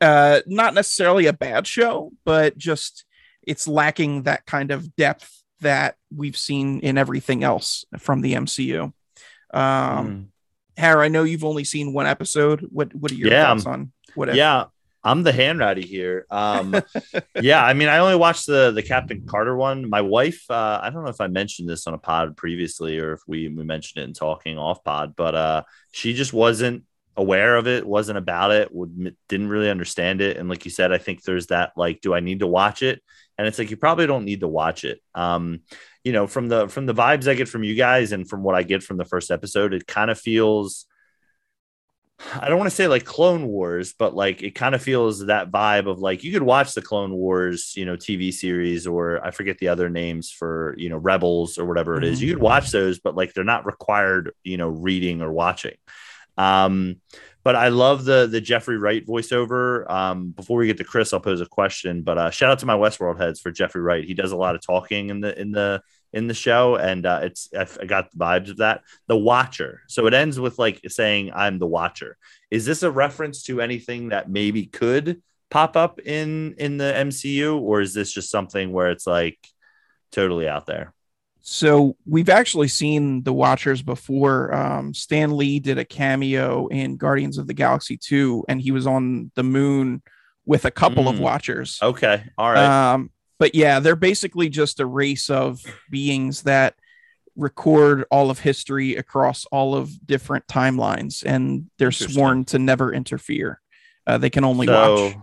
Uh, 0.00 0.40
not 0.46 0.74
necessarily 0.74 1.26
a 1.26 1.32
bad 1.32 1.66
show, 1.66 2.12
but 2.24 2.56
just 2.58 3.04
it's 3.42 3.66
lacking 3.66 4.22
that 4.24 4.44
kind 4.46 4.70
of 4.70 4.94
depth 4.96 5.42
that 5.60 5.96
we've 6.14 6.36
seen 6.36 6.80
in 6.80 6.98
everything 6.98 7.42
else 7.42 7.84
from 7.98 8.20
the 8.20 8.34
MCU. 8.34 8.84
Um, 8.84 8.92
Mm. 9.54 10.26
Harry, 10.76 11.06
I 11.06 11.08
know 11.08 11.24
you've 11.24 11.42
only 11.44 11.64
seen 11.64 11.92
one 11.92 12.06
episode. 12.06 12.60
What 12.70 12.94
What 12.94 13.10
are 13.10 13.14
your 13.16 13.30
Yeah, 13.32 13.46
thoughts 13.54 13.66
on 13.66 13.92
what? 14.14 14.28
If? 14.28 14.36
yeah 14.36 14.66
i'm 15.10 15.22
the 15.22 15.32
hand 15.32 15.60
here. 15.78 16.26
Um 16.30 16.76
yeah 17.40 17.64
i 17.64 17.72
mean 17.72 17.88
i 17.88 17.98
only 17.98 18.16
watched 18.16 18.46
the 18.46 18.70
the 18.70 18.82
captain 18.82 19.24
carter 19.26 19.56
one. 19.56 19.88
My 19.88 20.00
wife 20.00 20.44
uh 20.50 20.80
i 20.82 20.90
don't 20.90 21.04
know 21.04 21.10
if 21.10 21.20
i 21.20 21.26
mentioned 21.26 21.68
this 21.68 21.86
on 21.86 21.94
a 21.94 21.98
pod 21.98 22.36
previously 22.36 22.98
or 22.98 23.12
if 23.12 23.20
we 23.26 23.48
we 23.48 23.64
mentioned 23.64 24.02
it 24.02 24.08
in 24.08 24.14
talking 24.14 24.58
off 24.58 24.84
pod 24.84 25.14
but 25.16 25.34
uh 25.34 25.62
she 25.92 26.14
just 26.14 26.32
wasn't 26.32 26.84
aware 27.16 27.56
of 27.56 27.66
it 27.66 27.84
wasn't 27.84 28.16
about 28.16 28.52
it 28.52 28.72
would 28.72 29.16
didn't 29.28 29.48
really 29.48 29.68
understand 29.68 30.20
it. 30.20 30.36
And 30.36 30.48
like 30.48 30.64
you 30.64 30.70
said 30.70 30.92
i 30.92 30.98
think 30.98 31.22
there's 31.22 31.48
that 31.48 31.72
like 31.76 32.00
do 32.00 32.14
i 32.14 32.20
need 32.20 32.40
to 32.40 32.46
watch 32.46 32.82
it? 32.82 33.02
And 33.36 33.46
it's 33.46 33.58
like 33.58 33.70
you 33.70 33.76
probably 33.76 34.06
don't 34.06 34.24
need 34.24 34.40
to 34.40 34.48
watch 34.48 34.84
it. 34.84 35.00
Um 35.14 35.62
you 36.04 36.12
know 36.12 36.26
from 36.26 36.48
the 36.48 36.68
from 36.68 36.86
the 36.86 36.94
vibes 36.94 37.28
i 37.28 37.34
get 37.34 37.48
from 37.48 37.64
you 37.64 37.74
guys 37.74 38.12
and 38.12 38.26
from 38.26 38.42
what 38.42 38.54
i 38.54 38.62
get 38.62 38.82
from 38.82 38.96
the 38.96 39.04
first 39.04 39.30
episode 39.30 39.74
it 39.74 39.86
kind 39.86 40.10
of 40.10 40.18
feels 40.18 40.86
I 42.34 42.48
don't 42.48 42.58
want 42.58 42.68
to 42.68 42.74
say 42.74 42.88
like 42.88 43.04
Clone 43.04 43.46
Wars, 43.46 43.92
but 43.92 44.14
like 44.14 44.42
it 44.42 44.54
kind 44.54 44.74
of 44.74 44.82
feels 44.82 45.26
that 45.26 45.50
vibe 45.50 45.88
of 45.88 46.00
like 46.00 46.24
you 46.24 46.32
could 46.32 46.42
watch 46.42 46.74
the 46.74 46.82
Clone 46.82 47.14
Wars, 47.14 47.74
you 47.76 47.84
know, 47.84 47.96
TV 47.96 48.32
series, 48.32 48.86
or 48.86 49.24
I 49.24 49.30
forget 49.30 49.58
the 49.58 49.68
other 49.68 49.88
names 49.88 50.30
for, 50.30 50.74
you 50.76 50.88
know, 50.88 50.96
Rebels 50.96 51.58
or 51.58 51.64
whatever 51.64 51.96
it 51.96 52.04
is. 52.04 52.20
You 52.20 52.32
could 52.32 52.42
watch 52.42 52.70
those, 52.70 52.98
but 52.98 53.14
like 53.14 53.34
they're 53.34 53.44
not 53.44 53.66
required, 53.66 54.32
you 54.42 54.56
know, 54.56 54.68
reading 54.68 55.22
or 55.22 55.32
watching. 55.32 55.76
Um, 56.36 56.96
but 57.44 57.56
I 57.56 57.68
love 57.68 58.04
the 58.04 58.26
the 58.26 58.40
Jeffrey 58.40 58.78
Wright 58.78 59.06
voiceover. 59.06 59.88
Um, 59.88 60.30
before 60.30 60.58
we 60.58 60.66
get 60.66 60.76
to 60.78 60.84
Chris, 60.84 61.12
I'll 61.12 61.20
pose 61.20 61.40
a 61.40 61.46
question. 61.46 62.02
But 62.02 62.18
uh, 62.18 62.30
shout 62.30 62.50
out 62.50 62.58
to 62.58 62.66
my 62.66 62.76
Westworld 62.76 63.18
heads 63.18 63.40
for 63.40 63.50
Jeffrey 63.50 63.80
Wright. 63.80 64.04
He 64.04 64.14
does 64.14 64.32
a 64.32 64.36
lot 64.36 64.54
of 64.54 64.60
talking 64.60 65.10
in 65.10 65.20
the 65.20 65.40
in 65.40 65.52
the 65.52 65.82
in 66.12 66.26
the 66.26 66.34
show, 66.34 66.76
and 66.76 67.04
uh, 67.04 67.20
it's 67.22 67.48
I, 67.56 67.66
I 67.80 67.84
got 67.86 68.10
the 68.10 68.18
vibes 68.18 68.50
of 68.50 68.58
that. 68.58 68.82
The 69.06 69.16
Watcher. 69.16 69.82
So 69.88 70.06
it 70.06 70.14
ends 70.14 70.40
with 70.40 70.58
like 70.58 70.80
saying, 70.88 71.32
"I'm 71.34 71.58
the 71.58 71.66
Watcher." 71.66 72.16
Is 72.50 72.64
this 72.64 72.82
a 72.82 72.90
reference 72.90 73.42
to 73.44 73.60
anything 73.60 74.08
that 74.08 74.30
maybe 74.30 74.66
could 74.66 75.22
pop 75.50 75.76
up 75.76 76.00
in 76.00 76.54
in 76.58 76.78
the 76.78 76.92
MCU, 76.96 77.60
or 77.60 77.80
is 77.80 77.94
this 77.94 78.12
just 78.12 78.30
something 78.30 78.72
where 78.72 78.90
it's 78.90 79.06
like 79.06 79.38
totally 80.12 80.48
out 80.48 80.66
there? 80.66 80.92
So 81.40 81.96
we've 82.04 82.28
actually 82.28 82.68
seen 82.68 83.22
the 83.22 83.32
Watchers 83.32 83.80
before. 83.80 84.54
Um, 84.54 84.92
Stan 84.92 85.34
Lee 85.36 85.60
did 85.60 85.78
a 85.78 85.84
cameo 85.84 86.66
in 86.66 86.96
Guardians 86.98 87.38
of 87.38 87.46
the 87.46 87.54
Galaxy 87.54 87.96
2, 87.96 88.44
and 88.48 88.60
he 88.60 88.70
was 88.70 88.86
on 88.86 89.30
the 89.34 89.42
moon 89.42 90.02
with 90.44 90.66
a 90.66 90.70
couple 90.70 91.08
of 91.08 91.16
Mm. 91.16 91.20
Watchers. 91.20 91.78
Okay, 91.82 92.22
all 92.36 92.52
right. 92.52 92.92
Um, 92.92 93.10
but 93.38 93.54
yeah, 93.54 93.80
they're 93.80 93.96
basically 93.96 94.48
just 94.48 94.80
a 94.80 94.86
race 94.86 95.30
of 95.30 95.60
beings 95.90 96.42
that 96.42 96.74
record 97.36 98.04
all 98.10 98.30
of 98.30 98.40
history 98.40 98.96
across 98.96 99.44
all 99.46 99.74
of 99.74 99.90
different 100.06 100.46
timelines, 100.48 101.22
and 101.24 101.70
they're 101.78 101.92
sworn 101.92 102.44
to 102.46 102.58
never 102.58 102.92
interfere. 102.92 103.60
Uh, 104.06 104.18
they 104.18 104.30
can 104.30 104.44
only 104.44 104.66
so, 104.66 104.72
watch. 105.04 105.16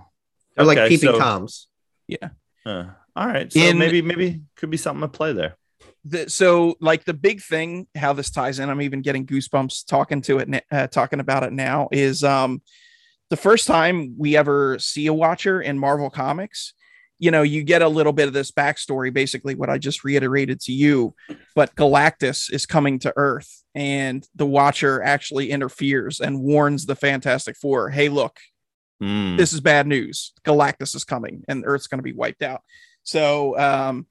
They're 0.56 0.66
like 0.66 0.78
okay, 0.78 0.90
peeping 0.90 1.12
so- 1.12 1.20
toms. 1.20 1.68
uh, 2.66 2.86
all 3.16 3.28
right, 3.28 3.52
so 3.52 3.60
In- 3.60 3.78
maybe 3.78 4.02
maybe 4.02 4.42
could 4.56 4.70
be 4.70 4.78
something 4.78 5.02
to 5.02 5.08
play 5.08 5.34
there. 5.34 5.58
the, 6.06 6.30
so 6.30 6.76
like 6.80 7.04
the 7.04 7.14
big 7.14 7.42
thing 7.42 7.88
how 7.96 8.14
this 8.14 8.30
ties 8.30 8.60
in 8.60 8.70
i'm 8.70 8.82
even 8.82 9.02
getting 9.02 9.26
goosebumps 9.26 9.86
talking 9.88 10.22
to 10.22 10.38
it 10.40 10.48
na- 10.48 10.60
uh, 10.72 10.86
talking 10.88 11.20
about 11.20 11.44
it 11.44 11.52
now 11.52 11.90
is 11.92 12.24
um 12.24 12.62
the 13.32 13.38
first 13.38 13.66
time 13.66 14.14
we 14.18 14.38
ever 14.38 14.78
see 14.80 15.08
a 15.08 15.14
watcher 15.14 15.60
in 15.62 15.80
marvel 15.80 16.10
comics 16.12 16.74
you 17.20 17.32
know 17.32 17.42
you 17.42 17.64
get 17.64 17.82
a 17.82 17.88
little 17.88 18.14
bit 18.14 18.28
of 18.28 18.34
this 18.34 18.52
backstory 18.52 19.14
basically 19.14 19.56
what 19.56 19.70
i 19.70 19.78
just 19.78 20.04
reiterated 20.04 20.60
to 20.60 20.72
you 20.74 21.14
but 21.56 21.74
galactus 21.76 22.52
is 22.52 22.66
coming 22.66 23.00
to 23.00 23.14
earth 23.16 23.64
and 23.74 24.28
the 24.36 24.46
watcher 24.46 25.02
actually 25.02 25.52
interferes 25.52 26.20
and 26.20 26.40
warns 26.40 26.86
the 26.86 26.96
fantastic 26.96 27.56
four 27.58 27.90
hey 27.90 28.10
look 28.10 28.38
Hmm. 29.02 29.36
this 29.36 29.52
is 29.52 29.60
bad 29.60 29.88
news 29.88 30.32
galactus 30.46 30.96
is 30.96 31.04
coming 31.04 31.44
and 31.50 31.64
earth's 31.66 31.88
going 31.88 32.00
to 32.00 32.04
be 32.04 32.14
wiped 32.14 32.42
out 32.42 32.62
so 33.04 33.60
um 33.60 34.06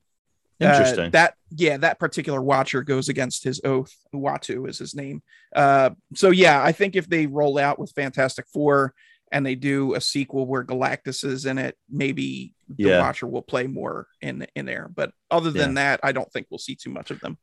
uh, 0.60 0.66
Interesting. 0.66 1.10
that 1.10 1.34
yeah, 1.50 1.76
that 1.78 1.98
particular 1.98 2.40
watcher 2.40 2.82
goes 2.82 3.08
against 3.08 3.42
his 3.44 3.60
oath. 3.64 3.92
Uatu 4.14 4.68
is 4.68 4.78
his 4.78 4.94
name. 4.94 5.20
Uh, 5.54 5.90
so 6.14 6.30
yeah, 6.30 6.62
I 6.62 6.70
think 6.72 6.94
if 6.96 7.08
they 7.08 7.26
roll 7.26 7.58
out 7.58 7.78
with 7.78 7.90
Fantastic 7.92 8.46
Four 8.52 8.94
and 9.34 9.44
they 9.44 9.56
do 9.56 9.94
a 9.94 10.00
sequel 10.00 10.46
where 10.46 10.64
Galactus 10.64 11.24
is 11.24 11.44
in 11.44 11.58
it, 11.58 11.76
maybe 11.90 12.54
the 12.68 12.84
Yeah. 12.84 13.00
Watcher 13.00 13.26
will 13.26 13.42
play 13.42 13.66
more 13.66 14.06
in 14.22 14.46
in 14.54 14.64
there. 14.64 14.88
But 14.94 15.12
other 15.30 15.50
than 15.50 15.74
that, 15.74 16.00
I 16.02 16.12
don't 16.12 16.32
think 16.32 16.46
we'll 16.50 16.58
see 16.58 16.76
too 16.76 16.90
much 16.90 17.10
of 17.10 17.20
them. 17.20 17.36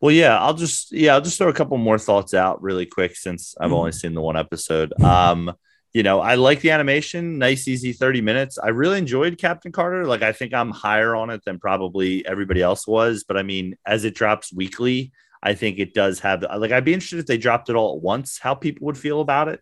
Well, 0.00 0.12
yeah, 0.12 0.38
I'll 0.38 0.54
just 0.54 0.92
yeah, 0.92 1.14
I'll 1.14 1.20
just 1.20 1.36
throw 1.36 1.48
a 1.48 1.52
couple 1.52 1.76
more 1.78 1.98
thoughts 1.98 2.32
out 2.32 2.62
really 2.62 2.86
quick 2.86 3.16
since 3.16 3.56
I've 3.60 3.72
only 3.72 3.92
seen 3.92 4.14
the 4.14 4.20
one 4.22 4.36
episode. 4.36 4.92
Um, 5.02 5.52
you 5.92 6.02
know, 6.04 6.20
I 6.20 6.36
like 6.36 6.60
the 6.60 6.70
animation, 6.70 7.38
nice, 7.38 7.66
easy 7.66 7.92
30 7.92 8.20
minutes. 8.20 8.58
I 8.58 8.68
really 8.68 8.98
enjoyed 8.98 9.38
Captain 9.38 9.72
Carter. 9.72 10.04
Like, 10.06 10.22
I 10.22 10.32
think 10.32 10.52
I'm 10.52 10.70
higher 10.70 11.16
on 11.16 11.30
it 11.30 11.42
than 11.44 11.58
probably 11.58 12.24
everybody 12.26 12.60
else 12.60 12.86
was. 12.86 13.24
But 13.26 13.36
I 13.38 13.42
mean, 13.42 13.76
as 13.86 14.04
it 14.04 14.14
drops 14.14 14.52
weekly, 14.52 15.12
I 15.42 15.54
think 15.54 15.78
it 15.78 15.92
does 15.94 16.20
have 16.20 16.42
like 16.56 16.70
I'd 16.70 16.84
be 16.84 16.94
interested 16.94 17.18
if 17.18 17.26
they 17.26 17.38
dropped 17.38 17.68
it 17.68 17.76
all 17.76 17.96
at 17.96 18.02
once, 18.02 18.38
how 18.38 18.54
people 18.54 18.86
would 18.86 18.98
feel 18.98 19.20
about 19.20 19.48
it. 19.48 19.60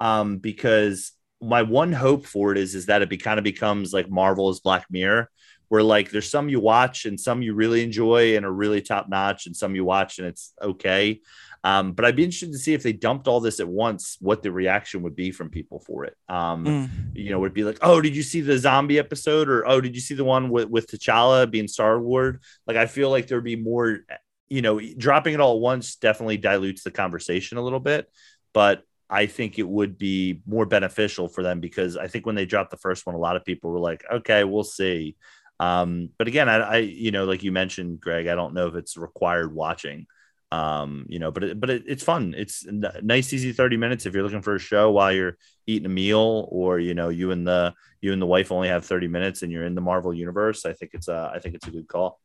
Um, 0.00 0.38
because 0.38 1.12
my 1.40 1.62
one 1.62 1.92
hope 1.92 2.26
for 2.26 2.52
it 2.52 2.58
is 2.58 2.74
is 2.74 2.86
that 2.86 3.02
it 3.02 3.10
be 3.10 3.16
kind 3.16 3.38
of 3.38 3.44
becomes 3.44 3.92
like 3.92 4.08
Marvel's 4.10 4.60
Black 4.60 4.86
Mirror, 4.90 5.30
where 5.68 5.82
like 5.82 6.10
there's 6.10 6.30
some 6.30 6.48
you 6.48 6.60
watch 6.60 7.06
and 7.06 7.18
some 7.18 7.42
you 7.42 7.54
really 7.54 7.82
enjoy 7.82 8.36
and 8.36 8.46
are 8.46 8.52
really 8.52 8.80
top 8.80 9.08
notch, 9.08 9.46
and 9.46 9.56
some 9.56 9.74
you 9.74 9.84
watch 9.84 10.18
and 10.18 10.28
it's 10.28 10.52
okay. 10.60 11.20
Um, 11.64 11.92
but 11.92 12.04
I'd 12.04 12.14
be 12.14 12.22
interested 12.22 12.52
to 12.52 12.58
see 12.58 12.74
if 12.74 12.84
they 12.84 12.92
dumped 12.92 13.26
all 13.26 13.40
this 13.40 13.58
at 13.58 13.66
once, 13.66 14.18
what 14.20 14.40
the 14.40 14.52
reaction 14.52 15.02
would 15.02 15.16
be 15.16 15.32
from 15.32 15.50
people 15.50 15.80
for 15.80 16.04
it. 16.04 16.16
Um, 16.28 16.64
Mm. 16.64 16.88
You 17.16 17.30
know, 17.30 17.40
would 17.40 17.54
be 17.54 17.64
like, 17.64 17.78
oh, 17.82 18.00
did 18.00 18.14
you 18.14 18.22
see 18.22 18.40
the 18.40 18.56
zombie 18.56 18.98
episode, 19.00 19.48
or 19.48 19.66
oh, 19.66 19.80
did 19.80 19.94
you 19.96 20.00
see 20.00 20.14
the 20.14 20.24
one 20.24 20.48
with 20.50 20.68
with 20.68 20.86
T'Challa 20.86 21.50
being 21.50 21.66
Star 21.68 21.98
Lord? 21.98 22.40
Like, 22.66 22.76
I 22.76 22.86
feel 22.86 23.10
like 23.10 23.26
there'd 23.26 23.42
be 23.42 23.56
more. 23.56 24.00
You 24.48 24.62
know, 24.62 24.78
dropping 24.78 25.34
it 25.34 25.40
all 25.40 25.56
at 25.56 25.60
once 25.60 25.96
definitely 25.96 26.36
dilutes 26.36 26.84
the 26.84 26.92
conversation 26.92 27.58
a 27.58 27.62
little 27.62 27.80
bit, 27.80 28.08
but 28.54 28.84
I 29.08 29.26
think 29.26 29.58
it 29.58 29.68
would 29.68 29.98
be 29.98 30.40
more 30.46 30.66
beneficial 30.66 31.28
for 31.28 31.42
them 31.42 31.60
because 31.60 31.96
I 31.96 32.08
think 32.08 32.26
when 32.26 32.34
they 32.34 32.46
dropped 32.46 32.70
the 32.70 32.76
first 32.76 33.06
one, 33.06 33.14
a 33.14 33.18
lot 33.18 33.36
of 33.36 33.44
people 33.44 33.70
were 33.70 33.78
like, 33.78 34.04
okay, 34.10 34.44
we'll 34.44 34.64
see. 34.64 35.16
Um, 35.60 36.10
but 36.18 36.28
again, 36.28 36.48
I, 36.48 36.56
I, 36.56 36.76
you 36.78 37.12
know, 37.12 37.24
like 37.24 37.42
you 37.42 37.52
mentioned, 37.52 38.00
Greg, 38.00 38.26
I 38.26 38.34
don't 38.34 38.54
know 38.54 38.66
if 38.66 38.74
it's 38.74 38.96
required 38.96 39.54
watching 39.54 40.06
um 40.52 41.04
you 41.08 41.18
know 41.18 41.32
but 41.32 41.42
it, 41.42 41.58
but 41.58 41.70
it, 41.70 41.82
it's 41.88 42.04
fun 42.04 42.32
it's 42.36 42.64
n- 42.68 42.84
nice 43.02 43.32
easy 43.32 43.50
30 43.50 43.76
minutes 43.78 44.06
if 44.06 44.14
you're 44.14 44.22
looking 44.22 44.42
for 44.42 44.54
a 44.54 44.60
show 44.60 44.92
while 44.92 45.12
you're 45.12 45.36
eating 45.66 45.86
a 45.86 45.88
meal 45.88 46.46
or 46.52 46.78
you 46.78 46.94
know 46.94 47.08
you 47.08 47.32
and 47.32 47.44
the 47.44 47.74
you 48.00 48.12
and 48.12 48.22
the 48.22 48.26
wife 48.26 48.52
only 48.52 48.68
have 48.68 48.84
30 48.84 49.08
minutes 49.08 49.42
and 49.42 49.50
you're 49.50 49.64
in 49.64 49.74
the 49.74 49.80
marvel 49.80 50.14
universe 50.14 50.64
i 50.64 50.72
think 50.72 50.92
it's 50.94 51.08
a 51.08 51.32
i 51.34 51.40
think 51.40 51.56
it's 51.56 51.66
a 51.66 51.72
good 51.72 51.88
call 51.88 52.20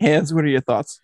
Hans, 0.00 0.32
what 0.32 0.44
are 0.44 0.48
your 0.48 0.60
thoughts? 0.60 1.00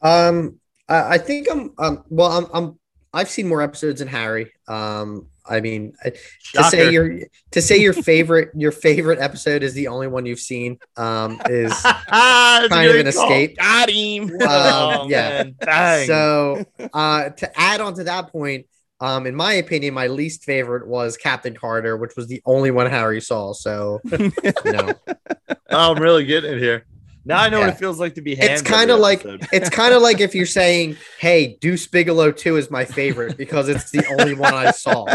Um, 0.00 0.60
I, 0.88 1.14
I 1.14 1.18
think 1.18 1.48
I'm. 1.50 1.72
Um, 1.78 2.04
well, 2.08 2.30
I'm. 2.30 2.46
I'm. 2.52 2.79
I've 3.12 3.28
seen 3.28 3.48
more 3.48 3.60
episodes 3.62 3.98
than 3.98 4.08
Harry. 4.08 4.52
Um, 4.68 5.26
I 5.44 5.60
mean, 5.60 5.94
I- 6.04 6.12
to 6.54 6.64
say 6.64 6.92
your 6.92 7.18
to 7.52 7.62
say 7.62 7.78
your 7.78 7.92
favorite 7.92 8.50
your 8.54 8.70
favorite 8.72 9.18
episode 9.18 9.62
is 9.64 9.74
the 9.74 9.88
only 9.88 10.06
one 10.06 10.26
you've 10.26 10.38
seen. 10.38 10.78
Um, 10.96 11.40
is 11.46 11.72
kind 12.08 12.64
of 12.72 12.72
an 12.72 13.12
call. 13.12 13.24
escape. 13.24 13.58
Got 13.58 13.90
him. 13.90 14.30
Oh, 14.40 15.02
Um, 15.02 15.10
yeah. 15.10 15.44
man. 15.66 16.06
So, 16.06 16.64
uh, 16.94 17.30
to 17.30 17.60
add 17.60 17.80
on 17.80 17.94
to 17.94 18.04
that 18.04 18.30
point, 18.30 18.66
um, 19.00 19.26
in 19.26 19.34
my 19.34 19.54
opinion, 19.54 19.94
my 19.94 20.06
least 20.06 20.44
favorite 20.44 20.86
was 20.86 21.16
Captain 21.16 21.56
Carter, 21.56 21.96
which 21.96 22.12
was 22.16 22.28
the 22.28 22.42
only 22.44 22.70
one 22.70 22.86
Harry 22.88 23.20
saw. 23.20 23.52
So, 23.52 24.00
you 24.04 24.30
know, 24.66 24.92
Oh, 25.08 25.14
I'm 25.94 26.00
really 26.00 26.24
getting 26.26 26.52
it 26.52 26.58
here. 26.58 26.84
Now 27.24 27.40
I 27.42 27.48
know 27.48 27.60
what 27.60 27.68
it 27.70 27.78
feels 27.78 28.00
like 28.00 28.14
to 28.14 28.22
be. 28.22 28.32
it's 28.32 28.62
kind 28.62 28.90
of 28.90 28.98
like 29.00 29.22
it's 29.52 29.68
kind 29.70 29.94
of 29.94 30.02
like 30.08 30.20
if 30.20 30.34
you're 30.34 30.46
saying, 30.46 30.96
"Hey, 31.18 31.56
Deuce 31.60 31.86
Bigalow 31.86 32.32
two 32.36 32.56
is 32.56 32.70
my 32.70 32.84
favorite 32.84 33.36
because 33.36 33.68
it's 33.68 33.90
the 33.90 34.04
only 34.06 34.34
one 34.34 34.54
I 34.54 34.70
saw." 34.70 35.06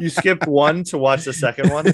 you 0.00 0.08
skipped 0.10 0.46
one 0.46 0.82
to 0.84 0.98
watch 0.98 1.24
the 1.24 1.32
second 1.32 1.70
one. 1.70 1.92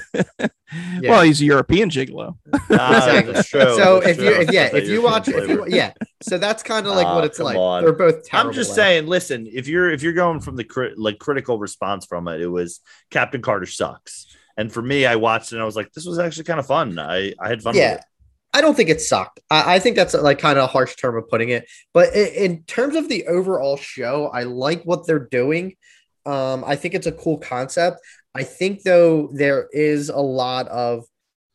Yeah. 1.01 1.11
Well, 1.11 1.23
he's 1.23 1.41
a 1.43 1.45
European 1.45 1.91
gigolo. 1.91 2.37
Ah, 2.71 2.97
Exactly. 3.19 3.35
true. 3.45 3.77
so 3.77 4.01
That's 4.01 4.19
if 4.19 4.25
you 4.25 4.31
if, 4.33 4.53
yeah 4.53 4.69
if 4.75 4.89
you 4.89 5.03
watch 5.03 5.29
if 5.29 5.49
you 5.49 5.65
yeah 5.69 5.93
so 6.23 6.39
that's 6.39 6.63
kind 6.63 6.87
of 6.87 6.95
like 6.97 7.07
Ah, 7.07 7.15
what 7.15 7.25
it's 7.25 7.39
like 7.39 7.57
on. 7.57 7.83
they're 7.85 7.93
both 7.93 8.25
terrible 8.25 8.51
I'm 8.51 8.55
just 8.55 8.71
though. 8.71 8.77
saying, 8.77 9.07
listen, 9.07 9.47
if 9.53 9.69
you're 9.69 9.91
if 9.91 10.03
you're 10.03 10.13
going 10.15 10.41
from 10.41 10.57
the 10.57 10.65
crit, 10.65 10.99
like 10.99 11.19
critical 11.19 11.59
response 11.59 12.07
from 12.07 12.29
it, 12.29 12.41
it 12.41 12.49
was 12.49 12.81
Captain 13.11 13.43
Carter 13.43 13.67
sucks. 13.67 14.27
And 14.57 14.73
for 14.73 14.81
me, 14.83 15.05
I 15.05 15.17
watched 15.17 15.53
it 15.53 15.57
and 15.57 15.63
I 15.63 15.67
was 15.67 15.77
like, 15.77 15.93
this 15.93 16.07
was 16.07 16.19
actually 16.19 16.45
kind 16.45 16.59
of 16.61 16.67
fun. 16.67 16.99
I 16.99 17.35
I 17.39 17.49
had 17.49 17.63
fun 17.63 17.77
Yeah. 17.77 18.01
I 18.53 18.61
don't 18.61 18.75
think 18.77 18.89
it 18.89 19.01
sucked. 19.01 19.41
I, 19.51 19.77
I 19.77 19.79
think 19.79 19.97
that's 19.97 20.15
like 20.15 20.39
kind 20.39 20.59
of 20.59 20.65
a 20.65 20.69
harsh 20.69 20.97
term 20.97 21.17
of 21.17 21.29
putting 21.29 21.51
it. 21.51 21.69
But 21.93 22.15
in, 22.15 22.27
in 22.29 22.63
terms 22.65 22.97
of 22.97 23.09
the 23.09 23.27
overall 23.27 23.77
show, 23.77 24.29
I 24.33 24.45
like 24.45 24.83
what 24.85 25.07
they're 25.07 25.29
doing. 25.31 25.77
Um, 26.25 26.65
I 26.67 26.77
think 26.77 26.95
it's 26.95 27.07
a 27.07 27.13
cool 27.13 27.39
concept. 27.39 27.99
I 28.35 28.45
think 28.45 28.83
though 28.83 29.31
there 29.33 29.69
is 29.73 30.09
a 30.09 30.19
lot 30.21 30.69
of 30.69 31.05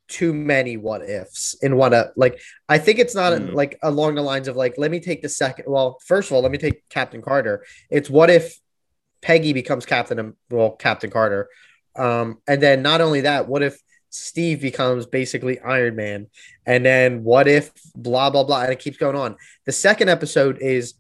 too 0.08 0.34
many 0.34 0.76
what 0.78 1.02
ifs 1.10 1.56
in 1.62 1.78
one 1.78 1.94
up. 1.94 2.14
Like 2.18 2.40
I 2.68 2.78
think 2.78 3.00
it's 3.00 3.16
not 3.16 3.34
Mm. 3.34 3.54
like 3.54 3.80
along 3.82 4.16
the 4.16 4.22
lines 4.22 4.48
of 4.48 4.56
like 4.56 4.76
let 4.78 4.92
me 4.92 5.00
take 5.00 5.22
the 5.22 5.30
second. 5.30 5.66
Well, 5.68 5.98
first 6.06 6.30
of 6.30 6.36
all, 6.36 6.42
let 6.42 6.52
me 6.52 6.58
take 6.58 6.88
Captain 6.90 7.22
Carter. 7.22 7.66
It's 7.90 8.10
what 8.10 8.30
if 8.30 8.60
Peggy 9.22 9.54
becomes 9.54 9.86
Captain? 9.86 10.36
Well, 10.50 10.72
Captain 10.72 11.10
Carter. 11.10 11.48
Um, 11.96 12.40
and 12.48 12.62
then 12.62 12.82
not 12.82 13.02
only 13.02 13.22
that, 13.22 13.48
what 13.48 13.64
if 13.64 13.80
Steve 14.12 14.62
becomes 14.62 15.06
basically 15.06 15.60
Iron 15.60 15.96
Man? 15.96 16.28
And 16.66 16.86
then 16.86 17.24
what 17.24 17.48
if 17.48 17.72
blah 17.96 18.30
blah 18.30 18.44
blah? 18.44 18.64
And 18.64 18.74
it 18.74 18.80
keeps 18.80 18.98
going 18.98 19.16
on. 19.16 19.38
The 19.66 19.72
second 19.72 20.10
episode 20.10 20.60
is 20.62 20.94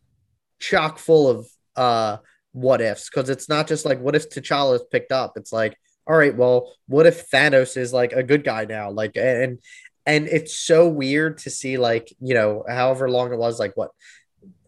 chock 0.60 0.98
full 0.98 1.30
of 1.30 1.48
uh 1.76 2.18
what 2.54 2.82
ifs 2.82 3.10
because 3.10 3.30
it's 3.30 3.48
not 3.48 3.68
just 3.68 3.86
like 3.86 4.00
what 4.00 4.16
if 4.16 4.30
T'Challa 4.30 4.76
is 4.76 4.84
picked 4.92 5.12
up. 5.12 5.34
It's 5.36 5.54
like, 5.54 5.78
all 6.08 6.18
right, 6.18 6.36
well, 6.36 6.74
what 6.88 7.06
if 7.06 7.30
Thanos 7.30 7.78
is 7.78 7.94
like 7.94 8.14
a 8.14 8.24
good 8.24 8.44
guy 8.44 8.66
now? 8.66 8.90
Like 8.90 9.16
and 9.16 9.60
and 10.06 10.28
it's 10.28 10.58
so 10.58 10.88
weird 10.88 11.38
to 11.40 11.50
see 11.50 11.78
like, 11.78 12.12
you 12.20 12.34
know, 12.34 12.64
however 12.68 13.10
long 13.10 13.34
it 13.34 13.38
was, 13.38 13.60
like 13.60 13.76
what 13.76 13.92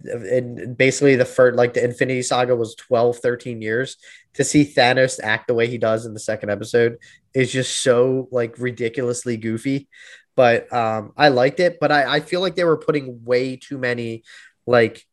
and 0.06 0.78
basically 0.78 1.16
the 1.16 1.26
first 1.26 1.56
like 1.58 1.74
the 1.74 1.84
Infinity 1.84 2.22
Saga 2.22 2.56
was 2.56 2.76
12, 2.76 3.18
13 3.18 3.62
years 3.62 3.98
to 4.34 4.44
see 4.44 4.66
Thanos 4.66 5.20
act 5.22 5.48
the 5.48 5.54
way 5.54 5.68
he 5.68 5.78
does 5.78 6.06
in 6.06 6.14
the 6.14 6.20
second 6.20 6.50
episode 6.50 6.98
is 7.34 7.52
just 7.52 7.82
so 7.82 8.28
like 8.32 8.58
ridiculously 8.58 9.38
goofy. 9.38 9.88
But 10.36 10.72
um 10.74 11.14
I 11.18 11.30
liked 11.30 11.60
it, 11.60 11.80
but 11.80 11.92
I, 11.92 12.16
I 12.16 12.20
feel 12.20 12.42
like 12.42 12.56
they 12.56 12.64
were 12.64 12.78
putting 12.78 13.24
way 13.24 13.56
too 13.56 13.78
many 13.78 14.24
like 14.66 15.06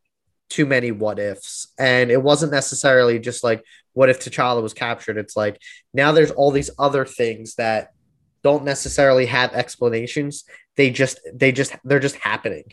too 0.48 0.66
many 0.66 0.90
what 0.90 1.18
ifs. 1.18 1.68
And 1.78 2.10
it 2.10 2.22
wasn't 2.22 2.52
necessarily 2.52 3.18
just 3.18 3.44
like 3.44 3.64
what 3.92 4.08
if 4.08 4.20
T'Challa 4.20 4.62
was 4.62 4.74
captured? 4.74 5.18
It's 5.18 5.36
like 5.36 5.60
now 5.92 6.12
there's 6.12 6.30
all 6.30 6.50
these 6.50 6.70
other 6.78 7.04
things 7.04 7.56
that 7.56 7.90
don't 8.42 8.64
necessarily 8.64 9.26
have 9.26 9.52
explanations. 9.52 10.44
They 10.76 10.90
just 10.90 11.20
they 11.32 11.52
just 11.52 11.76
they're 11.84 12.00
just 12.00 12.16
happening. 12.16 12.64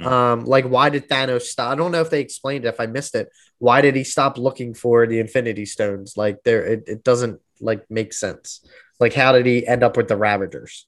Mm. 0.00 0.06
Um, 0.06 0.44
like 0.44 0.64
why 0.66 0.90
did 0.90 1.08
Thanos 1.08 1.42
stop? 1.42 1.72
I 1.72 1.74
don't 1.74 1.90
know 1.92 2.00
if 2.00 2.10
they 2.10 2.20
explained 2.20 2.64
it 2.64 2.68
if 2.68 2.80
I 2.80 2.86
missed 2.86 3.14
it. 3.14 3.28
Why 3.58 3.80
did 3.80 3.96
he 3.96 4.04
stop 4.04 4.38
looking 4.38 4.72
for 4.74 5.06
the 5.06 5.18
Infinity 5.18 5.66
Stones? 5.66 6.16
Like 6.16 6.42
there 6.44 6.64
it, 6.64 6.84
it 6.86 7.04
doesn't 7.04 7.40
like 7.60 7.84
make 7.90 8.12
sense. 8.12 8.64
Like 9.00 9.14
how 9.14 9.32
did 9.32 9.46
he 9.46 9.66
end 9.66 9.82
up 9.82 9.96
with 9.96 10.08
the 10.08 10.16
Ravagers? 10.16 10.86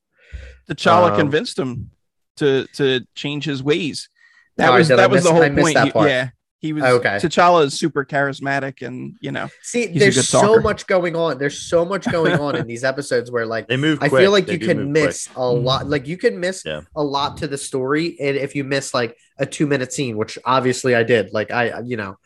T'Challa 0.68 1.10
Um, 1.10 1.16
convinced 1.18 1.58
him 1.58 1.90
to 2.36 2.66
to 2.74 3.04
change 3.16 3.44
his 3.44 3.62
ways. 3.62 4.08
That 4.56 4.66
All 4.66 4.72
right, 4.74 4.78
was 4.78 4.88
did 4.88 4.94
I 4.94 4.96
that 5.02 5.10
was 5.10 5.16
miss- 5.18 5.24
the 5.24 5.32
whole 5.32 5.42
I 5.42 5.48
point. 5.50 5.74
that 5.74 5.92
part. 5.92 6.08
yeah, 6.08 6.28
he 6.60 6.72
was. 6.72 6.84
Okay. 6.84 7.16
T'Challa 7.16 7.64
is 7.64 7.78
super 7.78 8.04
charismatic, 8.04 8.86
and 8.86 9.16
you 9.20 9.32
know, 9.32 9.48
See, 9.62 9.86
there's 9.86 10.28
so 10.28 10.60
much 10.60 10.86
going 10.86 11.16
on. 11.16 11.38
There's 11.38 11.58
so 11.58 11.84
much 11.84 12.10
going 12.12 12.38
on 12.38 12.54
in 12.56 12.66
these 12.66 12.84
episodes 12.84 13.30
where 13.30 13.46
like 13.46 13.66
They 13.66 13.76
move. 13.78 13.98
I 14.02 14.08
feel 14.08 14.30
like 14.30 14.46
They 14.46 14.52
you 14.54 14.58
do 14.58 14.66
can 14.66 14.78
move 14.84 14.88
miss 14.88 15.26
a 15.28 15.40
Mhm. 15.40 15.64
lot. 15.64 15.88
Like 15.88 16.06
you 16.06 16.16
can 16.18 16.38
miss 16.38 16.62
Yeah. 16.64 16.82
a 16.94 17.02
lot 17.02 17.38
to 17.38 17.48
the 17.48 17.58
story, 17.58 18.16
and 18.20 18.36
if 18.36 18.54
you 18.54 18.62
miss 18.64 18.92
like 18.94 19.16
a 19.38 19.46
two 19.46 19.66
minute 19.66 19.92
scene, 19.92 20.16
which 20.18 20.38
obviously 20.44 20.94
I 20.94 21.02
did. 21.02 21.32
Like 21.32 21.50
I, 21.50 21.80
you 21.84 21.96
know, 21.96 22.18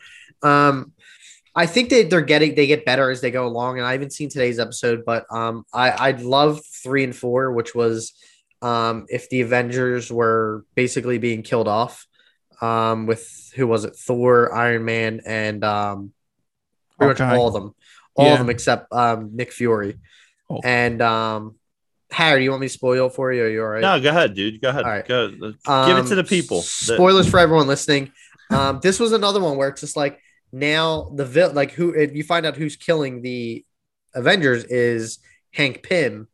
um, 0.43 0.91
I 1.55 1.65
think 1.65 1.89
they 1.89 2.03
they're 2.03 2.19
getting 2.19 2.55
they 2.55 2.67
get 2.67 2.83
better 2.83 3.09
as 3.09 3.21
they 3.21 3.31
go 3.31 3.47
along. 3.47 3.77
And 3.77 3.87
I 3.87 3.93
haven't 3.93 4.11
seen 4.11 4.27
today's 4.29 4.59
episode, 4.59 5.03
but 5.05 5.25
um, 5.31 5.63
I 5.73 5.89
I 5.91 6.11
love 6.11 6.59
three 6.83 7.05
and 7.05 7.15
four, 7.15 7.53
which 7.53 7.73
was 7.73 8.13
um 8.61 9.05
if 9.09 9.29
the 9.29 9.39
Avengers 9.41 10.11
were 10.11 10.65
basically 10.75 11.17
being 11.19 11.41
killed 11.41 11.69
off, 11.69 12.05
um, 12.61 13.05
with 13.05 13.44
who 13.55 13.67
was 13.67 13.85
it? 13.85 13.95
Thor, 13.95 14.53
Iron 14.53 14.85
Man, 14.85 15.21
and 15.25 15.63
um, 15.63 16.11
pretty 16.97 17.09
much 17.11 17.19
Hawkeye. 17.19 17.35
all 17.37 17.47
of 17.47 17.53
them, 17.53 17.73
all 18.15 18.25
Yeah. 18.27 18.33
of 18.33 18.39
them 18.39 18.49
except 18.49 18.91
um 18.93 19.31
Nick 19.35 19.51
Fury, 19.51 19.97
Oh. 20.49 20.59
and 20.63 21.01
um. 21.01 21.55
Harry, 22.11 22.39
do 22.41 22.43
you 22.45 22.51
want 22.51 22.61
me 22.61 22.67
to 22.67 22.73
spoil 22.73 23.09
for 23.09 23.33
you? 23.33 23.43
Are 23.43 23.49
you 23.49 23.61
all 23.61 23.67
right? 23.67 23.81
No, 23.81 23.99
go 23.99 24.09
ahead, 24.09 24.35
dude. 24.35 24.61
Go 24.61 24.69
ahead. 24.69 24.85
All 24.85 24.91
right. 24.91 25.05
Go. 25.05 25.27
Give 25.31 25.43
it 25.43 25.55
Um, 25.67 26.07
to 26.07 26.15
the 26.15 26.23
people. 26.23 26.59
The- 26.61 26.93
Spoilers 26.95 27.27
for 27.27 27.39
everyone 27.39 27.67
listening. 27.67 28.11
Um, 28.51 28.79
this 28.81 28.99
was 28.99 29.11
another 29.11 29.41
one 29.41 29.57
where 29.57 29.67
it's 29.69 29.81
just 29.81 29.97
like 29.97 30.19
now 30.51 31.11
the 31.15 31.25
vil- 31.25 31.51
like 31.51 31.71
who 31.71 31.93
if 31.93 32.15
you 32.15 32.23
find 32.23 32.45
out 32.45 32.55
who's 32.55 32.75
killing 32.77 33.21
the 33.23 33.65
Avengers 34.13 34.63
is 34.65 35.17
Hank 35.51 35.81
Pym, 35.83 36.27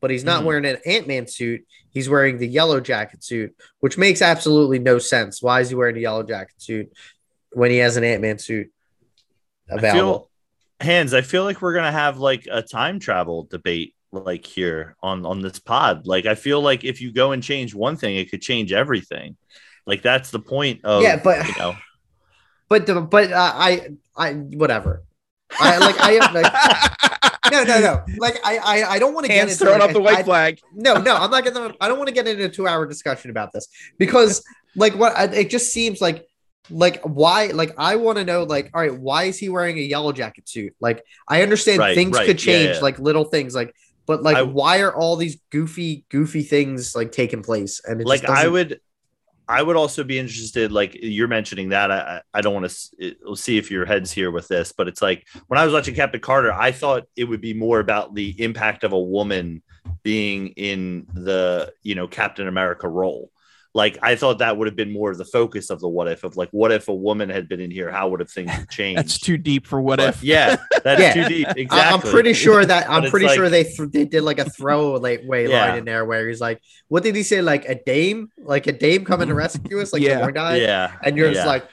but 0.00 0.10
he's 0.10 0.24
not 0.24 0.42
Mhm. 0.42 0.46
wearing 0.46 0.64
an 0.64 0.78
Ant 0.86 1.06
Man 1.08 1.26
suit. 1.26 1.64
He's 1.90 2.08
wearing 2.08 2.38
the 2.38 2.46
yellow 2.46 2.80
jacket 2.80 3.24
suit, 3.24 3.54
which 3.80 3.98
makes 3.98 4.22
absolutely 4.22 4.78
no 4.78 4.98
sense. 4.98 5.42
Why 5.42 5.60
is 5.60 5.68
he 5.70 5.74
wearing 5.74 5.96
a 5.96 6.00
yellow 6.00 6.22
jacket 6.22 6.54
suit 6.60 6.92
when 7.52 7.70
he 7.70 7.78
has 7.78 7.96
an 7.96 8.04
Ant 8.04 8.22
Man 8.22 8.38
suit 8.38 8.70
I 9.70 9.74
available? 9.76 10.30
feel, 10.80 10.86
Hans. 10.86 11.14
I 11.14 11.22
feel 11.22 11.44
like 11.44 11.60
we're 11.62 11.74
gonna 11.74 11.90
have 11.92 12.18
like 12.18 12.46
a 12.50 12.62
time 12.62 13.00
travel 13.00 13.44
debate 13.50 13.94
like 14.12 14.46
here 14.46 14.96
on 15.02 15.26
on 15.26 15.42
this 15.42 15.58
pod. 15.58 16.06
Like 16.06 16.24
I 16.26 16.34
feel 16.34 16.60
like 16.60 16.84
if 16.84 17.00
you 17.00 17.12
go 17.12 17.32
and 17.32 17.42
change 17.42 17.74
one 17.74 17.96
thing, 17.96 18.16
it 18.16 18.30
could 18.30 18.40
change 18.42 18.72
everything. 18.72 19.36
Like 19.86 20.02
that's 20.02 20.30
the 20.30 20.38
point 20.38 20.84
of 20.84 21.02
Yeah, 21.02 21.16
but- 21.22 21.46
you 21.46 21.54
know 21.58 21.74
But 22.68 22.86
the, 22.86 23.00
but 23.00 23.32
uh, 23.32 23.52
I 23.54 23.88
I 24.16 24.32
whatever. 24.34 25.02
I 25.58 25.78
like 25.78 25.96
I 25.98 26.18
like 26.32 26.52
no 27.50 27.62
no 27.64 27.80
no. 27.80 28.04
Like 28.18 28.38
I 28.44 28.58
I, 28.58 28.90
I 28.94 28.98
don't 28.98 29.14
want 29.14 29.26
to 29.26 29.32
get 29.32 29.48
into 29.48 29.56
throwing 29.56 29.80
up 29.80 29.92
the 29.92 30.00
white 30.00 30.18
I- 30.18 30.22
flag. 30.22 30.60
no 30.72 30.94
no 31.00 31.16
I'm 31.16 31.30
not 31.30 31.44
gonna 31.44 31.74
I 31.80 31.88
don't 31.88 31.98
want 31.98 32.08
to 32.08 32.14
get 32.14 32.26
into 32.28 32.44
a 32.44 32.48
two 32.48 32.66
hour 32.66 32.86
discussion 32.86 33.30
about 33.30 33.52
this 33.52 33.68
because 33.98 34.42
like 34.76 34.94
what 34.94 35.12
it 35.34 35.50
just 35.50 35.72
seems 35.72 36.00
like 36.00 36.26
like 36.70 37.00
why 37.02 37.46
like 37.46 37.72
I 37.78 37.96
want 37.96 38.18
to 38.18 38.24
know 38.24 38.42
like 38.44 38.70
all 38.74 38.80
right 38.82 38.94
why 38.98 39.24
is 39.24 39.38
he 39.38 39.48
wearing 39.48 39.78
a 39.78 39.82
yellow 39.82 40.12
jacket 40.12 40.48
suit? 40.48 40.74
Like 40.80 41.02
I 41.26 41.42
understand 41.42 41.78
Right, 41.78 41.94
things 41.94 42.16
right, 42.16 42.26
could 42.26 42.38
change 42.38 42.76
yeah. 42.76 42.80
like 42.82 42.98
little 42.98 43.24
things 43.24 43.54
like 43.54 43.74
but 44.06 44.22
like 44.22 44.36
I- 44.36 44.42
why 44.42 44.80
are 44.80 44.94
all 44.94 45.16
these 45.16 45.38
goofy 45.50 46.04
goofy 46.10 46.42
things 46.42 46.94
like 46.94 47.12
taking 47.12 47.42
place? 47.42 47.80
And 47.84 48.04
like 48.04 48.24
I 48.28 48.48
would 48.48 48.80
I 49.48 49.62
would 49.62 49.76
also 49.76 50.04
be 50.04 50.18
interested 50.18 50.70
like 50.72 50.98
you're 51.00 51.28
mentioning 51.28 51.70
that 51.70 51.90
I 51.90 52.20
I 52.34 52.40
don't 52.40 52.54
want 52.54 52.70
to 52.70 53.36
see 53.36 53.56
if 53.56 53.70
your 53.70 53.86
head's 53.86 54.12
here 54.12 54.30
with 54.30 54.46
this 54.48 54.72
but 54.72 54.88
it's 54.88 55.00
like 55.00 55.26
when 55.46 55.58
I 55.58 55.64
was 55.64 55.72
watching 55.72 55.94
Captain 55.94 56.20
Carter 56.20 56.52
I 56.52 56.72
thought 56.72 57.04
it 57.16 57.24
would 57.24 57.40
be 57.40 57.54
more 57.54 57.80
about 57.80 58.14
the 58.14 58.34
impact 58.42 58.84
of 58.84 58.92
a 58.92 59.00
woman 59.00 59.62
being 60.02 60.48
in 60.48 61.06
the 61.14 61.72
you 61.82 61.94
know 61.94 62.06
Captain 62.06 62.46
America 62.46 62.88
role 62.88 63.30
like 63.74 63.98
I 64.02 64.16
thought 64.16 64.38
that 64.38 64.56
would 64.56 64.66
have 64.66 64.76
been 64.76 64.90
more 64.92 65.10
of 65.10 65.18
the 65.18 65.24
focus 65.24 65.68
of 65.70 65.78
the 65.80 65.88
what 65.88 66.08
if 66.08 66.24
of 66.24 66.36
like 66.36 66.48
what 66.52 66.72
if 66.72 66.88
a 66.88 66.94
woman 66.94 67.28
had 67.28 67.48
been 67.48 67.60
in 67.60 67.70
here 67.70 67.90
how 67.92 68.08
would 68.08 68.20
have 68.20 68.30
things 68.30 68.50
have 68.58 68.68
changed 68.68 68.98
That's 68.98 69.18
too 69.18 69.36
deep 69.36 69.66
for 69.66 69.80
what 69.80 69.98
But 69.98 70.08
if. 70.16 70.22
yeah 70.24 70.56
that's 70.84 71.00
Yeah. 71.00 71.12
too 71.14 71.28
deep 71.28 71.48
exactly 71.56 71.78
I- 71.78 71.90
I'm 71.92 72.00
pretty 72.00 72.32
sure 72.32 72.64
that 72.64 72.88
I'm 72.90 73.10
pretty 73.10 73.26
like- 73.26 73.36
sure 73.36 73.48
they 73.50 73.64
th- 73.64 73.90
they 73.92 74.04
did 74.06 74.22
like 74.22 74.38
a 74.38 74.48
throwaway 74.48 75.24
way 75.26 75.48
Yeah. 75.48 75.66
line 75.66 75.78
in 75.78 75.84
there 75.84 76.04
where 76.04 76.26
he's 76.28 76.40
like, 76.40 76.60
"What 76.88 77.02
did 77.02 77.14
he 77.14 77.22
say? 77.22 77.42
Like 77.42 77.66
a 77.68 77.74
dame, 77.74 78.30
like 78.38 78.66
a 78.66 78.72
dame 78.72 79.04
coming 79.04 79.28
to 79.28 79.34
rescue 79.34 79.80
us, 79.80 79.92
like 79.92 80.02
Yeah. 80.02 80.16
the 80.18 80.20
one 80.22 80.32
guy." 80.32 80.56
yeah 80.56 80.92
And 81.04 81.16
you're 81.16 81.28
yeah. 81.28 81.34
just 81.34 81.46
like, 81.46 81.68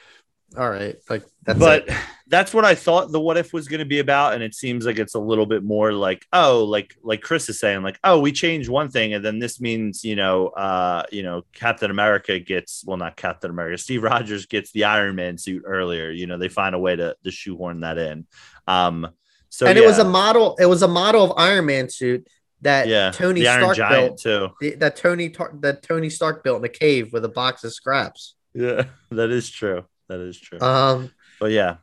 "All 0.57 0.69
right, 0.69 0.95
like 1.09 1.23
that's 1.43 1.59
but 1.59 1.87
it." 1.87 1.95
that's 2.27 2.53
what 2.53 2.65
I 2.65 2.75
thought 2.75 3.11
the 3.11 3.19
what 3.19 3.37
if 3.37 3.53
was 3.53 3.67
going 3.67 3.79
to 3.79 3.85
be 3.85 3.99
about, 3.99 4.33
and 4.33 4.43
it 4.43 4.55
seems 4.55 4.85
like 4.85 4.97
it's 4.97 5.15
a 5.15 5.19
little 5.19 5.45
bit 5.45 5.63
more 5.63 5.93
like 5.93 6.25
oh, 6.33 6.63
like 6.63 6.95
like 7.03 7.21
Chris 7.21 7.49
is 7.49 7.59
saying, 7.59 7.83
like 7.83 7.99
oh, 8.03 8.19
we 8.19 8.31
changed 8.31 8.69
one 8.69 8.89
thing, 8.89 9.13
and 9.13 9.23
then 9.23 9.39
this 9.39 9.61
means 9.61 10.03
you 10.03 10.15
know, 10.15 10.47
uh, 10.47 11.03
you 11.11 11.23
know, 11.23 11.43
Captain 11.53 11.91
America 11.91 12.39
gets 12.39 12.83
well, 12.85 12.97
not 12.97 13.15
Captain 13.15 13.49
America, 13.49 13.77
Steve 13.77 14.03
Rogers 14.03 14.45
gets 14.45 14.71
the 14.71 14.85
Iron 14.85 15.15
Man 15.15 15.37
suit 15.37 15.63
earlier. 15.65 16.09
You 16.09 16.27
know, 16.27 16.37
they 16.37 16.49
find 16.49 16.75
a 16.75 16.79
way 16.79 16.95
to 16.95 17.15
to 17.23 17.31
shoehorn 17.31 17.81
that 17.81 17.97
in. 17.97 18.25
Um, 18.67 19.07
so 19.49 19.65
and 19.67 19.77
yeah, 19.77 19.83
it 19.83 19.87
was 19.87 19.99
a 19.99 20.05
model. 20.05 20.55
It 20.59 20.65
was 20.65 20.81
a 20.81 20.87
model 20.87 21.23
of 21.23 21.33
Iron 21.37 21.65
Man 21.65 21.89
suit 21.89 22.27
that 22.61 22.87
yeah, 22.87 23.11
Tony 23.11 23.41
Stark 23.43 23.77
Giant 23.77 24.21
built. 24.23 24.53
too. 24.59 24.77
That 24.77 24.95
Tony 24.95 25.33
that 25.61 25.83
Tony 25.83 26.09
Stark 26.09 26.43
built 26.43 26.59
in 26.59 26.65
a 26.65 26.69
cave 26.69 27.13
with 27.13 27.23
a 27.23 27.29
box 27.29 27.63
of 27.63 27.73
scraps. 27.73 28.35
Yeah, 28.53 28.85
that 29.11 29.29
is 29.29 29.49
true. 29.49 29.85
That 30.07 30.19
is 30.19 30.39
true. 30.39 30.59
Um, 30.59 31.11
but 31.39 31.51
yeah, 31.51 31.77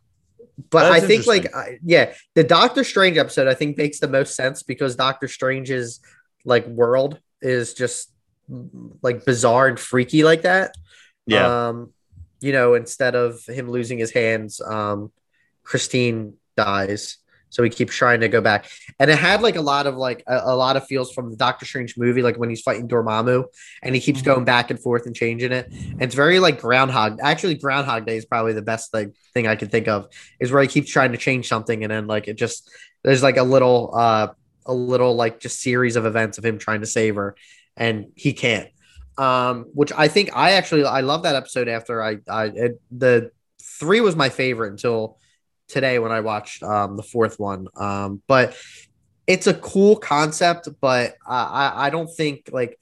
but 0.70 0.90
That's 0.90 1.04
I 1.04 1.06
think 1.06 1.26
like. 1.26 1.54
I, 1.54 1.78
yeah, 1.84 2.14
the 2.34 2.44
Doctor 2.44 2.84
Strange 2.84 3.18
episode 3.18 3.48
I 3.48 3.54
think 3.54 3.76
makes 3.76 4.00
the 4.00 4.08
most 4.08 4.34
sense 4.34 4.62
because 4.62 4.96
Doctor 4.96 5.28
Strange's 5.28 6.00
like 6.44 6.66
world 6.66 7.18
is 7.40 7.74
just 7.74 8.12
like 9.02 9.24
bizarre 9.24 9.68
and 9.68 9.78
freaky 9.78 10.24
like 10.24 10.42
that. 10.42 10.74
yeah, 11.26 11.68
Um, 11.68 11.92
you 12.40 12.52
know, 12.52 12.74
instead 12.74 13.14
of 13.14 13.44
him 13.46 13.70
losing 13.70 13.98
his 13.98 14.10
hands, 14.10 14.60
um, 14.60 15.12
Christine 15.62 16.34
dies. 16.56 17.18
So 17.52 17.62
he 17.62 17.70
keeps 17.70 17.94
trying 17.94 18.20
to 18.22 18.28
go 18.28 18.40
back. 18.40 18.66
And 18.98 19.10
it 19.10 19.18
had 19.18 19.42
like 19.42 19.56
a 19.56 19.60
lot 19.60 19.86
of 19.86 19.94
like 19.96 20.24
a, 20.26 20.40
a 20.44 20.56
lot 20.56 20.76
of 20.76 20.86
feels 20.86 21.12
from 21.12 21.30
the 21.30 21.36
Doctor 21.36 21.66
Strange 21.66 21.96
movie, 21.96 22.22
like 22.22 22.36
when 22.38 22.48
he's 22.48 22.62
fighting 22.62 22.88
Dormammu 22.88 23.44
and 23.82 23.94
he 23.94 24.00
keeps 24.00 24.20
Mhm. 24.22 24.24
going 24.24 24.44
back 24.44 24.70
and 24.70 24.80
forth 24.80 25.06
and 25.06 25.14
changing 25.14 25.52
it. 25.52 25.66
And 25.70 26.02
it's 26.02 26.14
very 26.14 26.38
like 26.40 26.60
Groundhog. 26.60 27.18
Actually, 27.22 27.54
Groundhog 27.56 28.06
Day 28.06 28.16
is 28.16 28.24
probably 28.24 28.54
the 28.54 28.62
best 28.62 28.92
like 28.94 29.10
thing 29.34 29.46
I 29.46 29.54
can 29.56 29.68
think 29.68 29.86
of, 29.86 30.08
is 30.40 30.50
where 30.50 30.62
he 30.62 30.68
keeps 30.68 30.90
trying 30.90 31.12
to 31.12 31.18
change 31.18 31.46
something 31.46 31.84
and 31.84 31.90
then 31.92 32.06
like 32.06 32.26
it 32.26 32.34
just 32.38 32.68
there's 33.04 33.22
like 33.22 33.36
a 33.36 33.42
little 33.42 33.92
uh 33.94 34.28
a 34.66 34.72
little 34.72 35.14
like 35.14 35.38
just 35.40 35.60
series 35.60 35.96
of 35.96 36.06
events 36.06 36.38
of 36.38 36.44
him 36.44 36.56
trying 36.58 36.80
to 36.80 36.86
save 36.86 37.16
her 37.16 37.36
and 37.76 38.06
he 38.16 38.32
can't 38.32 38.68
um, 39.18 39.66
which 39.74 39.92
I 39.92 40.08
think 40.08 40.30
I 40.34 40.52
actually 40.52 40.84
I 40.84 41.00
love 41.02 41.24
that 41.24 41.36
episode. 41.36 41.68
After 41.68 42.02
I 42.02 42.16
I 42.28 42.44
it, 42.46 42.80
the 42.90 43.30
three 43.62 44.00
was 44.00 44.16
my 44.16 44.30
favorite 44.30 44.70
until 44.70 45.18
today 45.72 45.98
when 45.98 46.12
I 46.12 46.20
watched 46.20 46.62
um, 46.62 46.96
the 46.96 47.02
fourth 47.02 47.40
one. 47.40 47.66
Um, 47.76 48.22
but 48.28 48.56
it's 49.26 49.46
a 49.46 49.54
cool 49.54 49.96
concept, 49.96 50.68
but 50.80 51.14
I 51.26 51.86
I, 51.86 51.90
don't 51.90 52.08
think 52.08 52.50
like 52.52 52.78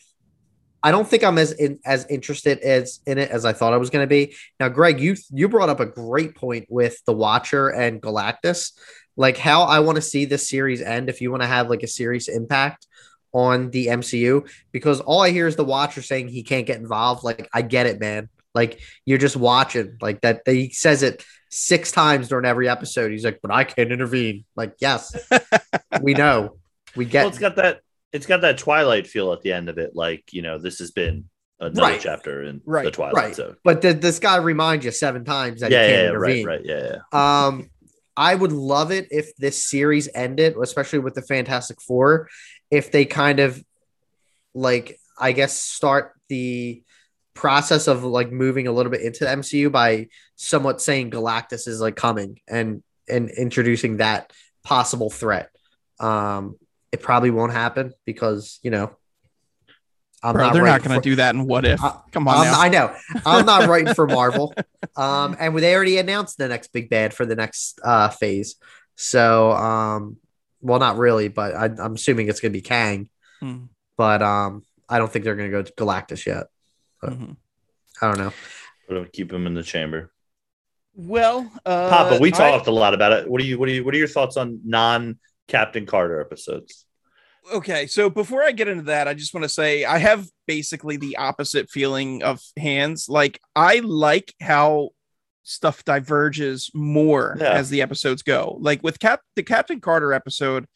I 0.82 0.90
don't 0.90 1.06
think 1.06 1.22
I'm 1.22 1.38
as 1.38 1.52
in, 1.52 1.78
as 1.84 2.06
interested 2.06 2.58
as 2.60 3.00
in 3.06 3.18
it 3.18 3.30
as 3.30 3.44
I 3.44 3.52
thought 3.52 3.72
I 3.72 3.76
was 3.76 3.90
going 3.90 4.02
to 4.02 4.08
be. 4.08 4.34
Now, 4.58 4.68
Greg, 4.68 5.00
you 5.00 5.16
you 5.30 5.48
brought 5.48 5.68
up 5.68 5.80
a 5.80 5.86
great 5.86 6.34
point 6.34 6.66
with 6.68 7.02
the 7.04 7.12
Watcher 7.12 7.68
and 7.68 8.00
Galactus, 8.00 8.72
like 9.16 9.36
how 9.36 9.62
I 9.62 9.80
want 9.80 9.96
to 9.96 10.02
see 10.02 10.24
this 10.24 10.48
series 10.48 10.80
end. 10.80 11.08
If 11.08 11.20
you 11.20 11.30
want 11.30 11.42
to 11.42 11.48
have 11.48 11.68
like 11.68 11.82
a 11.82 11.88
serious 11.88 12.28
impact 12.28 12.86
on 13.32 13.70
the 13.70 13.86
MCU, 13.86 14.48
because 14.72 15.00
all 15.00 15.20
I 15.20 15.30
hear 15.30 15.46
is 15.46 15.56
the 15.56 15.64
Watcher 15.64 16.02
saying 16.02 16.28
he 16.28 16.42
can't 16.42 16.66
get 16.66 16.80
involved. 16.80 17.22
Like 17.22 17.48
I 17.52 17.62
get 17.62 17.86
it, 17.86 18.00
man. 18.00 18.28
Like 18.54 18.80
you're 19.04 19.18
just 19.18 19.36
watching. 19.36 19.96
Like 20.00 20.20
that. 20.22 20.42
He 20.46 20.70
says 20.70 21.02
it 21.02 21.24
six 21.50 21.92
times 21.92 22.28
during 22.28 22.44
every 22.46 22.68
episode. 22.68 23.10
He's 23.12 23.24
like, 23.24 23.40
"But 23.42 23.50
I 23.52 23.64
can't 23.64 23.92
intervene." 23.92 24.44
Like, 24.56 24.74
yes, 24.80 25.14
we 26.02 26.14
know. 26.14 26.56
We 26.96 27.04
get. 27.04 27.20
well, 27.20 27.28
it's 27.28 27.38
got 27.38 27.56
that 27.56 27.80
it's 28.12 28.26
got 28.26 28.40
that 28.40 28.58
Twilight 28.58 29.06
feel 29.06 29.32
at 29.32 29.42
the 29.42 29.52
end 29.52 29.68
of 29.68 29.78
it. 29.78 29.92
Like 29.94 30.24
you 30.32 30.42
know, 30.42 30.58
this 30.58 30.78
has 30.80 30.90
been 30.90 31.28
another 31.60 31.80
Right. 31.92 32.00
chapter 32.00 32.42
in 32.42 32.60
Right, 32.64 32.84
the 32.86 32.90
Twilight 32.90 33.14
right. 33.14 33.34
Zone. 33.34 33.56
but 33.62 33.82
th- 33.82 34.00
this 34.00 34.18
guy 34.18 34.36
reminds 34.38 34.84
you 34.84 34.90
seven 34.90 35.24
times 35.24 35.60
that 35.60 35.70
Yeah, 35.70 35.82
he 35.86 35.92
can't 35.92 36.02
yeah, 36.02 36.08
intervene. 36.08 36.46
right, 36.46 36.56
right, 36.58 36.66
yeah, 36.66 36.96
yeah. 37.12 37.46
Um, 37.46 37.70
I 38.16 38.34
would 38.34 38.50
love 38.52 38.90
it 38.90 39.08
if 39.10 39.36
this 39.36 39.62
series 39.64 40.08
ended, 40.14 40.56
especially 40.60 40.98
with 41.00 41.14
the 41.14 41.22
Fantastic 41.22 41.80
Four, 41.80 42.28
if 42.70 42.90
they 42.90 43.04
kind 43.04 43.40
of 43.40 43.62
like, 44.54 44.98
I 45.18 45.32
guess, 45.32 45.56
start 45.56 46.12
the 46.28 46.82
process 47.34 47.86
of 47.88 48.04
like 48.04 48.30
moving 48.32 48.66
a 48.66 48.72
little 48.72 48.90
bit 48.92 49.02
into 49.02 49.24
the 49.24 49.30
MCU 49.30 49.70
by 49.70 50.08
somewhat 50.36 50.80
saying 50.80 51.10
Galactus 51.10 51.66
is 51.68 51.80
like 51.80 51.96
coming 51.96 52.40
and 52.48 52.82
and 53.08 53.30
introducing 53.30 53.98
that 53.98 54.32
possible 54.64 55.10
threat. 55.10 55.50
Um, 55.98 56.56
it 56.92 57.02
probably 57.02 57.30
won't 57.30 57.52
happen 57.52 57.92
because 58.04 58.58
you 58.62 58.70
know. 58.70 58.96
I'm 60.22 60.34
Bro, 60.34 60.50
they're 60.52 60.62
not 60.66 60.82
going 60.82 61.00
to 61.00 61.08
do 61.08 61.16
that 61.16 61.34
in 61.34 61.46
what 61.46 61.64
if. 61.64 61.82
I- 61.82 61.98
Come 62.12 62.28
on. 62.28 62.46
I 62.46 62.68
know. 62.68 62.94
I'm 63.24 63.46
not 63.46 63.66
writing 63.70 63.94
for 63.94 64.06
Marvel. 64.18 64.52
Um, 64.94 65.34
and 65.40 65.56
they 65.56 65.74
already 65.74 65.96
announced 65.96 66.36
the 66.36 66.46
next 66.46 66.74
big 66.74 66.90
bad 66.90 67.14
for 67.14 67.24
the 67.24 67.34
next 67.34 67.80
uh, 67.82 68.10
phase. 68.10 68.56
So, 68.96 69.52
um, 69.52 70.18
well, 70.60 70.78
not 70.78 70.98
really, 70.98 71.28
but 71.28 71.54
I, 71.54 71.70
I'm 71.82 71.94
assuming 71.94 72.28
it's 72.28 72.38
going 72.40 72.52
to 72.52 72.58
be 72.58 72.60
Kang. 72.60 73.08
Mhm, 73.42 73.68
But 73.96 74.20
um, 74.20 74.62
I 74.90 74.98
don't 74.98 75.10
think 75.10 75.24
they're 75.24 75.36
going 75.36 75.50
to 75.50 75.56
go 75.56 75.62
to 75.62 75.72
Galactus 75.72 76.26
yet. 76.26 76.48
Mhm. 77.02 77.36
I 78.02 78.06
don't 78.08 78.18
know. 78.18 78.32
We're 78.88 78.96
gonna 78.96 79.08
keep 79.08 79.32
him 79.32 79.46
in 79.46 79.54
the 79.54 79.62
chamber. 79.62 80.10
Well, 80.94 81.50
uh, 81.64 81.88
Papa, 81.88 82.18
we 82.20 82.28
I- 82.28 82.36
talked 82.36 82.66
a 82.66 82.72
lot 82.72 82.94
about 82.94 83.12
it. 83.12 83.28
What 83.30 83.40
do 83.40 83.46
you 83.46 83.58
what 83.58 83.66
do 83.66 83.72
you 83.72 83.84
what 83.84 83.94
are 83.94 83.98
your 83.98 84.08
thoughts 84.08 84.36
on 84.36 84.60
non 84.64 85.18
Captain 85.48 85.86
Carter 85.86 86.20
episodes? 86.20 86.86
okay 87.54 87.86
so 87.86 88.10
before 88.10 88.42
i 88.42 88.52
get 88.52 88.68
into 88.68 88.82
that 88.84 89.08
i 89.08 89.14
just 89.14 89.32
want 89.32 89.42
to 89.42 89.48
say 89.48 89.82
i 89.82 89.96
have 89.96 90.28
basically 90.46 90.98
the 90.98 91.16
opposite 91.16 91.70
feeling 91.70 92.22
of 92.22 92.38
Hans 92.58 93.08
like 93.08 93.40
i 93.56 93.78
like 93.78 94.34
how 94.42 94.90
stuff 95.42 95.82
diverges 95.86 96.70
more 96.74 97.38
Yeah. 97.40 97.52
as 97.52 97.70
the 97.70 97.80
episodes 97.80 98.20
go 98.22 98.58
like 98.60 98.82
with 98.82 99.00
cap 99.00 99.22
the 99.36 99.42
captain 99.42 99.80
carter 99.80 100.12
episode 100.12 100.66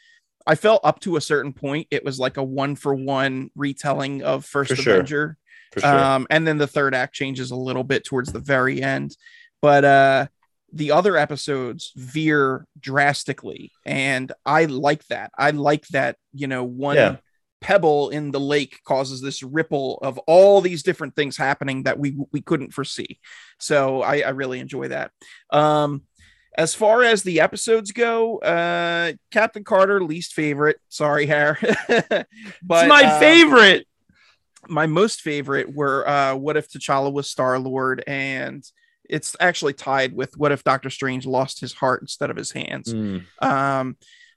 i 0.47 0.55
felt 0.55 0.81
up 0.85 1.01
to 1.01 1.17
a 1.17 1.21
certain 1.21 1.53
point 1.53 1.87
it 1.91 2.03
was 2.03 2.19
like 2.19 2.39
a 2.39 2.43
one 2.43 2.77
for 2.77 2.95
one 2.95 3.51
retelling 3.55 4.23
of 4.23 4.47
first 4.47 4.71
For 4.71 4.77
sure. 4.77 4.95
avenger 4.95 5.37
For 5.44 5.44
sure. 5.83 5.95
um, 6.05 6.27
and 6.31 6.47
then 6.47 6.59
the 6.59 6.67
third 6.67 6.95
act 6.95 7.15
changes 7.15 7.51
a 7.51 7.57
little 7.57 7.85
bit 7.85 8.05
towards 8.05 8.33
the 8.33 8.39
very 8.39 8.83
end 8.83 9.17
but 9.63 9.85
uh 9.85 10.27
the 10.73 10.91
other 10.91 11.17
episodes 11.17 11.93
veer 11.97 12.67
drastically 12.81 13.71
and 13.87 14.33
i 14.45 14.65
like 14.65 15.07
that 15.07 15.31
i 15.39 15.51
like 15.51 15.87
that 15.89 16.17
you 16.33 16.47
know 16.47 16.65
one 16.65 16.97
Yeah. 16.97 17.17
pebble 17.61 18.11
in 18.11 18.31
the 18.33 18.41
lake 18.41 18.81
causes 18.85 19.21
this 19.21 19.43
ripple 19.43 19.99
of 20.03 20.19
all 20.27 20.61
these 20.61 20.83
different 20.83 21.15
things 21.17 21.37
happening 21.37 21.85
that 21.85 21.99
we 21.99 22.17
we 22.33 22.41
couldn't 22.41 22.73
foresee 22.75 23.21
so 23.59 24.03
i, 24.03 24.21
I 24.21 24.31
really 24.31 24.59
enjoy 24.61 24.89
that 24.89 25.13
um 25.51 26.03
as 26.57 26.75
far 26.75 27.03
as 27.03 27.23
the 27.23 27.41
episodes 27.41 27.91
go 27.93 28.39
uh 28.39 29.13
captain 29.31 29.65
carter 29.65 30.03
least 30.03 30.35
favorite 30.35 30.79
sorry 30.89 31.27
hair 31.27 31.59
but 31.89 32.27
it's 32.29 32.89
my 32.89 33.03
uh, 33.05 33.19
favorite. 33.21 33.87
My 34.69 34.87
most 34.87 35.21
favorite 35.21 35.75
were 35.75 36.09
uh 36.09 36.35
what 36.35 36.57
if 36.57 36.69
T'Challa 36.69 37.13
was 37.13 37.31
Star 37.31 37.59
Lord 37.59 38.03
and 38.07 38.65
it's 39.09 39.37
actually 39.39 39.75
tied 39.75 40.15
with 40.15 40.37
what 40.37 40.53
if 40.53 40.65
Doctor 40.65 40.91
Strange 40.91 41.27
lost 41.27 41.61
his 41.61 41.75
heart 41.75 42.01
instead 42.03 42.31
of 42.31 42.37
his 42.37 42.53
hands. 42.53 42.93
Mm, 42.93 43.25
Um 43.41 43.97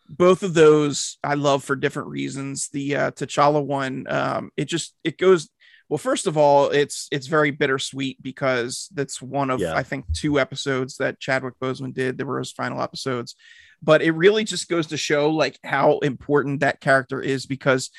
both 0.10 0.44
of 0.44 0.54
those 0.54 1.18
I 1.24 1.34
love 1.34 1.64
for 1.64 1.76
different 1.76 2.10
reasons. 2.10 2.70
The 2.70 2.95
uh 2.95 3.12
T'Challa 3.12 3.64
one 3.66 4.06
um 4.10 4.52
it 4.58 4.66
just 4.66 4.95
it 5.04 5.18
goes 5.18 5.49
Well, 5.90 5.98
first 5.98 6.28
of 6.28 6.38
all, 6.38 6.70
it's 6.70 7.08
it's 7.12 7.28
very 7.28 7.52
bittersweet 7.52 8.22
because 8.22 8.90
that's 8.94 9.22
one 9.22 9.49
of 9.49 9.60
Yeah. 9.62 9.74
I 9.74 9.84
think 9.84 10.06
two 10.14 10.38
episodes 10.40 10.98
that 10.98 11.20
Chadwick 11.20 11.56
Boseman 11.62 11.94
did. 11.94 12.18
There 12.18 12.28
were 12.28 12.40
his 12.40 12.52
final 12.52 12.82
episodes, 12.82 13.36
but 13.82 14.02
it 14.02 14.12
really 14.12 14.44
just 14.44 14.68
goes 14.68 14.88
to 14.88 14.98
show 14.98 15.30
like 15.30 15.58
how 15.64 15.99
important 15.99 16.60
that 16.60 16.82
character 16.82 17.22
is 17.22 17.45
because 17.45 17.90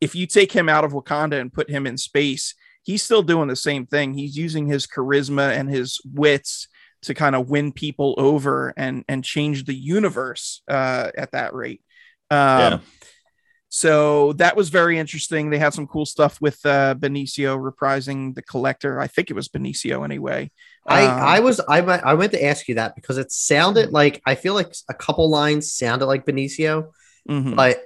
if 0.00 0.14
you 0.14 0.26
take 0.26 0.52
him 0.52 0.68
out 0.68 0.84
of 0.84 0.92
Wakanda 0.92 1.40
and 1.40 1.52
put 1.52 1.70
him 1.70 1.86
in 1.86 1.96
space, 1.98 2.54
he's 2.82 3.02
still 3.02 3.22
doing 3.22 3.48
the 3.48 3.56
same 3.56 3.86
thing. 3.86 4.14
He's 4.14 4.36
using 4.36 4.66
his 4.66 4.86
charisma 4.86 5.52
and 5.52 5.70
his 5.70 6.00
wits 6.04 6.68
to 7.02 7.14
kind 7.14 7.36
of 7.36 7.48
win 7.48 7.72
people 7.72 8.14
over 8.18 8.74
and 8.76 9.04
and 9.08 9.24
change 9.24 9.64
the 9.64 9.74
universe 9.74 10.62
uh, 10.68 11.10
at 11.16 11.32
that 11.32 11.54
rate. 11.54 11.82
Um, 12.30 12.38
Yeah. 12.38 12.78
So 13.70 14.32
that 14.34 14.56
was 14.56 14.70
very 14.70 14.98
interesting. 14.98 15.50
They 15.50 15.58
had 15.58 15.74
some 15.74 15.86
cool 15.86 16.06
stuff 16.06 16.40
with 16.40 16.58
uh, 16.64 16.94
Benicio 16.94 17.58
reprising 17.58 18.34
the 18.34 18.42
collector. 18.42 18.98
I 18.98 19.08
think 19.08 19.28
it 19.28 19.34
was 19.34 19.48
Benicio 19.48 20.04
anyway. 20.04 20.50
I, 20.86 21.04
Um, 21.04 21.20
I 21.20 21.40
was 21.40 21.60
I 21.68 21.80
I 21.80 22.14
went 22.14 22.32
to 22.32 22.42
ask 22.42 22.66
you 22.66 22.76
that 22.76 22.96
because 22.96 23.18
it 23.18 23.30
sounded 23.30 23.92
like 23.92 24.22
I 24.24 24.36
feel 24.36 24.54
like 24.54 24.74
a 24.88 24.94
couple 24.94 25.28
lines 25.28 25.70
sounded 25.72 26.06
like 26.06 26.24
Benicio, 26.24 26.92
mhm. 27.28 27.56
but 27.56 27.82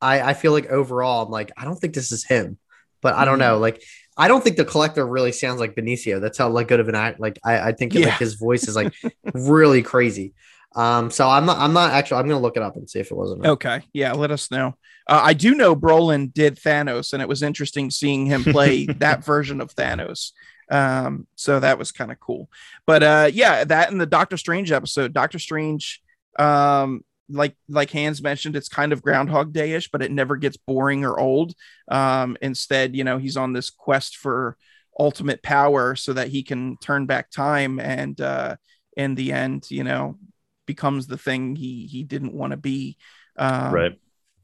I 0.00 0.20
I 0.20 0.34
feel 0.34 0.52
like 0.52 0.66
overall 0.66 1.24
I'm 1.26 1.30
like 1.30 1.52
I 1.56 1.64
don't 1.64 1.76
think 1.76 1.94
this 1.94 2.12
is 2.12 2.24
him, 2.24 2.58
but 3.02 3.14
I 3.14 3.24
don't 3.24 3.38
know 3.38 3.58
like 3.58 3.82
I 4.16 4.26
don't 4.28 4.42
think 4.42 4.56
the 4.56 4.64
collector 4.64 5.06
really 5.06 5.32
sounds 5.32 5.60
like 5.60 5.74
Benicio. 5.76 6.20
That's 6.20 6.38
how 6.38 6.48
like 6.48 6.68
good 6.68 6.80
of 6.80 6.88
an 6.88 6.94
act. 6.94 7.20
Like 7.20 7.38
I 7.44 7.68
I 7.68 7.72
think 7.72 7.94
Yeah. 7.94 8.06
like 8.06 8.18
his 8.18 8.34
voice 8.34 8.66
is 8.68 8.76
like 8.76 8.92
really 9.34 9.82
crazy. 9.82 10.34
Um, 10.76 11.10
so 11.10 11.28
I'm 11.28 11.46
not 11.46 11.58
I'm 11.58 11.72
not 11.72 11.92
actually 11.92 12.18
I'm 12.20 12.28
gonna 12.28 12.40
look 12.40 12.56
it 12.56 12.62
up 12.62 12.76
and 12.76 12.88
see 12.88 13.00
if 13.00 13.10
it 13.10 13.16
wasn't. 13.16 13.46
Okay. 13.46 13.82
Yeah. 13.92 14.12
Let 14.12 14.30
us 14.30 14.50
know. 14.50 14.74
Uh, 15.06 15.22
I 15.24 15.32
do 15.32 15.54
know 15.54 15.74
Brolin 15.74 16.32
did 16.34 16.56
Thanos, 16.56 17.14
and 17.14 17.22
it 17.22 17.28
was 17.28 17.42
interesting 17.42 17.90
seeing 17.90 18.26
him 18.26 18.44
play 18.44 18.84
that 18.98 19.24
version 19.24 19.60
of 19.62 19.74
Thanos. 19.74 20.32
Um, 20.70 21.26
so 21.34 21.58
that 21.60 21.78
was 21.78 21.92
kind 21.92 22.12
of 22.12 22.20
cool. 22.20 22.50
But 22.86 23.02
uh, 23.02 23.30
yeah, 23.32 23.64
that 23.64 23.90
and 23.90 23.98
the 23.98 24.04
Doctor 24.06 24.36
Strange 24.36 24.70
episode, 24.70 25.14
Doctor 25.14 25.38
Strange, 25.38 26.02
um, 26.38 27.02
like 27.28 27.56
like 27.68 27.90
Hans 27.90 28.22
mentioned, 28.22 28.56
it's 28.56 28.68
kind 28.68 28.92
of 28.92 29.02
Groundhog 29.02 29.52
Day-ish, 29.52 29.90
but 29.90 30.02
it 30.02 30.10
never 30.10 30.36
gets 30.36 30.56
boring 30.56 31.04
or 31.04 31.18
old. 31.18 31.54
Um, 31.90 32.36
instead, 32.40 32.96
you 32.96 33.04
know, 33.04 33.18
he's 33.18 33.36
on 33.36 33.52
this 33.52 33.70
quest 33.70 34.16
for 34.16 34.56
ultimate 34.98 35.42
power 35.42 35.94
so 35.94 36.12
that 36.12 36.28
he 36.28 36.42
can 36.42 36.76
turn 36.78 37.06
back 37.06 37.30
time 37.30 37.78
and 37.78 38.20
uh, 38.20 38.56
in 38.96 39.14
the 39.14 39.32
end, 39.32 39.70
you 39.70 39.84
know, 39.84 40.18
becomes 40.66 41.06
the 41.06 41.18
thing 41.18 41.56
he 41.56 41.86
he 41.86 42.02
didn't 42.02 42.34
want 42.34 42.50
to 42.52 42.56
be. 42.56 42.96
Um, 43.36 43.72
right. 43.72 43.98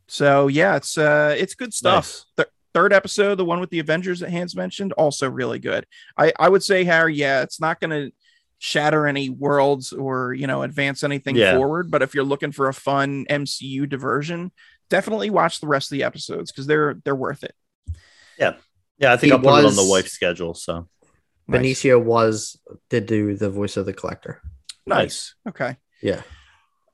so 0.07 0.49
yeah, 0.49 0.77
it's 0.77 0.97
uh 0.97 1.35
it's 1.37 1.55
good 1.55 1.75
stuff. 1.75 2.05
Nice. 2.05 2.27
Th- 2.37 2.49
third 2.73 2.93
episode, 2.93 3.37
the 3.37 3.45
one 3.45 3.61
with 3.61 3.71
the 3.71 3.79
Avengers 3.79 4.21
that 4.21 4.31
Hans 4.31 4.57
mentioned, 4.57 4.93
also 4.95 5.29
really 5.29 5.59
good. 5.59 5.87
I 6.19 6.33
I 6.39 6.49
would 6.49 6.63
say 6.63 6.85
Harry, 6.85 7.15
yeah, 7.15 7.43
it's 7.43 7.61
not 7.61 7.81
gonna 7.81 8.11
shatter 8.65 9.07
any 9.07 9.29
worlds 9.29 9.93
or 9.93 10.33
you 10.33 10.47
know 10.47 10.63
advance 10.63 11.05
anything 11.05 11.37
Yeah. 11.37 11.55
forward, 11.55 11.91
but 11.91 12.01
if 12.01 12.15
you're 12.15 12.25
looking 12.25 12.51
for 12.51 12.69
a 12.69 12.73
fun 12.73 13.27
MCU 13.29 13.87
diversion, 13.87 14.53
definitely 14.89 15.29
watch 15.29 15.61
the 15.61 15.67
rest 15.67 15.93
of 15.93 15.97
the 15.99 16.05
episodes 16.05 16.51
because 16.51 16.67
they're 16.67 16.95
they're 17.05 17.15
worth 17.15 17.45
it. 17.45 17.55
Yeah, 18.39 18.55
yeah 18.97 19.13
I 19.13 19.17
think 19.19 19.29
He 19.29 19.33
I'll 19.33 19.39
put 19.39 19.63
it 19.63 19.67
on 19.67 19.77
the 19.77 19.85
wife's 19.87 20.13
schedule. 20.13 20.55
So 20.55 20.89
Nice. 21.47 21.61
Benicio 21.61 22.03
was 22.03 22.59
did 22.89 23.05
do 23.05 23.37
the 23.37 23.51
voice 23.51 23.77
of 23.77 23.85
the 23.85 23.93
collector. 23.93 24.41
Nice. 24.87 25.35
Okay. 25.47 25.77
Yeah. 26.03 26.23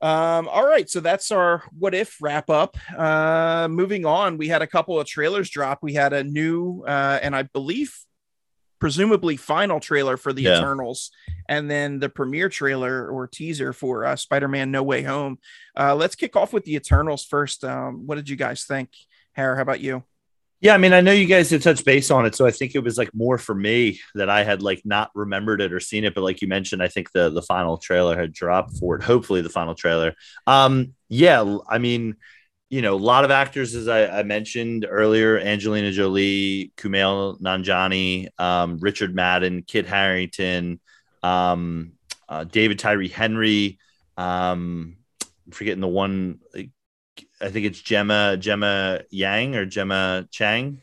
Um, 0.01 0.47
all 0.49 0.67
right, 0.67 0.89
so 0.89 0.99
that's 0.99 1.31
our 1.31 1.63
what 1.77 1.93
if 1.95 2.17
wrap 2.21 2.49
up. 2.49 2.75
Uh 2.97 3.69
moving 3.71 4.05
on, 4.05 4.37
we 4.37 4.49
had 4.49 4.61
a 4.61 4.67
couple 4.67 4.99
of 4.99 5.07
trailers 5.07 5.49
drop. 5.49 5.79
We 5.81 5.93
had 5.93 6.11
a 6.11 6.21
new 6.25 6.83
uh 6.85 7.19
and 7.21 7.33
I 7.33 7.43
believe 7.43 7.95
presumably 8.81 9.37
final 9.37 9.79
trailer 9.79 10.17
for 10.17 10.33
the 10.33 10.41
Yeah. 10.41 10.57
Eternals, 10.57 11.11
and 11.47 11.71
then 11.71 11.99
the 11.99 12.09
premiere 12.09 12.49
trailer 12.49 13.07
or 13.07 13.27
teaser 13.27 13.71
for 13.71 14.03
uh 14.05 14.17
Spider-Man 14.17 14.71
No 14.71 14.83
Way 14.83 15.03
Home. 15.03 15.37
Uh 15.79 15.95
let's 15.95 16.15
kick 16.15 16.35
off 16.35 16.51
with 16.51 16.65
the 16.65 16.75
Eternals 16.75 17.23
first. 17.23 17.63
Um, 17.63 18.05
what 18.07 18.15
did 18.15 18.27
you 18.27 18.35
guys 18.35 18.65
think? 18.65 18.89
Harry, 19.33 19.55
how 19.55 19.61
about 19.61 19.79
you? 19.79 20.03
yeah, 20.63 20.75
I 20.75 20.77
mean, 20.77 20.93
I 20.93 21.01
know 21.01 21.11
you 21.11 21.25
guys 21.25 21.49
had 21.49 21.63
touched 21.63 21.85
base 21.85 22.11
on 22.11 22.27
it, 22.27 22.35
so 22.35 22.45
I 22.45 22.51
think 22.51 22.75
it 22.75 22.83
was 22.83 22.95
like 22.95 23.09
more 23.15 23.39
for 23.39 23.55
me 23.55 23.99
that 24.13 24.29
I 24.29 24.43
had 24.43 24.61
like 24.61 24.81
not 24.85 25.09
remembered 25.15 25.59
it 25.59 25.73
or 25.73 25.79
seen 25.79 26.03
it, 26.03 26.13
but 26.13 26.21
like 26.21 26.39
you 26.41 26.47
mentioned, 26.47 26.83
I 26.83 26.87
think 26.87 27.11
the 27.13 27.31
the 27.31 27.41
final 27.41 27.77
trailer 27.77 28.15
had 28.15 28.31
dropped 28.31 28.77
for 28.77 28.95
it. 28.95 29.01
Hopefully, 29.03 29.41
the 29.41 29.49
final 29.49 29.73
trailer. 29.73 30.13
Um, 30.45 30.93
yeah, 31.09 31.57
I 31.67 31.79
mean, 31.79 32.15
you 32.71 32.81
know, 32.81 32.95
a 32.95 32.95
lot 32.95 33.25
of 33.25 33.31
actors, 33.31 33.75
as 33.75 33.89
I, 33.89 34.07
I 34.07 34.23
mentioned 34.23 34.87
earlier, 34.89 35.37
Angelina 35.37 35.91
Jolie, 35.91 36.71
Kumail 36.77 37.39
Nanjiani, 37.41 38.29
um, 38.39 38.77
Richard 38.79 39.13
Madden, 39.13 39.63
Kit 39.63 39.85
Harington, 39.85 40.79
um, 41.21 41.91
uh, 42.29 42.45
David 42.45 42.79
Tyree 42.79 43.09
Henry. 43.09 43.77
Um, 44.15 44.95
I'm 45.45 45.51
forgetting 45.51 45.81
the 45.81 45.89
one. 45.89 46.39
I 46.55 47.49
think 47.49 47.65
it's 47.65 47.81
Gemma 47.81 48.37
Gemma 48.37 49.01
Yang 49.09 49.55
or 49.57 49.65
Gemma 49.65 50.29
Chang. 50.31 50.81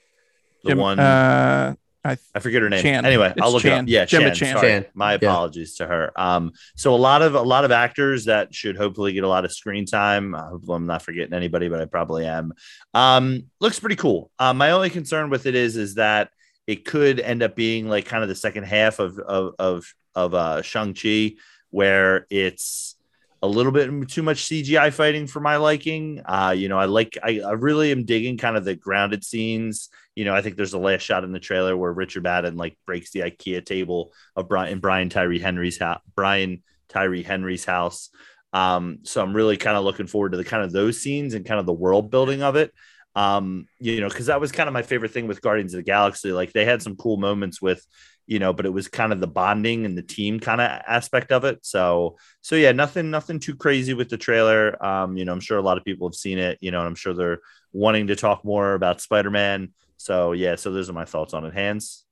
The 0.65 0.71
Jim- 0.71 0.79
one 0.79 0.99
uh 0.99 1.75
I 2.05 2.17
I 2.35 2.39
forget 2.41 2.63
her 2.63 2.69
name. 2.71 2.83
Chan. 2.83 3.05
Anyway, 3.05 3.33
It's 3.37 3.43
I'll 3.45 3.53
look 3.53 3.65
it 3.65 3.73
up. 3.73 3.85
Yeah, 3.89 4.05
Gemma 4.05 4.27
Chan. 4.27 4.35
Chan. 4.37 4.57
Sorry. 4.57 4.69
Chan. 4.69 4.87
My 4.95 5.13
Yeah. 5.13 5.17
apologies 5.17 5.75
to 5.77 5.87
her. 5.87 6.13
Um, 6.17 6.53
so 6.77 6.95
a 6.95 6.97
lot 6.97 7.23
of 7.23 7.35
a 7.35 7.43
lot 7.43 7.65
of 7.65 7.73
actors 7.73 8.27
that 8.27 8.55
should 8.55 8.77
hopefully 8.77 9.13
get 9.13 9.25
a 9.25 9.29
lot 9.29 9.45
of 9.45 9.53
screen 9.53 9.85
time. 9.85 10.35
I 10.35 10.47
hope 10.49 10.63
I'm 10.69 10.87
not 10.87 11.03
forgetting 11.03 11.35
anybody, 11.35 11.69
but 11.69 11.81
I 11.81 11.87
probably 11.87 12.25
am. 12.25 12.53
Um, 12.95 13.45
looks 13.61 13.81
pretty 13.81 13.97
cool. 13.97 14.31
Um, 14.39 14.59
my 14.59 14.71
only 14.71 14.91
concern 14.91 15.29
with 15.31 15.47
it 15.47 15.55
is 15.55 15.77
is 15.77 15.97
that 15.97 16.31
it 16.67 16.85
could 16.85 17.19
end 17.19 17.43
up 17.43 17.57
being 17.57 17.89
like 17.89 18.05
kind 18.07 18.23
of 18.23 18.29
the 18.29 18.35
second 18.37 18.65
half 18.65 18.99
of 19.01 19.19
of 19.19 19.55
of 19.59 19.95
of 20.15 20.35
uh 20.35 20.63
Shang 20.63 20.95
Chi, 20.95 21.33
where 21.71 22.27
it's 22.31 22.95
a 23.43 23.47
little 23.47 23.71
bit 23.71 24.09
too 24.09 24.23
much 24.23 24.45
CGI 24.47 24.93
fighting 24.93 25.27
for 25.29 25.39
my 25.41 25.57
liking. 25.57 26.21
Uh, 26.25 26.55
you 26.57 26.69
know, 26.69 26.79
I 26.79 26.87
like 26.87 27.17
I, 27.23 27.41
I 27.41 27.53
really 27.53 27.93
am 27.93 28.05
digging 28.05 28.37
kind 28.37 28.57
of 28.57 28.65
the 28.65 28.75
grounded 28.75 29.25
scenes. 29.25 29.89
You 30.19 30.25
know, 30.25 30.35
I 30.35 30.43
think 30.43 30.57
there's 30.57 30.73
the 30.73 30.81
last 30.81 31.03
shot 31.03 31.23
in 31.23 31.31
the 31.31 31.39
trailer 31.39 31.77
where 31.77 31.93
Richard 31.93 32.25
Madden 32.25 32.57
like 32.57 32.77
breaks 32.87 33.13
the 33.13 33.21
IKEA 33.21 33.65
table 33.65 34.13
of 34.35 34.49
Brian 34.49 34.81
Brian 34.81 35.09
Tyree 35.09 35.39
Henry's 35.39 35.79
house. 35.79 36.01
Brian 36.17 36.65
Tyree 36.89 37.23
Henry's 37.23 37.65
house. 37.65 38.11
Um, 38.53 38.99
so 39.05 39.23
I'm 39.23 39.33
really 39.33 39.57
kind 39.57 39.77
of 39.77 39.85
looking 39.85 40.09
forward 40.09 40.33
to 40.33 40.37
the 40.37 40.45
kind 40.45 40.65
of 40.65 40.73
those 40.73 41.01
scenes 41.01 41.35
and 41.35 41.47
kind 41.47 41.61
of 41.61 41.67
the 41.67 41.73
world 41.73 42.11
building 42.11 42.43
of 42.43 42.57
it. 42.57 42.73
Um, 43.15 43.67
you 43.79 44.01
know, 44.01 44.09
because 44.09 44.27
that 44.27 44.41
was 44.41 44.51
kind 44.51 44.69
of 44.69 44.73
my 44.73 44.83
favorite 44.83 45.13
thing 45.13 45.29
with 45.29 45.41
Guardians 45.41 45.73
of 45.73 45.79
the 45.79 45.85
Galaxy. 45.85 46.33
Like 46.33 46.53
they 46.53 46.65
had 46.65 46.83
some 46.83 46.97
cool 46.97 47.17
moments 47.17 47.63
with, 47.63 47.87
you 48.27 48.41
know, 48.41 48.53
but 48.53 48.67
it 48.67 48.73
was 48.73 48.89
kind 48.89 49.13
of 49.13 49.21
the 49.21 49.29
bonding 49.29 49.85
and 49.85 49.97
the 49.97 50.03
team 50.03 50.41
kind 50.41 50.61
of 50.61 50.69
aspect 50.89 51.31
of 51.31 51.45
it. 51.45 51.65
So 51.65 52.17
so 52.41 52.57
yeah, 52.57 52.73
nothing 52.73 53.13
nothing 53.13 53.39
too 53.39 53.55
crazy 53.55 53.95
with 53.95 54.09
the 54.09 54.19
trailer. 54.19 54.85
Um, 54.85 55.17
you 55.17 55.25
know, 55.25 55.33
I'm 55.33 55.39
sure 55.39 55.59
a 55.59 55.63
lot 55.63 55.79
of 55.79 55.85
people 55.85 56.09
have 56.09 56.17
seen 56.17 56.39
it, 56.39 56.59
you 56.61 56.73
know, 56.73 56.81
and 56.81 56.89
I'm 56.89 56.97
sure 56.97 57.15
they're 57.15 57.41
wanting 57.73 58.09
to 58.09 58.17
talk 58.17 58.45
more 58.45 58.75
about 58.75 59.01
Spider-Man. 59.01 59.73
So 59.99 60.33
yeah, 60.33 60.57
so 60.57 60.73
those 60.73 60.89
are 60.89 60.95
my 60.95 61.05
thoughts 61.05 61.35
on 61.35 61.45
it. 61.45 61.53
Hans. 61.53 62.05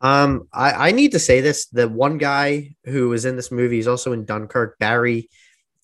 Um, 0.00 0.48
I, 0.52 0.88
I 0.88 0.92
need 0.92 1.12
to 1.12 1.18
say 1.18 1.40
this: 1.40 1.66
the 1.66 1.88
one 1.88 2.18
guy 2.18 2.74
who 2.84 3.08
was 3.08 3.24
in 3.24 3.34
this 3.36 3.50
movie 3.50 3.78
is 3.78 3.88
also 3.88 4.12
in 4.12 4.24
Dunkirk, 4.24 4.78
Barry 4.78 5.28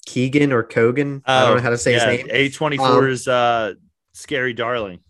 Keegan 0.07 0.53
or 0.53 0.63
Kogan. 0.63 1.23
I 1.25 1.45
don't 1.47 1.57
know 1.57 1.63
how 1.63 1.71
to 1.71 1.79
say 1.79 1.95
his 1.95 2.05
name. 2.05 2.27
A 2.31 2.51
twenty 2.51 2.77
four 2.77 3.09
is 3.09 3.27
uh 3.27 3.75
scary 4.13 4.53
darling. 4.53 5.01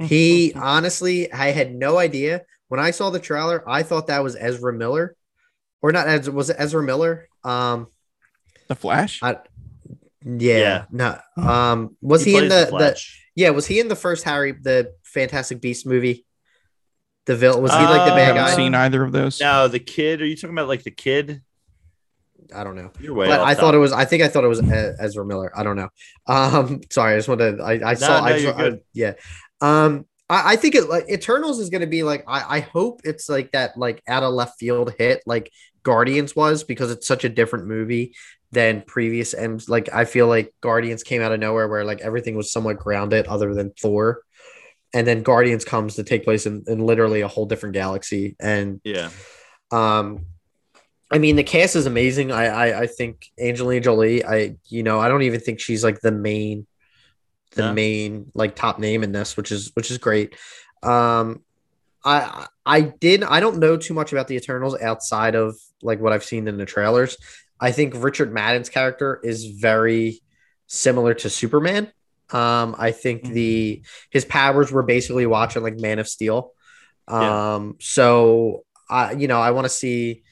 He 0.00 0.52
honestly, 0.54 1.32
I 1.32 1.50
had 1.50 1.74
no 1.74 1.98
idea 1.98 2.42
when 2.68 2.78
I 2.78 2.92
saw 2.92 3.10
the 3.10 3.18
trailer. 3.18 3.68
I 3.68 3.82
thought 3.82 4.06
that 4.06 4.22
was 4.22 4.36
Ezra 4.36 4.72
Miller, 4.72 5.16
or 5.82 5.90
not? 5.90 6.06
Ezra, 6.06 6.32
was 6.32 6.50
it 6.50 6.56
Ezra 6.58 6.82
Miller? 6.82 7.28
Um, 7.42 7.88
the 8.68 8.76
Flash. 8.76 9.20
I, 9.22 9.38
yeah, 10.24 10.58
Yeah. 10.58 10.84
no. 10.90 11.18
Um, 11.36 11.96
was 12.00 12.24
he, 12.24 12.36
in 12.36 12.48
plays 12.48 12.70
the, 12.70 12.76
the, 12.76 13.02
Yeah, 13.34 13.50
was 13.50 13.66
he 13.66 13.80
in 13.80 13.88
the 13.88 13.96
first 13.96 14.24
Harry 14.24 14.52
the 14.52 14.92
Fantastic 15.18 15.60
Beast 15.60 15.86
movie? 15.86 16.24
The 17.26 17.36
villain 17.36 17.62
was 17.62 17.72
he 17.72 17.78
like 17.78 18.06
the 18.06 18.12
Uh, 18.12 18.14
I 18.14 18.16
bad 18.16 18.26
haven't 18.36 18.42
guy? 18.44 18.56
seen 18.56 18.74
either 18.74 19.02
of 19.02 19.12
those. 19.12 19.40
No, 19.40 19.68
the 19.68 19.78
kid. 19.78 20.22
Are 20.22 20.26
you 20.26 20.36
talking 20.36 20.54
about 20.56 20.68
like 20.68 20.82
the 20.84 20.90
kid? 20.90 21.42
I 22.54 22.64
don't 22.64 22.76
know. 22.76 22.90
You're 23.00 23.12
way 23.14 23.26
but 23.26 23.40
off 23.40 23.46
I 23.46 23.52
top. 23.54 23.60
thought 23.60 23.74
it 23.74 23.78
was. 23.78 23.92
I 23.92 24.04
think 24.06 24.22
I 24.22 24.28
thought 24.28 24.44
it 24.44 24.48
was 24.48 24.62
E- 24.62 24.94
Ezra 24.98 25.24
Miller. 25.26 25.52
I 25.54 25.62
don't 25.64 25.76
know. 25.76 25.88
Um, 26.26 26.80
sorry, 26.90 27.14
I 27.14 27.18
just 27.18 27.28
wanted. 27.28 27.60
I, 27.60 27.90
I 27.90 27.94
saw. 27.94 28.20
no, 28.20 28.24
I, 28.26 28.36
you're 28.36 28.52
saw- 28.52 28.56
good. 28.58 28.80
yeah. 28.94 29.12
Um, 29.60 30.06
I, 30.30 30.52
I 30.52 30.56
think 30.56 30.74
it 30.74 30.88
like 30.88 31.10
Eternals 31.10 31.58
is 31.58 31.68
going 31.68 31.82
to 31.82 31.86
be 31.86 32.02
like. 32.04 32.24
I, 32.26 32.56
I 32.58 32.60
hope 32.60 33.02
it's 33.04 33.28
like 33.28 33.52
that, 33.52 33.76
like 33.76 34.02
out 34.08 34.22
of 34.22 34.32
left 34.32 34.58
field 34.58 34.94
hit, 34.96 35.22
like 35.26 35.50
Guardians 35.82 36.34
was, 36.34 36.64
because 36.64 36.90
it's 36.90 37.06
such 37.06 37.24
a 37.24 37.28
different 37.28 37.66
movie 37.66 38.14
than 38.52 38.80
previous. 38.86 39.34
And 39.34 39.62
like 39.68 39.92
I 39.92 40.06
feel 40.06 40.28
like 40.28 40.54
Guardians 40.62 41.02
came 41.02 41.20
out 41.20 41.32
of 41.32 41.40
nowhere, 41.40 41.68
where 41.68 41.84
like 41.84 42.00
everything 42.00 42.36
was 42.36 42.50
somewhat 42.50 42.78
grounded, 42.78 43.26
other 43.26 43.52
than 43.52 43.72
Thor. 43.78 44.22
And 44.94 45.06
then 45.06 45.22
Guardians 45.22 45.64
comes 45.64 45.96
to 45.96 46.02
take 46.04 46.24
place 46.24 46.46
in, 46.46 46.64
in 46.66 46.80
literally 46.80 47.20
a 47.20 47.28
whole 47.28 47.44
different 47.46 47.74
galaxy, 47.74 48.36
and 48.40 48.80
Yeah. 48.84 49.10
um, 49.70 50.26
I 51.10 51.18
mean, 51.18 51.36
the 51.36 51.42
cast 51.44 51.74
is 51.74 51.86
amazing. 51.86 52.32
I, 52.32 52.46
I, 52.46 52.80
I 52.82 52.86
think 52.86 53.26
Angelina 53.40 53.80
Jolie. 53.82 54.24
I, 54.24 54.56
you 54.66 54.82
know, 54.82 54.98
I 55.00 55.08
don't 55.08 55.22
even 55.22 55.40
think 55.40 55.58
she's 55.60 55.82
like 55.82 56.00
the 56.00 56.12
main, 56.12 56.66
the 57.52 57.62
No. 57.62 57.72
main 57.72 58.30
like 58.34 58.54
top 58.56 58.78
name 58.78 59.02
in 59.02 59.12
this, 59.12 59.36
which 59.36 59.50
is 59.50 59.70
which 59.74 59.90
is 59.90 59.96
great. 59.98 60.36
Um, 60.82 61.42
I 62.04 62.46
I 62.64 62.80
did 62.82 63.24
I 63.24 63.40
don't 63.40 63.58
know 63.58 63.76
too 63.76 63.94
much 63.94 64.12
about 64.12 64.28
the 64.28 64.36
Eternals 64.36 64.78
outside 64.80 65.34
of 65.34 65.56
like 65.82 65.98
what 66.00 66.12
I've 66.12 66.24
seen 66.24 66.46
in 66.46 66.58
the 66.58 66.66
trailers. 66.66 67.16
I 67.60 67.72
think 67.72 67.94
Richard 67.96 68.32
Madden's 68.32 68.68
character 68.68 69.18
is 69.24 69.46
very 69.46 70.20
similar 70.66 71.14
to 71.14 71.30
Superman. 71.30 71.90
Um, 72.30 72.74
I 72.78 72.90
think 72.92 73.24
Mhm. 73.24 73.32
the 73.32 73.82
his 74.10 74.24
powers 74.24 74.70
were 74.70 74.82
basically 74.82 75.26
watching 75.26 75.62
like 75.62 75.78
Man 75.78 75.98
of 75.98 76.08
Steel. 76.08 76.52
Yeah. 77.10 77.54
Um, 77.54 77.76
so 77.80 78.64
I 78.90 79.12
you 79.12 79.28
know 79.28 79.40
I 79.40 79.50
want 79.52 79.64
to 79.64 79.70
see. 79.70 80.22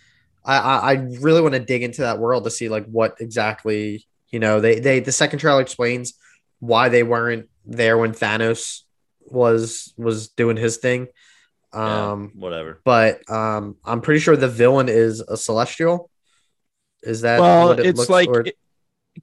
I, 0.44 0.58
I 0.58 0.92
I 0.92 0.92
really 1.20 1.40
want 1.40 1.54
to 1.54 1.60
dig 1.60 1.82
into 1.82 2.02
that 2.02 2.18
world 2.18 2.44
to 2.44 2.50
see 2.50 2.68
like 2.68 2.86
what 2.86 3.16
exactly 3.20 4.06
you 4.30 4.38
know 4.38 4.60
they 4.60 4.78
they 4.80 5.00
the 5.00 5.12
second 5.12 5.38
trailer 5.38 5.60
explains 5.62 6.14
why 6.60 6.88
they 6.88 7.02
weren't 7.02 7.48
there 7.64 7.96
when 7.98 8.12
Thanos 8.12 8.82
was 9.26 9.92
was 9.96 10.28
doing 10.28 10.56
his 10.56 10.76
thing. 10.76 11.08
Yeah, 11.74 12.10
Um, 12.12 12.32
whatever. 12.36 12.80
but 12.84 13.28
um, 13.30 13.76
I'm 13.84 14.00
pretty 14.00 14.20
sure 14.20 14.36
the 14.36 14.48
villain 14.48 14.88
is 14.88 15.20
a 15.20 15.36
celestial. 15.36 16.10
Is 17.02 17.20
that 17.22 17.40
well, 17.40 17.68
what 17.68 17.80
it 17.80 17.86
it's 17.86 17.98
looks 17.98 18.10
like 18.10 18.28
or- 18.28 18.40
it- 18.46 18.56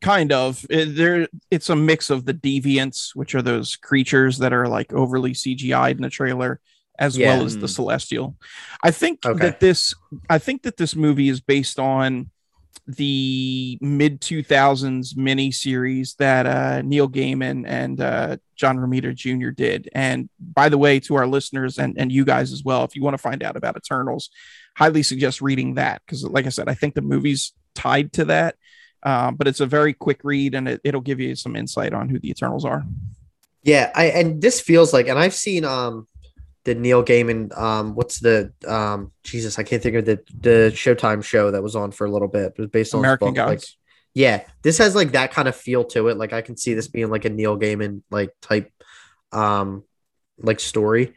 kind 0.03 0.31
of 0.31 0.65
it, 0.69 0.95
there. 0.95 1.27
It's 1.49 1.69
a 1.69 1.75
mix 1.75 2.09
of 2.09 2.25
the 2.25 2.33
deviants, 2.33 3.15
which 3.15 3.33
are 3.35 3.41
those 3.41 3.75
creatures 3.75 4.37
that 4.39 4.53
are 4.53 4.67
like 4.67 4.93
overly 4.93 5.31
CGI'd 5.33 5.95
in 5.97 6.03
the 6.03 6.09
trailer, 6.09 6.59
as 6.99 7.17
Yeah. 7.17 7.35
well 7.37 7.45
as 7.45 7.57
the 7.57 7.67
celestial. 7.67 8.35
I 8.83 8.91
think 8.91 9.25
Okay. 9.25 9.39
that 9.39 9.59
this. 9.59 9.93
I 10.29 10.37
think 10.37 10.63
that 10.63 10.77
this 10.77 10.95
movie 10.95 11.29
is 11.29 11.41
based 11.41 11.79
on 11.79 12.29
the 12.85 13.77
mid 13.81 14.19
2000s 14.19 15.15
mini 15.15 15.51
series 15.51 16.15
that 16.15 16.45
uh, 16.45 16.81
Neil 16.81 17.07
Gaiman 17.07 17.63
and 17.65 18.01
uh, 18.01 18.37
John 18.55 18.77
Romita 18.77 19.15
Jr. 19.15 19.51
did. 19.51 19.89
And 19.93 20.29
by 20.39 20.67
the 20.69 20.77
way, 20.77 20.99
to 21.01 21.15
our 21.15 21.27
listeners 21.27 21.77
and, 21.77 21.95
and 21.97 22.11
you 22.11 22.25
guys 22.25 22.51
as 22.51 22.63
well, 22.63 22.83
if 22.83 22.95
you 22.95 23.01
want 23.01 23.13
to 23.13 23.19
find 23.21 23.41
out 23.41 23.55
about 23.55 23.77
Eternals, 23.77 24.29
highly 24.75 25.03
suggest 25.03 25.41
reading 25.41 25.75
that 25.75 26.01
because, 26.05 26.23
like 26.25 26.45
I 26.45 26.49
said, 26.49 26.67
I 26.67 26.73
think 26.73 26.93
the 26.95 27.01
movie's 27.01 27.53
tied 27.73 28.11
to 28.13 28.25
that. 28.25 28.55
Um, 29.05 29.35
but 29.35 29.47
it's 29.47 29.59
a 29.59 29.65
very 29.65 29.93
quick 29.93 30.21
read 30.23 30.55
and 30.55 30.67
it, 30.67 30.81
it'll 30.83 31.01
give 31.01 31.19
you 31.19 31.35
some 31.35 31.55
insight 31.55 31.93
on 31.93 32.09
who 32.09 32.19
the 32.19 32.29
Eternals 32.29 32.63
are. 32.65 32.85
yeah, 33.63 33.91
I 33.95 34.05
and 34.05 34.41
this 34.41 34.61
feels 34.61 34.93
like, 34.93 35.07
and 35.07 35.19
I've 35.19 35.33
seen 35.33 35.65
um 35.65 36.07
the 36.65 36.75
Neil 36.75 37.03
Gaiman 37.03 37.57
um 37.57 37.95
what's 37.95 38.19
the 38.19 38.53
um 38.67 39.11
Jesus 39.23 39.59
I 39.59 39.63
can't 39.63 39.83
think 39.83 39.95
of 39.95 40.05
the 40.05 40.19
the 40.39 40.71
Showtime 40.73 41.23
show 41.23 41.51
that 41.51 41.61
was 41.61 41.75
on 41.75 41.91
for 41.91 42.05
a 42.05 42.11
little 42.11 42.27
bit. 42.27 42.53
It 42.57 42.59
was 42.59 42.69
based 42.69 42.93
on 42.93 42.99
American 43.01 43.33
Gods. 43.33 43.49
Like, 43.49 43.63
yeah, 44.13 44.43
this 44.61 44.77
has 44.77 44.95
like 44.95 45.11
that 45.13 45.31
kind 45.31 45.47
of 45.47 45.55
feel 45.55 45.83
to 45.85 46.07
it. 46.07 46.17
Like 46.17 46.33
I 46.33 46.41
can 46.41 46.55
see 46.55 46.73
this 46.73 46.87
being 46.87 47.09
like 47.09 47.25
a 47.25 47.29
Neil 47.29 47.57
Gaiman 47.57 48.01
like 48.11 48.33
type 48.41 48.71
um 49.31 49.83
like 50.37 50.59
story. 50.59 51.13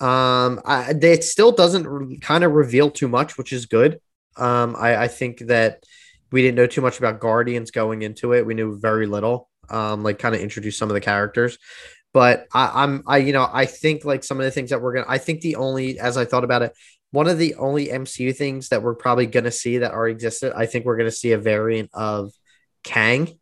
Um 0.00 0.60
I 0.64 0.94
it 1.00 1.24
still 1.24 1.52
doesn't 1.52 1.86
re- 1.86 2.18
kind 2.18 2.44
of 2.44 2.52
reveal 2.52 2.90
too 2.90 3.08
much, 3.08 3.36
which 3.36 3.52
is 3.52 3.66
good. 3.66 4.00
Um 4.36 4.76
I 4.78 4.96
I 5.04 5.08
think 5.08 5.40
that 5.40 5.84
we 6.32 6.42
didn't 6.42 6.56
know 6.56 6.66
too 6.66 6.80
much 6.80 6.98
about 6.98 7.20
Guardians 7.20 7.70
going 7.70 8.02
into 8.02 8.32
it. 8.32 8.46
We 8.46 8.54
knew 8.54 8.78
very 8.78 9.06
little. 9.06 9.48
Um 9.68 10.02
like 10.02 10.18
kind 10.18 10.34
of 10.34 10.40
introduce 10.40 10.78
some 10.78 10.90
of 10.90 10.94
the 10.94 11.00
characters. 11.00 11.58
But 12.12 12.46
I, 12.54 12.82
I'm 12.82 13.02
I 13.06 13.18
you 13.18 13.32
know 13.32 13.48
I 13.52 13.66
think 13.66 14.04
like 14.04 14.24
some 14.24 14.38
of 14.38 14.44
the 14.44 14.50
things 14.50 14.70
that 14.70 14.80
we're 14.80 14.94
gonna 14.94 15.06
I 15.08 15.18
think 15.18 15.40
the 15.40 15.56
only 15.56 15.98
as 15.98 16.16
I 16.16 16.24
thought 16.24 16.44
about 16.44 16.62
it 16.62 16.72
one 17.10 17.28
of 17.28 17.38
the 17.38 17.54
only 17.54 17.86
MCU 17.88 18.36
things 18.36 18.68
that 18.68 18.82
we're 18.82 18.94
probably 18.94 19.26
to 19.26 19.50
see 19.50 19.78
that 19.78 19.92
already 19.92 20.12
existed, 20.12 20.52
I 20.54 20.66
think 20.66 20.84
we're 20.84 20.98
to 21.08 21.10
see 21.10 21.32
a 21.32 21.38
variant 21.38 21.90
of 21.94 22.32
Kang, 22.82 23.38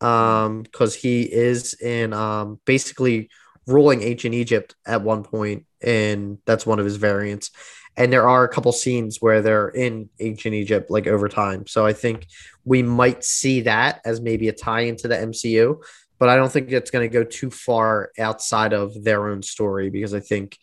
um, 0.00 0.62
because 0.62 0.94
he 0.94 1.22
is 1.22 1.74
in 1.74 2.12
um 2.12 2.60
basically 2.64 3.30
ruling 3.66 4.02
ancient 4.02 4.34
Egypt 4.34 4.74
at 4.86 5.02
one 5.02 5.22
point, 5.22 5.66
and 5.80 6.38
that's 6.46 6.66
one 6.66 6.78
of 6.78 6.84
his 6.84 6.96
variants. 6.96 7.50
And 7.98 8.12
there 8.12 8.28
are 8.28 8.44
a 8.44 8.48
couple 8.48 8.70
scenes 8.70 9.18
where 9.20 9.42
they're 9.42 9.68
in 9.68 10.08
ancient 10.20 10.54
Egypt, 10.54 10.88
like 10.88 11.08
over 11.08 11.28
time. 11.28 11.66
So 11.66 11.84
I 11.84 11.92
think 11.92 12.26
we 12.64 12.80
might 12.80 13.24
see 13.24 13.62
that 13.62 14.00
as 14.04 14.20
maybe 14.20 14.48
a 14.48 14.52
tie 14.52 14.82
into 14.82 15.08
the 15.08 15.16
MCU, 15.16 15.82
but 16.18 16.28
I 16.28 16.36
don't 16.36 16.50
think 16.50 16.70
it's 16.70 16.92
going 16.92 17.10
to 17.10 17.12
go 17.12 17.24
too 17.24 17.50
far 17.50 18.12
outside 18.16 18.72
of 18.72 19.02
their 19.02 19.28
own 19.28 19.42
story 19.42 19.90
because 19.90 20.14
I 20.14 20.20
think 20.20 20.56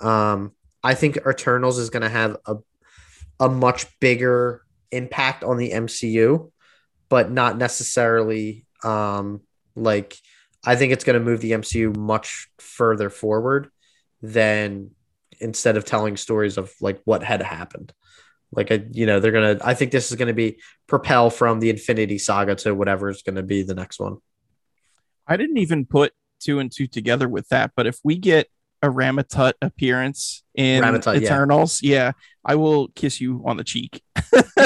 um, 0.00 0.52
I 0.82 0.94
think 0.94 1.18
Eternals 1.28 1.78
is 1.78 1.90
going 1.90 2.02
to 2.02 2.08
have 2.08 2.38
a 2.46 2.56
a 3.40 3.48
much 3.48 3.86
bigger 4.00 4.62
impact 4.90 5.44
on 5.44 5.58
the 5.58 5.70
MCU, 5.70 6.50
but 7.08 7.30
not 7.30 7.56
necessarily 7.56 8.66
um, 8.82 9.42
like 9.76 10.16
I 10.64 10.76
think 10.76 10.92
it's 10.92 11.04
going 11.04 11.18
to 11.18 11.24
move 11.24 11.40
the 11.40 11.52
MCU 11.52 11.94
much 11.96 12.48
further 12.58 13.10
forward 13.10 13.70
than 14.22 14.90
instead 15.40 15.76
of 15.76 15.84
telling 15.84 16.16
stories 16.16 16.58
of 16.58 16.72
like 16.80 17.00
what 17.04 17.22
had 17.22 17.42
happened. 17.42 17.92
Like 18.50 18.72
I, 18.72 18.84
you 18.92 19.06
know, 19.06 19.20
they're 19.20 19.32
gonna. 19.32 19.58
I 19.62 19.74
think 19.74 19.92
this 19.92 20.10
is 20.10 20.16
gonna 20.16 20.32
be 20.32 20.60
propel 20.86 21.28
from 21.30 21.60
the 21.60 21.70
Infinity 21.70 22.18
Saga 22.18 22.54
to 22.56 22.74
whatever 22.74 23.10
is 23.10 23.22
gonna 23.22 23.42
be 23.42 23.62
the 23.62 23.74
next 23.74 24.00
one. 24.00 24.18
I 25.26 25.36
didn't 25.36 25.58
even 25.58 25.84
put 25.84 26.12
two 26.40 26.58
and 26.58 26.72
two 26.72 26.86
together 26.86 27.28
with 27.28 27.48
that, 27.50 27.72
but 27.76 27.86
if 27.86 27.98
we 28.02 28.16
get 28.16 28.48
a 28.82 28.90
Rama-Tut 28.90 29.56
appearance 29.60 30.44
in 30.54 30.82
Rama-Tut. 30.82 31.22
Eternals, 31.22 31.82
yeah. 31.82 32.12
I 32.44 32.54
will 32.54 32.88
kiss 32.88 33.20
you 33.20 33.42
on 33.44 33.56
the 33.56 33.64
cheek. 33.64 34.02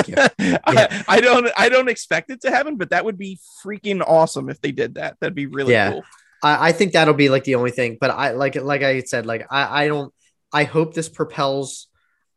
you. 0.06 0.14
I, 0.38 1.04
I 1.08 1.20
don't 1.20 1.48
I 1.56 1.68
don't 1.68 1.88
expect 1.88 2.30
it 2.30 2.42
to 2.42 2.50
happen, 2.50 2.76
but 2.76 2.90
that 2.90 3.04
would 3.04 3.18
be 3.18 3.40
freaking 3.64 4.02
awesome 4.06 4.48
if 4.50 4.60
they 4.60 4.72
did 4.72 4.94
that. 4.96 5.16
That'd 5.20 5.34
be 5.34 5.46
really 5.46 5.72
Yeah. 5.72 5.92
cool. 5.92 6.02
I, 6.42 6.68
I 6.68 6.72
think 6.72 6.92
that'll 6.92 7.14
be 7.14 7.28
like 7.28 7.44
the 7.44 7.54
only 7.54 7.70
thing. 7.70 7.98
But 8.00 8.10
I 8.10 8.32
like 8.32 8.54
like 8.56 8.82
I 8.82 9.00
said, 9.00 9.26
like 9.26 9.46
I, 9.50 9.84
I 9.84 9.88
don't 9.88 10.12
I 10.52 10.64
hope 10.64 10.94
this 10.94 11.08
propels 11.08 11.88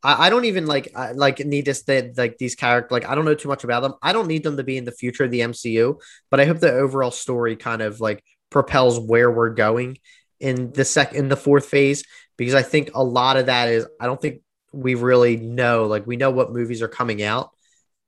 I, 0.06 0.28
I 0.28 0.30
don't 0.30 0.46
even 0.46 0.68
like 0.68 0.92
I, 0.96 1.12
like 1.12 1.40
need 1.40 1.66
this 1.66 1.84
that 1.84 2.18
like 2.18 2.38
these 2.38 2.56
characters 2.56 2.92
like 2.92 3.06
I 3.10 3.16
don't 3.16 3.26
know 3.26 3.34
too 3.34 3.50
much 3.50 3.64
about 3.64 3.82
them. 3.82 3.96
I 4.02 4.14
don't 4.14 4.28
need 4.28 4.44
them 4.44 4.58
to 4.58 4.64
be 4.64 4.78
in 4.78 4.86
the 4.86 4.92
future 4.92 5.24
of 5.24 5.32
the 5.32 5.42
MCU, 5.42 6.00
but 6.30 6.40
I 6.40 6.46
hope 6.46 6.60
the 6.60 6.72
overall 6.72 7.12
story 7.12 7.56
kind 7.56 7.82
of 7.82 8.00
like 8.00 8.24
propels 8.50 9.00
where 9.00 9.32
we're 9.32 9.50
going 9.50 9.98
in 10.40 10.72
the 10.72 10.86
sec 10.86 11.14
in 11.14 11.28
the 11.28 11.38
fourth 11.38 11.66
phase 11.66 12.04
because 12.38 12.54
I 12.54 12.62
think 12.62 12.92
a 12.94 13.04
lot 13.04 13.38
of 13.38 13.48
that 13.48 13.70
is 13.70 13.88
I 14.00 14.06
don't 14.06 14.22
think 14.22 14.42
we 14.72 14.96
really 14.96 15.38
know 15.38 15.86
like 15.86 16.06
we 16.06 16.18
know 16.18 16.32
what 16.32 16.54
movies 16.54 16.82
are 16.82 16.88
coming 16.88 17.24
out, 17.24 17.50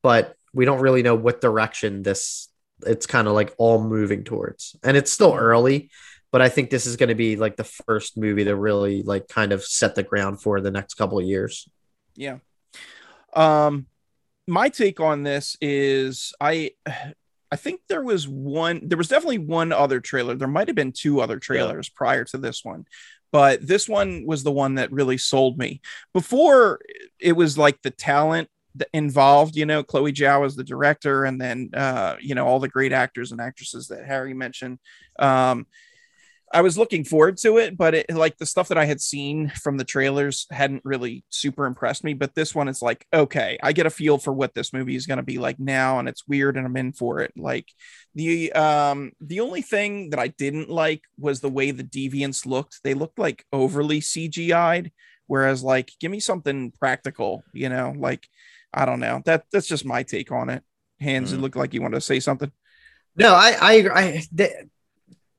but 0.03 0.35
we 0.53 0.65
don't 0.65 0.81
really 0.81 1.03
know 1.03 1.15
what 1.15 1.41
direction 1.41 2.03
this 2.03 2.49
it's 2.85 3.07
kind 3.07 3.27
of 3.27 3.33
like 3.33 3.55
all 3.57 3.83
moving 3.83 4.23
towards. 4.23 4.75
And 4.83 4.95
it's 4.95 5.11
still 5.11 5.31
mm-hmm. 5.31 5.43
early, 5.43 5.89
but 6.37 6.43
I 6.43 6.49
think 6.49 6.69
this 6.69 6.85
is 6.85 6.97
going 6.97 7.09
to 7.09 7.15
be 7.15 7.35
like 7.35 7.55
the 7.55 7.63
first 7.63 8.15
movie 8.15 8.43
to 8.43 8.55
really 8.55 9.01
like 9.01 9.27
kind 9.27 9.51
of 9.51 9.65
set 9.65 9.95
the 9.95 10.03
ground 10.03 10.39
for 10.39 10.61
the 10.61 10.69
next 10.69 10.93
couple 10.93 11.17
of 11.17 11.25
years. 11.25 11.67
Yeah. 12.15 12.37
Um 13.33 13.87
my 14.45 14.69
take 14.69 14.99
on 14.99 15.23
this 15.23 15.57
is 15.61 16.33
I 16.39 16.73
I 17.51 17.55
think 17.55 17.81
there 17.89 18.03
was 18.03 18.27
one 18.27 18.81
there 18.87 18.99
was 18.99 19.07
definitely 19.07 19.39
one 19.39 19.71
other 19.71 19.99
trailer. 19.99 20.35
There 20.35 20.47
might 20.47 20.67
have 20.67 20.75
been 20.75 20.91
two 20.91 21.21
other 21.21 21.39
trailers 21.39 21.89
prior 21.89 22.23
to 22.25 22.37
this 22.37 22.63
one. 22.63 22.85
But 23.31 23.65
this 23.65 23.89
one 23.89 24.23
was 24.27 24.43
the 24.43 24.51
one 24.51 24.75
that 24.75 24.91
really 24.91 25.17
sold 25.17 25.57
me. 25.57 25.81
Before 26.13 26.79
it 27.19 27.33
was 27.33 27.57
like 27.57 27.81
the 27.81 27.89
talent 27.89 28.47
involved, 28.93 29.55
you 29.55 29.65
know, 29.65 29.81
Chloe 29.81 30.13
Zhao 30.13 30.45
is 30.45 30.55
the 30.55 30.63
director 30.63 31.25
and 31.25 31.41
then 31.41 31.71
uh, 31.73 32.17
you 32.21 32.35
know, 32.35 32.45
all 32.45 32.59
the 32.59 32.69
great 32.69 32.93
actors 32.93 33.31
and 33.31 33.41
actresses 33.41 33.87
that 33.87 34.05
Harry 34.05 34.35
mentioned. 34.35 34.77
Um 35.17 35.65
I 36.53 36.61
was 36.61 36.77
looking 36.77 37.03
forward 37.03 37.37
to 37.39 37.57
it, 37.57 37.77
but 37.77 37.93
it 37.93 38.09
like 38.09 38.37
the 38.37 38.45
stuff 38.45 38.69
that 38.69 38.77
I 38.77 38.85
had 38.85 39.01
seen 39.01 39.49
from 39.49 39.77
the 39.77 39.83
trailers 39.83 40.45
hadn't 40.49 40.81
really 40.85 41.25
super 41.29 41.65
impressed 41.65 42.03
me. 42.05 42.13
But 42.13 42.35
this 42.35 42.55
one 42.55 42.69
is 42.69 42.81
like, 42.81 43.05
okay, 43.13 43.57
I 43.61 43.73
get 43.73 43.85
a 43.85 43.89
feel 43.89 44.17
for 44.17 44.31
what 44.31 44.53
this 44.53 44.71
movie 44.71 44.95
is 44.95 45.05
going 45.07 45.17
to 45.17 45.23
be 45.23 45.39
like 45.39 45.59
now, 45.59 45.99
and 45.99 46.07
it's 46.07 46.27
weird, 46.27 46.55
and 46.55 46.65
I'm 46.65 46.77
in 46.77 46.93
for 46.93 47.19
it. 47.19 47.33
Like 47.35 47.67
the 48.15 48.53
um 48.53 49.11
the 49.19 49.41
only 49.41 49.61
thing 49.61 50.11
that 50.11 50.19
I 50.19 50.27
didn't 50.29 50.69
like 50.69 51.01
was 51.19 51.41
the 51.41 51.49
way 51.49 51.71
the 51.71 51.83
deviants 51.83 52.45
looked. 52.45 52.79
They 52.83 52.93
looked 52.93 53.19
like 53.19 53.43
overly 53.51 53.99
CGI'd, 53.99 54.91
whereas 55.27 55.63
like, 55.63 55.91
give 55.99 56.11
me 56.11 56.19
something 56.21 56.71
practical, 56.79 57.43
you 57.53 57.67
know, 57.69 57.93
like 57.97 58.25
I 58.73 58.85
don't 58.85 58.99
know. 59.01 59.21
That 59.25 59.43
that's 59.51 59.67
just 59.67 59.85
my 59.85 60.03
take 60.03 60.31
on 60.31 60.49
it. 60.49 60.63
Hans, 61.01 61.33
it 61.33 61.37
Mm. 61.39 61.41
looked 61.41 61.57
like 61.57 61.73
you 61.73 61.81
wanted 61.81 61.95
to 61.95 62.01
say 62.01 62.19
something. 62.19 62.51
No, 63.15 63.33
I, 63.33 63.57
I, 63.59 63.73
agree. 63.73 63.91
I 63.93 64.23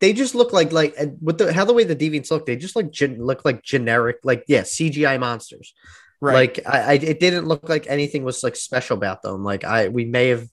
they 0.01 0.13
just 0.13 0.35
look 0.35 0.53
like 0.53 0.73
like 0.73 0.95
with 1.21 1.39
the 1.39 1.53
how 1.53 1.65
the 1.65 1.73
way 1.73 1.85
the 1.85 1.97
deviants 1.97 2.31
look, 2.31 2.47
they 2.47 2.57
just 2.57 2.77
like 2.77 2.91
gen, 2.91 3.19
look 3.25 3.45
like 3.45 3.63
generic, 3.63 4.19
like 4.25 4.45
yeah, 4.49 4.63
CGI 4.63 5.19
monsters. 5.19 5.75
Right. 6.21 6.57
Like 6.57 6.67
I, 6.67 6.81
I, 6.81 6.93
it 6.95 7.21
didn't 7.21 7.47
look 7.47 7.69
like 7.69 7.87
anything 7.89 8.25
was 8.25 8.43
like 8.43 8.57
special 8.57 8.97
about 8.97 9.23
them. 9.23 9.45
Like 9.45 9.65
I, 9.65 9.89
we 9.89 10.05
may 10.05 10.29
have, 10.29 10.49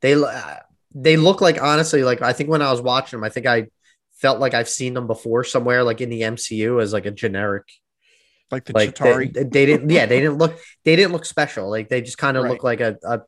they, 0.00 0.14
uh, 0.14 0.56
they 0.94 1.16
look 1.16 1.40
like 1.40 1.60
honestly, 1.60 2.02
like 2.04 2.22
I 2.22 2.32
think 2.32 2.50
when 2.50 2.62
I 2.62 2.70
was 2.70 2.80
watching 2.80 3.18
them, 3.18 3.24
I 3.24 3.28
think 3.28 3.46
I 3.46 3.66
felt 4.14 4.40
like 4.40 4.54
I've 4.54 4.68
seen 4.68 4.94
them 4.94 5.06
before 5.06 5.44
somewhere, 5.44 5.82
like 5.84 6.00
in 6.00 6.08
the 6.08 6.22
MCU 6.22 6.80
as 6.82 6.92
like 6.92 7.06
a 7.06 7.10
generic 7.10 7.64
like 8.50 8.64
the 8.64 8.72
like 8.72 8.96
they, 8.96 9.26
they 9.26 9.66
didn't 9.66 9.90
yeah 9.90 10.06
they 10.06 10.20
didn't 10.20 10.38
look 10.38 10.58
they 10.84 10.96
didn't 10.96 11.12
look 11.12 11.26
special 11.26 11.68
like 11.68 11.90
they 11.90 12.00
just 12.00 12.16
kind 12.16 12.36
of 12.36 12.44
Right. 12.44 12.52
look 12.52 12.62
like 12.62 12.80
a, 12.80 12.96
a 13.04 13.20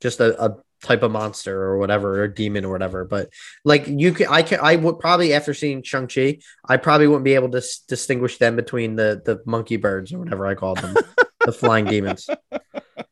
just 0.00 0.18
a, 0.20 0.42
a 0.42 0.56
type 0.82 1.02
of 1.02 1.10
monster 1.10 1.60
or 1.62 1.78
whatever 1.78 2.22
or 2.22 2.28
demon 2.28 2.64
or 2.64 2.70
whatever. 2.70 3.04
But 3.04 3.30
like 3.64 3.86
you 3.86 4.12
can, 4.12 4.28
I 4.28 4.42
can, 4.42 4.60
I 4.62 4.76
would 4.76 4.98
probably 4.98 5.32
after 5.32 5.54
seeing 5.54 5.82
Shang 5.82 6.08
Chi, 6.08 6.38
I 6.68 6.76
probably 6.76 7.06
wouldn't 7.06 7.24
be 7.24 7.34
able 7.34 7.50
to 7.50 7.58
s- 7.58 7.78
distinguish 7.78 8.38
them 8.38 8.56
between 8.56 8.96
the 8.96 9.22
the 9.24 9.42
monkey 9.46 9.76
birds 9.76 10.12
or 10.12 10.18
whatever 10.18 10.46
I 10.46 10.54
called 10.54 10.78
them, 10.78 10.96
the 11.44 11.52
flying 11.52 11.86
demons. 11.86 12.28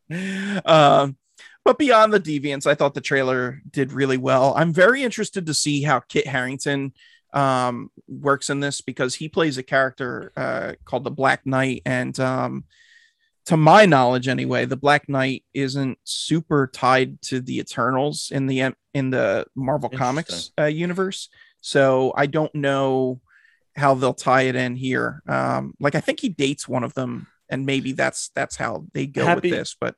um, 0.65 1.17
but 1.63 1.79
beyond 1.79 2.13
the 2.13 2.19
deviants, 2.19 2.67
I 2.67 2.75
thought 2.75 2.93
the 2.93 3.01
trailer 3.01 3.61
did 3.69 3.91
really 3.91 4.17
well. 4.17 4.53
I'm 4.55 4.71
very 4.71 5.03
interested 5.03 5.47
to 5.47 5.53
see 5.53 5.81
how 5.81 5.99
Kit 5.99 6.27
Harington 6.27 6.93
um, 7.33 7.89
works 8.07 8.49
in 8.49 8.59
this 8.59 8.81
because 8.81 9.15
he 9.15 9.29
plays 9.29 9.57
a 9.57 9.63
character 9.63 10.31
uh, 10.37 10.73
called 10.85 11.03
the 11.03 11.11
Black 11.11 11.45
Knight, 11.45 11.81
and 11.85 12.17
um, 12.19 12.65
to 13.45 13.57
my 13.57 13.85
knowledge, 13.85 14.27
anyway, 14.27 14.65
the 14.65 14.75
Black 14.77 15.07
Knight 15.07 15.43
isn't 15.53 15.97
super 16.03 16.67
tied 16.73 17.21
to 17.23 17.39
the 17.39 17.59
Eternals 17.59 18.31
in 18.31 18.47
the 18.47 18.73
in 18.93 19.09
the 19.11 19.45
Marvel 19.55 19.89
Comics 19.89 20.51
uh, 20.59 20.65
universe. 20.65 21.29
So 21.61 22.13
I 22.15 22.25
don't 22.27 22.53
know 22.55 23.21
how 23.75 23.93
they'll 23.95 24.13
tie 24.13 24.43
it 24.43 24.55
in 24.55 24.75
here. 24.75 25.21
Um, 25.27 25.73
like 25.79 25.95
I 25.95 25.99
think 26.01 26.19
he 26.19 26.29
dates 26.29 26.67
one 26.67 26.83
of 26.83 26.93
them, 26.93 27.27
and 27.49 27.65
maybe 27.65 27.91
that's 27.91 28.29
that's 28.35 28.55
how 28.55 28.85
they 28.93 29.05
go 29.05 29.25
Happy- 29.25 29.49
with 29.51 29.59
this. 29.59 29.75
But 29.79 29.95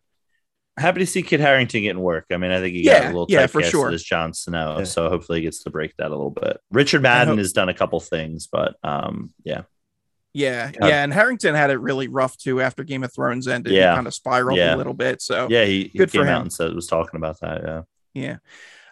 Happy 0.79 0.99
to 0.99 1.07
see 1.07 1.23
Kit 1.23 1.39
Harington 1.39 1.81
getting 1.81 2.01
work. 2.03 2.25
I 2.31 2.37
mean, 2.37 2.51
I 2.51 2.59
think 2.59 2.75
he 2.75 2.83
Yeah, 2.83 2.99
got 2.99 3.05
a 3.05 3.07
little 3.07 3.25
yeah, 3.29 3.47
for 3.47 3.63
sure. 3.63 3.89
as 3.89 4.03
Jon 4.03 4.31
Snow, 4.33 4.75
Yeah. 4.79 4.83
so 4.83 5.09
hopefully 5.09 5.39
he 5.39 5.43
gets 5.45 5.63
to 5.63 5.71
break 5.71 5.95
that 5.97 6.07
a 6.07 6.15
little 6.15 6.29
bit. 6.29 6.57
Richard 6.69 7.01
Madden 7.01 7.29
hope- 7.29 7.37
has 7.39 7.51
done 7.51 7.67
a 7.67 7.73
couple 7.73 7.99
things, 7.99 8.45
but 8.45 8.75
um, 8.83 9.33
yeah, 9.43 9.63
Yeah, 10.37 10.71
Yeah. 10.79 10.87
yeah, 10.87 11.03
and 11.03 11.11
Harington 11.13 11.55
had 11.55 11.69
it 11.71 11.79
really 11.79 12.07
rough 12.07 12.37
too 12.37 12.61
after 12.61 12.83
Game 12.83 13.03
of 13.03 13.13
Thrones 13.13 13.47
ended. 13.47 13.73
Yeah. 13.73 13.95
kind 13.95 14.05
of 14.07 14.13
spiraled 14.13 14.57
Yeah. 14.57 14.75
a 14.75 14.77
little 14.77 14.93
bit. 14.93 15.21
So 15.21 15.47
yeah, 15.49 15.65
he, 15.65 15.89
he 15.91 15.97
Good 15.99 16.11
for 16.11 16.17
came 16.19 16.27
him. 16.27 16.29
out 16.35 16.41
and 16.41 16.53
said 16.53 16.73
was 16.75 16.87
talking 16.87 17.17
about 17.17 17.39
that. 17.41 17.61
Yeah, 17.63 17.81
yeah. 18.13 18.37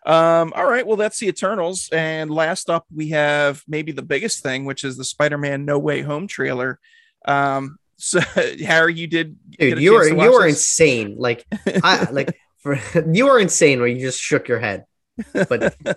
Um, 0.08 0.54
all 0.56 0.66
right, 0.70 0.86
well, 0.86 0.98
that's 0.98 1.18
the 1.20 1.28
Eternals, 1.28 1.90
and 1.92 2.30
last 2.30 2.70
up 2.70 2.86
we 2.94 3.10
have 3.10 3.64
maybe 3.68 3.92
the 3.92 4.04
biggest 4.04 4.44
thing, 4.44 4.66
which 4.66 4.84
is 4.84 4.98
the 4.98 5.04
Spider-Man 5.04 5.66
No 5.66 5.80
Way 5.80 6.02
Home 6.04 6.28
trailer. 6.28 6.80
Um, 7.28 7.78
so 7.98 8.20
Harry, 8.66 8.94
you 8.94 9.08
did, 9.08 9.38
Dude, 9.58 9.80
you 9.80 9.92
chance 9.92 10.04
were 10.04 10.08
you 10.10 10.16
watch 10.16 10.32
were 10.32 10.44
this? 10.44 10.56
insane. 10.56 11.16
Like 11.18 11.46
I 11.84 12.08
like 12.12 12.38
for, 12.60 12.78
you 13.12 13.26
were 13.26 13.40
insane 13.40 13.82
when 13.82 13.96
you 13.96 14.02
just 14.02 14.20
shook 14.20 14.48
your 14.48 14.60
head. 14.60 14.86
But 15.34 15.50
the 15.84 15.96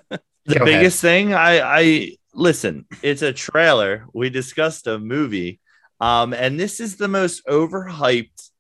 Go 0.49 0.55
ahead. 0.55 0.65
biggest 0.65 1.01
thing 1.03 1.35
I 1.35 1.61
I 1.61 2.13
listen, 2.39 2.87
it's 3.03 3.23
a 3.23 3.33
trailer. 3.33 4.07
We 4.15 4.31
discussed 4.31 4.87
a 4.87 4.99
movie, 4.99 5.61
um, 6.01 6.33
and 6.33 6.59
this 6.59 6.81
is 6.81 6.97
the 6.97 7.09
most 7.09 7.45
overhyped 7.47 8.51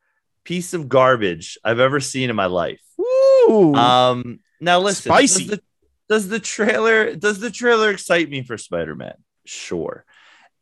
piece 0.44 0.74
of 0.74 0.88
garbage 0.88 1.56
I've 1.64 1.78
ever 1.78 2.00
seen 2.00 2.28
in 2.28 2.36
my 2.36 2.46
life. 2.46 2.80
Woo! 2.98 3.74
Um, 3.74 4.40
now 4.60 4.80
listen, 4.80 5.10
Spicy. 5.10 5.44
Does 5.44 5.50
the, 5.50 5.62
does 6.08 6.28
the 6.28 6.40
trailer 6.40 7.14
does 7.14 7.38
the 7.38 7.50
trailer 7.50 7.90
excite 7.90 8.28
me 8.28 8.42
for 8.42 8.58
Spider-Man? 8.58 9.14
Sure. 9.44 10.04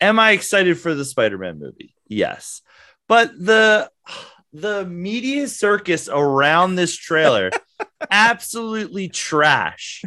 Am 0.01 0.19
I 0.19 0.33
excited 0.33 0.79
for 0.79 0.95
the 0.95 1.05
Spider-Man 1.05 1.59
movie? 1.59 1.95
Yes. 2.07 2.61
But 3.09 3.33
the 3.39 3.91
the 4.53 4.85
media 4.85 5.49
circus 5.49 6.09
around 6.11 6.77
this 6.77 6.97
trailer 6.97 7.51
absolutely 8.11 9.09
trash. 9.09 10.03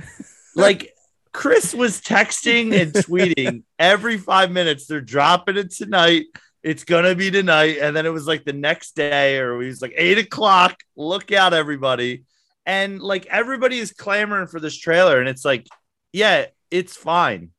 Like 0.56 0.94
Chris 1.34 1.74
was 1.74 2.02
texting 2.02 2.80
and 2.80 2.94
tweeting 3.06 3.64
every 3.78 4.18
five 4.18 4.52
minutes. 4.52 4.88
They're 4.88 5.02
dropping 5.02 5.58
it 5.58 5.72
tonight. 5.72 6.26
It's 6.62 6.84
gonna 6.84 7.16
be 7.16 7.32
tonight, 7.32 7.78
and 7.82 7.96
then 7.96 8.06
it 8.06 8.14
was 8.14 8.28
like 8.28 8.44
the 8.44 8.54
next 8.54 8.96
day, 8.96 9.40
or 9.40 9.62
it 9.62 9.68
was 9.68 9.82
like 9.82 9.94
eight 9.96 10.18
o'clock. 10.18 10.78
Look 10.98 11.32
out, 11.32 11.54
everybody! 11.54 12.26
And 12.66 13.00
like 13.02 13.26
everybody 13.28 13.80
is 13.80 13.94
clamoring 13.94 14.48
for 14.48 14.60
this 14.60 14.78
trailer, 14.78 15.20
and 15.20 15.30
it's 15.30 15.46
like, 15.46 15.68
yeah, 16.12 16.48
it's 16.70 16.98
fine. 16.98 17.52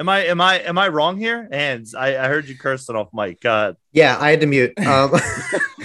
Am 0.00 0.08
I 0.08 0.26
am 0.26 0.40
I 0.40 0.60
am 0.60 0.78
I 0.78 0.88
wrong 0.88 1.16
here? 1.18 1.48
Hans, 1.50 1.94
I, 1.94 2.22
I 2.22 2.28
heard 2.28 2.48
you 2.48 2.56
cursing 2.56 2.94
off 2.94 3.08
mic. 3.12 3.40
God, 3.40 3.76
yeah, 3.92 4.16
I 4.20 4.30
had 4.30 4.40
to 4.42 4.46
mute. 4.46 4.78
Um, 4.78 5.12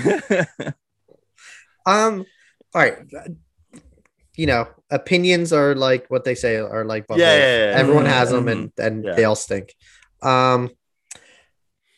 um, 1.86 2.26
all 2.76 2.82
right. 2.82 2.98
You 4.36 4.48
know, 4.48 4.68
opinions 4.90 5.54
are 5.54 5.76
like 5.76 6.08
what 6.10 6.24
they 6.24 6.36
say 6.36 6.58
are 6.58 6.86
like. 6.86 7.06
Yeah, 7.10 7.18
yeah, 7.18 7.36
yeah, 7.36 7.70
yeah. 7.72 7.78
everyone 7.78 8.06
has 8.06 8.32
them, 8.32 8.48
and 8.48 8.72
and 8.78 9.04
Yeah. 9.04 9.14
they 9.14 9.26
all 9.26 9.36
stink. 9.36 9.74
Um, 10.22 10.72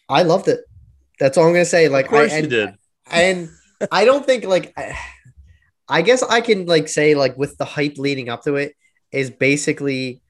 I 0.10 0.24
loved 0.24 0.48
it. 0.48 0.60
That's 1.20 1.38
all 1.38 1.46
I'm 1.46 1.54
gonna 1.54 1.66
say. 1.66 1.88
Like, 1.88 2.06
of 2.06 2.12
course 2.12 2.32
I, 2.34 2.38
you 2.38 2.42
and, 2.42 2.50
did. 2.50 2.70
and 3.10 3.50
I 3.92 4.06
don't 4.06 4.26
think 4.26 4.44
like 4.44 4.74
I, 4.78 4.98
I 5.88 6.02
guess 6.02 6.24
I 6.24 6.42
can 6.42 6.66
like 6.66 6.90
say 6.90 7.16
like 7.16 7.38
with 7.38 7.58
the 7.58 7.66
hype 7.66 7.98
leading 7.98 8.30
up 8.30 8.44
to 8.44 8.56
it 8.56 8.74
is 9.12 9.30
basically 9.30 10.22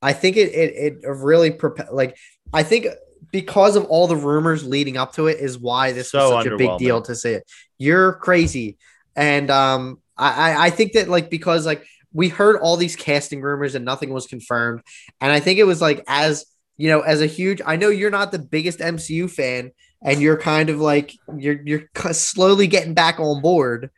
I 0.00 0.12
think 0.12 0.36
it 0.36 0.52
it, 0.52 0.98
it 1.02 1.08
really 1.08 1.50
prope- 1.52 1.92
like 1.92 2.16
I 2.52 2.64
think 2.64 2.86
because 3.30 3.76
of 3.76 3.84
all 3.84 4.08
the 4.08 4.16
rumors 4.16 4.64
leading 4.64 4.96
up 4.96 5.12
to 5.14 5.28
it 5.28 5.38
is 5.38 5.58
why 5.58 5.92
this 5.92 6.10
So 6.10 6.34
was 6.34 6.44
such 6.44 6.52
a 6.52 6.56
big 6.56 6.76
deal 6.78 7.00
to 7.02 7.14
say 7.14 7.34
it. 7.34 7.44
You're 7.78 8.14
crazy. 8.14 8.78
And 9.14 9.50
um 9.50 10.01
I, 10.16 10.52
I 10.52 10.64
I 10.66 10.70
think 10.70 10.92
that 10.92 11.08
like 11.08 11.30
because 11.30 11.66
like 11.66 11.84
we 12.12 12.28
heard 12.28 12.60
all 12.60 12.76
these 12.76 12.96
casting 12.96 13.40
rumors 13.40 13.74
and 13.74 13.84
nothing 13.84 14.12
was 14.12 14.26
confirmed. 14.26 14.82
And 15.20 15.32
I 15.32 15.40
think 15.40 15.58
it 15.58 15.64
was 15.64 15.80
like 15.80 16.04
as 16.06 16.44
you 16.76 16.88
know, 16.88 17.00
as 17.00 17.20
a 17.20 17.26
huge 17.26 17.60
I 17.64 17.76
know 17.76 17.88
you're 17.88 18.10
not 18.10 18.32
the 18.32 18.38
biggest 18.38 18.80
MCU 18.80 19.30
fan 19.30 19.72
and 20.02 20.20
you're 20.20 20.38
kind 20.38 20.70
of 20.70 20.80
like 20.80 21.14
you're 21.36 21.60
you're 21.64 21.88
slowly 22.12 22.66
getting 22.66 22.94
back 22.94 23.20
on 23.20 23.40
board, 23.40 23.90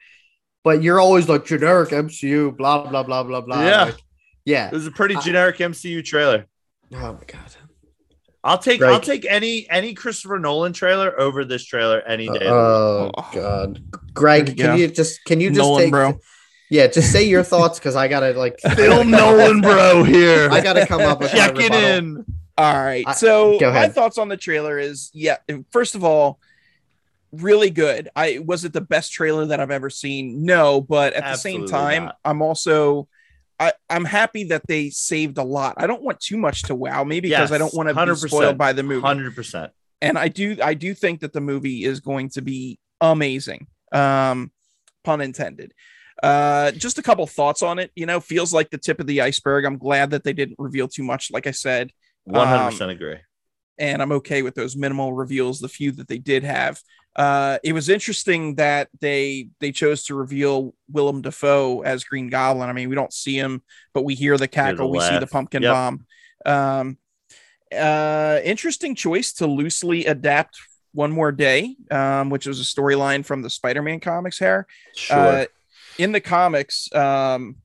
but 0.63 0.83
you're 0.83 1.01
always 1.01 1.29
like 1.29 1.45
generic 1.45 1.91
MCU, 1.91 2.57
blah 2.57 2.89
blah 2.89 3.03
blah 3.03 3.23
blah 3.23 3.41
blah. 3.41 3.63
Yeah. 3.63 3.85
Like, 3.85 3.97
yeah. 4.45 4.67
It 4.69 4.73
was 4.73 4.87
a 4.87 4.91
pretty 4.93 5.17
I- 5.17 5.21
generic 5.21 5.59
MCU 5.59 6.05
trailer. 6.05 6.47
Oh 6.93 7.13
my 7.15 7.25
god. 7.27 7.57
I'll 8.45 8.59
take 8.59 8.79
Greg. 8.81 8.93
I'll 8.93 9.01
take 9.01 9.25
any 9.29 9.69
any 9.71 9.95
Christopher 9.95 10.39
Nolan 10.39 10.73
trailer 10.75 11.19
over 11.19 11.45
this 11.47 11.65
trailer 11.65 12.01
any 12.03 12.29
day. 12.29 12.45
of. 12.47 12.53
Oh 12.53 13.11
Oh. 13.17 13.31
god. 13.33 13.83
Greg, 14.13 14.47
can 14.49 14.55
go. 14.57 14.75
you 14.75 14.89
just 14.89 15.25
can 15.25 15.41
you 15.41 15.49
just 15.49 15.59
Nolan, 15.59 15.83
take 15.85 15.91
bro. 15.91 16.21
Yeah, 16.71 16.87
just 16.89 17.11
say 17.11 17.25
your 17.25 17.43
thoughts 17.43 17.79
because 17.79 17.97
I 17.97 18.09
gotta 18.09 18.33
like 18.39 18.61
Phil 18.77 19.03
Nolan, 19.05 19.61
bro, 19.63 20.03
here. 20.05 20.49
I 20.51 20.61
gotta 20.61 20.87
come 20.87 21.01
up 21.01 21.21
with 21.21 21.33
my 21.33 21.39
Check 21.39 21.57
it 21.59 21.73
in. 21.73 22.25
All 22.59 22.75
right. 22.75 23.05
I- 23.07 23.15
So 23.15 23.59
go 23.59 23.73
my 23.73 23.89
thoughts 23.89 24.19
on 24.19 24.29
the 24.29 24.37
trailer 24.37 24.79
is 24.79 25.11
yeah, 25.15 25.39
first 25.73 25.95
of 25.95 26.05
all, 26.05 26.39
really 27.33 27.71
good. 27.71 28.09
I 28.15 28.41
was 28.45 28.65
it 28.65 28.73
the 28.73 28.81
best 28.81 29.13
trailer 29.13 29.47
that 29.47 29.59
I've 29.61 29.71
ever 29.71 29.91
seen? 29.91 30.45
No, 30.45 30.81
but 30.81 31.15
at 31.15 31.25
the 31.25 31.37
same 31.37 31.67
time, 31.67 32.05
not. 32.07 32.19
I'm 32.25 32.43
also 32.43 33.09
I, 33.61 33.73
I'm 33.89 34.05
happy 34.05 34.45
that 34.45 34.67
they 34.67 34.91
saved 34.91 35.39
a 35.39 35.45
lot. 35.45 35.75
I 35.77 35.87
don't 35.87 36.03
want 36.03 36.21
too 36.21 36.37
much 36.37 36.63
to 36.65 36.75
wow 36.75 37.05
me 37.05 37.21
because 37.21 37.53
I 37.53 37.59
don't 37.59 37.73
want 37.75 37.89
to 37.89 37.95
be 37.95 38.29
spoiled 38.29 38.59
by 38.59 38.73
the 38.73 38.83
movie. 38.83 39.07
Hundred 39.07 39.35
percent. 39.35 39.73
And 40.03 40.19
I 40.19 40.29
do 40.29 40.57
I 40.63 40.75
do 40.75 40.93
think 40.95 41.21
that 41.21 41.33
the 41.33 41.41
movie 41.41 41.85
is 41.85 42.01
going 42.01 42.31
to 42.31 42.43
be 42.43 42.79
amazing. 43.01 43.69
Um 43.93 44.51
pun 45.05 45.21
intended. 45.21 45.73
Uh 46.23 46.73
just 46.73 46.99
a 46.99 47.03
couple 47.03 47.27
thoughts 47.27 47.63
on 47.63 47.79
it, 47.79 47.91
you 47.95 48.07
know, 48.07 48.21
feels 48.21 48.53
like 48.53 48.71
the 48.71 48.79
tip 48.79 49.01
of 49.01 49.07
the 49.07 49.21
iceberg. 49.21 49.65
I'm 49.65 49.79
glad 49.79 50.11
that 50.11 50.25
they 50.25 50.33
didn't 50.33 50.57
reveal 50.59 50.89
too 50.89 51.03
much 51.05 51.31
like 51.31 51.47
I 51.47 51.53
said 51.53 51.91
One 52.25 52.49
hundred 52.49 52.71
percent 52.73 52.91
agree. 52.91 53.17
and 53.79 54.03
I'm 54.03 54.13
okay 54.13 54.43
with 54.43 54.55
those 54.55 54.77
minimal 54.77 55.13
reveals, 55.13 55.61
the 55.61 55.69
few 55.69 55.93
that 55.93 56.09
they 56.09 56.19
did 56.19 56.43
have. 56.45 56.81
Uh, 57.17 57.59
it 57.63 57.73
was 57.73 57.89
interesting 57.89 58.57
that 58.57 58.89
they 59.01 59.49
they 59.61 59.71
chose 59.71 60.05
to 60.05 60.15
reveal 60.15 60.75
Willem 60.91 61.23
Dafoe 61.23 61.83
as 61.83 62.03
Green 62.05 62.29
Goblin. 62.29 62.69
I 62.69 62.73
mean, 62.73 62.89
we 62.89 62.95
don't 62.97 63.13
see 63.13 63.37
him, 63.37 63.63
but 63.93 64.03
we 64.03 64.15
hear 64.15 64.37
the 64.37 64.49
cackle, 64.49 64.91
we 64.91 65.01
see 65.01 65.19
the 65.19 65.27
pumpkin 65.27 65.63
Yep. 65.63 65.73
bomb. 65.73 66.07
Um, 66.47 66.99
uh, 67.73 68.41
interesting 68.45 68.95
choice 68.95 69.33
to 69.35 69.47
loosely 69.47 70.07
adapt 70.07 70.59
One 70.93 71.13
More 71.13 71.33
Day, 71.33 71.77
um, 71.91 72.31
which 72.31 72.47
was 72.47 72.61
a 72.61 72.65
storyline 72.65 73.25
from 73.25 73.43
the 73.43 73.51
Spider-Man 73.51 74.01
comics. 74.01 74.39
Here, 74.39 74.67
Sure. 74.95 75.17
uh, 75.17 75.45
in 75.99 76.13
the 76.13 76.21
comics, 76.21 76.93
um, 76.95 77.57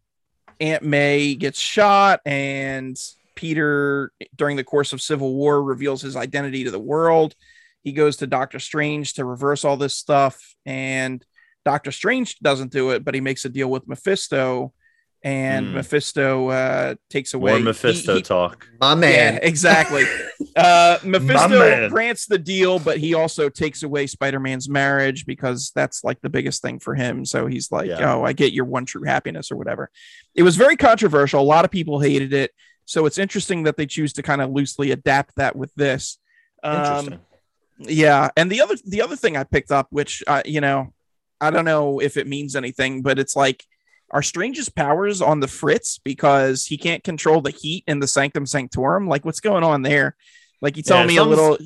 Aunt 0.60 0.84
May 0.84 1.36
gets 1.36 1.60
shot, 1.60 2.22
and 2.26 3.00
Peter, 3.36 4.12
during 4.36 4.58
the 4.58 4.64
course 4.64 4.94
of 4.94 5.02
Civil 5.02 5.34
War, 5.34 5.64
reveals 5.64 6.02
his 6.02 6.16
identity 6.16 6.66
to 6.66 6.72
the 6.72 6.80
world. 6.80 7.36
He 7.84 7.92
goes 7.94 8.18
to 8.18 8.28
Doctor 8.28 8.60
Strange 8.60 9.14
to 9.14 9.26
reverse 9.26 9.64
all 9.66 9.78
this 9.78 9.96
stuff, 9.96 10.56
and 10.66 11.24
Doctor 11.66 11.92
Strange 11.92 12.38
doesn't 12.40 12.72
do 12.72 12.92
it, 12.92 13.04
but 13.06 13.14
he 13.16 13.22
makes 13.22 13.46
a 13.46 13.50
deal 13.50 13.70
with 13.70 13.88
Mephisto, 13.88 14.74
and 15.24 15.68
Hmm. 15.68 15.74
Mephisto 15.76 16.48
uh, 16.50 16.96
takes 17.10 17.34
away 17.34 17.52
More 17.54 17.60
Mephisto 17.60 18.16
he- 18.16 18.22
talk. 18.22 18.68
My 18.80 18.96
man. 18.96 19.34
yeah, 19.36 19.40
exactly. 19.44 20.04
Uh, 20.56 20.98
Mephisto 21.04 21.60
man. 21.60 21.90
grants 21.90 22.26
the 22.26 22.38
deal, 22.38 22.80
but 22.80 22.98
he 22.98 23.14
also 23.14 23.50
takes 23.50 23.84
away 23.84 24.08
Spider-Man's 24.08 24.70
marriage 24.70 25.26
because 25.26 25.72
that's 25.76 26.04
like 26.04 26.22
the 26.22 26.30
biggest 26.30 26.62
thing 26.62 26.80
for 26.80 26.96
him. 26.96 27.26
So 27.26 27.48
he's 27.48 27.70
like, 27.72 27.88
Yeah. 27.90 28.14
"Oh, 28.16 28.24
I 28.24 28.32
get 28.34 28.54
your 28.54 28.66
one 28.66 28.86
true 28.86 29.04
happiness 29.04 29.52
or 29.52 29.58
whatever." 29.58 29.90
It 30.36 30.44
was 30.44 30.56
very 30.56 30.78
controversial. 30.78 31.42
A 31.42 31.44
lot 31.44 31.66
of 31.66 31.72
people 31.72 32.00
hated 32.00 32.34
it. 32.34 32.52
So 32.86 33.06
it's 33.06 33.18
interesting 33.18 33.64
that 33.64 33.76
they 33.78 33.86
choose 33.86 34.14
to 34.14 34.24
kind 34.24 34.42
of 34.42 34.50
loosely 34.52 34.92
adapt 34.92 35.36
that 35.36 35.56
with 35.56 35.72
this. 35.76 36.18
Um, 36.64 36.76
Interesting. 36.78 37.20
Yeah, 37.80 38.30
and 38.38 38.52
the 38.52 38.62
other 38.62 38.76
the 38.86 39.02
other 39.02 39.16
thing 39.16 39.38
I 39.38 39.44
picked 39.44 39.72
up, 39.72 39.88
which 39.92 40.24
uh, 40.28 40.42
you 40.46 40.62
know, 40.62 40.94
I 41.42 41.52
don't 41.52 41.66
know 41.66 42.00
if 42.00 42.18
it 42.18 42.28
means 42.28 42.56
anything, 42.56 43.02
but 43.02 43.20
it's 43.20 43.36
like 43.36 43.64
are 44.12 44.24
Strange's 44.24 44.70
powers 44.70 45.22
on 45.22 45.40
the 45.40 45.48
fritz 45.48 46.00
because 46.00 46.66
he 46.66 46.78
can't 46.78 47.04
control 47.04 47.42
the 47.42 47.52
heat 47.52 47.84
in 47.88 48.00
the 48.00 48.08
Sanctum 48.08 48.46
Sanctorum? 48.46 49.08
Like, 49.08 49.24
what's 49.24 49.40
going 49.40 49.64
on 49.64 49.84
there? 49.84 50.16
Like, 50.62 50.78
you 50.78 50.84
telling 50.84 51.04
Yeah, 51.04 51.08
me 51.08 51.18
a 51.18 51.24
little. 51.24 51.58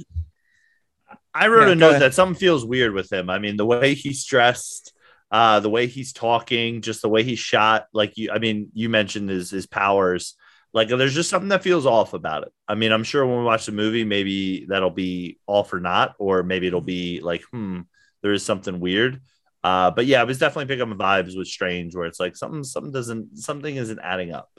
I 1.33 1.47
wrote 1.47 1.67
Yeah, 1.67 1.71
a 1.71 1.75
note 1.75 1.89
ahead. 1.91 2.01
that 2.01 2.13
something 2.13 2.35
feels 2.39 2.65
weird 2.65 2.93
with 2.93 3.11
him. 3.11 3.29
I 3.29 3.39
mean, 3.39 3.57
the 3.57 3.65
way 3.65 3.93
he's 3.93 4.23
dressed, 4.25 4.93
uh, 5.31 5.59
the 5.61 5.69
way 5.69 5.87
he's 5.87 6.13
talking, 6.13 6.81
just 6.81 7.01
the 7.01 7.09
way 7.09 7.23
he's 7.23 7.39
shot. 7.39 7.87
Like 7.93 8.17
you, 8.17 8.31
I 8.31 8.39
mean, 8.39 8.69
you 8.73 8.89
mentioned 8.89 9.29
his 9.29 9.49
his 9.49 9.65
powers. 9.65 10.35
Like 10.73 10.89
there's 10.89 11.13
just 11.13 11.29
something 11.29 11.49
that 11.49 11.61
feels 11.63 11.85
off 11.85 12.13
about 12.13 12.43
it. 12.43 12.51
I 12.67 12.73
mean, 12.75 12.91
I'm 12.91 13.03
sure 13.03 13.25
when 13.25 13.37
we 13.37 13.43
watch 13.43 13.65
the 13.67 13.71
movie, 13.71 14.03
maybe 14.03 14.65
that'll 14.65 14.89
be 14.89 15.37
off 15.45 15.71
or 15.71 15.79
not, 15.79 16.15
or 16.17 16.41
maybe 16.41 16.65
it'll 16.67 16.81
be 16.81 17.19
like, 17.21 17.43
hmm, 17.51 17.81
there 18.23 18.33
is 18.33 18.43
something 18.43 18.79
weird. 18.79 19.21
Uh, 19.63 19.91
but 19.91 20.05
yeah, 20.07 20.19
I 20.19 20.23
was 20.23 20.39
definitely 20.39 20.73
picking 20.75 20.91
up 20.91 20.97
vibes 20.97 21.37
with 21.37 21.47
Strange, 21.47 21.95
where 21.95 22.05
it's 22.05 22.19
like 22.19 22.35
something, 22.35 22.63
something 22.63 22.91
doesn't, 22.91 23.37
something 23.37 23.75
isn't 23.75 23.99
adding 23.99 24.33
up. 24.33 24.49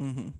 Mm-hmm. 0.00 0.30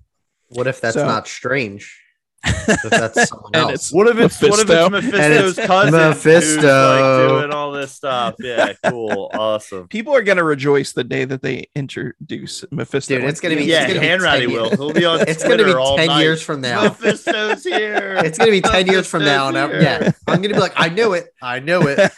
What 0.49 0.67
if 0.67 0.81
that's 0.81 0.95
So- 0.95 1.05
not 1.05 1.27
strange? 1.27 1.99
If 2.45 2.81
that's 2.89 3.29
someone 3.29 3.51
else? 3.55 3.69
it's- 3.71 3.91
What 3.93 4.07
if 4.07 4.17
it's 4.19 4.41
what 4.41 4.59
if 4.59 4.69
it's 4.69 4.89
Mephisto's 4.91 5.57
it's 5.57 5.67
cousin 5.67 5.93
who's 5.93 6.15
Mephisto. 6.25 6.61
like 6.61 7.27
doing 7.41 7.51
all 7.53 7.71
this 7.71 7.91
stuff? 7.91 8.35
Yeah, 8.39 8.73
cool, 8.85 9.29
awesome. 9.33 9.87
People 9.87 10.15
are 10.15 10.23
going 10.23 10.37
to 10.37 10.43
rejoice 10.43 10.93
the 10.93 11.03
day 11.03 11.25
that 11.25 11.41
they 11.41 11.67
introduce 11.75 12.65
Mephisto. 12.71 13.15
Dude, 13.15 13.25
it's 13.25 13.39
gonna 13.39 13.55
be- 13.55 13.65
Yeah, 13.65 13.87
gonna 13.87 13.99
Hanratty 13.99 14.47
will. 14.47 14.69
He'll 14.71 14.93
be 14.93 15.05
on 15.05 15.21
It's 15.27 15.43
gonna 15.43 15.63
be 15.63 15.73
all 15.73 15.97
10 15.97 16.07
night. 16.07 16.21
years 16.21 16.41
from 16.41 16.61
now. 16.61 16.83
Mephisto's 16.83 17.63
here. 17.63 18.19
It's 18.23 18.37
gonna 18.37 18.51
be 18.51 18.61
10 18.61 18.87
years 18.87 19.07
from 19.07 19.23
now, 19.25 19.47
and 19.49 19.57
I'm, 19.57 19.71
yeah, 19.81 20.11
I'm 20.27 20.41
gonna 20.41 20.53
be 20.53 20.59
like, 20.59 20.73
I 20.75 20.89
knew 20.89 21.13
it, 21.13 21.27
I 21.41 21.59
knew 21.59 21.81
it. 21.87 22.11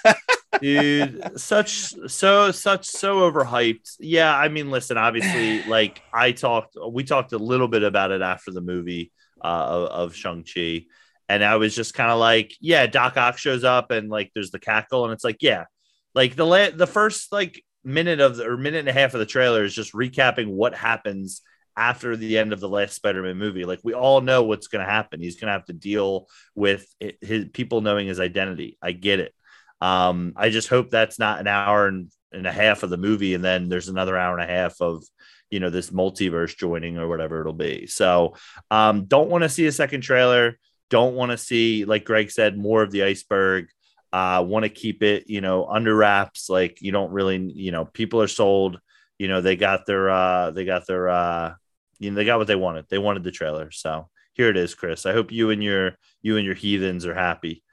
dude. 0.62 1.40
Such 1.40 1.94
so 2.08 2.52
such 2.52 2.86
so 2.86 3.30
overhyped. 3.32 3.96
Yeah, 4.00 4.36
I 4.36 4.48
mean, 4.50 4.72
listen. 4.72 4.98
Obviously, 4.98 5.64
like 5.64 6.02
I 6.14 6.32
talked, 6.32 6.78
we 6.92 7.04
talked 7.04 7.34
a 7.34 7.38
little 7.38 7.68
bit 7.68 7.84
about 7.84 8.12
it 8.12 8.22
after 8.22 8.52
the 8.52 8.62
movie 8.62 9.12
of, 9.46 9.88
of 9.90 10.16
Shang 10.16 10.44
Chi, 10.44 10.86
and 11.30 11.44
I 11.44 11.56
was 11.56 11.76
just 11.76 11.94
kind 11.94 12.12
of 12.12 12.20
like, 12.20 12.54
yeah, 12.60 12.88
Doc 12.88 13.18
Ock 13.18 13.38
shows 13.38 13.64
up, 13.64 13.92
and 13.92 14.10
like 14.10 14.32
there's 14.34 14.52
the 14.52 14.60
cackle, 14.60 15.04
and 15.04 15.14
it's 15.14 15.24
like, 15.24 15.42
yeah, 15.42 15.66
like 16.14 16.36
the 16.36 16.46
la- 16.46 16.72
the 16.72 16.88
first 16.88 17.32
like 17.32 17.64
minute 17.84 18.20
of 18.20 18.38
the 18.38 18.46
or 18.46 18.58
minute 18.58 18.80
and 18.80 18.90
a 18.90 18.94
half 18.94 19.14
of 19.14 19.20
the 19.20 19.26
trailer 19.26 19.64
is 19.64 19.76
just 19.76 19.94
recapping 19.94 20.48
what 20.48 20.74
happens 20.74 21.42
after 21.78 22.16
the 22.16 22.38
end 22.38 22.54
of 22.54 22.60
the 22.60 22.70
last 22.70 22.96
Spider-Man 22.96 23.38
movie. 23.38 23.66
Like 23.66 23.82
we 23.84 23.94
all 23.94 24.22
know 24.22 24.44
what's 24.44 24.68
going 24.68 24.84
to 24.84 24.90
happen. 24.90 25.22
He's 25.22 25.36
going 25.36 25.48
to 25.48 25.54
have 25.54 25.66
to 25.66 25.74
deal 25.74 26.28
with 26.56 26.88
it, 27.00 27.18
his 27.22 27.46
people 27.54 27.82
knowing 27.82 28.08
his 28.08 28.20
identity. 28.20 28.78
I 28.82 28.94
get 28.94 29.20
it. 29.20 29.34
Um, 29.82 30.34
I 30.38 30.50
just 30.50 30.70
hope 30.70 30.90
that's 30.90 31.20
not 31.20 31.42
an 31.42 31.48
hour 31.48 31.88
and, 31.88 32.10
and 32.32 32.48
a 32.48 32.52
half 32.52 32.84
of 32.84 32.90
the 32.90 32.98
movie, 32.98 33.34
and 33.34 33.44
then 33.44 33.70
there's 33.70 33.90
another 33.90 34.18
hour 34.18 34.38
and 34.38 34.50
a 34.50 34.54
half 34.54 34.82
of 34.82 35.04
you 35.50 35.60
know 35.60 35.70
this 35.70 35.92
multiverse 35.92 36.58
joining 36.58 36.98
or 36.98 37.08
whatever 37.08 37.42
it'll 37.42 37.54
be. 37.54 37.88
So 37.88 38.36
um, 38.72 39.06
don't 39.06 39.30
want 39.30 39.44
to 39.44 39.50
see 39.50 39.66
a 39.68 39.72
second 39.72 40.02
trailer. 40.02 40.58
Don't 40.90 41.16
want 41.16 41.32
to 41.32 41.38
see, 41.38 41.86
like 41.86 42.06
Greg 42.06 42.32
said, 42.32 42.58
more 42.58 42.84
of 42.84 42.92
the 42.92 43.04
iceberg. 43.04 43.68
Uh, 44.14 44.42
want 44.48 44.64
to 44.64 44.70
keep 44.70 45.04
it, 45.04 45.30
you 45.30 45.42
know, 45.42 45.66
under 45.66 45.94
wraps. 45.94 46.50
Like 46.50 46.82
you 46.82 46.94
don't 46.94 47.12
really, 47.12 47.38
you 47.38 47.72
know, 47.72 47.84
people 47.84 48.22
are 48.22 48.30
sold. 48.30 48.80
You 49.18 49.28
know, 49.28 49.42
they 49.42 49.58
got 49.58 49.86
their, 49.86 50.10
uh, 50.10 50.52
they 50.52 50.64
got 50.64 50.88
their, 50.88 51.10
uh, 51.10 51.56
you 52.00 52.12
know, 52.12 52.16
they 52.16 52.24
got 52.24 52.38
what 52.38 52.48
they 52.48 52.56
wanted. 52.56 52.86
They 52.90 52.98
wanted 52.98 53.24
the 53.24 53.32
trailer. 53.32 53.72
So 53.72 54.08
here 54.34 54.50
it 54.50 54.56
is, 54.56 54.74
Chris. 54.74 55.06
I 55.06 55.12
hope 55.12 55.34
you 55.34 55.50
and 55.50 55.62
your, 55.62 55.98
you 56.22 56.38
and 56.38 56.46
your 56.46 56.56
heathens 56.56 57.06
are 57.06 57.14
happy. 57.14 57.64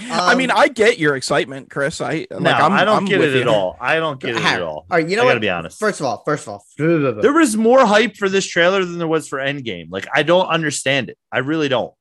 I 0.00 0.34
mean, 0.34 0.50
Um, 0.50 0.56
I 0.58 0.68
get 0.68 0.98
your 0.98 1.16
excitement, 1.16 1.70
Chris. 1.70 2.00
I 2.00 2.26
like. 2.30 2.40
no, 2.42 2.50
I'm, 2.50 2.72
I 2.72 2.84
don't 2.84 2.98
I'm 2.98 3.04
get 3.04 3.18
with 3.20 3.34
it 3.34 3.42
at 3.42 3.48
all. 3.48 3.76
I 3.80 3.96
don't 3.96 4.20
get 4.20 4.36
it 4.36 4.42
at 4.42 4.62
all. 4.62 4.86
All 4.90 4.98
right, 4.98 5.08
you 5.08 5.16
know 5.16 5.22
I 5.22 5.24
what? 5.26 5.30
gotta 5.32 5.40
be 5.40 5.50
honest. 5.50 5.78
First 5.78 6.00
of 6.00 6.06
all, 6.06 6.22
first 6.24 6.46
of 6.46 6.50
all, 6.54 6.64
there 6.78 7.32
was 7.32 7.56
more 7.56 7.84
hype 7.86 8.16
for 8.16 8.28
this 8.28 8.46
trailer 8.46 8.84
than 8.84 8.98
there 8.98 9.08
was 9.08 9.28
for 9.28 9.38
Endgame. 9.38 9.86
Like 9.90 10.06
I 10.14 10.22
don't 10.22 10.46
understand 10.46 11.10
it. 11.10 11.18
I 11.30 11.38
really 11.38 11.68
don't. 11.68 11.92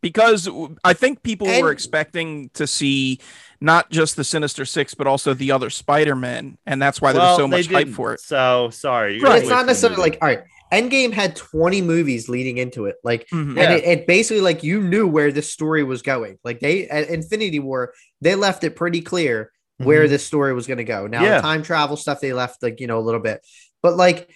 because 0.00 0.48
I 0.84 0.92
think 0.94 1.22
people 1.22 1.48
And- 1.48 1.62
were 1.62 1.70
expecting 1.70 2.50
to 2.54 2.66
see 2.66 3.20
not 3.60 3.90
just 3.90 4.16
the 4.16 4.24
Sinister 4.24 4.64
Six, 4.64 4.94
but 4.94 5.06
also 5.06 5.34
the 5.34 5.52
other 5.52 5.70
Spider 5.70 6.16
Man, 6.16 6.58
and 6.66 6.82
that's 6.82 7.00
why 7.00 7.12
there 7.12 7.22
was 7.22 7.36
so 7.36 7.46
much 7.46 7.66
hype 7.68 7.84
didn't. 7.86 7.94
for 7.94 8.12
it. 8.14 8.20
So 8.20 8.70
sorry. 8.70 9.14
You're 9.14 9.22
But 9.22 9.28
gonna 9.28 9.40
it's 9.42 9.48
not 9.48 9.66
necessarily 9.66 9.98
like 10.00 10.18
all 10.20 10.28
right. 10.28 10.40
Endgame 10.72 11.12
had 11.12 11.36
20 11.36 11.82
movies 11.82 12.28
leading 12.28 12.56
into 12.58 12.86
it, 12.86 12.96
like, 13.04 13.28
Mhm. 13.28 13.56
Yeah. 13.56 13.62
and 13.62 13.72
it, 13.74 13.84
it 13.84 14.06
basically 14.06 14.40
like 14.40 14.62
you 14.64 14.80
knew 14.80 15.06
where 15.06 15.30
the 15.30 15.42
story 15.42 15.84
was 15.84 16.00
going. 16.02 16.38
Like 16.44 16.60
they 16.60 16.88
at 16.88 17.08
Infinity 17.10 17.58
War, 17.58 17.92
they 18.20 18.34
left 18.34 18.64
it 18.64 18.74
pretty 18.74 19.02
clear 19.02 19.52
where 19.78 20.06
this 20.08 20.24
story 20.24 20.54
was 20.54 20.66
going 20.66 20.78
to 20.78 20.84
go. 20.84 21.06
Now, 21.06 21.18
Mm-hmm. 21.18 21.24
Yeah. 21.26 21.40
time 21.40 21.62
travel 21.62 21.96
stuff 21.96 22.20
they 22.20 22.32
left 22.32 22.62
like 22.62 22.80
you 22.80 22.86
know 22.86 22.98
a 22.98 23.04
little 23.04 23.20
bit, 23.20 23.44
but 23.82 23.96
like, 23.96 24.30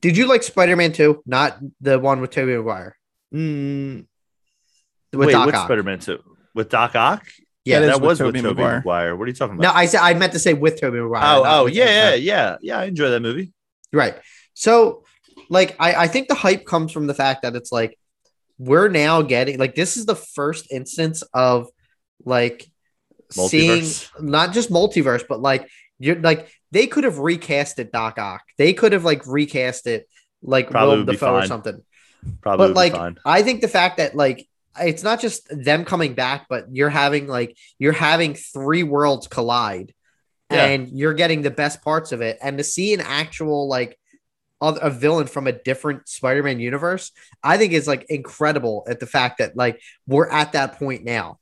did 0.00 0.16
you 0.16 0.26
like 0.26 0.42
Spider 0.42 0.76
Man 0.76 0.92
Two? 0.92 1.22
Not 1.26 1.58
the 1.80 1.98
one 1.98 2.20
with 2.20 2.30
Tobey 2.30 2.56
Maguire. 2.56 2.96
Mm, 3.34 4.06
With 5.12 5.26
wait, 5.26 5.32
Doc 5.32 5.46
what's 5.46 5.58
Spider-Man 5.60 5.98
2? 5.98 6.18
With 6.54 6.70
Doc 6.70 6.94
Ock? 6.96 7.26
Yeah, 7.64 7.80
That 7.80 7.84
is 7.90 7.98
that 7.98 8.00
was 8.06 8.18
Tobey 8.18 8.32
with 8.38 8.42
Tobey 8.42 8.54
Maguire. 8.62 8.76
Maguire. 8.78 9.16
What 9.16 9.24
are 9.24 9.28
you 9.28 9.34
talking 9.34 9.56
about? 9.58 9.62
No. 9.74 9.78
I 9.78 9.84
said 9.86 10.00
I 10.00 10.14
meant 10.14 10.32
to 10.32 10.38
say 10.38 10.54
with 10.54 10.80
Tobey 10.80 10.98
Maguire. 11.00 11.22
oh, 11.24 11.42
oh, 11.44 11.66
yeah, 11.66 11.84
yeah, 11.84 12.14
yeah, 12.14 12.56
yeah. 12.62 12.78
I 12.78 12.84
enjoy 12.86 13.10
that 13.10 13.20
movie. 13.20 13.52
Right. 13.92 14.16
So, 14.54 15.04
like, 15.48 15.76
I, 15.78 15.94
I 15.94 16.08
think 16.08 16.28
the 16.28 16.34
hype 16.34 16.64
comes 16.66 16.92
from 16.92 17.06
the 17.06 17.14
fact 17.14 17.42
that 17.42 17.56
it's 17.56 17.72
like 17.72 17.98
we're 18.58 18.88
now 18.88 19.22
getting 19.22 19.58
like 19.58 19.74
this 19.74 19.96
is 19.96 20.06
the 20.06 20.16
first 20.16 20.70
instance 20.70 21.22
of 21.32 21.68
like 22.24 22.66
seeing 23.30 23.82
Multiverse. 23.82 24.22
not 24.22 24.52
just 24.52 24.70
multiverse, 24.70 25.24
but 25.28 25.40
like 25.40 25.68
you're 25.98 26.16
like 26.16 26.50
they 26.70 26.86
could 26.86 27.04
have 27.04 27.18
recast 27.18 27.78
it 27.78 27.92
Doc 27.92 28.18
Ock. 28.18 28.42
They 28.56 28.72
could 28.72 28.92
have 28.92 29.04
like 29.04 29.26
recast 29.26 29.86
it 29.86 30.08
like 30.42 30.70
Probably 30.70 30.94
Willem 30.94 31.06
Dafoe 31.06 31.34
or 31.34 31.46
something. 31.46 31.82
Probably 32.40 32.68
but 32.68 32.76
like. 32.76 33.18
I 33.24 33.42
think 33.42 33.60
the 33.60 33.68
fact 33.68 33.98
that 33.98 34.14
like 34.14 34.46
it's 34.80 35.02
not 35.02 35.20
just 35.20 35.46
them 35.50 35.84
coming 35.84 36.14
back, 36.14 36.46
but 36.48 36.66
you're 36.72 36.90
having 36.90 37.26
like 37.26 37.56
you're 37.78 37.92
having 37.92 38.34
three 38.34 38.82
worlds 38.82 39.28
collide, 39.28 39.94
Yeah. 40.50 40.66
and 40.66 40.88
you're 40.88 41.14
getting 41.14 41.42
the 41.42 41.50
best 41.50 41.82
parts 41.82 42.12
of 42.12 42.20
it. 42.22 42.38
And 42.42 42.58
to 42.58 42.64
see 42.64 42.92
an 42.94 43.00
actual 43.00 43.68
like 43.68 43.98
a 44.60 44.90
villain 44.90 45.26
from 45.26 45.46
a 45.46 45.52
different 45.52 46.08
Spider-Man 46.08 46.60
universe, 46.60 47.12
I 47.42 47.56
think 47.56 47.72
is 47.72 47.86
like 47.86 48.06
incredible 48.08 48.86
at 48.88 49.00
the 49.00 49.06
fact 49.06 49.38
that 49.38 49.56
like 49.56 49.80
we're 50.06 50.28
at 50.28 50.52
that 50.52 50.78
point 50.78 51.04
now. 51.04 51.38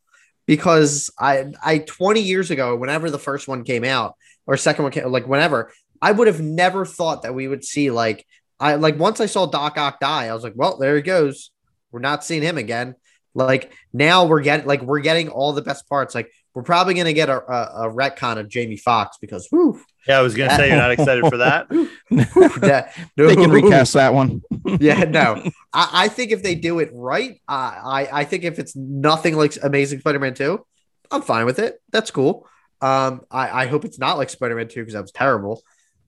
Because 0.47 1.11
I 1.19 1.47
I 1.65 1.79
20 1.79 2.21
years 2.21 2.51
ago, 2.51 2.77
whenever 2.77 3.11
the 3.11 3.19
first 3.19 3.49
one 3.49 3.65
came 3.65 3.85
out 3.85 4.15
or 4.47 4.57
second 4.57 4.85
one 4.85 4.93
came, 4.93 5.11
like 5.11 5.27
whenever, 5.27 5.73
I 6.01 6.13
would 6.13 6.29
have 6.29 6.41
never 6.41 6.85
thought 6.85 7.23
that 7.23 7.35
we 7.35 7.49
would 7.49 7.65
see 7.65 7.91
like 7.91 8.25
I 8.61 8.77
like 8.77 8.99
once 8.99 9.21
I 9.21 9.27
saw 9.27 9.47
Doc 9.47 9.77
Ock 9.77 10.01
die, 10.01 10.27
I 10.27 10.35
was 10.35 10.45
like, 10.45 10.55
well, 10.57 10.79
there 10.79 10.97
he 10.97 11.03
goes. 11.03 11.51
We're 11.91 12.01
not 12.01 12.25
seeing 12.25 12.43
him 12.43 12.59
again. 12.59 12.95
Like 13.35 13.73
now 13.93 14.27
we're 14.27 14.41
getting 14.41 14.67
like 14.67 14.83
we're 14.83 15.01
getting 15.01 15.29
all 15.29 15.53
the 15.53 15.63
best 15.63 15.89
parts. 15.89 16.15
Like 16.15 16.31
we're 16.55 16.63
probably 16.63 16.95
gonna 16.95 17.13
get 17.13 17.29
a, 17.29 17.43
a, 17.43 17.89
a 17.89 17.93
retcon 17.93 18.39
of 18.39 18.49
Jamie 18.49 18.77
Foxx 18.79 19.19
because 19.21 19.49
whoo, 19.51 19.81
Yeah, 20.09 20.19
I 20.19 20.23
was 20.23 20.35
gonna 20.35 20.55
say 20.57 20.69
you're 20.69 20.77
not 20.77 20.91
excited 20.93 21.25
for 21.29 21.39
that. 21.39 21.67
whew, 21.71 21.89
that, 22.61 22.97
They 23.17 23.35
can 23.35 23.51
recast 23.51 23.95
that 23.95 24.15
one. 24.15 24.43
Yeah, 24.81 25.05
no. 25.05 25.43
I, 25.73 25.91
I 25.93 26.09
think 26.09 26.33
if 26.33 26.43
they 26.43 26.55
do 26.55 26.79
it 26.79 26.91
right, 26.93 27.41
I, 27.49 28.09
I 28.13 28.21
I 28.21 28.25
think 28.25 28.45
if 28.45 28.59
it's 28.59 28.77
nothing 28.77 29.37
like 29.37 29.57
Amazing 29.63 30.01
Spider-Man 30.01 30.35
2, 30.35 30.65
I'm 31.11 31.23
fine 31.23 31.47
with 31.47 31.59
it. 31.59 31.81
That's 31.91 32.11
cool. 32.11 32.49
Um, 32.81 33.23
I, 33.31 33.63
I 33.63 33.67
hope 33.67 33.85
it's 33.85 33.99
not 33.99 34.19
like 34.19 34.29
Spider-Man 34.31 34.69
2 34.69 34.81
because 34.81 34.95
that 34.95 35.03
was 35.03 35.13
terrible. 35.13 35.63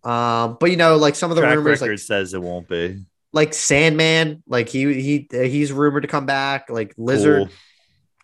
Um, 0.04 0.56
but 0.60 0.70
you 0.70 0.76
know, 0.76 0.96
like 0.96 1.14
some 1.16 1.30
of 1.30 1.36
the 1.36 1.42
Track 1.42 1.56
rumors, 1.56 1.80
record 1.80 1.92
like 1.94 1.98
says 1.98 2.34
it 2.34 2.42
won't 2.42 2.68
be. 2.68 3.04
like 3.32 3.52
Sandman, 3.54 4.42
like 4.46 4.68
he 4.68 5.00
he 5.00 5.28
uh, 5.34 5.42
he's 5.42 5.72
rumored 5.72 6.02
to 6.02 6.08
come 6.08 6.24
back. 6.26 6.70
Like 6.70 6.94
Lizard, 6.96 7.48
Cool. 7.48 7.56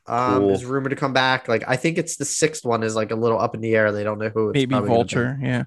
Um, 0.06 0.40
Cool. 0.40 0.50
is 0.50 0.64
rumored 0.64 0.90
to 0.90 0.96
come 0.96 1.12
back. 1.12 1.48
Like 1.48 1.64
I 1.66 1.76
think 1.76 1.98
it's 1.98 2.16
the 2.16 2.24
sixth 2.24 2.64
one 2.64 2.82
is 2.82 2.94
like 2.94 3.10
a 3.10 3.16
little 3.16 3.38
up 3.38 3.54
in 3.54 3.60
the 3.60 3.74
air. 3.74 3.90
They 3.92 4.04
don't 4.04 4.18
know 4.18 4.28
who. 4.28 4.50
It's 4.50 4.54
Maybe 4.54 4.74
be. 4.78 4.86
Vulture. 4.86 5.38
Yeah. 5.42 5.64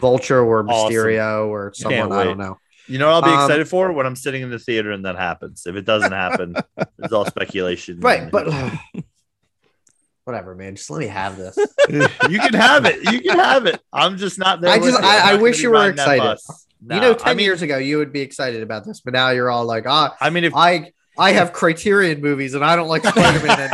Vulture, 0.00 0.40
or 0.40 0.64
Awesome. 0.68 0.92
Mysterio, 0.92 1.48
or 1.48 1.72
someone. 1.74 2.12
I 2.12 2.24
don't 2.24 2.38
know. 2.38 2.58
You 2.86 2.98
know 2.98 3.06
what 3.06 3.14
I'll 3.16 3.22
be 3.22 3.36
Um, 3.36 3.44
excited 3.44 3.68
for 3.68 3.92
when 3.92 4.06
I'm 4.06 4.16
sitting 4.16 4.42
in 4.42 4.50
the 4.50 4.58
theater 4.58 4.92
and 4.92 5.04
that 5.04 5.16
happens. 5.16 5.66
If 5.66 5.74
it 5.76 5.84
doesn't 5.84 6.12
happen, 6.12 6.54
it's 6.98 7.12
all 7.12 7.26
speculation. 7.26 8.00
Right, 8.00 8.30
but 8.30 8.46
whatever, 10.24 10.54
man. 10.54 10.76
Just 10.76 10.90
let 10.90 11.00
me 11.00 11.06
have 11.06 11.36
this. 11.36 11.56
you 11.88 12.38
can 12.38 12.54
have 12.54 12.84
it. 12.84 13.10
You 13.12 13.20
can 13.20 13.38
have 13.38 13.66
it. 13.66 13.80
I'm 13.92 14.16
just 14.16 14.38
not 14.38 14.60
there. 14.60 14.70
I 14.70 14.78
just- 14.78 14.98
I- 15.02 15.02
I'm 15.02 15.04
I 15.04 15.16
not 15.18 15.30
gonna 15.32 15.42
wish 15.42 15.60
you 15.62 15.70
were 15.70 15.90
excited. 15.90 16.20
bus. 16.22 16.66
you 16.82 17.00
know, 17.00 17.14
ten 17.14 17.28
I 17.28 17.34
mean, 17.34 17.44
years 17.44 17.62
ago, 17.62 17.76
you 17.78 17.98
would 17.98 18.12
be 18.12 18.20
excited 18.20 18.62
about 18.62 18.84
this, 18.84 19.00
but 19.00 19.12
now 19.14 19.30
you're 19.30 19.50
all 19.50 19.64
like, 19.64 19.84
ah, 19.86 20.16
I 20.20 20.30
mean, 20.30 20.44
if 20.44 20.54
I 20.54 20.92
I 21.18 21.32
have 21.32 21.52
Criterion 21.52 22.20
movies, 22.20 22.54
and 22.54 22.64
I 22.64 22.76
don't 22.76 22.88
like 22.88 23.04
Spider 23.04 23.46
Man 23.46 23.70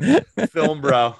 anymore. 0.00 0.46
film, 0.52 0.80
bro, 0.80 1.16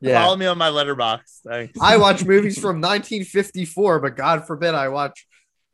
Yeah, 0.00 0.22
follow 0.22 0.36
me 0.36 0.46
on 0.46 0.58
my 0.58 0.70
Letterboxd. 0.70 1.40
Thanks. 1.46 1.78
I 1.80 1.96
watch 1.96 2.24
movies 2.24 2.56
from 2.58 2.80
1954, 2.80 4.00
but 4.00 4.16
God 4.16 4.46
forbid 4.46 4.74
I 4.74 4.88
watch 4.88 5.26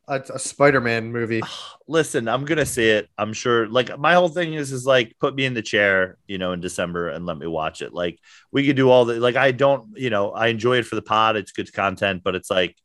a, 0.07 0.21
a 0.33 0.39
Spider-Man 0.39 1.11
movie. 1.11 1.41
Listen, 1.87 2.27
I'm 2.27 2.45
gonna 2.45 2.65
see 2.65 2.89
it. 2.89 3.09
I'm 3.17 3.33
sure. 3.33 3.67
Like 3.67 3.97
my 3.97 4.13
whole 4.13 4.29
thing 4.29 4.53
is, 4.53 4.71
is 4.71 4.85
like 4.85 5.15
put 5.19 5.35
me 5.35 5.45
in 5.45 5.53
the 5.53 5.61
chair, 5.61 6.17
you 6.27 6.37
know, 6.37 6.51
in 6.51 6.61
December 6.61 7.09
and 7.09 7.25
let 7.25 7.37
me 7.37 7.47
watch 7.47 7.81
it. 7.81 7.93
Like 7.93 8.19
we 8.51 8.65
could 8.65 8.75
do 8.75 8.89
all 8.89 9.05
the 9.05 9.19
like. 9.19 9.35
I 9.35 9.51
don't, 9.51 9.97
you 9.97 10.09
know, 10.09 10.31
I 10.31 10.47
enjoy 10.47 10.77
it 10.77 10.85
for 10.85 10.95
the 10.95 11.01
pod. 11.01 11.35
It's 11.35 11.51
good 11.51 11.71
content, 11.73 12.23
but 12.23 12.35
it's 12.35 12.49
like, 12.49 12.75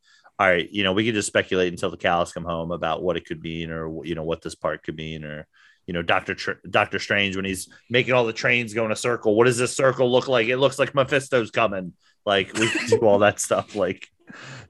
all 0.40 0.46
right, 0.46 0.72
you 0.72 0.82
know, 0.84 0.94
we 0.94 1.04
can 1.04 1.12
just 1.12 1.28
speculate 1.28 1.70
until 1.70 1.90
the 1.90 1.98
cows 1.98 2.32
come 2.32 2.44
home 2.44 2.72
about 2.72 3.02
what 3.02 3.18
it 3.18 3.26
could 3.26 3.42
mean, 3.42 3.70
or 3.70 4.06
you 4.06 4.14
know, 4.14 4.22
what 4.22 4.40
this 4.40 4.54
part 4.54 4.82
could 4.82 4.96
mean, 4.96 5.22
or 5.22 5.46
you 5.86 5.92
know, 5.92 6.00
Doctor 6.00 6.34
Tr- 6.34 6.52
Doctor 6.68 6.98
Strange 6.98 7.36
when 7.36 7.44
he's 7.44 7.68
making 7.90 8.14
all 8.14 8.24
the 8.24 8.32
trains 8.32 8.72
go 8.72 8.86
in 8.86 8.90
a 8.90 8.96
circle. 8.96 9.34
What 9.34 9.44
does 9.44 9.58
this 9.58 9.76
circle 9.76 10.10
look 10.10 10.28
like? 10.28 10.48
It 10.48 10.56
looks 10.56 10.78
like 10.78 10.94
Mephisto's 10.94 11.50
coming. 11.50 11.92
Like 12.24 12.54
we 12.54 12.70
can 12.70 12.88
do 12.88 13.00
all 13.00 13.18
that 13.18 13.38
stuff. 13.46 13.74
Like, 13.74 14.08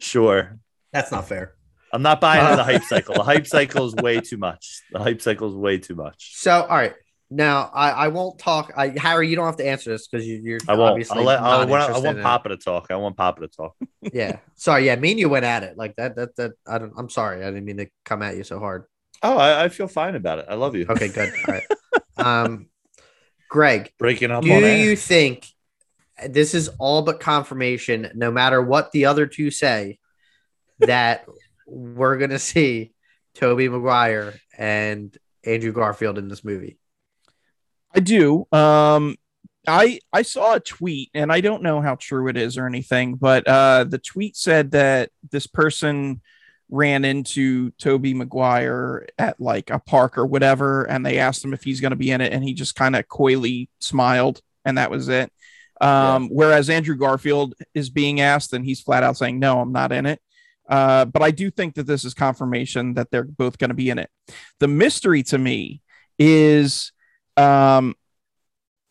sure. 0.01 0.59
That's 0.92 1.12
not 1.12 1.28
fair. 1.28 1.55
I'm 1.92 2.02
not 2.02 2.20
buying 2.20 2.44
uh, 2.44 2.56
the 2.56 2.64
hype 2.64 2.82
cycle. 2.82 3.14
The 3.14 3.22
hype 3.22 3.47
cycle 3.47 3.86
is 3.86 3.94
way 3.94 4.20
too 4.20 4.38
much. 4.38 4.82
The 4.90 4.98
hype 4.98 5.22
cycle 5.22 5.51
is 5.51 5.55
way 5.55 5.78
too 5.78 5.94
much. 5.94 6.32
So, 6.34 6.62
all 6.62 6.76
right. 6.76 6.94
Now, 7.32 7.70
I, 7.73 7.90
I 7.90 8.09
won't 8.09 8.40
talk. 8.40 8.73
I, 8.77 8.89
Harry, 8.89 9.28
you 9.28 9.36
don't 9.36 9.47
have 9.47 9.57
to 9.59 9.66
answer 9.66 9.90
this 9.90 10.09
because 10.09 10.27
you, 10.27 10.40
you're 10.43 10.59
I 10.69 10.74
won't. 10.74 10.90
obviously 10.90 11.19
I'll 11.19 11.24
let, 11.24 11.40
I 11.40 11.65
want, 11.65 11.82
I 11.94 11.98
want. 11.98 12.20
Papa 12.20 12.48
to 12.48 12.57
talk. 12.57 12.89
I 12.90 12.97
want 12.97 13.16
Papa 13.16 13.43
to 13.43 13.48
talk. 13.48 13.77
Yeah. 14.12 14.39
Sorry. 14.57 14.86
Yeah. 14.86 14.97
Me 14.97 15.11
and 15.12 15.20
you 15.20 15.28
went 15.28 15.44
at 15.44 15.62
it 15.62 15.77
like 15.77 15.94
that. 15.97 16.16
That 16.16 16.35
that 16.36 16.52
I 16.66 16.78
don't. 16.78 16.93
I'm 16.97 17.11
sorry. 17.11 17.44
I 17.44 17.51
didn't 17.51 17.66
mean 17.66 17.77
to 17.77 17.86
come 18.05 18.23
at 18.23 18.36
you 18.36 18.43
so 18.43 18.59
hard. 18.59 18.86
Oh, 19.23 19.36
I, 19.36 19.65
I 19.65 19.69
feel 19.69 19.86
fine 19.86 20.16
about 20.16 20.39
it. 20.39 20.47
I 20.48 20.55
love 20.55 20.74
you. 20.74 20.86
Okay. 20.89 21.09
Good. 21.09 21.32
All 21.48 21.55
right. 21.55 21.65
Um, 22.16 22.66
Greg, 23.51 23.93
Breaking 23.98 24.31
up 24.31 24.43
do 24.43 24.48
you 24.48 24.97
think 24.97 25.47
this 26.28 26.55
is 26.55 26.69
all 26.78 27.02
but 27.02 27.20
confirmation? 27.20 28.11
No 28.15 28.31
matter 28.31 28.62
what 28.62 28.90
the 28.93 29.07
other 29.07 29.27
two 29.27 29.51
say, 29.51 29.98
that 30.81 31.27
we're 31.66 32.16
gonna 32.16 32.39
see 32.39 32.93
Tobey 33.35 33.69
Maguire 33.69 34.35
and 34.57 35.16
Andrew 35.44 35.73
Garfield 35.73 36.19
in 36.19 36.28
this 36.28 36.44
movie. 36.44 36.78
I 37.94 38.00
do. 38.00 38.46
Um, 38.52 39.16
I 39.66 40.00
I 40.12 40.22
saw 40.22 40.54
a 40.54 40.60
tweet, 40.60 41.10
and 41.14 41.32
I 41.32 41.40
don't 41.40 41.62
know 41.62 41.80
how 41.80 41.96
true 41.96 42.28
it 42.28 42.36
is 42.36 42.56
or 42.56 42.66
anything, 42.66 43.16
but 43.16 43.46
uh, 43.46 43.84
the 43.84 43.98
tweet 43.98 44.36
said 44.36 44.70
that 44.72 45.10
this 45.30 45.46
person 45.46 46.20
ran 46.70 47.04
into 47.04 47.70
Tobey 47.72 48.14
Maguire 48.14 49.06
at 49.18 49.40
like 49.40 49.70
a 49.70 49.80
park 49.80 50.16
or 50.16 50.26
whatever, 50.26 50.84
and 50.84 51.04
they 51.04 51.18
asked 51.18 51.44
him 51.44 51.52
if 51.52 51.62
he's 51.62 51.80
going 51.80 51.90
to 51.90 51.96
be 51.96 52.10
in 52.10 52.20
it, 52.20 52.32
and 52.32 52.44
he 52.44 52.54
just 52.54 52.74
kind 52.74 52.96
of 52.96 53.08
coyly 53.08 53.68
smiled, 53.80 54.40
and 54.64 54.78
that 54.78 54.90
was 54.90 55.08
it. 55.08 55.32
Um, 55.80 56.28
Whereas 56.28 56.70
Andrew 56.70 56.96
Garfield 56.96 57.54
is 57.74 57.90
being 57.90 58.20
asked, 58.20 58.52
and 58.52 58.64
he's 58.64 58.80
flat 58.80 59.02
out 59.02 59.16
saying, 59.16 59.38
"No, 59.38 59.60
I'm 59.60 59.72
not 59.72 59.92
in 59.92 60.06
it." 60.06 60.20
Uh, 60.68 61.04
but 61.04 61.22
I 61.22 61.32
do 61.32 61.50
think 61.50 61.74
that 61.74 61.86
this 61.86 62.04
is 62.04 62.14
confirmation 62.14 62.94
that 62.94 63.10
they're 63.10 63.24
both 63.24 63.58
going 63.58 63.70
to 63.70 63.74
be 63.74 63.90
in 63.90 63.98
it. 63.98 64.08
The 64.60 64.68
mystery 64.68 65.24
to 65.24 65.38
me 65.38 65.82
is 66.18 66.92
um, 67.36 67.94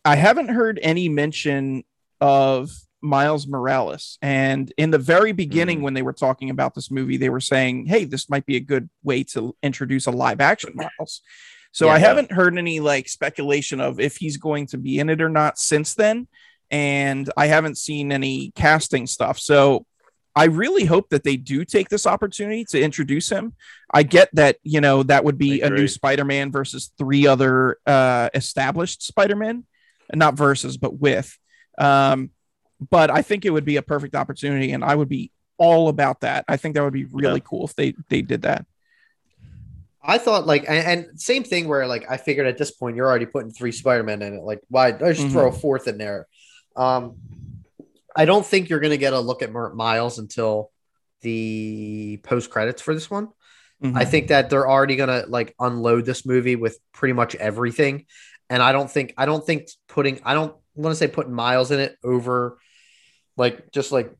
I 0.04 0.16
haven't 0.16 0.48
heard 0.48 0.78
any 0.82 1.08
mention 1.08 1.84
of 2.20 2.70
Miles 3.02 3.46
Morales. 3.46 4.18
And 4.20 4.72
in 4.76 4.90
the 4.90 4.98
very 4.98 5.32
beginning, 5.32 5.78
Mm. 5.78 5.82
when 5.82 5.94
they 5.94 6.02
were 6.02 6.12
talking 6.12 6.50
about 6.50 6.74
this 6.74 6.90
movie, 6.90 7.16
they 7.16 7.30
were 7.30 7.40
saying, 7.40 7.86
hey, 7.86 8.04
this 8.04 8.28
might 8.28 8.44
be 8.44 8.56
a 8.56 8.60
good 8.60 8.90
way 9.02 9.24
to 9.24 9.56
introduce 9.62 10.06
a 10.06 10.10
live 10.10 10.40
action 10.40 10.74
Miles. 10.74 11.22
So 11.72 11.86
Yeah. 11.86 11.92
I 11.92 11.98
haven't 11.98 12.32
heard 12.32 12.58
any 12.58 12.80
like 12.80 13.08
speculation 13.08 13.80
of 13.80 14.00
if 14.00 14.16
he's 14.16 14.36
going 14.36 14.66
to 14.68 14.78
be 14.78 14.98
in 14.98 15.08
it 15.08 15.22
or 15.22 15.28
not 15.30 15.58
since 15.58 15.94
then. 15.94 16.28
And 16.70 17.30
I 17.36 17.46
haven't 17.46 17.78
seen 17.78 18.12
any 18.12 18.52
casting 18.54 19.06
stuff. 19.06 19.38
So 19.38 19.86
I 20.36 20.44
really 20.44 20.84
hope 20.84 21.08
that 21.10 21.24
they 21.24 21.36
do 21.36 21.64
take 21.64 21.88
this 21.88 22.06
opportunity 22.06 22.64
to 22.66 22.80
introduce 22.80 23.28
him. 23.28 23.54
I 23.92 24.04
get 24.04 24.28
that, 24.34 24.58
you 24.62 24.80
know, 24.80 25.02
that 25.02 25.24
would 25.24 25.38
be 25.38 25.60
a 25.60 25.70
new. 25.70 25.88
Spider-Man 25.88 26.52
versus 26.52 26.92
three 26.96 27.26
other 27.26 27.78
uh 27.86 28.28
established 28.34 29.02
Spider-Man, 29.02 29.64
not 30.14 30.34
versus, 30.34 30.76
but 30.76 30.98
with. 31.00 31.36
Um, 31.78 32.30
but 32.90 33.10
I 33.10 33.22
think 33.22 33.44
it 33.44 33.50
would 33.50 33.64
be 33.64 33.76
a 33.76 33.82
perfect 33.82 34.14
opportunity, 34.14 34.72
and 34.72 34.84
I 34.84 34.94
would 34.94 35.08
be 35.08 35.32
all 35.58 35.88
about 35.88 36.20
that. 36.20 36.44
I 36.48 36.56
think 36.56 36.74
that 36.76 36.84
would 36.84 36.92
be 36.94 37.04
really 37.04 37.40
Yeah. 37.40 37.46
cool 37.48 37.64
if 37.66 37.74
they 37.74 37.94
they 38.08 38.22
did 38.22 38.42
that. 38.42 38.64
I 40.02 40.16
thought 40.18 40.46
like 40.46 40.64
and, 40.68 41.08
and 41.10 41.20
same 41.20 41.44
thing 41.44 41.68
where 41.68 41.86
like 41.86 42.06
I 42.10 42.16
figured 42.16 42.46
at 42.46 42.56
this 42.56 42.70
point 42.70 42.96
you're 42.96 43.06
already 43.08 43.26
putting 43.26 43.50
three 43.50 43.72
Spider-Men 43.72 44.22
in 44.22 44.34
it. 44.34 44.42
Like 44.42 44.60
why 44.68 44.88
I 44.88 44.92
just 44.92 45.26
Mhm. 45.26 45.32
throw 45.32 45.48
a 45.48 45.52
fourth 45.52 45.88
in 45.88 45.98
there. 45.98 46.26
Um 46.76 47.16
I 48.16 48.24
don't 48.24 48.44
think 48.44 48.68
you're 48.68 48.80
gonna 48.80 48.96
get 48.96 49.12
a 49.12 49.20
look 49.20 49.42
at 49.42 49.52
Mer- 49.52 49.74
Miles 49.74 50.18
until 50.18 50.70
the 51.22 52.18
post 52.22 52.50
credits 52.50 52.82
for 52.82 52.94
this 52.94 53.10
one. 53.10 53.28
Mhm. 53.82 53.96
I 53.96 54.04
think 54.04 54.28
that 54.28 54.50
they're 54.50 54.68
already 54.68 54.96
gonna 54.96 55.24
like 55.28 55.54
unload 55.60 56.04
this 56.04 56.24
movie 56.26 56.56
with 56.56 56.78
pretty 56.92 57.12
much 57.12 57.34
everything. 57.34 58.06
And 58.48 58.62
I 58.62 58.72
don't 58.72 58.90
think 58.90 59.14
I 59.16 59.26
don't 59.26 59.44
think 59.44 59.68
putting 59.88 60.20
I 60.24 60.34
don't 60.34 60.54
want 60.74 60.92
to 60.92 60.96
say 60.98 61.08
putting 61.08 61.32
Miles 61.32 61.70
in 61.70 61.80
it 61.80 61.96
over 62.02 62.58
like 63.36 63.70
just 63.70 63.92
like 63.92 64.12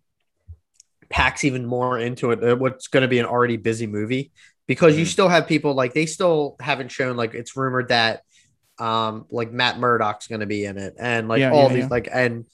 packs 1.08 1.44
even 1.44 1.66
more 1.66 1.98
into 1.98 2.30
it. 2.30 2.42
uh, 2.44 2.56
What's 2.56 2.86
going 2.88 3.02
to 3.02 3.08
be 3.08 3.18
an 3.18 3.26
already 3.26 3.56
busy 3.56 3.86
movie 3.86 4.30
because 4.66 4.96
you 4.96 5.04
Mhm. 5.04 5.08
still 5.08 5.28
have 5.28 5.46
people 5.48 5.74
like 5.74 5.92
they 5.94 6.06
still 6.06 6.56
haven't 6.60 6.90
shown 6.92 7.16
like 7.16 7.34
it's 7.34 7.56
rumored 7.56 7.88
that 7.88 8.22
um 8.78 9.26
like 9.30 9.52
Matt 9.52 9.78
Murdock's 9.78 10.28
going 10.28 10.40
to 10.40 10.46
be 10.46 10.64
in 10.64 10.78
it 10.78 10.94
and 10.98 11.28
like 11.28 11.40
Yeah, 11.40 11.50
all 11.50 11.68
yeah, 11.68 11.74
these 11.74 11.82
yeah. 11.84 11.88
like 11.90 12.08
and 12.12 12.46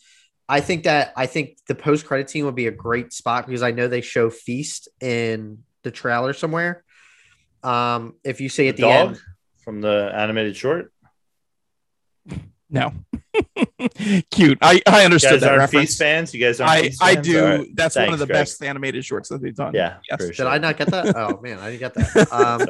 I 0.48 0.60
think 0.60 0.85
that 0.85 1.12
I 1.16 1.27
think 1.27 1.59
the 1.66 1.74
post 1.74 2.06
credit 2.06 2.31
scene 2.31 2.44
would 2.44 2.55
be 2.55 2.68
a 2.68 2.73
great 2.73 3.12
spot 3.12 3.47
because 3.47 3.62
I 3.62 3.73
know 3.73 3.89
they 3.89 4.01
show 4.01 4.31
Feast 4.31 4.89
in 5.01 5.59
the 5.82 5.90
trailer 5.90 6.32
somewhere. 6.32 6.85
Um, 7.62 8.14
if 8.23 8.40
you 8.40 8.48
say 8.48 8.68
at 8.68 8.77
the, 8.77 8.82
dog 8.82 9.09
end, 9.09 9.20
from 9.64 9.81
the 9.81 10.12
animated 10.14 10.56
short. 10.56 10.93
no, 12.70 12.93
cute. 14.31 14.59
I 14.62 14.81
I 14.86 15.01
You 15.01 15.05
understood 15.05 15.40
that 15.40 15.56
reference. 15.56 15.89
Feast 15.89 15.98
fans. 15.98 16.32
You 16.32 16.40
guys 16.40 16.60
aren't. 16.60 16.70
I 16.70 16.82
Feast 16.82 17.02
I 17.02 17.14
do. 17.16 17.40
All 17.44 17.59
right. 17.59 17.68
That's 17.74 17.97
one 17.97 18.12
of 18.12 18.20
the 18.20 18.27
Greg. 18.27 18.39
best 18.39 18.62
animated 18.62 19.05
shorts 19.05 19.28
that 19.31 19.43
they've 19.43 19.55
done. 19.55 19.74
Yeah. 19.74 19.97
Yes. 20.09 20.27
for 20.27 20.32
did. 20.32 20.47
I 20.47 20.59
not 20.59 20.77
get 20.77 20.89
that? 20.90 21.06
Oh 21.16 21.40
man, 21.43 21.59
I 21.59 21.73
didn't 21.73 21.81
get 21.81 21.94
that. 21.94 22.28
Um, 22.32 22.60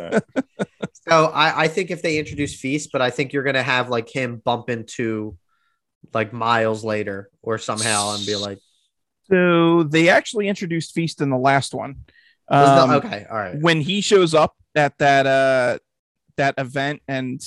It's. 0.82 1.00
So 1.08 1.26
I, 1.26 1.64
I 1.64 1.68
think 1.68 1.90
if 1.90 2.00
they 2.02 2.18
introduce 2.18 2.58
Feast, 2.58 2.90
but 2.90 3.02
I 3.02 3.10
think 3.10 3.32
you're 3.32 3.42
gonna 3.44 3.62
have 3.62 3.90
like 3.90 4.08
him 4.08 4.40
bump 4.44 4.70
into 4.70 5.36
like 6.14 6.32
Miles 6.32 6.84
later 6.84 7.30
or 7.42 7.58
somehow 7.58 8.14
and 8.14 8.24
be 8.26 8.36
like, 8.36 8.58
So 9.30 9.82
they 9.84 10.08
actually 10.08 10.48
introduced 10.48 10.92
Feast 10.92 11.20
in 11.20 11.30
the 11.30 11.36
last 11.38 11.74
one. 11.74 11.96
was 12.50 12.68
the- 12.68 12.82
Um, 12.82 12.90
okay, 13.04 13.26
all 13.30 13.36
right. 13.38 13.60
When 13.60 13.80
he 13.80 14.00
shows 14.00 14.34
up 14.34 14.54
at 14.74 14.96
that 14.98 15.26
uh 15.26 15.78
that 16.36 16.54
event 16.58 17.00
and 17.08 17.40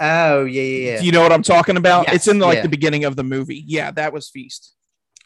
Oh 0.00 0.44
yeah, 0.44 0.62
yeah, 0.62 0.90
yeah. 0.92 0.98
do 1.00 1.06
you 1.06 1.12
know 1.12 1.22
what 1.22 1.32
I'm 1.32 1.42
talking 1.42 1.76
about? 1.76 2.06
Yes, 2.06 2.16
it's 2.16 2.28
in 2.28 2.38
the, 2.38 2.46
like 2.46 2.56
yeah. 2.56 2.62
the 2.62 2.68
beginning 2.68 3.04
of 3.04 3.16
the 3.16 3.24
movie. 3.24 3.64
Yeah, 3.66 3.90
that 3.92 4.12
was 4.12 4.28
Feast. 4.28 4.74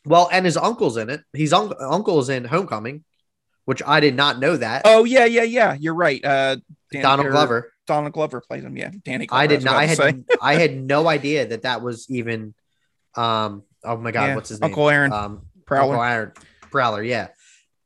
Well, 0.06 0.28
and 0.32 0.44
his 0.46 0.56
uncle's 0.56 0.96
in 0.96 1.10
it. 1.10 1.20
His 1.34 1.52
un- 1.52 1.74
uncle's 1.78 2.28
in 2.30 2.44
Homecoming, 2.44 3.04
which 3.66 3.82
I 3.86 4.00
did 4.00 4.16
not 4.16 4.38
know 4.40 4.56
that. 4.56 4.82
Oh 4.86 5.04
yeah, 5.04 5.26
yeah, 5.26 5.42
yeah. 5.42 5.76
You're 5.78 5.94
right. 5.94 6.24
Uh 6.24 6.56
Danny- 6.90 7.02
Donald 7.02 7.28
Glover. 7.30 7.72
Donald 7.92 8.12
Glover 8.12 8.40
plays 8.40 8.64
him. 8.64 8.76
Yeah, 8.76 8.90
Danny. 9.04 9.26
Glover, 9.26 9.42
I 9.42 9.46
did 9.46 9.62
not. 9.64 9.72
about 9.72 10.00
I 10.00 10.06
had. 10.08 10.24
I 10.40 10.54
had 10.54 10.76
no 10.82 11.08
idea 11.08 11.46
that 11.46 11.62
that 11.62 11.82
was 11.82 12.08
even. 12.10 12.54
Um. 13.16 13.62
Oh 13.84 13.96
my 13.96 14.10
God. 14.12 14.26
Yeah, 14.28 14.34
What's 14.34 14.48
his 14.48 14.60
name? 14.60 14.70
Uncle 14.70 14.88
Aaron 14.88 15.12
Um. 15.12 15.42
Prowler. 15.66 15.94
Uncle 15.94 16.04
Aaron 16.04 16.32
Prowler. 16.70 17.02
Yeah. 17.02 17.28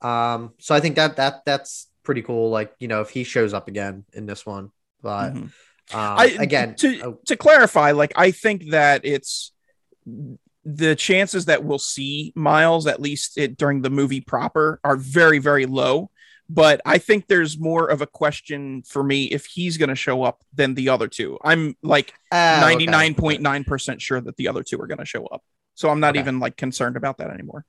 Um. 0.03 0.53
So 0.59 0.75
I 0.75 0.81
think 0.81 0.97
that 0.97 1.17
that 1.17 1.45
that's 1.45 1.89
pretty 2.05 2.23
cool. 2.23 2.51
Like 2.51 2.73
you 2.79 2.89
know, 2.89 3.01
if 3.01 3.11
he 3.11 3.25
shows 3.25 3.53
up 3.53 3.67
again 3.69 4.05
in 4.13 4.27
this 4.27 4.47
one, 4.47 4.71
but 5.03 5.31
Mhm. 5.35 5.43
um, 5.43 5.51
I 5.93 6.37
again, 6.39 6.77
to 6.77 7.01
oh, 7.03 7.19
to 7.27 7.37
clarify, 7.37 7.91
like 7.93 8.13
I 8.17 8.31
think 8.31 8.71
that 8.71 9.05
it's 9.05 9.53
the 10.65 10.95
chances 10.97 11.47
that 11.47 11.65
we'll 11.65 11.79
see 11.79 12.33
Miles 12.35 12.87
at 12.87 13.01
least 13.01 13.39
it, 13.39 13.57
during 13.57 13.83
the 13.83 13.91
movie 13.91 14.21
proper 14.21 14.81
are 14.85 14.97
very 14.97 15.39
very 15.39 15.67
low. 15.67 16.11
But 16.49 16.81
I 16.87 16.99
think 16.99 17.27
there's 17.27 17.59
more 17.59 17.89
of 17.89 18.03
a 18.03 18.07
question 18.07 18.83
for 18.83 19.03
me 19.03 19.25
if 19.25 19.47
he's 19.47 19.79
going 19.79 19.89
to 19.89 19.97
show 19.97 20.23
up 20.23 20.43
than 20.55 20.75
the 20.75 20.91
other 20.91 21.09
two. 21.09 21.39
I'm 21.43 21.77
like 21.83 22.13
oh, 22.31 22.59
ninety 22.61 22.87
nine 22.87 23.15
point 23.15 23.41
nine 23.43 23.65
percent 23.65 24.01
sure 24.01 24.21
that 24.21 24.37
the 24.37 24.47
other 24.49 24.63
two 24.63 24.81
are 24.81 24.87
going 24.87 24.99
to 24.99 25.05
show 25.05 25.27
up. 25.27 25.43
So 25.75 25.89
I'm 25.91 25.99
not 26.01 26.11
Okay. 26.11 26.21
even 26.21 26.39
like 26.39 26.57
concerned 26.57 26.97
about 26.97 27.19
that 27.19 27.31
anymore. 27.31 27.65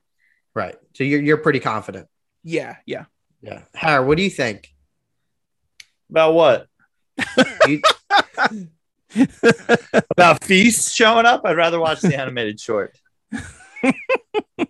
Right. 0.54 0.76
So 0.94 1.04
you're 1.04 1.22
you're 1.22 1.38
pretty 1.38 1.60
confident. 1.60 2.08
Yeah, 2.44 2.78
yeah. 2.86 3.06
Yeah. 3.42 3.64
Harry, 3.74 4.06
what 4.06 4.18
do 4.18 4.24
you 4.24 4.30
think? 4.30 4.70
About 6.10 6.34
what? 6.34 6.68
You, 7.68 7.82
About 10.12 10.44
Feast 10.44 10.94
showing 10.96 11.26
up? 11.26 11.42
I'd 11.46 11.58
rather 11.58 11.80
watch 11.80 12.02
the 12.02 12.16
animated 12.18 12.60
short. 12.60 12.98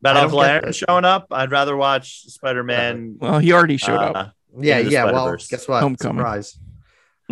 About 0.00 0.16
I 0.16 0.20
don't 0.20 0.24
Uncle 0.24 0.40
get 0.40 0.50
Aaron 0.50 0.64
that. 0.66 0.74
showing 0.74 1.04
up? 1.04 1.26
I'd 1.30 1.50
rather 1.50 1.76
watch 1.76 2.22
Spider 2.22 2.64
Man. 2.64 3.16
well, 3.18 3.38
he 3.38 3.52
already 3.52 3.76
showed 3.76 3.98
up. 3.98 4.16
Uh, 4.16 4.28
yeah. 4.58 4.78
Yeah. 4.78 5.04
Well, 5.06 5.36
guess 5.36 5.68
what? 5.68 5.82
Homecoming. 5.82 6.18
Surprise. 6.18 6.58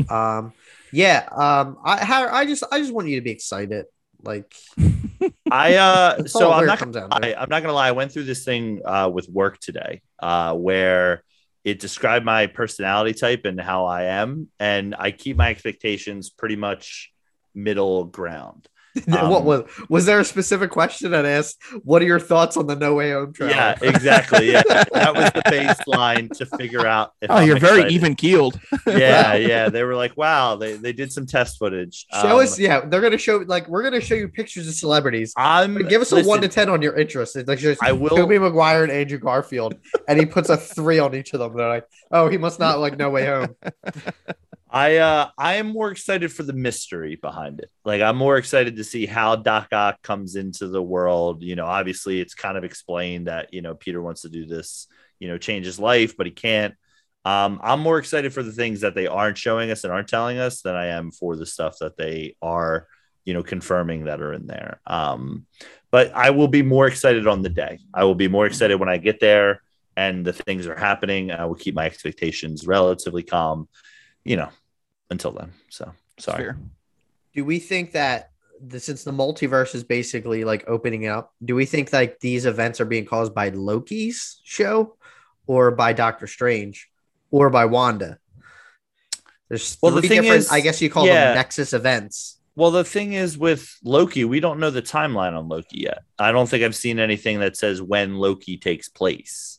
um. 0.08 0.52
Yeah. 0.92 1.28
Um. 1.32 1.78
I 1.84 2.04
Harry, 2.04 2.30
I 2.30 2.44
just 2.44 2.64
I 2.70 2.78
just 2.78 2.92
want 2.92 3.08
you 3.08 3.16
to 3.16 3.22
be 3.22 3.30
excited. 3.30 3.86
Like. 4.22 4.54
I 5.50 5.76
uh 5.76 6.24
so 6.26 6.52
I'm 6.52 6.66
not 6.66 6.78
gonna 6.78 6.92
down 6.92 7.10
to. 7.10 7.16
lie, 7.20 7.34
I'm 7.36 7.48
not 7.48 7.62
gonna 7.62 7.72
lie. 7.72 7.88
I 7.88 7.92
went 7.92 8.12
through 8.12 8.24
this 8.24 8.44
thing 8.44 8.82
uh 8.84 9.10
with 9.12 9.28
work 9.30 9.58
today, 9.58 10.02
uh 10.18 10.54
where 10.54 11.24
it 11.64 11.80
described 11.80 12.24
my 12.24 12.46
personality 12.46 13.14
type 13.18 13.44
and 13.46 13.58
how 13.60 13.86
I 13.86 14.04
am, 14.04 14.48
and 14.60 14.94
I 14.98 15.10
keep 15.10 15.36
my 15.36 15.48
expectations 15.48 16.28
pretty 16.30 16.56
much 16.56 17.10
middle 17.54 18.04
ground. 18.04 18.68
Um, 19.18 19.30
what 19.30 19.44
was 19.44 19.62
was 19.88 20.06
there 20.06 20.20
a 20.20 20.24
specific 20.24 20.70
question 20.70 21.10
that 21.12 21.24
asked, 21.24 21.58
"What 21.84 22.02
are 22.02 22.04
your 22.06 22.20
thoughts 22.20 22.56
on 22.56 22.66
the 22.66 22.76
No 22.76 22.94
Way 22.94 23.12
Home 23.12 23.32
trailer?" 23.32 23.52
Yeah, 23.54 23.78
exactly. 23.82 24.52
Yeah, 24.52 24.62
that 24.62 25.14
was 25.14 25.30
the 25.32 25.42
baseline 25.46 26.30
to 26.38 26.46
figure 26.46 26.86
out. 26.86 27.12
If 27.20 27.30
Oh, 27.30 27.34
I'm 27.36 27.46
you're 27.46 27.58
very 27.58 27.88
even 27.92 28.14
keeled. 28.14 28.58
Yeah, 28.86 29.34
yeah. 29.34 29.68
They 29.68 29.82
were 29.84 29.94
like, 29.94 30.16
"Wow, 30.16 30.56
they, 30.56 30.74
they 30.74 30.92
did 30.92 31.12
some 31.12 31.26
test 31.26 31.58
footage." 31.58 32.06
Show 32.12 32.36
Um, 32.38 32.38
us, 32.44 32.58
yeah. 32.58 32.80
They're 32.80 33.00
gonna 33.00 33.18
show 33.18 33.38
like 33.46 33.68
we're 33.68 33.82
gonna 33.82 34.00
show 34.00 34.14
you 34.14 34.28
pictures 34.28 34.66
of 34.68 34.74
celebrities. 34.74 35.32
I'm 35.36 35.74
But 35.74 35.88
give 35.88 36.00
us 36.02 36.12
a 36.12 36.16
listen, 36.16 36.28
one 36.28 36.40
to 36.42 36.48
ten 36.48 36.68
on 36.68 36.82
your 36.82 36.96
interest. 36.96 37.36
It's 37.36 37.48
like 37.48 37.58
just 37.58 37.82
I 37.82 37.92
will- 37.92 38.16
Tobey 38.16 38.38
Maguire 38.38 38.82
and 38.82 38.92
Andrew 38.92 39.18
Garfield, 39.18 39.74
and 40.08 40.18
he 40.18 40.26
puts 40.26 40.48
a 40.48 40.56
three 40.56 40.98
on 40.98 41.14
each 41.14 41.32
of 41.34 41.40
them. 41.40 41.56
They're 41.56 41.68
like, 41.68 41.84
oh, 42.10 42.28
he 42.28 42.38
must 42.38 42.58
not 42.58 42.78
like 42.78 42.96
No 42.96 43.10
Way 43.10 43.26
Home. 43.26 43.54
I 44.70 44.96
uh 44.96 45.30
I 45.38 45.54
am 45.54 45.68
more 45.68 45.90
excited 45.90 46.32
for 46.32 46.42
the 46.42 46.52
mystery 46.52 47.16
behind 47.16 47.60
it. 47.60 47.70
Like 47.84 48.02
I'm 48.02 48.16
more 48.16 48.36
excited 48.36 48.76
to 48.76 48.84
see 48.84 49.06
how 49.06 49.36
Doc 49.36 49.68
Ock 49.72 50.02
comes 50.02 50.36
into 50.36 50.68
the 50.68 50.82
world. 50.82 51.42
You 51.42 51.56
know, 51.56 51.66
obviously 51.66 52.20
it's 52.20 52.34
kind 52.34 52.58
of 52.58 52.64
explained 52.64 53.28
that, 53.28 53.52
you 53.54 53.62
know, 53.62 53.74
Peter 53.74 54.02
wants 54.02 54.22
to 54.22 54.28
do 54.28 54.46
this, 54.46 54.86
you 55.18 55.28
know, 55.28 55.38
change 55.38 55.64
his 55.64 55.78
life, 55.78 56.16
but 56.16 56.26
he 56.26 56.32
can't. 56.32 56.74
Um, 57.24 57.60
I'm 57.62 57.80
more 57.80 57.98
excited 57.98 58.32
for 58.32 58.42
the 58.42 58.52
things 58.52 58.82
that 58.82 58.94
they 58.94 59.06
aren't 59.06 59.38
showing 59.38 59.70
us 59.70 59.84
and 59.84 59.92
aren't 59.92 60.08
telling 60.08 60.38
us 60.38 60.62
than 60.62 60.74
I 60.74 60.86
am 60.86 61.10
for 61.10 61.36
the 61.36 61.46
stuff 61.46 61.78
that 61.80 61.96
they 61.96 62.36
are, 62.40 62.86
you 63.24 63.34
know, 63.34 63.42
confirming 63.42 64.04
that 64.04 64.20
are 64.20 64.32
in 64.32 64.46
there. 64.46 64.80
Um, 64.86 65.46
but 65.90 66.12
I 66.14 66.30
will 66.30 66.48
be 66.48 66.62
more 66.62 66.86
excited 66.86 67.26
on 67.26 67.42
the 67.42 67.48
day. 67.48 67.78
I 67.92 68.04
will 68.04 68.14
be 68.14 68.28
more 68.28 68.46
excited 68.46 68.76
when 68.76 68.88
I 68.88 68.98
get 68.98 69.20
there 69.20 69.62
and 69.96 70.24
the 70.24 70.32
things 70.32 70.66
are 70.66 70.78
happening. 70.78 71.30
I 71.30 71.46
will 71.46 71.54
keep 71.54 71.74
my 71.74 71.86
expectations 71.86 72.66
relatively 72.66 73.22
calm 73.22 73.68
you 74.28 74.36
know, 74.36 74.50
until 75.10 75.32
then. 75.32 75.52
So 75.70 75.92
sorry. 76.18 76.44
Fair. 76.44 76.58
Do 77.34 77.44
we 77.44 77.58
think 77.58 77.92
that 77.92 78.30
the, 78.60 78.78
since 78.80 79.04
the 79.04 79.12
multiverse 79.12 79.74
is 79.74 79.84
basically 79.84 80.44
like 80.44 80.64
opening 80.68 81.06
up, 81.06 81.32
do 81.44 81.54
we 81.54 81.64
think 81.64 81.92
like 81.92 82.20
these 82.20 82.44
events 82.46 82.80
are 82.80 82.84
being 82.84 83.06
caused 83.06 83.34
by 83.34 83.48
Loki's 83.50 84.40
show, 84.44 84.96
or 85.46 85.70
by 85.70 85.92
Doctor 85.92 86.26
Strange, 86.26 86.88
or 87.30 87.48
by 87.50 87.64
Wanda? 87.64 88.18
There's 89.48 89.78
Well, 89.82 89.94
the 89.94 90.02
thing 90.02 90.22
different. 90.22 90.40
is- 90.40 90.50
I 90.50 90.60
guess 90.60 90.82
you 90.82 90.90
call 90.90 91.06
yeah. 91.06 91.28
them 91.28 91.36
Nexus 91.36 91.72
events. 91.72 92.34
Well, 92.54 92.72
the 92.72 92.84
thing 92.84 93.12
is 93.12 93.38
with 93.38 93.78
Loki, 93.84 94.24
we 94.24 94.40
don't 94.40 94.58
know 94.58 94.70
the 94.70 94.82
timeline 94.82 95.38
on 95.38 95.48
Loki 95.48 95.78
yet. 95.82 96.02
I 96.18 96.32
don't 96.32 96.48
think 96.48 96.64
I've 96.64 96.74
seen 96.74 96.98
anything 96.98 97.38
that 97.38 97.56
says 97.56 97.80
when 97.80 98.16
Loki 98.16 98.56
takes 98.58 98.88
place. 98.88 99.57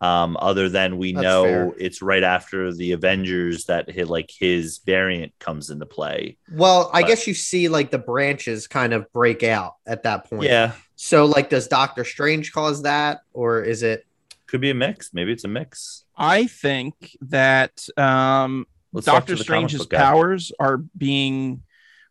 Um, 0.00 0.36
other 0.40 0.68
than 0.68 0.96
we 0.96 1.12
That's 1.12 1.22
know 1.24 1.42
fair. 1.42 1.72
it's 1.76 2.02
right 2.02 2.22
after 2.22 2.72
the 2.72 2.92
Avengers 2.92 3.64
that 3.64 3.90
hit 3.90 4.08
like 4.08 4.30
his 4.30 4.78
variant 4.78 5.32
comes 5.40 5.70
into 5.70 5.86
play. 5.86 6.36
Well, 6.52 6.88
I 6.94 7.00
But- 7.02 7.08
guess 7.08 7.26
you 7.26 7.34
see 7.34 7.68
like 7.68 7.90
the 7.90 7.98
branches 7.98 8.68
kind 8.68 8.92
of 8.92 9.12
break 9.12 9.42
out 9.42 9.74
at 9.88 10.04
that 10.04 10.30
point. 10.30 10.44
Yeah, 10.44 10.72
So 10.94 11.24
like, 11.26 11.50
does 11.50 11.66
Doctor 11.66 12.04
Strange 12.04 12.52
cause 12.52 12.82
that, 12.82 13.22
or 13.32 13.62
is 13.64 13.82
it? 13.82 14.04
could 14.46 14.60
be 14.60 14.70
a 14.70 14.74
mix. 14.74 15.12
Maybe 15.12 15.32
it's 15.32 15.44
a 15.44 15.48
mix. 15.48 16.04
I 16.16 16.46
think 16.46 17.16
that 17.22 17.86
um, 17.98 18.66
Doctor 18.94 19.34
to 19.34 19.42
the 19.42 19.44
comic 19.44 19.44
Strange's 19.44 19.80
book 19.80 19.90
guy. 19.90 19.98
powers 19.98 20.52
are 20.60 20.78
being 20.96 21.62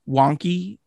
wonky 0.08 0.78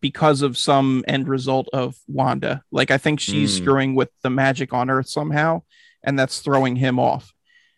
because 0.00 0.42
of 0.42 0.56
some 0.56 1.04
end 1.06 1.28
result 1.28 1.68
of 1.72 1.96
Wanda. 2.08 2.62
Like 2.70 2.90
I 2.90 2.98
think 2.98 3.20
she's 3.20 3.56
Hmm. 3.58 3.62
screwing 3.64 3.94
with 3.94 4.10
the 4.22 4.30
magic 4.30 4.72
on 4.72 4.88
Earth 4.90 5.08
somehow, 5.08 5.62
and 6.02 6.18
that's 6.18 6.40
throwing 6.40 6.76
him 6.76 6.98
off. 6.98 7.32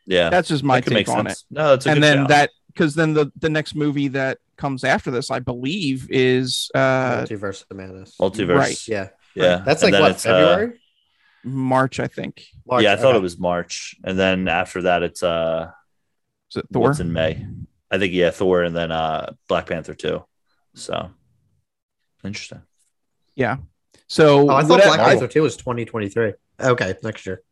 Yeah, 0.06 0.30
That's 0.30 0.48
just 0.48 0.64
my 0.64 0.80
that 0.80 0.90
take 0.90 1.08
on 1.08 1.26
sense. 1.26 1.40
it. 1.50 1.54
No, 1.54 1.70
that's 1.70 1.86
a 1.86 1.90
and 1.90 1.96
good 1.98 2.02
then 2.02 2.16
shout. 2.18 2.28
that 2.30 2.50
because 2.68 2.94
then 2.94 3.14
the 3.14 3.30
the 3.38 3.48
next 3.48 3.74
movie 3.76 4.08
that 4.08 4.38
comes 4.56 4.82
after 4.84 5.10
this, 5.12 5.30
I 5.30 5.38
believe, 5.38 6.08
is 6.10 6.70
uh 6.74 7.22
Multiverse 7.22 7.64
of 7.70 7.76
Madness. 7.76 8.16
multiverse. 8.20 8.56
right. 8.56 8.88
Yeah, 8.88 9.08
Yeah, 9.36 9.62
that's 9.64 9.82
like 9.82 9.92
what 9.92 10.10
it's, 10.12 10.26
uh, 10.26 10.30
February. 10.30 10.80
March, 11.44 12.00
I 12.00 12.06
think. 12.08 12.44
March, 12.66 12.82
yeah, 12.84 12.92
I 12.92 12.96
thought 12.96 13.10
okay. 13.10 13.18
it 13.18 13.22
was 13.22 13.38
March, 13.38 13.96
and 14.04 14.18
then 14.18 14.48
after 14.48 14.82
that, 14.82 15.02
it's 15.04 15.22
uh, 15.22 15.70
Is 16.50 16.56
it 16.58 16.66
Thor? 16.72 16.82
what's 16.88 17.00
in 17.00 17.12
May? 17.12 17.46
I 17.90 17.98
think 17.98 18.12
yeah, 18.12 18.30
Thor, 18.30 18.62
and 18.64 18.74
then 18.76 18.90
uh, 18.90 19.32
Black 19.48 19.66
Panther 19.66 19.94
too. 19.94 20.24
So 20.74 21.10
interesting. 22.24 22.62
Yeah. 23.36 23.58
So 24.08 24.50
Oh, 24.50 24.54
I 24.54 24.62
thought 24.64 24.82
Black 24.82 25.00
Panther 25.00 25.28
two 25.28 25.42
was 25.42 25.56
2023. 25.56 26.32
Okay, 26.60 26.94
next 27.02 27.24
year. 27.26 27.42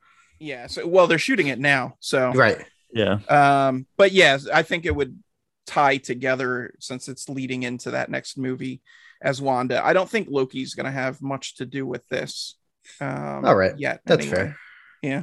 Yeah. 0.40 0.66
So 0.66 0.86
well, 0.86 1.06
they're 1.06 1.18
shooting 1.18 1.46
it 1.48 1.58
now. 1.60 1.94
So 2.00 2.32
Right. 2.32 2.58
Yeah, 2.92 3.18
Um, 3.28 3.86
but 3.96 4.10
yes, 4.10 4.48
I 4.48 4.62
think 4.64 4.84
it 4.84 4.96
would 4.96 5.16
tie 5.64 5.98
together 5.98 6.74
since 6.80 7.06
it's 7.08 7.28
leading 7.28 7.62
into 7.62 7.92
that 7.92 8.10
next 8.10 8.36
movie 8.36 8.80
as 9.22 9.40
Wanda. 9.40 9.80
I 9.84 9.92
don't 9.92 10.10
think 10.10 10.26
Loki's 10.28 10.74
going 10.74 10.86
to 10.86 10.90
have 10.90 11.22
much 11.22 11.54
to 11.56 11.66
do 11.66 11.86
with 11.86 12.08
this. 12.08 12.56
Um, 13.00 13.44
All 13.44 13.54
right. 13.54 13.78
Yet. 13.78 14.00
That's 14.06 14.22
anyway. 14.26 14.36
fair. 14.36 14.56
Yeah. 15.02 15.22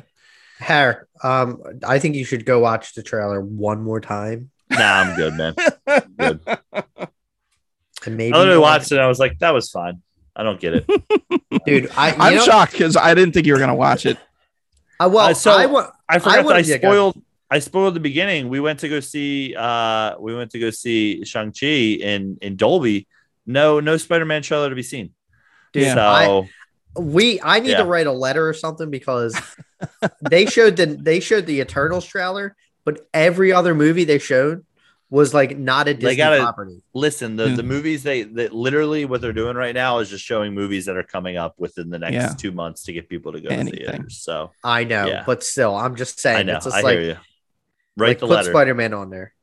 Hair, 0.60 1.08
um, 1.22 1.62
I 1.86 2.00
think 2.00 2.16
you 2.16 2.24
should 2.24 2.46
go 2.46 2.60
watch 2.60 2.94
the 2.94 3.04
trailer 3.04 3.42
one 3.42 3.84
more 3.84 4.00
time. 4.00 4.50
nah, 4.70 4.78
I'm 4.80 5.16
good, 5.18 5.34
man. 5.34 5.54
Good. 6.18 6.40
And 8.06 8.16
maybe 8.16 8.34
I 8.34 8.38
literally 8.38 8.54
you'll- 8.56 8.62
watched 8.62 8.92
it. 8.92 8.96
and 8.96 9.02
I 9.04 9.08
was 9.08 9.20
like, 9.20 9.40
that 9.40 9.54
was 9.54 9.70
fine. 9.72 10.02
I 10.36 10.44
don't 10.44 10.60
get 10.62 10.76
it. 10.76 10.86
dude. 11.66 11.90
I 11.98 12.12
I'm 12.12 12.36
know, 12.36 12.44
shocked 12.46 12.74
because 12.74 12.96
I 12.96 13.14
didn't 13.16 13.34
think 13.34 13.48
you 13.48 13.54
were 13.54 13.60
going 13.60 13.70
to 13.70 13.76
watch 13.76 14.06
it. 14.06 14.18
I, 15.00 15.08
well, 15.08 15.28
Uh, 15.30 15.34
so- 15.34 15.52
I 15.52 15.66
want. 15.68 15.92
I 16.10 16.20
forgot 16.20 16.46
that 16.48 16.56
I 16.56 16.62
go 16.62 16.68
ahead. 16.70 16.82
spoiled. 16.82 17.22
I 17.50 17.60
spoiled 17.60 17.94
the 17.94 18.00
beginning. 18.02 18.50
We 18.50 18.60
went 18.60 18.80
to 18.82 18.90
go 18.90 19.00
see. 19.00 19.56
uh 19.56 20.18
We 20.20 20.36
went 20.36 20.52
to 20.52 20.60
go 20.60 20.70
see 20.70 21.24
Shang 21.26 21.52
Chi 21.58 21.68
in 21.68 22.38
in 22.42 22.56
Dolby. 22.58 23.08
No, 23.46 23.80
no 23.80 23.96
Spider 23.98 24.26
Man 24.26 24.42
trailer 24.42 24.70
to 24.70 24.76
be 24.76 24.84
seen. 24.84 25.12
Dude, 25.74 25.88
so 25.94 26.00
I- 26.00 26.50
We, 27.00 27.40
I 27.42 27.60
need 27.60 27.70
Yeah. 27.72 27.78
to 27.78 27.86
write 27.86 28.08
a 28.08 28.12
letter 28.12 28.48
or 28.50 28.54
something 28.54 28.90
because 28.90 29.40
they 30.22 30.46
showed 30.48 30.76
the 30.78 30.88
they 30.88 31.20
showed 31.20 31.46
the 31.46 31.60
Eternals 31.62 32.06
trailer, 32.06 32.56
but 32.86 33.08
every 33.14 33.54
other 33.54 33.76
movie 33.76 34.04
they 34.04 34.18
showed 34.18 34.66
was 35.10 35.34
like 35.34 35.58
not 35.58 35.88
a 35.88 35.94
Disney 35.94 36.18
gotta- 36.18 36.42
property. 36.42 36.82
listen, 36.94 37.36
the 37.38 37.50
Hmm. 37.50 37.56
the 37.56 37.64
movies 37.64 38.04
they 38.04 38.24
that 38.24 38.54
literally 38.54 39.06
what 39.06 39.22
they're 39.22 39.32
doing 39.34 39.56
right 39.56 39.74
now 39.74 40.00
is 40.00 40.10
just 40.10 40.26
showing 40.26 40.54
movies 40.54 40.86
that 40.86 40.98
are 40.98 41.04
coming 41.04 41.38
up 41.38 41.56
within 41.58 41.90
the 41.90 41.98
next 42.00 42.14
Yeah. 42.14 42.34
two 42.38 42.52
months 42.52 42.84
to 42.84 42.94
get 42.94 43.08
people 43.08 43.32
to 43.32 43.40
go 43.40 43.48
to 43.50 43.56
Anything. 43.56 43.80
theaters. 43.86 44.18
So 44.22 44.52
I 44.64 44.84
know, 44.84 45.06
Yeah. 45.08 45.24
but 45.26 45.44
still, 45.44 45.76
I'm 45.76 45.96
just 45.96 46.20
saying. 46.20 46.38
I 46.40 46.44
know. 46.44 46.56
It's 46.58 46.66
just 46.66 46.76
I 46.76 46.82
like, 46.82 47.00
hear 47.00 47.08
you. 47.10 47.18
Write 47.96 48.08
like 48.10 48.20
the 48.20 48.28
put 48.28 48.34
letter. 48.36 48.52
Spider 48.52 48.74
Man 48.76 48.94
on 48.94 49.10
there. 49.10 49.34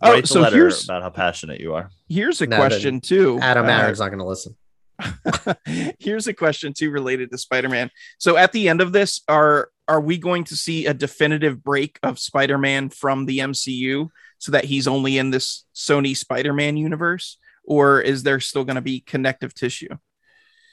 Oh, 0.00 0.12
Write 0.12 0.22
the 0.22 0.28
so 0.28 0.40
letter 0.42 0.54
here's 0.56 0.84
about 0.84 1.02
how 1.02 1.10
passionate 1.10 1.60
you 1.60 1.74
are. 1.74 1.90
here's 2.08 2.40
a 2.40 2.46
No, 2.46 2.56
question 2.56 3.00
too. 3.00 3.38
Adam 3.42 3.66
Uh, 3.66 3.70
Aaron's 3.70 3.98
not 3.98 4.10
going 4.10 4.20
to 4.20 4.24
listen. 4.24 4.54
Here's 5.98 6.26
a 6.26 6.34
question 6.34 6.72
too 6.72 6.90
related 6.90 7.30
to 7.30 7.38
Spider-Man. 7.38 7.90
So 8.18 8.36
at 8.36 8.50
the 8.52 8.68
end 8.68 8.80
of 8.80 8.92
this, 8.92 9.22
are 9.28 9.70
are 9.86 10.00
we 10.00 10.18
going 10.18 10.44
to 10.44 10.56
see 10.56 10.86
a 10.86 10.92
definitive 10.94 11.62
break 11.64 11.98
of 12.02 12.18
Spider-Man 12.18 12.90
from 12.90 13.24
the 13.26 13.38
MCU 13.38 14.10
so 14.38 14.52
that 14.52 14.64
he's 14.64 14.86
only 14.88 15.18
in 15.18 15.30
this 15.30 15.64
Sony 15.74 16.16
Spider-Man 16.16 16.76
universe? 16.76 17.38
Or 17.64 18.00
is 18.00 18.22
there 18.22 18.40
still 18.40 18.64
going 18.64 18.76
to 18.76 18.80
be 18.82 19.00
connective 19.00 19.52
tissue? 19.54 19.88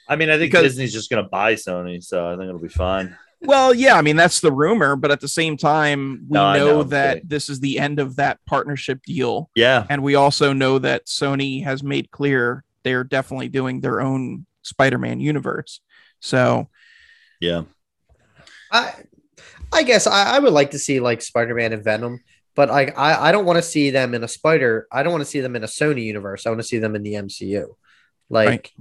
I 0.08 0.16
mean, 0.16 0.30
I 0.30 0.38
think 0.38 0.52
Because- 0.52 0.72
Disney's 0.74 0.92
just 0.92 1.10
going 1.10 1.22
to 1.22 1.28
buy 1.28 1.54
Sony, 1.54 2.02
so 2.02 2.26
I 2.26 2.36
think 2.36 2.48
it'll 2.48 2.58
be 2.60 2.68
fine. 2.68 3.16
Well, 3.42 3.74
yeah, 3.74 3.96
I 3.96 4.00
mean 4.02 4.16
that's 4.16 4.40
the 4.40 4.50
rumor, 4.50 4.96
but 4.96 5.10
at 5.10 5.20
the 5.20 5.28
same 5.28 5.58
time, 5.58 6.24
we 6.26 6.34
No, 6.34 6.52
know, 6.54 6.66
know, 6.66 6.82
that 6.84 7.14
kidding. 7.16 7.28
this 7.28 7.50
is 7.50 7.60
the 7.60 7.78
end 7.78 8.00
of 8.00 8.16
that 8.16 8.38
partnership 8.46 9.02
deal, 9.04 9.50
Yeah, 9.54 9.84
and 9.90 10.02
we 10.02 10.14
also 10.14 10.54
know 10.54 10.78
that 10.78 11.04
Sony 11.04 11.62
has 11.62 11.82
made 11.82 12.10
clear 12.10 12.64
they're 12.82 13.04
definitely 13.04 13.48
doing 13.50 13.82
their 13.82 14.00
own 14.00 14.46
Spider-Man 14.62 15.20
universe. 15.20 15.80
So 16.20 16.70
yeah. 17.38 17.64
I, 18.72 18.94
I 19.70 19.82
guess 19.82 20.06
I, 20.06 20.36
I 20.36 20.38
would 20.38 20.54
like 20.54 20.70
to 20.70 20.78
see 20.78 21.00
like 21.00 21.20
Spider 21.20 21.54
Man 21.54 21.74
and 21.74 21.84
Venom, 21.84 22.20
but 22.56 22.68
like 22.68 22.98
I, 22.98 23.28
I 23.28 23.32
don't 23.32 23.44
want 23.44 23.58
to 23.58 23.62
see 23.62 23.90
them 23.90 24.14
in 24.14 24.24
a 24.24 24.28
Spider. 24.28 24.88
I 24.90 25.02
don't 25.02 25.12
want 25.12 25.22
to 25.22 25.30
see 25.30 25.40
them 25.40 25.54
in 25.54 25.62
a 25.62 25.68
Sony 25.68 26.02
universe. 26.04 26.46
I 26.46 26.50
want 26.50 26.60
to 26.60 26.66
see 26.66 26.78
them 26.78 26.96
in 26.96 27.02
the 27.02 27.14
MCU. 27.14 27.76
Like, 28.28 28.48
Right. 28.48 28.72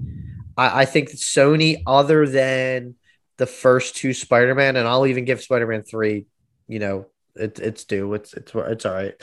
I, 0.57 0.81
I 0.81 0.85
think 0.85 1.11
that 1.11 1.17
Sony, 1.17 1.83
other 1.85 2.27
than 2.27 2.95
the 3.37 3.45
first 3.45 3.95
two 3.97 4.13
Spider 4.13 4.55
Man, 4.55 4.75
and 4.77 4.87
I'll 4.87 5.05
even 5.05 5.25
give 5.25 5.41
Spider 5.41 5.67
Man 5.67 5.83
three, 5.83 6.25
you 6.67 6.79
know, 6.79 7.05
it, 7.35 7.59
it's 7.59 7.83
due. 7.83 8.13
It's 8.15 8.33
it's 8.33 8.53
it's 8.55 8.85
all 8.85 8.93
right. 8.93 9.13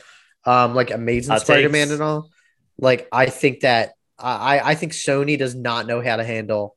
Um, 0.44 0.74
like 0.74 0.90
Amazing 0.90 1.32
Hot 1.32 1.40
Spider 1.42 1.68
Man 1.70 1.86
takes. 1.88 1.94
and 1.94 2.02
all. 2.02 2.30
Like, 2.78 3.08
I 3.10 3.26
think 3.26 3.60
that 3.60 3.92
I 4.18 4.60
I 4.60 4.74
think 4.74 4.92
Sony 4.92 5.38
does 5.38 5.54
not 5.54 5.86
know 5.86 6.00
how 6.02 6.16
to 6.16 6.24
handle 6.24 6.76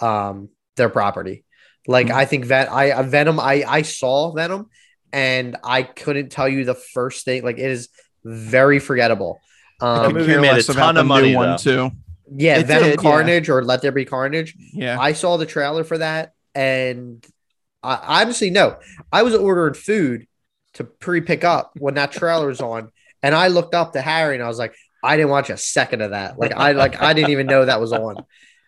um 0.00 0.48
their 0.76 0.88
property. 0.88 1.44
Like 1.86 2.08
Mhm. 2.08 2.14
I 2.14 2.24
think 2.24 2.46
that 2.46 2.70
I 2.72 2.90
uh, 2.92 3.02
Venom 3.02 3.38
I 3.38 3.64
I 3.66 3.82
saw 3.82 4.32
Venom 4.32 4.68
and 5.16 5.56
I 5.64 5.82
couldn't 5.82 6.28
tell 6.28 6.48
you 6.48 6.64
the 6.64 6.74
first 6.74 7.24
thing 7.24 7.42
like 7.42 7.58
it 7.58 7.70
is 7.70 7.88
very 8.24 8.78
forgettable. 8.78 9.40
I 9.80 9.86
Um 9.86 9.96
That 9.96 10.06
could 10.08 10.14
movie 10.16 10.32
care 10.32 10.40
made 10.42 10.58
a 10.58 10.62
ton 10.62 10.96
of 10.96 11.06
money, 11.06 11.34
one 11.34 11.50
though. 11.50 11.56
too. 11.56 11.90
yeah, 12.30 12.58
It 12.58 12.66
Venom 12.66 12.90
did, 12.90 13.02
yeah. 13.02 13.10
Carnage 13.10 13.48
or 13.48 13.64
Let 13.64 13.82
There 13.82 13.92
Be 13.92 14.04
Carnage. 14.04 14.54
Yeah. 14.72 14.98
I 15.00 15.12
saw 15.14 15.36
the 15.38 15.46
trailer 15.46 15.84
for 15.84 15.98
that 15.98 16.32
and 16.54 17.24
I 17.82 18.22
honestly 18.22 18.50
no. 18.50 18.76
I 19.12 19.22
was 19.22 19.34
ordering 19.34 19.74
food 19.74 20.26
to 20.74 20.84
pre-pick 20.84 21.44
up 21.44 21.72
when 21.78 21.94
that 21.94 22.12
trailer 22.12 22.48
was 22.48 22.60
on, 22.60 22.90
and 23.22 23.34
I 23.34 23.48
looked 23.48 23.74
up 23.74 23.92
to 23.94 24.00
Harry 24.02 24.34
and 24.34 24.44
I 24.44 24.48
was 24.48 24.58
like, 24.58 24.74
I 25.02 25.16
didn't 25.16 25.30
watch 25.30 25.50
a 25.50 25.56
second 25.56 26.02
of 26.02 26.10
that. 26.10 26.38
Like 26.38 26.52
I 26.52 26.72
like 26.72 27.00
I 27.00 27.12
didn't 27.14 27.30
even 27.30 27.46
know 27.46 27.64
that 27.64 27.80
was 27.80 27.92
on. 27.92 28.16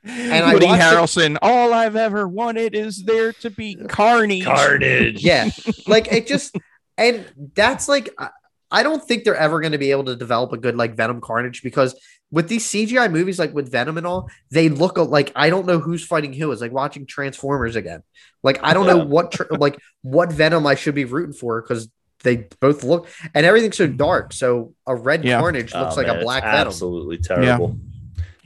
And 0.04 0.44
I 0.44 0.54
Woody 0.54 0.66
watched 0.66 0.82
it- 0.82 0.84
Harrelson, 0.84 1.38
all 1.42 1.72
I've 1.74 1.96
ever 1.96 2.26
wanted 2.28 2.74
is 2.74 3.02
there 3.04 3.32
to 3.34 3.50
be 3.50 3.74
carnage. 3.74 4.44
Carnage. 4.44 5.22
Yeah, 5.22 5.50
like 5.86 6.12
it 6.12 6.26
just 6.26 6.56
and 6.96 7.24
that's 7.54 7.88
like 7.88 8.10
I- 8.18 8.30
I 8.70 8.82
don't 8.82 9.02
think 9.02 9.24
they're 9.24 9.34
ever 9.34 9.60
going 9.60 9.72
to 9.72 9.78
be 9.78 9.92
able 9.92 10.04
to 10.04 10.16
develop 10.16 10.52
a 10.52 10.58
good 10.58 10.76
like 10.76 10.94
Venom 10.94 11.22
Carnage 11.22 11.62
because 11.62 11.98
with 12.30 12.48
these 12.48 12.66
CGI 12.66 13.10
movies 13.10 13.38
like 13.38 13.54
with 13.54 13.72
Venom 13.72 13.96
and 13.96 14.06
all, 14.06 14.28
they 14.50 14.68
look 14.68 14.98
like 14.98 15.32
I 15.34 15.48
don't 15.48 15.64
know 15.66 15.78
who's 15.78 16.04
fighting 16.04 16.34
who. 16.34 16.52
It's 16.52 16.60
like 16.60 16.72
watching 16.72 17.06
Transformers 17.06 17.76
again. 17.76 18.02
Like 18.42 18.62
I 18.62 18.74
don't 18.74 18.86
know 18.86 18.98
what 19.04 19.32
tr- 19.32 19.44
like 19.52 19.78
what 20.02 20.30
Venom 20.30 20.66
I 20.66 20.74
should 20.74 20.94
be 20.94 21.06
rooting 21.06 21.32
for 21.32 21.62
because 21.62 21.88
they 22.24 22.48
both 22.60 22.84
look 22.84 23.06
and 23.34 23.46
everything's 23.46 23.78
so 23.78 23.86
mm-hmm. 23.86 23.96
dark. 23.96 24.32
So 24.34 24.74
a 24.86 24.94
red 24.94 25.24
Yeah. 25.24 25.40
Carnage 25.40 25.72
looks 25.74 25.94
Oh, 25.94 25.96
like 25.96 26.06
man, 26.08 26.16
a 26.16 26.18
it's 26.18 26.24
black 26.24 26.42
Venom. 26.44 26.66
Absolutely 26.66 27.18
terrible. 27.18 27.68
Yeah. 27.78 27.87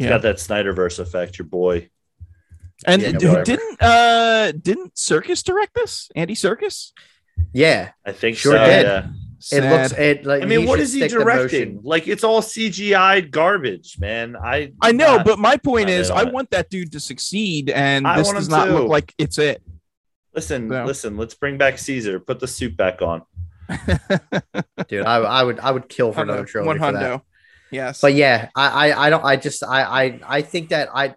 Got 0.09 0.23
that 0.23 0.37
Snyderverse 0.37 0.99
effect, 0.99 1.39
your 1.39 1.47
boy. 1.47 1.91
And 2.87 3.01
Yeah, 3.03 3.13
d- 3.13 3.43
didn't 3.45 3.83
uh 3.83 4.53
didn't 4.53 4.95
Serkis 4.95 5.43
direct 5.45 5.75
this? 5.75 6.11
Andy 6.17 6.35
Serkis? 6.35 6.91
Yeah, 7.53 7.91
I 8.05 8.13
think 8.13 8.37
Sure 8.37 8.53
so. 8.53 8.65
did. 8.65 8.85
Yeah. 8.87 9.07
it 9.53 9.71
looks 9.71 9.93
it 9.93 10.25
like 10.27 10.43
I 10.43 10.47
mean, 10.47 10.67
what 10.67 10.81
is 10.81 10.93
he 10.93 11.07
directing? 11.09 11.81
Like 11.83 12.09
it's 12.09 12.25
all 12.25 12.41
CGI 12.43 13.31
garbage, 13.31 13.99
man. 13.99 14.37
I 14.37 14.73
I 14.81 14.93
know, 14.93 15.17
not- 15.19 15.27
but 15.27 15.39
my 15.39 15.57
point 15.57 15.89
not 15.89 15.95
is 15.95 16.11
I 16.11 16.25
want 16.25 16.51
that 16.51 16.71
dude 16.71 16.93
to 16.93 17.01
succeed, 17.01 17.71
and 17.71 18.07
I 18.07 18.17
this 18.19 18.31
does 18.33 18.49
not 18.49 18.67
too. 18.67 18.73
look 18.73 18.89
like 18.89 19.15
it's 19.19 19.39
it. 19.39 19.63
listen, 20.35 20.69
So- 20.71 20.85
listen. 20.85 21.17
Let's 21.17 21.35
bring 21.35 21.59
back 21.59 21.79
Caesar. 21.79 22.19
Put 22.21 22.41
the 22.41 22.49
suit 22.49 22.77
back 22.77 23.01
on. 23.03 23.23
dude. 24.89 25.05
I, 25.07 25.17
I 25.17 25.43
would 25.45 25.61
I 25.61 25.71
would 25.71 25.89
kill 25.89 26.13
for 26.13 26.23
another 26.23 26.43
Hundo, 26.45 26.49
trilogy 26.49 26.67
One 26.69 26.79
for 26.79 26.99
that. 26.99 27.11
hundo. 27.21 27.23
Yes. 27.73 28.01
But 28.01 28.15
yeah, 28.15 28.51
I, 28.55 28.91
I 28.91 29.07
I 29.07 29.11
don't 29.11 29.25
I 29.25 29.37
just 29.37 29.65
I 29.65 29.83
I 29.83 30.21
I 30.27 30.43
think 30.43 30.69
that 30.69 30.91
I 30.95 31.15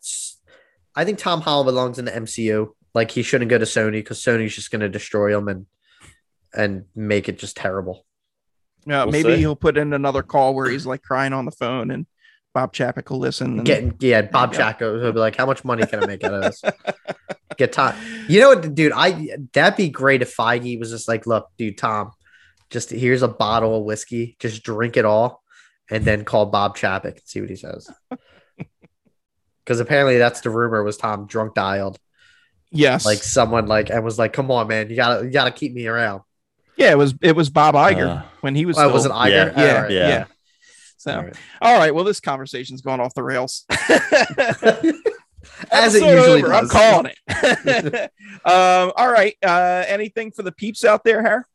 I 0.96 1.06
think 1.06 1.20
Tom 1.20 1.42
Holland 1.42 1.68
belongs 1.68 2.00
in 2.00 2.06
the 2.06 2.12
MCU. 2.12 2.70
Like 2.94 3.12
he 3.12 3.22
shouldn't 3.22 3.50
go 3.50 3.58
to 3.58 3.66
Sony 3.66 3.94
because 3.94 4.22
Sony's 4.22 4.56
just 4.56 4.72
gonna 4.72 4.90
destroy 4.90 5.38
him 5.38 5.48
and 5.50 5.66
and 6.54 6.86
make 6.96 7.28
it 7.30 7.38
just 7.38 7.58
terrible. 7.58 8.06
Yeah, 8.88 9.04
We'll 9.04 9.12
maybe 9.12 9.36
see. 9.36 9.40
he'll 9.40 9.56
put 9.56 9.78
in 9.78 9.94
another 9.94 10.24
call 10.24 10.56
where 10.56 10.70
he's 10.70 10.86
like 10.86 11.02
crying 11.02 11.34
on 11.34 11.46
the 11.46 11.52
phone 11.52 11.92
and 11.92 12.06
Bob 12.54 12.72
Chapek 12.74 13.10
will 13.10 13.20
listen. 13.20 13.58
And, 13.58 13.66
Getting 13.66 13.96
yeah, 14.00 14.22
Bob 14.22 14.54
There 14.54 14.94
will 14.94 15.12
be 15.12 15.20
like, 15.20 15.36
how 15.36 15.46
much 15.46 15.66
money 15.66 15.86
can 15.86 16.02
I 16.04 16.08
make 16.08 16.24
out 16.24 16.34
of 16.36 16.42
this? 16.44 16.62
Get 17.58 17.74
Tom. 17.74 17.94
You 18.30 18.40
know 18.40 18.50
what, 18.50 18.74
dude? 18.74 18.94
I 18.96 19.38
that'd 19.54 19.76
be 19.76 19.90
great 19.90 20.22
if 20.22 20.36
Feige 20.36 20.80
was 20.80 20.92
just 20.92 21.08
like, 21.08 21.28
look, 21.28 21.50
dude, 21.58 21.78
Tom, 21.78 22.12
just 22.70 22.90
here's 22.92 23.22
a 23.24 23.28
bottle 23.28 23.78
of 23.78 23.84
whiskey, 23.84 24.38
just 24.40 24.64
drink 24.64 24.96
it 24.98 25.04
all, 25.06 25.44
and 25.90 26.04
then 26.06 26.26
call 26.26 26.46
Bob 26.48 26.78
Chapek 26.78 27.06
and 27.06 27.22
see 27.26 27.42
what 27.42 27.50
he 27.50 27.56
says. 27.56 27.90
Because 29.64 29.80
apparently 29.80 30.20
that's 30.20 30.42
the 30.42 30.52
rumor 30.52 30.84
was 30.84 30.96
Tom 30.96 31.26
drunk 31.26 31.56
dialed. 31.56 31.98
yes. 32.70 33.04
like 33.04 33.24
someone 33.24 33.66
like 33.66 33.90
and 33.90 34.04
was 34.04 34.20
like, 34.20 34.32
"Come 34.32 34.52
on, 34.52 34.68
man, 34.68 34.92
you 34.92 34.96
gotta 34.96 35.26
you 35.26 35.32
gotta 35.32 35.50
keep 35.50 35.74
me 35.74 35.88
around." 35.88 36.22
yeah, 36.78 36.92
it 36.92 36.98
was 37.00 37.16
it 37.20 37.36
was 37.36 37.50
Bob 37.50 37.74
Iger 37.74 38.20
Uh, 38.20 38.24
when 38.42 38.54
he 38.54 38.68
was 38.68 38.78
Oh, 38.78 38.82
still, 38.82 38.94
was 38.94 39.06
it 39.08 39.12
Iger? 39.12 39.58
yeah, 39.58 39.66
yeah, 39.66 39.82
right. 39.82 39.92
yeah. 39.92 40.08
Yeah. 40.08 40.26
So 40.98 41.16
All 41.16 41.24
right. 41.24 41.36
all 41.62 41.80
right, 41.80 41.96
well 41.96 42.04
this 42.04 42.20
conversation's 42.20 42.84
gone 42.84 43.00
off 43.00 43.16
the 43.16 43.24
rails. 43.24 43.66
As 45.72 45.96
it 45.96 46.04
usually 46.04 46.44
over, 46.44 46.54
I'm 46.54 46.68
calling 46.68 47.12
it. 47.28 48.12
um, 48.46 48.92
all 48.96 49.12
right. 49.12 49.36
Uh, 49.44 49.84
anything 49.88 50.32
for 50.32 50.44
the 50.44 50.52
peeps 50.52 50.86
out 50.86 51.04
there, 51.04 51.24
Har? 51.24 51.48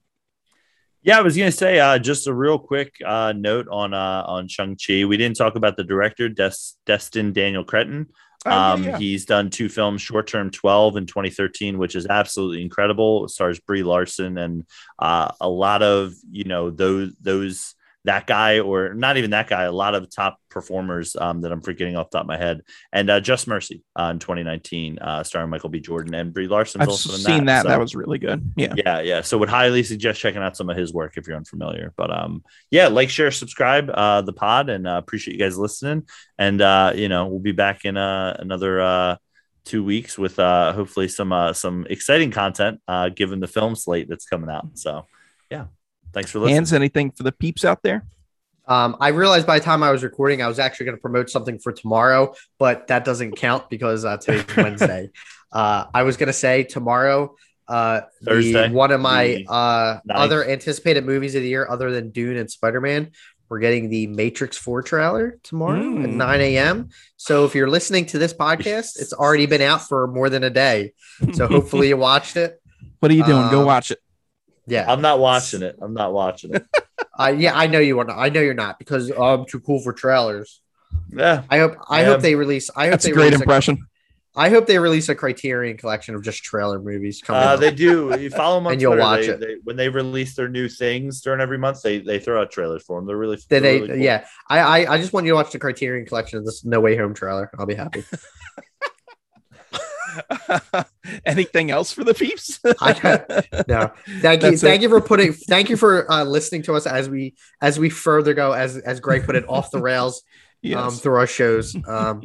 Yeah, 1.03 1.19
I 1.19 1.23
was 1.23 1.37
gonna 1.37 1.51
say 1.53 1.81
uh, 1.81 1.99
just 1.99 2.27
a 2.27 2.35
real 2.35 2.59
quick 2.59 2.95
uh, 3.05 3.33
note 3.37 3.67
on 3.71 3.95
uh, 3.95 4.25
on 4.27 4.49
Shang 4.49 4.77
Chi. 4.77 5.05
We 5.05 5.17
didn't 5.17 5.37
talk 5.37 5.55
about 5.55 5.77
the 5.77 5.85
director, 5.85 6.29
Des- 6.29 6.75
Destin 6.85 7.33
Daniel 7.33 7.65
Cretton. 7.65 8.07
Oh, 8.47 8.51
yeah, 8.51 8.73
Um, 8.73 8.85
yeah. 8.85 8.99
He's 8.99 9.25
done 9.27 9.51
two 9.51 9.69
films, 9.69 10.01
Short 10.03 10.27
Term 10.27 10.51
12 10.51 10.97
in 10.97 11.07
2013, 11.07 11.77
which 11.79 11.95
is 11.95 12.07
absolutely 12.07 12.63
incredible. 12.63 13.25
It 13.27 13.31
stars 13.31 13.61
Brie 13.61 13.83
Larson 13.83 14.39
and 14.39 14.65
uh, 14.99 15.31
a 15.41 15.49
lot 15.49 15.83
of 15.83 16.13
you 16.31 16.45
know 16.45 16.71
those 16.71 17.15
those 17.21 17.75
that 18.05 18.27
guy 18.27 18.61
or 18.61 18.95
not 18.95 19.17
even 19.19 19.31
that 19.31 19.47
guy. 19.49 19.65
A 19.65 19.73
lot 19.73 19.95
of 19.95 20.09
top 20.11 20.39
performers 20.49 21.17
um, 21.17 21.43
that 21.43 21.53
I'm 21.53 21.61
forgetting 21.61 21.97
off 21.97 22.09
the 22.11 22.17
top 22.19 22.25
of 22.25 22.29
my 22.29 22.39
head. 22.39 22.63
And 22.93 23.11
uh, 23.11 23.21
Just 23.21 23.47
Mercy 23.47 23.83
uh, 23.95 24.05
in 24.13 24.19
2019, 24.19 24.99
uh, 24.99 25.23
starring 25.23 25.51
Michael 25.51 25.69
B. 25.69 25.81
Jordan 25.81 26.15
and 26.15 26.33
Brie 26.33 26.49
Larson. 26.49 26.81
I've 26.81 26.89
also 26.89 27.11
seen 27.13 27.45
that. 27.45 27.63
so- 27.65 27.69
That 27.69 27.79
was 27.79 27.95
really 27.95 28.19
good. 28.19 28.53
Yeah. 28.57 28.73
yeah 28.77 29.01
yeah 29.01 29.21
so 29.21 29.37
would 29.39 29.49
highly 29.51 29.83
suggest 29.83 30.19
checking 30.21 30.43
out 30.43 30.57
some 30.57 30.71
of 30.71 30.77
his 30.77 30.93
work 30.95 31.17
if 31.19 31.27
you're 31.27 31.37
unfamiliar 31.37 31.93
but 31.97 32.11
um 32.11 32.43
yeah 32.71 32.89
like 32.89 33.11
share 33.11 33.31
subscribe 33.31 33.91
uh 33.93 34.21
the 34.23 34.33
pod 34.33 34.69
and 34.71 34.87
uh, 34.89 34.93
appreciate 35.03 35.35
you 35.35 35.41
guys 35.41 35.57
listening 35.59 36.07
and 36.39 36.61
uh 36.61 36.93
you 36.95 37.09
know 37.09 37.27
we'll 37.27 37.39
be 37.39 37.53
back 37.53 37.85
in 37.85 37.97
uh 37.97 38.37
another 38.39 38.81
uh 38.81 39.17
two 39.65 39.85
weeks 39.85 40.19
with 40.19 40.39
uh 40.39 40.73
hopefully 40.73 41.07
some 41.09 41.33
uh 41.33 41.53
some 41.53 41.87
exciting 41.91 42.31
content 42.31 42.81
uh 42.89 43.09
given 43.09 43.41
the 43.41 43.47
film 43.49 43.75
slate 43.75 44.09
that's 44.09 44.25
coming 44.27 44.51
out 44.51 44.67
so 44.75 45.05
yeah 45.51 45.67
thanks 46.13 46.31
for 46.31 46.39
listening 46.41 46.57
Hans, 46.57 46.73
anything 46.73 47.11
for 47.11 47.23
the 47.23 47.33
peeps 47.33 47.65
out 47.65 47.83
there? 47.83 48.05
Um, 48.67 48.97
I 49.01 49.09
realized 49.09 49.47
by 49.47 49.59
the 49.59 49.65
time 49.65 49.83
I 49.83 49.91
was 49.91 50.03
recording, 50.05 50.43
I 50.43 50.47
was 50.49 50.59
actually 50.61 50.87
going 50.87 50.97
to 50.97 51.01
promote 51.03 51.29
something 51.29 51.59
for 51.59 51.73
tomorrow, 51.73 52.35
but 52.59 52.87
that 52.87 53.05
doesn't 53.05 53.33
count 53.37 53.69
because 53.69 54.05
uh, 54.05 54.17
today's 54.19 54.45
Wednesday. 54.57 55.11
Uh, 55.51 55.87
I 55.93 56.05
was 56.05 56.17
going 56.17 56.29
to 56.29 56.33
say 56.33 56.63
tomorrow, 56.63 57.35
uh, 57.67 58.03
the- 58.21 58.27
Thursday, 58.31 58.69
one 58.71 58.93
of 58.93 59.01
my 59.01 59.27
the 59.27 59.47
uh, 59.51 59.99
other 60.15 60.49
anticipated 60.49 61.05
movies 61.05 61.35
of 61.35 61.43
the 61.43 61.49
year, 61.49 61.67
other 61.69 61.91
than 61.91 62.11
Dune 62.11 62.37
and 62.37 62.49
Spider 62.49 62.81
Man, 62.81 63.11
we're 63.49 63.59
getting 63.59 63.89
the 63.91 64.07
Matrix 64.07 64.57
4 64.57 64.83
trailer 64.83 65.39
tomorrow 65.43 65.81
at 65.81 66.09
Mm. 66.11 66.15
9 66.15 66.41
a.m. 66.41 66.89
So 67.17 67.45
if 67.47 67.57
you're 67.57 67.69
listening 67.69 68.07
to 68.07 68.19
this 68.19 68.33
podcast, 68.33 69.01
it's 69.01 69.13
already 69.13 69.47
been 69.47 69.63
out 69.63 69.89
for 69.89 70.07
more 70.07 70.31
than 70.31 70.45
a 70.45 70.51
day. 70.51 70.93
So 71.33 71.47
hopefully 71.49 71.89
you 71.89 71.97
watched 71.97 72.37
it. 72.37 72.61
what 73.01 73.11
are 73.11 73.15
you 73.15 73.25
doing? 73.25 73.51
Go 73.51 73.61
Um, 73.61 73.67
watch 73.67 73.91
it. 73.91 73.99
Yeah. 74.71 74.91
i'm 74.91 75.01
not 75.03 75.19
watching 75.19 75.63
it 75.63 75.77
i'm 75.83 75.93
not 75.95 76.13
watching 76.13 76.55
it 76.55 76.65
I 77.17 77.31
yeah, 77.33 77.55
I 77.55 77.67
know 77.67 77.81
you 77.81 77.99
are 77.99 78.05
not. 78.05 78.19
I 78.19 78.29
know 78.31 78.41
you're 78.41 78.55
not 78.55 78.79
because 78.79 79.11
I'm 79.11 79.45
too 79.45 79.61
cool 79.61 79.81
for 79.81 79.93
trailers. 79.93 80.63
yeah 81.11 81.43
I 81.51 81.59
hope 81.59 81.77
I 81.89 82.01
I 82.01 82.05
hope 82.05 82.17
am. 82.17 82.23
they 82.23 82.35
release. 82.35 82.71
I 82.75 82.85
hope 82.85 82.93
That's 82.93 83.05
they 83.05 83.11
a 83.11 83.15
great 83.15 83.25
release 83.27 83.41
impression. 83.41 83.87
I 84.37 84.49
hope 84.49 84.67
they 84.67 84.79
release 84.79 85.09
a 85.11 85.15
Criterion 85.15 85.77
collection 85.77 86.15
of 86.15 86.23
just 86.23 86.43
trailer 86.43 86.79
movies 86.81 87.21
coming. 87.21 87.43
uh, 87.43 87.57
they 87.57 87.73
do. 87.73 88.17
You 88.19 88.31
follow 88.31 88.57
them 88.59 88.67
on 88.69 88.73
And 88.75 88.81
you'll 88.81 88.97
watch 88.97 89.27
they, 89.27 89.33
it. 89.33 89.41
They, 89.41 89.55
when 89.65 89.77
they 89.77 89.89
release 89.89 90.35
their 90.37 90.49
new 90.49 90.69
things 90.69 91.21
during 91.21 91.41
every 91.41 91.59
month, 91.59 91.83
they 91.83 91.99
they 91.99 92.19
throw 92.21 92.41
out 92.41 92.51
trailers 92.51 92.83
for 92.85 92.99
them. 92.99 93.07
They're 93.07 93.17
really. 93.19 93.37
They, 93.37 93.43
they're 93.49 93.61
they 93.61 93.75
really 93.81 93.89
cool. 93.89 93.99
yeah. 93.99 94.27
I, 94.49 94.59
I 94.61 94.93
I 94.95 94.99
just 94.99 95.13
want 95.13 95.27
you 95.27 95.33
to 95.33 95.37
watch 95.37 95.53
the 95.53 95.59
Criterion 95.59 96.07
collection 96.07 96.39
of 96.39 96.45
this 96.47 96.65
No 96.65 96.81
Way 96.81 96.97
Home 96.97 97.13
trailer. 97.13 97.51
I'll 97.59 97.67
be 97.67 97.75
happy. 97.75 98.05
anything 101.25 101.71
else 101.71 101.93
for 101.93 102.05
the 102.05 102.15
peeps? 102.15 102.61
I 102.81 102.93
no, 103.69 103.93
thank 104.21 104.43
you, 104.43 104.51
That's 104.51 104.63
thank 104.63 104.81
it. 104.81 104.83
you 104.83 104.89
for 104.89 105.01
putting, 105.01 105.33
thank 105.33 105.71
you 105.71 105.77
for 105.77 106.11
uh, 106.11 106.25
listening 106.25 106.63
to 106.63 106.75
us 106.75 106.87
as 106.87 107.09
we 107.09 107.35
as 107.61 107.79
we 107.79 107.91
further 107.91 108.35
go 108.35 108.53
as 108.53 108.77
as 108.79 109.01
Greg 109.01 109.25
put 109.25 109.37
it 109.37 109.49
off 109.49 109.71
the 109.71 109.81
rails 109.81 110.23
um, 110.77 110.91
through 110.91 111.17
our 111.17 111.27
shows. 111.27 111.77
Um, 111.87 112.23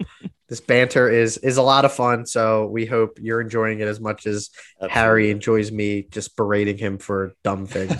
this 0.47 0.61
banter 0.61 1.09
is 1.09 1.37
is 1.37 1.57
a 1.57 1.63
lot 1.63 1.85
of 1.85 1.93
fun, 1.93 2.25
so 2.25 2.67
we 2.67 2.85
hope 2.85 3.17
you're 3.19 3.41
enjoying 3.41 3.79
it 3.79 3.87
as 3.87 3.99
much 3.99 4.27
as 4.27 4.49
Harry 4.89 5.31
enjoys 5.31 5.71
me 5.71 6.03
just 6.03 6.35
berating 6.35 6.77
him 6.77 6.97
for 6.97 7.33
dumb 7.43 7.65
things. 7.65 7.95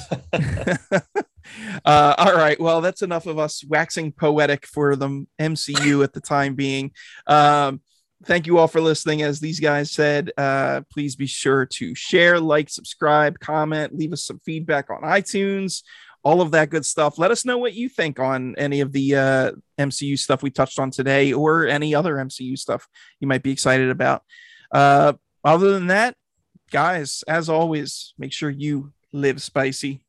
uh, 1.86 2.16
all 2.18 2.36
right. 2.36 2.60
Well, 2.60 2.82
that's 2.82 3.02
enough 3.02 3.26
of 3.26 3.40
us 3.40 3.64
waxing 3.66 4.12
poetic 4.12 4.68
for 4.68 4.95
the 4.95 5.26
MCU 5.40 6.03
at 6.03 6.14
the 6.14 6.22
time 6.22 6.53
being. 6.53 6.91
Um, 7.26 7.82
thank 8.26 8.47
you 8.47 8.57
all 8.57 8.68
for 8.68 8.81
listening. 8.81 9.22
As 9.22 9.39
these 9.39 9.60
guys 9.60 9.91
said, 9.91 10.31
uh, 10.38 10.81
please 10.91 11.15
be 11.15 11.27
sure 11.27 11.65
to 11.65 11.93
share, 11.95 12.39
like, 12.39 12.69
subscribe, 12.69 13.39
comment, 13.39 13.95
leave 13.95 14.14
us 14.14 14.23
some 14.23 14.39
feedback 14.39 14.89
on 14.89 15.02
iTunes, 15.02 15.84
all 16.23 16.41
of 16.41 16.52
that 16.52 16.69
good 16.69 16.85
stuff. 16.85 17.18
Let 17.19 17.31
us 17.31 17.45
know 17.45 17.57
what 17.57 17.73
you 17.73 17.88
think 17.88 18.19
on 18.19 18.56
any 18.57 18.81
of 18.81 18.91
the 18.91 19.15
uh, 19.15 19.52
MCU 19.77 20.18
stuff 20.18 20.41
we 20.41 20.49
touched 20.49 20.80
on 20.80 20.91
today 20.91 21.34
or 21.34 21.68
any 21.68 21.93
other 21.93 22.15
MCU 22.15 22.57
stuff 22.57 22.88
you 23.19 23.27
might 23.27 23.43
be 23.43 23.52
excited 23.52 23.89
about. 23.89 24.23
Uh, 24.72 25.14
other 25.43 25.72
than 25.72 25.88
that, 25.88 26.15
guys, 26.72 27.23
as 27.27 27.47
always, 27.47 28.14
make 28.18 28.34
sure 28.34 28.49
you 28.49 28.91
live 29.14 29.41
spicy. 29.41 30.02